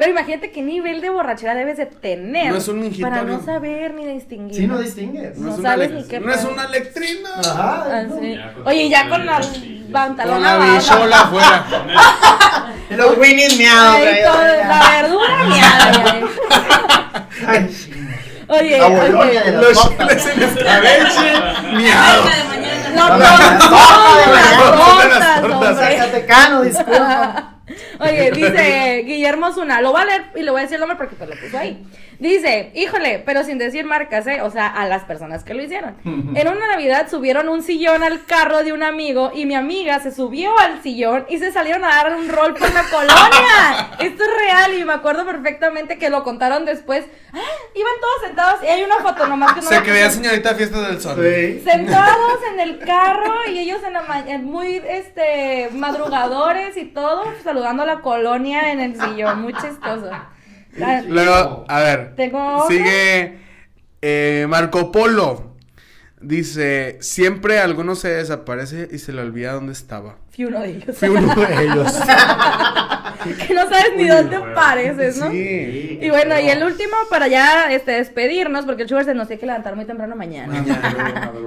Pero 0.00 0.12
imagínate 0.12 0.50
qué 0.50 0.62
nivel 0.62 1.02
de 1.02 1.10
borrachera 1.10 1.54
debes 1.54 1.76
de 1.76 1.84
tener 1.84 2.50
No 2.50 2.56
es 2.56 2.68
un 2.68 2.80
mingitorio. 2.80 3.10
para 3.10 3.22
no 3.22 3.44
saber 3.44 3.92
ni 3.92 4.06
distinguir. 4.06 4.56
Sí, 4.56 4.66
no 4.66 4.78
distingues. 4.78 5.36
No 5.36 5.54
es 5.54 5.60
sabes 5.60 5.90
ni 5.90 6.04
qué 6.04 6.18
No 6.20 6.32
es 6.32 6.42
una 6.42 6.64
electrina. 6.64 7.28
Ajá. 7.38 7.84
Ah, 7.86 8.02
no. 8.08 8.22
Ya 8.22 8.54
Oye, 8.64 8.88
ya 8.88 9.10
con 9.10 9.26
la 9.26 9.42
sí. 9.42 9.86
pantalón 9.92 10.36
Con 10.36 10.42
la 10.42 10.56
bichola 10.56 11.20
afuera. 11.20 11.66
Los 12.96 13.18
Winnie's 13.18 13.58
miados. 13.58 14.00
La 14.00 15.02
verdura 15.02 15.44
miada. 15.44 17.28
Ay. 17.46 17.68
Oye, 18.48 18.78
Los 19.52 19.82
tortas. 19.82 20.06
chiles 20.08 20.26
en 20.28 20.42
escabeche, 20.42 21.32
miado. 21.76 22.24
No, 22.94 23.08
no, 23.10 23.18
La 23.18 23.58
torta 25.42 25.74
de. 25.74 26.24
Oye, 26.56 26.72
dice 28.34 29.02
Guillermo 29.06 29.52
Zuna, 29.52 29.80
lo 29.80 29.92
voy 29.92 30.02
a 30.02 30.04
leer 30.04 30.24
y 30.36 30.42
le 30.42 30.50
voy 30.50 30.60
a 30.60 30.62
decir 30.62 30.74
el 30.76 30.80
nombre 30.80 30.96
porque 30.98 31.16
pues 31.16 31.28
lo 31.30 31.36
puso 31.36 31.58
ahí. 31.58 31.82
Dice, 32.18 32.70
híjole, 32.74 33.22
pero 33.24 33.44
sin 33.44 33.56
decir 33.56 33.86
marcas, 33.86 34.26
¿eh? 34.26 34.42
O 34.42 34.50
sea, 34.50 34.66
a 34.66 34.86
las 34.86 35.04
personas 35.04 35.42
que 35.42 35.54
lo 35.54 35.62
hicieron. 35.62 35.96
En 36.04 36.48
una 36.48 36.66
Navidad 36.66 37.08
subieron 37.10 37.48
un 37.48 37.62
sillón 37.62 38.02
al 38.02 38.26
carro 38.26 38.62
de 38.62 38.74
un 38.74 38.82
amigo 38.82 39.30
y 39.34 39.46
mi 39.46 39.54
amiga 39.54 40.00
se 40.00 40.12
subió 40.14 40.56
al 40.58 40.82
sillón 40.82 41.24
y 41.30 41.38
se 41.38 41.50
salieron 41.50 41.82
a 41.82 41.88
dar 41.88 42.14
un 42.14 42.28
rol 42.28 42.52
por 42.54 42.70
la 42.74 42.82
colonia. 42.90 43.90
Esto 44.00 44.22
es 44.24 44.30
real 44.38 44.74
y 44.74 44.84
me 44.84 44.92
acuerdo 44.92 45.24
perfectamente 45.24 45.96
que 45.96 46.10
lo 46.10 46.22
contaron 46.22 46.66
después. 46.66 47.06
Ah, 47.32 47.38
iban 47.74 47.92
todos 48.00 48.26
sentados 48.26 48.60
y 48.64 48.66
hay 48.66 48.82
una 48.82 48.96
foto 48.96 49.26
nomás 49.26 49.54
que 49.54 49.62
no 49.62 49.68
Se 49.68 49.74
la 49.76 49.82
que 49.82 49.90
veía 49.92 50.06
puse. 50.08 50.16
señorita 50.18 50.54
fiesta 50.56 50.88
del 50.88 51.00
sol. 51.00 51.16
Sí. 51.24 51.60
Sentados 51.64 52.38
en 52.52 52.60
el 52.60 52.78
carro 52.80 53.34
y 53.50 53.60
ellos 53.60 53.82
en 53.86 53.94
la 53.94 54.02
ma- 54.02 54.24
en 54.28 54.44
muy 54.44 54.82
este 54.86 55.70
madrugadores 55.72 56.76
y 56.76 56.84
todo, 56.84 57.24
saludando 57.42 57.82
a 57.82 57.86
la 57.86 58.00
colonia 58.00 58.09
en 58.16 58.80
el 58.80 59.00
sillón, 59.00 59.42
muy 59.42 59.52
chistoso. 59.54 60.10
Ah, 60.82 61.02
Luego, 61.06 61.64
a 61.68 61.80
ver. 61.80 62.14
Tengo. 62.16 62.66
Sigue 62.68 63.38
eh, 64.02 64.46
Marco 64.48 64.92
Polo. 64.92 65.50
Dice, 66.20 66.98
siempre 67.00 67.60
alguno 67.60 67.94
se 67.94 68.08
desaparece 68.08 68.88
y 68.92 68.98
se 68.98 69.12
le 69.12 69.22
olvida 69.22 69.54
dónde 69.54 69.72
estaba. 69.72 70.16
Fui 70.30 70.44
uno 70.44 70.60
de 70.60 70.68
ellos. 70.68 70.98
Fui 70.98 71.08
uno 71.08 71.34
de 71.34 71.64
ellos. 71.64 71.92
que 73.46 73.54
no 73.54 73.62
sabes 73.62 73.92
ni 73.96 74.06
dónde 74.06 74.38
pareces, 74.54 75.16
¿no? 75.16 75.30
Sí. 75.30 75.98
Y 76.00 76.10
bueno, 76.10 76.38
y 76.38 76.50
el 76.50 76.62
último 76.62 76.92
para 77.08 77.26
ya 77.28 77.72
este, 77.72 77.92
despedirnos, 77.92 78.66
porque 78.66 78.82
el 78.82 78.88
Sugar 78.90 79.06
se 79.06 79.14
nos 79.14 79.28
tiene 79.28 79.40
que 79.40 79.46
levantar 79.46 79.76
muy 79.76 79.86
temprano 79.86 80.14
mañana. 80.14 80.62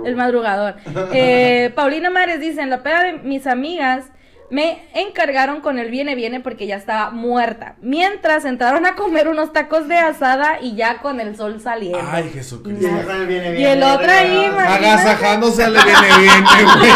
el 0.05 0.15
madrugador. 0.15 0.75
Eh, 1.13 1.71
Paulina 1.75 2.09
Mares 2.09 2.39
dice, 2.39 2.61
en 2.61 2.71
la 2.71 2.81
peda 2.81 3.03
de 3.03 3.13
mis 3.19 3.45
amigas 3.45 4.05
me 4.53 4.83
encargaron 4.93 5.61
con 5.61 5.79
el 5.79 5.89
viene 5.89 6.13
viene 6.13 6.39
porque 6.39 6.67
ya 6.67 6.75
estaba 6.75 7.09
muerta. 7.09 7.73
Mientras 7.81 8.45
entraron 8.45 8.85
a 8.85 8.93
comer 8.93 9.27
unos 9.27 9.51
tacos 9.51 9.87
de 9.87 9.97
asada 9.97 10.59
y 10.61 10.75
ya 10.75 10.99
con 10.99 11.19
el 11.19 11.35
sol 11.35 11.59
saliendo. 11.59 11.99
Ay, 12.07 12.27
Y 12.27 12.37
Jesucristo. 12.37 12.85
ya 12.87 13.03
con 13.03 13.15
el 13.15 13.25
viene, 13.25 13.49
Y 13.49 13.53
viene, 13.53 13.71
el 13.73 13.81
otro 13.81 14.11
ahí. 14.11 14.45
Agasajándose 14.45 15.71
le 15.71 15.83
viene 15.83 16.07
bien, 16.19 16.43
güey. 16.77 16.91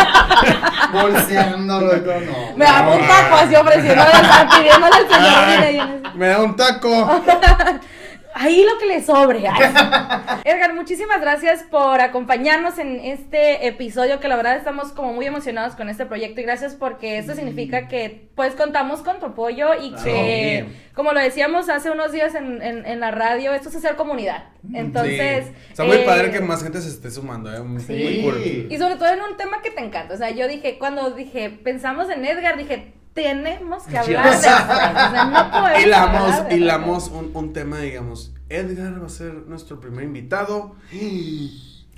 Bolseándolo 1.02 1.98
y 1.98 2.00
todo, 2.02 2.20
no. 2.20 2.58
Me 2.58 2.66
daba 2.66 2.96
un 2.96 3.08
taco 3.08 3.36
así 3.38 3.56
ofreciéndole, 3.56 4.12
pidiéndole 4.56 4.96
al 4.96 5.08
señor 5.10 5.48
viene 5.48 5.72
viene. 5.72 6.02
Me 6.14 6.28
da 6.28 6.42
un 6.44 6.56
taco. 6.56 7.24
Ahí 8.40 8.64
lo 8.64 8.78
que 8.78 8.86
le 8.86 9.02
sobre. 9.04 9.40
Edgar, 10.46 10.74
muchísimas 10.76 11.20
gracias 11.20 11.64
por 11.64 12.02
acompañarnos 12.02 12.78
en 12.78 13.00
este 13.00 13.66
episodio 13.68 14.20
que 14.20 14.28
la 14.28 14.36
verdad 14.36 14.58
estamos 14.58 14.92
como 14.92 15.12
muy 15.14 15.26
emocionados 15.26 15.76
con 15.76 15.90
este 15.90 16.06
proyecto 16.06 16.42
y 16.42 16.44
gracias 16.44 16.76
porque 16.76 17.18
esto 17.18 17.34
significa 17.34 17.88
que 17.88 18.30
pues 18.36 18.54
contamos 18.54 19.02
con 19.02 19.20
tu 19.20 19.28
apoyo 19.28 19.70
y 19.82 19.94
que 20.04 20.66
como 20.94 21.14
lo 21.14 21.20
decíamos 21.20 21.68
hace 21.70 21.90
unos 21.90 22.12
días 22.12 22.36
en, 22.36 22.62
en- 22.62 22.86
en 22.86 23.00
la 23.00 23.12
radio, 23.12 23.54
esto 23.54 23.70
es 23.70 23.76
hacer 23.76 23.96
comunidad. 23.96 24.46
Entonces... 24.74 25.48
Sí. 25.48 25.54
Está 25.72 25.84
muy 25.86 25.98
eh, 25.98 26.04
padre 26.06 26.30
que 26.32 26.40
más 26.40 26.62
gente 26.64 26.82
se 26.82 26.90
esté 26.90 27.10
sumando, 27.12 27.52
¿eh? 27.54 27.60
Muy, 27.62 27.70
muy 27.70 27.82
Sí. 27.82 28.22
cool. 28.24 28.68
Y 28.70 28.78
sobre 28.78 28.96
todo 28.96 29.10
en 29.10 29.22
un 29.22 29.38
tema 29.38 29.62
que 29.62 29.72
te 29.72 29.82
encanta. 29.84 30.14
O 30.14 30.18
sea, 30.18 30.30
yo 30.32 30.48
dije, 30.48 30.78
cuando 30.78 31.12
dije, 31.12 31.50
pensamos 31.50 32.10
en 32.10 32.24
Edgar, 32.26 32.58
dije, 32.58 32.94
tenemos 33.18 33.84
que 33.84 33.98
hablar 33.98 34.24
de 34.26 34.38
Friends. 34.38 34.40
O 34.40 34.42
sea, 34.44 35.26
no 35.26 35.52
podemos 35.62 35.82
Hilamos, 35.84 36.22
hablar 36.22 36.50
de 36.50 36.56
hilamos 36.56 37.08
un, 37.10 37.32
un 37.34 37.54
tema, 37.54 37.80
digamos. 37.80 38.32
Edgar 38.48 39.02
va 39.02 39.08
a 39.08 39.10
ser 39.10 39.34
nuestro 39.48 39.80
primer 39.80 40.04
invitado. 40.06 40.76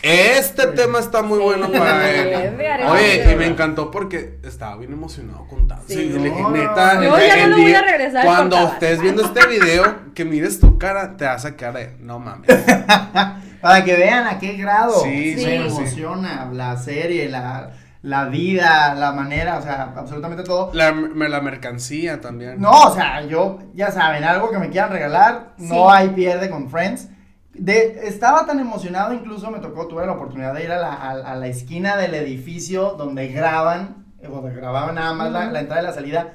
Este 0.01 0.67
tema 0.67 0.99
está 0.99 1.21
muy 1.21 1.39
bueno 1.39 1.69
para 1.69 2.09
él. 2.09 2.57
Oye, 2.87 3.31
y 3.33 3.35
me 3.35 3.47
encantó 3.47 3.91
porque 3.91 4.39
estaba 4.43 4.77
bien 4.77 4.93
emocionado 4.93 5.45
contando. 5.47 5.83
Sí. 5.87 5.95
Sí, 5.95 6.09
le 6.09 6.29
dije, 6.29 6.41
No, 6.41 6.51
neta, 6.51 7.03
yo 7.03 7.19
ya 7.19 7.47
no 7.47 7.57
lo 7.57 7.63
voy 7.63 7.73
a 7.73 7.81
regresar 7.81 8.25
Cuando 8.25 8.57
estés 8.57 9.01
viendo 9.01 9.23
este 9.25 9.45
video, 9.47 10.13
que 10.15 10.23
mires 10.23 10.61
tu 10.61 10.77
cara, 10.77 11.17
te 11.17 11.25
vas 11.25 11.43
a 11.43 11.57
quedar 11.57 11.73
de, 11.73 11.97
no 11.99 12.17
mames. 12.19 12.47
Para 13.61 13.83
que 13.83 13.93
vean 13.97 14.25
a 14.25 14.39
qué 14.39 14.53
grado 14.53 15.03
Sí, 15.03 15.35
sí, 15.37 15.45
me 15.45 15.69
sí. 15.69 15.79
emociona 15.79 16.49
la 16.53 16.77
serie, 16.77 17.27
la, 17.27 17.73
la 18.01 18.25
vida, 18.25 18.95
la 18.95 19.11
manera, 19.11 19.57
o 19.57 19.61
sea, 19.61 19.93
absolutamente 19.95 20.43
todo. 20.43 20.71
La, 20.73 20.91
la 20.91 21.41
mercancía 21.41 22.21
también. 22.21 22.59
No, 22.61 22.71
o 22.71 22.93
sea, 22.95 23.21
yo, 23.23 23.59
ya 23.73 23.91
saben, 23.91 24.23
algo 24.23 24.49
que 24.51 24.57
me 24.57 24.69
quieran 24.69 24.91
regalar, 24.91 25.53
no 25.57 25.91
hay 25.91 26.09
pierde 26.09 26.49
con 26.49 26.69
Friends. 26.69 27.09
De, 27.53 28.01
estaba 28.07 28.45
tan 28.45 28.59
emocionado, 28.59 29.13
incluso 29.13 29.51
me 29.51 29.59
tocó, 29.59 29.87
tuve 29.87 30.05
la 30.05 30.13
oportunidad 30.13 30.53
de 30.53 30.63
ir 30.63 30.71
a 30.71 30.77
la, 30.79 30.93
a, 30.93 31.09
a 31.11 31.35
la 31.35 31.47
esquina 31.47 31.97
del 31.97 32.13
edificio 32.15 32.91
donde 32.97 33.27
graban, 33.27 34.05
eh, 34.21 34.27
donde 34.29 34.53
grababan 34.55 34.95
nada 34.95 35.13
más 35.13 35.29
la, 35.31 35.51
la 35.51 35.59
entrada 35.59 35.81
y 35.81 35.85
la 35.85 35.93
salida. 35.93 36.27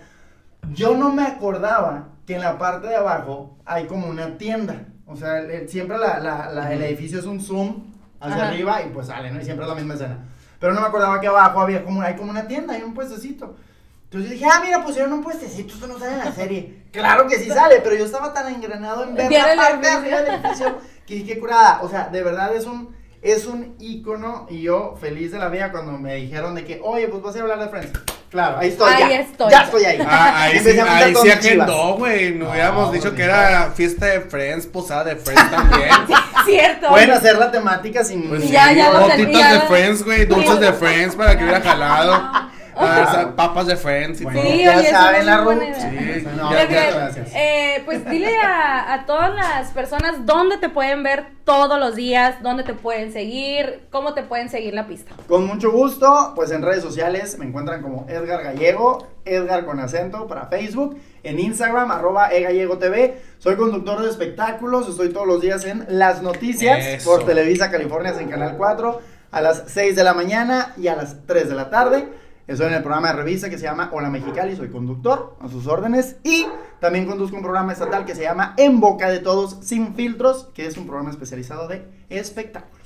Yo 0.75 0.95
no 0.97 1.13
me 1.13 1.23
acordaba 1.23 2.09
que 2.27 2.35
en 2.35 2.43
la 2.43 2.59
parte 2.59 2.89
de 2.89 2.97
abajo 2.97 3.57
hay 3.65 3.87
como 3.87 4.07
una 4.09 4.37
tienda. 4.37 4.87
O 5.07 5.17
sea, 5.17 5.39
el- 5.39 5.51
el- 5.51 5.69
siempre 5.69 5.97
la- 5.99 6.19
la- 6.19 6.51
la- 6.51 6.73
el 6.73 6.83
edificio 6.83 7.19
es 7.21 7.27
un 7.27 7.41
zoom 7.41 7.85
hacia 8.21 8.37
Ajá. 8.43 8.49
arriba 8.49 8.83
y 8.83 8.91
pues 8.91 9.07
sale, 9.07 9.31
¿no? 9.31 9.41
Y 9.41 9.45
siempre 9.45 9.65
es 9.65 9.69
la 9.71 9.77
misma 9.77 9.95
escena. 9.95 10.19
Pero 10.59 10.73
no 10.73 10.81
me 10.81 10.87
acordaba 10.87 11.21
que 11.21 11.27
abajo 11.27 11.61
había 11.61 11.85
como, 11.85 12.03
hay 12.03 12.17
como 12.17 12.31
una 12.31 12.47
tienda, 12.47 12.75
hay 12.75 12.83
un 12.83 12.95
puestecito. 12.95 13.57
Entonces 14.05 14.31
yo 14.31 14.35
dije, 14.35 14.47
ah, 14.51 14.61
mira, 14.65 14.85
pusieron 14.85 15.13
un 15.13 15.23
puestecito, 15.23 15.75
esto 15.75 15.87
no 15.87 15.99
sale 15.99 16.13
en 16.13 16.19
la 16.19 16.33
serie. 16.33 16.85
Claro 16.95 17.27
que 17.27 17.41
sí 17.41 17.49
sale, 17.49 17.81
pero 17.83 17.97
yo 17.97 18.05
estaba 18.05 18.33
tan 18.33 18.55
engranado 18.55 19.03
en 19.03 19.17
ver 19.17 19.29
la 19.29 19.57
parte 19.57 19.85
de 19.85 19.93
arriba 19.93 20.23
del 20.23 20.35
edificio 20.35 20.79
que 21.05 21.15
dije, 21.15 21.35
qué 21.35 21.41
curada. 21.41 21.81
O 21.83 21.89
sea, 21.89 22.09
de 22.09 22.23
verdad 22.23 22.55
es 22.55 22.67
un, 22.67 22.95
es 23.25 23.47
un 23.47 23.75
ícono 23.81 24.47
y 24.51 24.61
yo 24.63 24.97
feliz 25.01 25.33
de 25.33 25.39
la 25.39 25.49
vida 25.49 25.73
cuando 25.73 25.93
me 25.93 26.15
dijeron 26.17 26.55
de 26.55 26.65
que, 26.65 26.81
oye, 26.85 27.09
pues 27.09 27.23
vas 27.23 27.35
a 27.35 27.41
hablar 27.41 27.59
de 27.59 27.69
Friends. 27.69 27.91
Claro, 28.29 28.59
ahí 28.59 28.69
estoy. 28.69 28.93
Ahí 28.93 29.11
ya, 29.11 29.21
estoy. 29.21 29.51
Ya 29.51 29.63
estoy 29.63 29.85
ahí. 29.85 29.99
Ah, 30.07 30.43
ahí 30.43 30.59
sí, 30.59 30.79
ahí 30.79 31.15
sí 31.15 31.31
agendó, 31.31 31.95
güey. 31.95 32.35
No 32.35 32.45
No, 32.45 32.51
hubiéramos 32.51 32.93
dicho 32.93 33.15
que 33.15 33.23
era 33.23 33.71
fiesta 33.75 34.07
de 34.07 34.21
Friends, 34.23 34.67
posada 34.67 35.05
de 35.05 35.17
Friends 35.17 35.51
también. 35.51 35.89
Cierto. 36.45 36.89
Pueden 36.89 37.13
hacer 37.13 37.39
la 37.39 37.51
temática 37.51 38.05
sin. 38.05 38.29
Pues 38.29 38.43
sí, 38.43 38.51
ya, 38.51 38.73
ya 38.73 39.17
tenía. 39.17 39.55
de 39.55 39.61
Friends, 39.61 40.05
güey, 40.05 40.27
dulces 40.27 40.61
de 40.61 40.73
Friends 40.73 41.15
para 41.15 41.39
que 41.39 41.45
hubiera 41.45 41.61
jalado. 41.61 42.51
Ah, 42.77 43.07
o 43.09 43.15
sea, 43.15 43.37
papas 43.37 43.67
de 43.67 43.77
Friends 43.77 44.21
y 44.21 44.25
Bueno, 44.25 44.41
todo. 44.43 44.51
Sí, 44.53 44.63
ya 44.65 44.83
saben 44.85 45.27
la 45.27 45.37
ruta. 45.39 45.75
Sí, 45.81 46.27
No, 46.37 46.53
ya- 46.53 46.65
gracias. 46.67 47.29
eh, 47.35 47.83
pues 47.85 48.05
dile 48.09 48.37
a, 48.43 48.93
a 48.95 49.07
todas 49.07 49.35
las 49.35 49.71
personas 49.71 50.25
dónde 50.27 50.59
te 50.59 50.69
pueden 50.69 51.03
ver 51.03 51.27
todos 51.45 51.79
los 51.79 51.95
días, 51.95 52.37
dónde 52.43 52.63
te 52.65 52.75
pueden 52.75 53.13
seguir, 53.13 53.87
cómo 53.91 54.15
te 54.15 54.23
pueden 54.23 54.49
seguir 54.49 54.75
la 54.75 54.87
pista. 54.87 55.15
Con 55.29 55.47
mucho 55.47 55.71
gusto, 55.71 56.33
pues 56.35 56.51
en 56.51 56.63
redes 56.63 56.83
sociales 56.83 57.39
me 57.39 57.45
encuentran 57.45 57.83
como 57.83 58.07
Edgar 58.09 58.43
Gallego, 58.43 59.07
Edgar 59.27 59.65
con 59.65 59.79
acento 59.81 60.27
para 60.27 60.47
Facebook, 60.47 60.99
en 61.23 61.39
Instagram, 61.39 61.91
arroba 61.91 62.29
egallego 62.29 62.79
TV. 62.79 63.21
Soy 63.39 63.57
conductor 63.57 64.03
de 64.03 64.11
espectáculos, 64.11 64.89
estoy 64.89 65.11
todos 65.13 65.27
los 65.27 65.41
días 65.41 65.65
en 65.65 65.85
Las 65.89 66.23
Noticias 66.23 66.79
Eso. 66.85 67.11
por 67.11 67.25
Televisa 67.27 67.71
California 67.71 68.15
en 68.19 68.29
Canal 68.29 68.55
4 68.57 69.01
a 69.33 69.41
las 69.41 69.65
6 69.67 69.97
de 69.97 70.05
la 70.05 70.15
mañana 70.15 70.73
y 70.77 70.89
a 70.89 70.97
las 70.97 71.17
3 71.27 71.49
de 71.49 71.55
la 71.55 71.69
tarde. 71.69 72.09
Estoy 72.47 72.67
en 72.67 72.75
el 72.75 72.83
programa 72.83 73.09
de 73.09 73.15
revista 73.15 73.49
que 73.49 73.57
se 73.57 73.65
llama 73.65 73.89
Hola 73.91 74.11
Mexicali, 74.11 74.55
soy 74.55 74.69
conductor 74.69 75.35
a 75.41 75.49
sus 75.49 75.67
órdenes 75.67 76.17
y 76.25 76.45
también 76.79 77.07
conduzco 77.07 77.37
un 77.37 77.43
programa 77.43 77.73
estatal 77.73 78.05
que 78.05 78.15
se 78.15 78.21
llama 78.21 78.53
En 78.59 78.81
Boca 78.81 79.09
de 79.09 79.21
Todos 79.21 79.61
Sin 79.63 79.95
Filtros, 79.95 80.51
que 80.53 80.67
es 80.67 80.77
un 80.77 80.87
programa 80.87 81.09
especializado 81.09 81.69
de 81.69 81.89
espectáculos. 82.11 82.84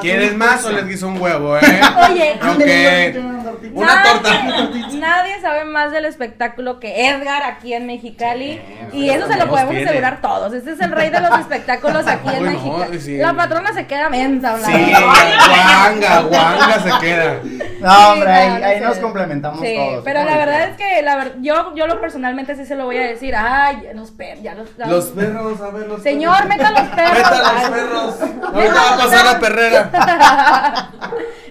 ¿Quieres 0.00 0.34
más 0.36 0.64
o 0.64 0.72
les 0.72 0.86
guiso 0.88 1.08
un 1.08 1.20
huevo, 1.20 1.56
eh? 1.58 1.60
Oye, 2.10 2.32
Ok. 2.42 3.36
Una 3.74 3.94
nadie, 3.96 4.10
torta. 4.12 4.88
Nadie 4.98 5.40
sabe 5.40 5.64
más 5.64 5.90
del 5.92 6.04
espectáculo 6.04 6.78
que 6.80 7.08
Edgar 7.08 7.42
aquí 7.42 7.74
en 7.74 7.86
Mexicali. 7.86 8.60
Sí, 8.92 8.98
y 8.98 9.10
eso 9.10 9.26
se 9.26 9.36
lo 9.36 9.48
podemos 9.48 9.70
tiene. 9.74 9.86
asegurar 9.88 10.20
todos. 10.22 10.52
Este 10.54 10.72
es 10.72 10.80
el 10.80 10.92
rey 10.92 11.10
de 11.10 11.20
los 11.20 11.38
espectáculos 11.40 12.06
aquí 12.06 12.28
en 12.34 12.42
Mexicali. 12.44 13.00
sí. 13.00 13.16
La 13.18 13.34
patrona 13.34 13.72
se 13.74 13.86
queda 13.86 14.08
mensa. 14.08 14.56
Sí, 14.64 14.72
guanga, 14.72 16.20
guanga 16.22 16.80
se 16.82 17.06
queda. 17.06 17.40
No, 17.80 18.08
hombre, 18.12 18.32
Sí, 18.56 18.62
ahí, 18.62 18.80
nos 18.80 18.98
complementamos 18.98 19.60
Sí, 19.60 19.74
todos. 19.76 20.04
pero 20.04 20.24
la 20.24 20.36
verdad 20.38 20.68
es 20.70 20.76
que 20.76 21.02
la 21.02 21.16
ver- 21.16 21.34
yo, 21.40 21.74
yo 21.74 21.86
lo 21.86 22.00
personalmente 22.00 22.56
sí 22.56 22.64
se 22.64 22.74
lo 22.74 22.84
voy 22.86 22.96
a 22.98 23.02
decir. 23.02 23.34
Ay, 23.36 23.88
los 23.94 24.10
perros, 24.12 24.42
ya 24.42 24.54
los, 24.54 24.68
Los 24.78 25.04
perros, 25.06 25.60
a 25.60 25.70
ver, 25.70 25.86
los 25.88 26.02
Señor, 26.02 26.34
perros. 26.36 26.48
meta 26.48 26.70
los 26.70 26.88
perros. 26.88 27.12
Meta 27.16 27.52
los 27.52 27.70
perros. 27.70 28.14
Ahorita 28.54 28.74
va 28.74 28.94
a 28.94 28.96
pasar 28.96 29.25
la 29.32 29.38
perrera. 29.40 30.90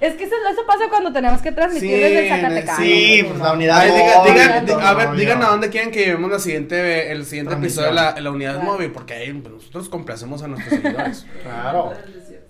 Es 0.01 0.13
que 0.15 0.23
eso, 0.25 0.35
eso 0.51 0.61
pasa 0.67 0.85
cuando 0.89 1.11
tenemos 1.13 1.41
que 1.41 1.51
transmitir 1.51 1.89
Sí, 1.89 1.95
desde 2.01 2.29
Zacatecano. 2.29 2.77
Sí, 2.77 3.25
pues 3.27 3.39
la 3.39 3.53
unidad 3.53 3.77
Ay, 3.79 3.91
diga- 3.91 4.17
móvil, 4.17 4.81
a 4.85 4.93
ver, 4.93 5.11
digan 5.13 5.43
a 5.43 5.47
dónde 5.47 5.69
quieren 5.69 5.91
que 5.91 6.05
llevemos 6.05 6.29
la 6.31 6.39
siguiente, 6.39 7.11
el 7.11 7.25
siguiente 7.25 7.53
episodio 7.53 7.87
de 7.89 7.93
la, 7.95 8.19
la 8.19 8.31
unidad 8.31 8.55
Claro. 8.55 8.71
móvil, 8.71 8.91
porque 8.91 9.13
ahí 9.13 9.33
pues, 9.33 9.53
nosotros 9.53 9.89
complacemos 9.89 10.43
a 10.43 10.47
nuestros 10.47 10.79
seguidores. 10.81 11.25
Claro. 11.43 11.93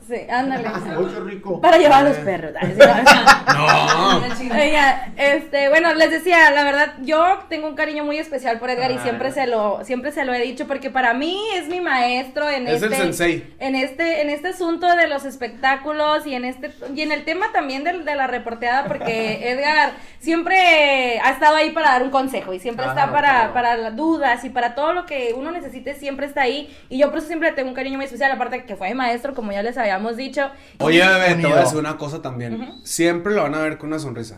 Sí, 0.08 0.16
ándale. 0.30 0.68
Uy, 0.99 1.12
qué 1.12 1.20
rico. 1.22 1.62
Para 1.62 1.78
llevar 1.78 2.06
a 2.06 2.10
los 2.10 2.18
perros. 2.18 2.51
Ay, 2.60 2.76
sí, 2.76 2.80
No. 3.56 4.56
Oiga, 4.62 5.10
este, 5.18 5.70
bueno, 5.70 5.93
les 5.95 6.12
decía, 6.12 6.51
la 6.51 6.64
verdad, 6.64 6.93
yo 7.01 7.39
tengo 7.49 7.68
un 7.68 7.76
cariño 7.76 8.03
muy 8.03 8.18
especial 8.20 8.60
por 8.60 8.70
Edgar 8.70 8.91
y 8.91 8.95
Ah. 8.97 9.03
siempre 9.03 9.32
se 9.32 9.47
lo, 9.47 9.84
siempre 9.84 10.12
se 10.12 10.24
lo 10.26 10.34
he 10.34 10.39
dicho, 10.41 10.68
porque 10.68 10.89
para 10.91 11.14
mí 11.14 11.39
es 11.56 11.68
mi 11.68 11.82
maestro 11.82 12.49
en 12.49 12.68
Es 12.68 12.82
el 12.84 12.91
este, 12.93 13.03
sensei. 13.03 13.53
en 13.60 13.76
este, 13.76 14.22
en 14.22 14.30
este 14.30 14.49
asunto 14.49 14.88
de 14.95 15.08
los 15.08 15.26
espectáculos 15.26 16.26
y 16.28 16.36
en 16.36 16.45
este, 16.45 16.72
y 16.93 17.01
en 17.01 17.12
el 17.12 17.24
tema 17.26 17.47
también 17.53 17.84
de, 17.84 17.93
de 18.03 18.16
la 18.16 18.28
reporteada, 18.28 18.86
porque 18.86 19.49
Edgar 19.49 19.93
siempre 20.20 21.20
ha 21.24 21.32
estado 21.32 21.56
ahí 21.56 21.72
para 21.72 21.91
dar 21.91 22.03
un 22.03 22.10
consejo 22.12 22.53
y 22.53 22.60
siempre 22.60 22.86
está 22.86 23.12
para, 23.12 23.30
claro. 23.30 23.53
para 23.53 23.78
las 23.78 23.95
dudas 23.95 24.43
y 24.43 24.49
para 24.49 24.76
todo 24.76 24.93
lo 24.93 25.06
que 25.06 25.34
uno 25.36 25.51
necesite, 25.51 25.95
siempre 25.95 26.26
está 26.26 26.41
ahí. 26.41 26.76
Y 26.89 26.97
yo 26.97 27.10
por 27.10 27.20
eso 27.20 27.28
siempre 27.28 27.51
tengo 27.53 27.70
un 27.70 27.76
cariño 27.76 27.97
muy 27.97 28.06
especial, 28.06 28.32
aparte 28.32 28.66
que 28.66 28.76
fue 28.76 28.89
mi 28.89 28.95
maestro, 28.95 29.34
como 29.34 29.51
ya 29.51 29.64
les 29.64 29.78
habíamos 29.96 30.18
dicho. 30.18 30.50
Oye, 30.80 31.06
bebé, 31.06 31.36
te 31.36 31.48
voy 31.48 31.58
a 31.58 31.62
decir 31.62 31.78
una 31.80 31.98
cosa 31.98 32.22
también. 32.22 32.80
Siempre 32.84 33.34
lo 33.34 33.43
van 33.43 33.56
a 33.56 33.60
ver 33.60 33.78
con 33.78 33.88
una 33.89 34.00
sonrisa. 34.00 34.38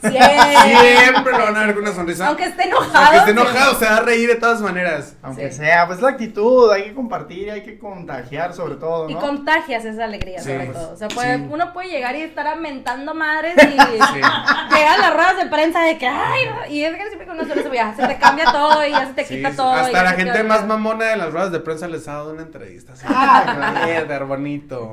Siempre. 0.00 0.20
Siempre 0.20 1.32
lo 1.32 1.38
van 1.44 1.56
a 1.56 1.66
ver 1.66 1.74
con 1.74 1.82
una 1.84 1.92
sonrisa. 1.92 2.26
Aunque 2.28 2.44
esté 2.44 2.64
enojado. 2.64 2.96
Aunque 2.96 3.18
esté 3.18 3.30
enojado, 3.30 3.78
se 3.78 3.84
va 3.86 3.96
a 3.96 4.00
reír 4.00 4.28
de 4.28 4.36
todas 4.36 4.60
maneras. 4.60 5.16
Aunque 5.22 5.50
Sí. 5.50 5.58
sea, 5.58 5.86
pues 5.86 6.00
la 6.00 6.08
actitud, 6.10 6.70
hay 6.72 6.84
que 6.84 6.94
compartir, 6.94 7.50
hay 7.50 7.62
que 7.62 7.78
contagiar 7.78 8.54
sobre 8.54 8.76
todo, 8.76 9.08
Y 9.10 9.14
contagias 9.14 9.84
esa 9.84 10.04
alegría, 10.04 10.38
Sí, 10.40 10.50
sobre 10.50 10.66
pues, 10.66 10.78
todo. 10.78 10.92
O 10.92 10.96
sea, 10.96 11.08
puede- 11.08 11.36
sí. 11.38 11.46
uno 11.50 11.72
puede 11.72 11.88
llegar 11.88 12.16
y 12.16 12.22
estar 12.22 12.58
mentando 12.58 13.14
madres 13.14 13.54
y 13.56 13.66
llegar 13.66 14.94
a 14.94 14.98
las 14.98 15.14
ruedas 15.14 15.36
de 15.36 15.46
prensa 15.46 15.80
de 15.82 15.98
que, 15.98 16.06
ay, 16.06 16.40
no", 16.48 16.66
y 16.72 16.84
es 16.84 16.94
que 16.96 17.06
siempre 17.06 17.26
con 17.26 17.36
una 17.38 17.46
sonrisa, 17.46 17.70
ya 17.74 17.94
se 17.94 18.06
te 18.06 18.16
cambia 18.18 18.44
todo 18.52 18.86
y 18.86 18.90
ya 18.90 19.06
se 19.06 19.12
te 19.12 19.24
Sí, 19.24 19.36
quita 19.36 19.50
sí. 19.50 19.56
todo. 19.56 19.72
Hasta 19.72 20.02
la 20.02 20.12
gente 20.12 20.42
más 20.42 20.66
mamona 20.66 21.04
de 21.06 21.16
las 21.16 21.32
ruedas 21.32 21.52
de 21.52 21.60
prensa 21.60 21.88
les 21.88 22.06
ha 22.08 22.14
dado 22.14 22.32
una 22.32 22.42
entrevista. 22.42 22.92
Así. 22.94 23.06
Ah, 23.08 23.42
claro. 23.56 23.86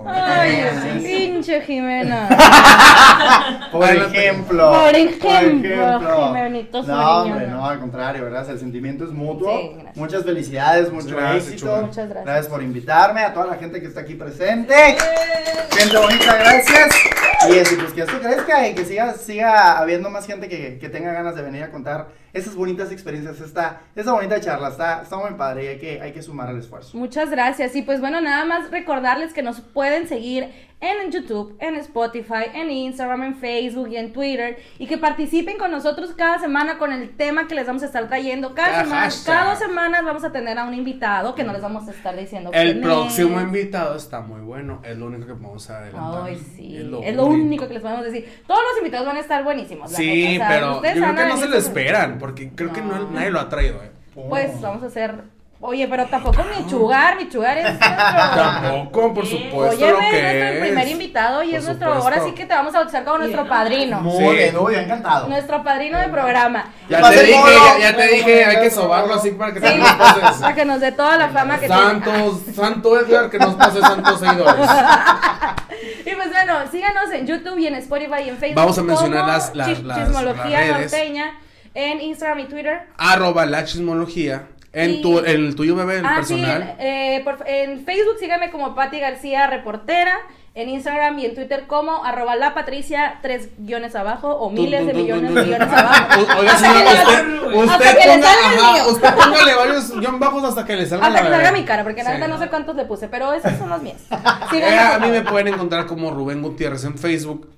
Ay, 0.08 1.02
pinche 1.04 1.62
Jimena. 1.62 2.28
Por 3.72 3.90
ejemplo. 3.90 4.72
Por 4.72 4.96
ejemplo, 4.96 5.30
ejemplo. 5.30 6.28
Jimenito 6.28 6.84
No, 6.84 7.22
hombre, 7.24 7.48
no, 7.48 7.66
al 7.66 7.80
contrario, 7.80 8.24
¿verdad? 8.24 8.50
El 8.50 8.60
sentimiento 8.60 9.04
es 9.06 9.12
mutuo. 9.12 9.58
Sí, 9.60 9.72
gracias. 9.74 9.98
Muchas 9.98 10.24
felicidades, 10.24 10.92
mucho 10.92 11.16
Gracias, 11.16 11.48
éxito. 11.48 11.66
chula. 11.68 11.82
Muchas 11.88 12.10
gracias. 12.10 12.48
por 12.48 12.64
invitarme, 12.64 13.22
a 13.22 13.34
toda 13.34 13.48
la 13.48 13.56
gente 13.56 13.80
que 13.82 13.88
está 13.88 14.02
aquí 14.02 14.16
presente. 14.16 14.74
Gente 15.72 15.98
bonita, 15.98 16.36
gracias. 16.36 16.90
Y 17.50 17.58
eso, 17.58 17.76
pues 17.80 17.94
que 17.94 18.02
esto 18.02 18.20
crezca 18.20 18.68
y 18.68 18.76
que 18.76 18.86
siga, 18.86 19.14
siga 19.14 19.80
habiendo 19.80 20.10
más 20.10 20.28
gente 20.28 20.48
que, 20.48 20.78
que 20.78 20.90
tenga 20.90 21.12
ganas 21.12 21.36
de 21.36 21.42
venir 21.42 21.64
a 21.64 21.72
contar 21.72 22.10
esas 22.34 22.56
bonitas 22.56 22.92
experiencias, 22.92 23.40
esta, 23.42 23.82
esta 23.96 24.12
bonita 24.12 24.40
charla. 24.40 24.70
Está, 24.70 25.02
está 25.02 25.18
muy 25.18 25.32
padre 25.32 25.66
y 25.66 25.68
hay 25.68 25.78
que, 25.80 26.02
hay 26.02 26.12
que 26.12 26.22
sumar 26.22 26.50
al 26.50 26.60
esfuerzo. 26.60 26.98
Muchas 26.98 27.30
gracias. 27.30 27.76
Y 27.76 27.82
pues 27.82 28.00
bueno, 28.00 28.22
nada 28.22 28.46
más 28.46 28.70
recordarles 28.70 29.34
que 29.34 29.42
nos 29.42 29.62
pueden 29.62 30.08
seguir 30.08 30.50
en 30.82 31.12
YouTube, 31.12 31.56
en 31.60 31.76
Spotify, 31.76 32.46
en 32.54 32.72
Instagram, 32.72 33.24
en 33.24 33.36
Facebook 33.36 33.90
y 33.90 33.98
en 33.98 34.12
Twitter. 34.12 34.58
Y 34.80 34.88
que 34.88 34.98
participen 34.98 35.58
con 35.58 35.72
nosotros 35.72 36.12
cada 36.16 36.40
semana 36.40 36.78
con 36.78 36.92
el 36.92 37.16
tema 37.16 37.48
que 37.48 37.56
les 37.56 37.68
vamos 37.68 37.84
a 37.84 37.86
estar 37.86 38.08
trayendo. 38.08 38.56
Cada, 38.56 38.70
Cada 38.70 38.84
semana, 38.84 39.02
hashtag. 39.02 39.36
cada 39.36 39.50
dos 39.52 39.60
semanas 39.60 40.04
vamos 40.04 40.24
a 40.24 40.32
tener 40.32 40.58
a 40.58 40.66
un 40.66 40.74
invitado 40.74 41.36
que 41.36 41.44
no 41.44 41.54
les 41.54 41.62
vamos 41.62 41.88
a 41.88 41.92
estar 41.92 42.18
diciendo. 42.18 42.50
El 42.54 42.72
quién 42.72 42.82
próximo 42.82 43.40
es. 43.40 43.46
invitado 43.46 43.96
está 43.96 44.22
muy 44.22 44.42
bueno. 44.42 44.82
Es 44.84 44.98
lo 44.98 45.06
único 45.06 45.28
que 45.28 45.34
podemos 45.36 45.70
adelantar. 45.70 46.24
Ay, 46.26 46.42
sí. 46.56 46.78
Es 46.78 47.16
lo, 47.16 47.26
único 47.26 47.68
que 47.68 47.76
les 47.76 47.84
podemos 47.84 48.04
decir. 48.04 48.28
Todos 48.48 48.62
los 48.72 48.80
invitados 48.80 49.06
van 49.06 49.18
a 49.18 49.20
estar 49.20 49.44
buenísimos. 49.44 49.92
Sí, 49.92 50.40
neta, 50.40 50.46
o 50.46 50.48
sea, 50.48 50.50
pero 50.50 50.76
yo 50.76 50.82
creo 50.82 51.16
que 51.16 51.26
no 51.26 51.38
se 51.38 51.48
lo 51.48 51.58
esperan. 51.58 52.18
Porque 52.18 52.52
creo 52.56 52.74
que 52.74 52.82
no, 52.82 53.10
nadie 53.12 53.30
lo 53.30 53.40
ha 53.40 53.50
traído, 53.50 53.84
eh. 53.84 53.92
Pues 54.14 54.60
vamos 54.60 54.84
a 54.84 54.88
hacer. 54.88 55.41
Oye, 55.64 55.88
pero 55.88 56.08
tampoco 56.08 56.44
mi 56.44 56.66
chugar, 56.68 57.18
mi 57.18 57.30
chugar 57.30 57.56
es 57.60 57.64
nuestro. 57.66 57.88
Tampoco, 57.96 59.14
por 59.14 59.26
supuesto, 59.28 59.76
Oye, 59.86 59.92
lo 59.92 60.00
es 60.00 60.10
que 60.10 60.22
nuestro 60.22 60.48
es. 60.48 60.60
primer 60.60 60.88
invitado 60.88 61.44
y 61.44 61.50
Por 61.52 61.56
es 61.60 61.66
nuestro. 61.66 61.88
supuesto. 61.94 62.04
Ahora 62.10 62.26
sí 62.26 62.32
que 62.34 62.46
te 62.48 62.54
vamos 62.56 62.74
a 62.74 62.78
bautizar 62.80 63.04
como 63.06 63.18
nuestro 63.20 63.48
padrino. 63.48 64.02
Muy 64.02 64.18
Sí. 64.30 64.36
bien, 64.38 64.58
muy 64.58 64.72
bien, 64.74 64.86
encantado. 64.86 65.28
Nuestro 65.28 65.64
padrino 65.64 66.00
de 66.00 66.08
programa. 66.08 66.66
Ya 66.90 67.02
te 67.10 67.24
dije, 67.24 67.40
ya, 67.80 67.92
ya 67.92 67.96
te 67.96 68.08
dije, 68.08 68.46
hay 68.46 68.60
que 68.60 68.72
sobarlo 68.72 69.14
así 69.14 69.32
para 69.32 69.54
que 69.54 69.60
Sí, 69.60 69.78
nos 69.78 69.92
para 70.42 70.56
que 70.56 70.66
nos 70.66 70.80
dé 70.80 70.92
toda 70.94 71.18
la 71.18 71.30
fama 71.30 71.60
que 71.60 71.68
tiene. 71.68 71.82
Santos, 71.82 72.42
Santo 72.56 73.00
Edgar, 73.00 73.30
que 73.30 73.38
nos 73.38 73.54
pase 73.56 73.80
santos 73.82 74.20
seguidores. 74.20 74.68
Y 76.06 76.16
pues 76.16 76.30
bueno, 76.32 76.56
síganos 76.72 77.12
en 77.12 77.28
YouTube 77.28 77.58
y 77.60 77.68
en 77.68 77.76
Spotify 77.76 78.24
y 78.26 78.30
en 78.30 78.38
Facebook. 78.38 78.56
Vamos 78.56 78.78
a 78.78 78.84
mencionar 78.84 79.28
las- 79.28 79.56
las- 79.56 79.82
las- 79.84 79.98
Chismología 80.00 80.60
las 80.62 80.78
redes. 80.78 80.92
norteña 80.92 81.40
en 81.76 82.02
Instagram 82.02 82.40
y 82.40 82.46
Twitter. 82.46 82.82
Arroba 82.98 83.46
la 83.46 83.64
chismología. 83.66 84.48
En, 84.74 84.92
Y- 84.92 85.02
tu, 85.02 85.20
en 85.20 85.26
el 85.46 85.56
tuyo, 85.56 85.76
bebé, 85.76 85.98
el 86.00 86.06
Ah, 86.06 86.14
personal. 86.16 86.76
sí, 86.78 86.86
eh, 86.86 87.22
por- 87.26 87.44
en 87.46 87.84
Facebook 87.86 88.16
síganme 88.20 88.52
como 88.52 88.74
Patti 88.76 89.00
García 89.00 89.48
Reportera. 89.48 90.14
En 90.54 90.68
Instagram 90.68 91.18
y 91.20 91.26
en 91.28 91.34
Twitter 91.34 91.64
como 91.66 92.04
arroba 92.04 92.36
la 92.36 92.54
Patricia, 92.54 93.20
tres 93.22 93.52
guiones 93.58 93.96
abajo 93.96 94.28
o 94.36 94.50
miles 94.50 94.86
de 94.86 94.94
millones 94.94 95.34
de 95.34 95.44
guiones 95.46 95.70
abajo. 95.72 96.22
Oiga, 96.40 96.58
señora, 96.58 96.92
usted, 96.92 97.54
ponga, 97.54 97.76
ajá, 97.76 99.16
póngale 99.16 99.56
varios 99.56 99.98
guion 99.98 100.20
bajos 100.20 100.44
hasta 100.44 100.66
que 100.66 100.76
le 100.76 100.86
salga 100.86 101.08
Hasta 101.08 101.22
que 101.24 101.30
salga 101.30 101.52
mi 101.54 101.64
cara, 101.64 101.84
porque 101.84 102.02
Sí. 102.04 102.08
verdad 102.12 102.28
no 102.28 102.38
sé 102.38 102.50
cuántos 102.50 102.76
le 102.76 102.84
puse, 102.84 103.08
pero 103.08 103.32
esos 103.34 103.54
son 103.58 103.70
los 103.70 103.82
míos. 103.82 103.96
Eh, 104.54 104.78
a 104.78 105.00
mí 105.00 105.08
me 105.10 105.22
pueden 105.22 105.54
encontrar 105.54 105.86
como 105.86 106.12
Rubén 106.12 106.42
Gutiérrez 106.42 106.84
en 106.84 106.98
Facebook. 106.98 107.50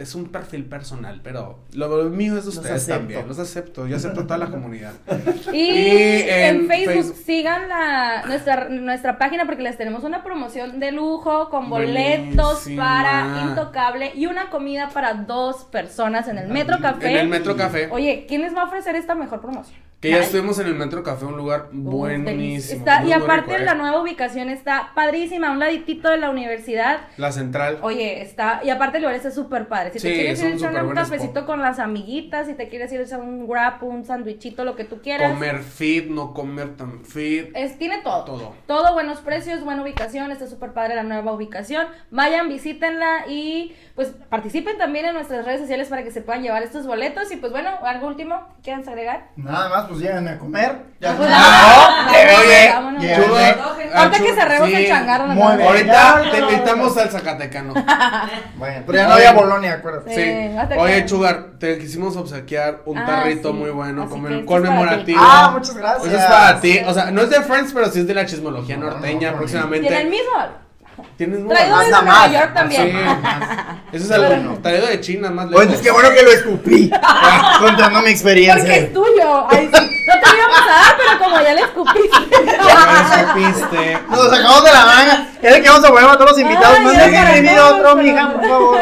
Es 0.00 0.14
un 0.14 0.28
perfil 0.28 0.64
personal, 0.64 1.20
pero 1.22 1.58
lo 1.74 1.88
mío 2.08 2.38
es 2.38 2.44
de 2.44 2.48
ustedes 2.48 2.70
acepto. 2.84 3.00
también. 3.00 3.28
Los 3.28 3.38
acepto, 3.38 3.86
yo 3.86 3.96
acepto 3.96 4.22
toda 4.24 4.38
la 4.38 4.46
comunidad. 4.46 4.92
Y, 5.52 5.58
Y 5.58 6.28
en, 6.28 6.56
en 6.56 6.68
Facebook, 6.68 6.94
Facebook. 6.94 7.16
sigan 7.26 7.68
la, 7.68 8.22
nuestra, 8.26 8.68
nuestra 8.70 9.18
página 9.18 9.44
porque 9.44 9.62
les 9.62 9.76
tenemos 9.76 10.02
una 10.04 10.22
promoción 10.24 10.80
de 10.80 10.92
lujo 10.92 11.50
con 11.50 11.68
boletos 11.68 12.64
Buenísima. 12.64 12.82
para 12.82 13.42
Intocable 13.48 14.12
y 14.14 14.24
una 14.24 14.48
comida 14.48 14.88
para 14.88 15.12
dos 15.14 15.64
personas 15.64 16.28
en 16.28 16.38
el 16.38 16.48
Metro 16.48 16.78
Café. 16.80 17.10
En 17.10 17.16
el 17.18 17.28
Metro 17.28 17.54
Café. 17.56 17.88
Oye, 17.90 18.24
¿quién 18.26 18.40
les 18.40 18.54
va 18.56 18.62
a 18.62 18.64
ofrecer 18.64 18.96
esta 18.96 19.14
mejor 19.14 19.40
promoción? 19.42 19.78
Que 20.00 20.12
ya 20.12 20.20
estuvimos 20.20 20.58
en 20.58 20.66
el 20.66 20.76
Metro 20.76 21.02
Café, 21.02 21.26
un 21.26 21.36
lugar 21.36 21.68
buenísimo. 21.72 22.78
Está- 22.78 23.04
y 23.04 23.12
aparte 23.12 23.52
rico, 23.52 23.64
la 23.66 23.72
eh. 23.72 23.74
nueva 23.74 24.00
ubicación 24.00 24.48
está 24.48 24.92
padrísima, 24.94 25.48
a 25.48 25.50
un 25.50 25.58
laditito 25.58 26.08
de 26.08 26.16
la 26.16 26.30
universidad. 26.30 27.00
La 27.18 27.30
central. 27.32 27.78
Oye, 27.82 28.22
está, 28.22 28.62
y 28.64 28.70
aparte 28.70 28.96
el 28.96 29.02
lugar 29.02 29.16
está 29.16 29.30
súper 29.30 29.68
padre. 29.68 29.90
Si 29.92 29.98
te 29.98 30.14
quieres 30.14 30.42
es 30.42 30.58
ir 30.58 30.66
a 30.66 30.84
un 30.84 30.94
cafecito 30.94 31.40
spot. 31.40 31.44
con 31.44 31.60
las 31.60 31.78
amiguitas, 31.78 32.46
si 32.46 32.54
te 32.54 32.70
quieres 32.70 32.90
ir 32.92 33.00
a 33.00 33.02
echar 33.02 33.20
un 33.20 33.46
wrap, 33.46 33.82
un 33.82 34.06
sandwichito, 34.06 34.64
lo 34.64 34.74
que 34.74 34.84
tú 34.84 35.02
quieras. 35.02 35.32
Comer 35.32 35.58
fit, 35.58 36.06
no 36.06 36.32
comer 36.32 36.78
tan 36.78 37.04
fit. 37.04 37.50
Es, 37.54 37.76
tiene 37.76 37.98
todo. 38.02 38.24
Todo. 38.24 38.54
Todo 38.66 38.94
buenos 38.94 39.20
precios, 39.20 39.62
buena 39.62 39.82
ubicación, 39.82 40.32
está 40.32 40.46
súper 40.46 40.72
padre 40.72 40.94
la 40.94 41.02
nueva 41.02 41.30
ubicación. 41.32 41.86
Vayan, 42.10 42.48
visítenla 42.48 43.26
y 43.28 43.76
pues 43.94 44.14
participen 44.30 44.78
también 44.78 45.04
en 45.04 45.12
nuestras 45.12 45.44
redes 45.44 45.60
sociales 45.60 45.88
para 45.88 46.04
que 46.04 46.10
se 46.10 46.22
puedan 46.22 46.42
llevar 46.42 46.62
estos 46.62 46.86
boletos. 46.86 47.30
Y 47.32 47.36
pues 47.36 47.52
bueno, 47.52 47.68
algo 47.82 48.06
último, 48.06 48.48
¿quieres 48.62 48.88
agregar? 48.88 49.28
Nada 49.36 49.68
más, 49.68 49.89
pues 49.90 50.00
llévenme 50.02 50.30
a 50.30 50.38
comer. 50.38 50.76
Ya 51.00 51.16
Pues, 51.16 51.28
Ah, 51.32 52.12
eh, 52.14 52.26
oye, 52.40 53.10
Ahorita 53.92 53.94
ah, 53.94 54.10
que 54.10 54.28
Chu- 54.28 54.34
cerremos 54.34 54.68
sí. 54.68 54.74
el 54.76 54.86
changarro. 54.88 55.24
Ahorita 55.32 56.22
te 56.30 56.38
invitamos 56.38 56.96
al 56.96 57.10
Zacatecano. 57.10 57.74
Bueno, 58.56 58.82
pero 58.86 58.98
ya 58.98 59.08
no 59.08 59.14
había 59.14 59.32
Bolonia, 59.32 59.72
acuérdate. 59.74 60.14
Sí. 60.14 60.76
Oye, 60.78 61.06
Chugar, 61.06 61.52
te 61.58 61.78
quisimos 61.78 62.14
obsequiar 62.16 62.82
un 62.84 62.98
Ah, 62.98 63.06
tarrito 63.06 63.50
sí. 63.52 63.54
muy 63.58 63.70
bueno, 63.70 64.08
conmemorativo. 64.46 65.04
ti. 65.06 65.14
Ah, 65.18 65.50
muchas 65.54 65.74
gracias. 65.76 66.06
Eso 66.06 66.16
es 66.18 66.24
para 66.26 66.60
ti. 66.60 66.78
O 66.86 66.92
sea, 66.92 67.10
no 67.10 67.22
es 67.22 67.30
de 67.30 67.40
Friends, 67.42 67.72
pero 67.72 67.86
sí 67.90 68.00
es 68.00 68.06
de 68.06 68.14
la 68.14 68.26
chismología 68.26 68.76
No, 68.76 68.90
norteña 68.90 69.30
no, 69.32 69.38
próximamente. 69.38 69.88
Tiene 69.88 70.02
el 70.02 70.10
mismo. 70.10 70.32
Tienes 71.20 71.46
Traído 71.46 71.76
nada 71.76 71.86
Nueva 72.00 72.02
más. 72.02 72.32
York 72.32 72.54
también. 72.54 72.92
Sí. 72.92 72.96
Ese 73.92 74.04
es 74.06 74.10
el 74.10 74.24
bueno. 74.24 74.58
Traído 74.62 74.86
de 74.86 75.00
China, 75.02 75.28
más 75.28 75.50
lejos. 75.50 75.66
Oye, 75.66 75.74
es 75.74 75.82
que 75.82 75.90
bueno 75.90 76.08
que 76.14 76.22
lo 76.22 76.30
escupí. 76.30 76.90
Contando 77.60 78.00
mi 78.00 78.08
experiencia. 78.08 78.64
Porque 78.64 78.78
es 78.78 78.92
tuyo. 78.94 79.46
Ay, 79.50 79.70
sí. 79.70 79.80
No 80.06 80.14
te 80.18 80.26
lo 80.30 80.36
íbamos 80.38 80.60
a 80.60 80.66
dar, 80.66 80.96
pero 80.96 81.18
como 81.22 81.40
ya 81.42 81.52
le 81.52 81.60
escupiste. 81.60 82.08
Ya 82.66 83.28
supiste. 83.28 83.98
Nos 84.08 84.24
lo 84.24 84.30
sacamos 84.30 84.64
de 84.64 84.72
la 84.72 84.86
manga. 84.86 85.26
Es 85.42 85.56
el 85.56 85.62
que 85.62 85.68
vamos 85.68 85.84
a 85.84 85.88
poner 85.88 86.08
a 86.08 86.12
todos 86.14 86.30
los 86.30 86.38
invitados. 86.38 86.78
Ay, 86.78 86.84
No 86.84 86.90
para 86.92 87.06
imprimir 87.36 87.56
todos, 87.56 87.72
otro, 87.80 87.96
mija, 87.96 88.32
por 88.32 88.48
favor. 88.48 88.78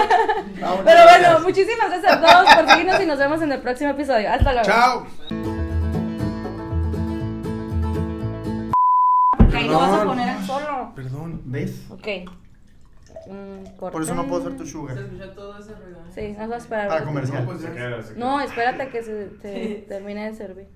Pero 0.84 1.02
bueno, 1.02 1.40
muchísimas 1.40 1.90
gracias 1.90 2.12
a 2.12 2.20
todos 2.20 2.54
por 2.54 2.68
seguirnos 2.70 3.00
y 3.02 3.06
nos 3.06 3.18
vemos 3.18 3.42
en 3.42 3.50
el 3.50 3.58
próximo 3.58 3.90
episodio. 3.90 4.30
Hasta 4.32 4.52
luego. 4.52 4.68
Chao. 4.68 5.47
Ok, 9.64 9.70
lo 9.70 9.78
vas 9.78 9.88
a 9.88 9.90
Perdón. 9.98 10.08
poner 10.08 10.28
al 10.28 10.44
solo. 10.46 10.92
Perdón. 10.94 11.42
¿Ves? 11.46 11.86
Ok. 11.90 12.06
Mm, 13.30 13.78
Por 13.78 14.02
eso 14.02 14.14
no 14.14 14.26
puedo 14.26 14.42
ser 14.44 14.56
tu 14.56 14.66
sugar. 14.66 14.96
Sí, 16.14 16.34
nos 16.38 16.50
va 16.50 16.54
a 16.54 16.58
esperar. 16.58 16.88
Para 16.88 17.04
comercial. 17.04 17.46
Se 17.60 17.72
queda, 17.72 18.02
se 18.02 18.14
queda. 18.14 18.24
No, 18.26 18.40
espérate 18.40 18.82
a 18.82 18.90
que 18.90 19.02
se, 19.02 19.30
se 19.42 19.84
termine 19.88 20.30
de 20.30 20.36
servir. 20.36 20.68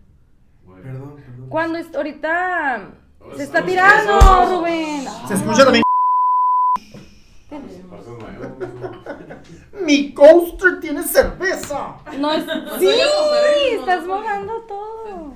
Bueno. 0.65 0.83
Perdón, 0.83 1.17
perdón. 1.17 1.49
Cuando 1.49 1.79
ahorita 1.97 2.91
se 3.37 3.43
está 3.43 3.65
tirando, 3.65 4.19
Rubén. 4.59 5.05
Se 5.29 5.35
escucha 5.35 5.65
también. 5.65 5.83
Mi 9.85 10.13
coaster 10.13 10.81
tiene 10.81 11.03
cerveza. 11.03 11.97
No 12.19 12.33
es. 12.33 12.45
Sí, 12.79 12.89
estás 13.79 14.05
mojando 14.05 14.53
todo. 14.63 15.35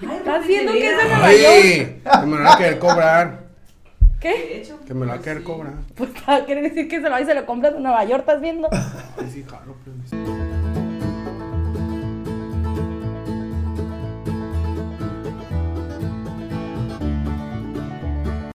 Estás 0.00 0.46
viendo 0.46 0.72
que 0.72 0.90
es 0.90 0.96
de 0.96 1.04
Nueva 1.04 1.32
York. 1.32 1.54
Oye, 1.58 2.00
que 2.02 2.26
me 2.26 2.36
lo 2.36 2.44
va 2.44 2.54
a 2.54 2.58
querer 2.58 2.78
cobrar. 2.78 3.42
¿Qué? 4.20 4.68
Que 4.86 4.94
me 4.94 5.06
lo 5.06 5.12
va 5.12 5.18
a 5.18 5.22
querer 5.22 5.42
cobrar. 5.42 5.74
Pues 5.96 6.10
quiere 6.46 6.62
decir 6.62 6.88
que 6.88 6.96
se 6.96 7.02
lo 7.02 7.10
va 7.10 7.20
y 7.20 7.24
se 7.24 7.34
lo 7.34 7.44
compras 7.44 7.74
en 7.74 7.82
Nueva 7.82 8.04
York, 8.04 8.20
¿estás 8.20 8.40
viendo? 8.40 8.68
Ay, 8.70 9.30
sí, 9.32 9.44
jalo, 9.48 9.74
pues. 9.84 10.41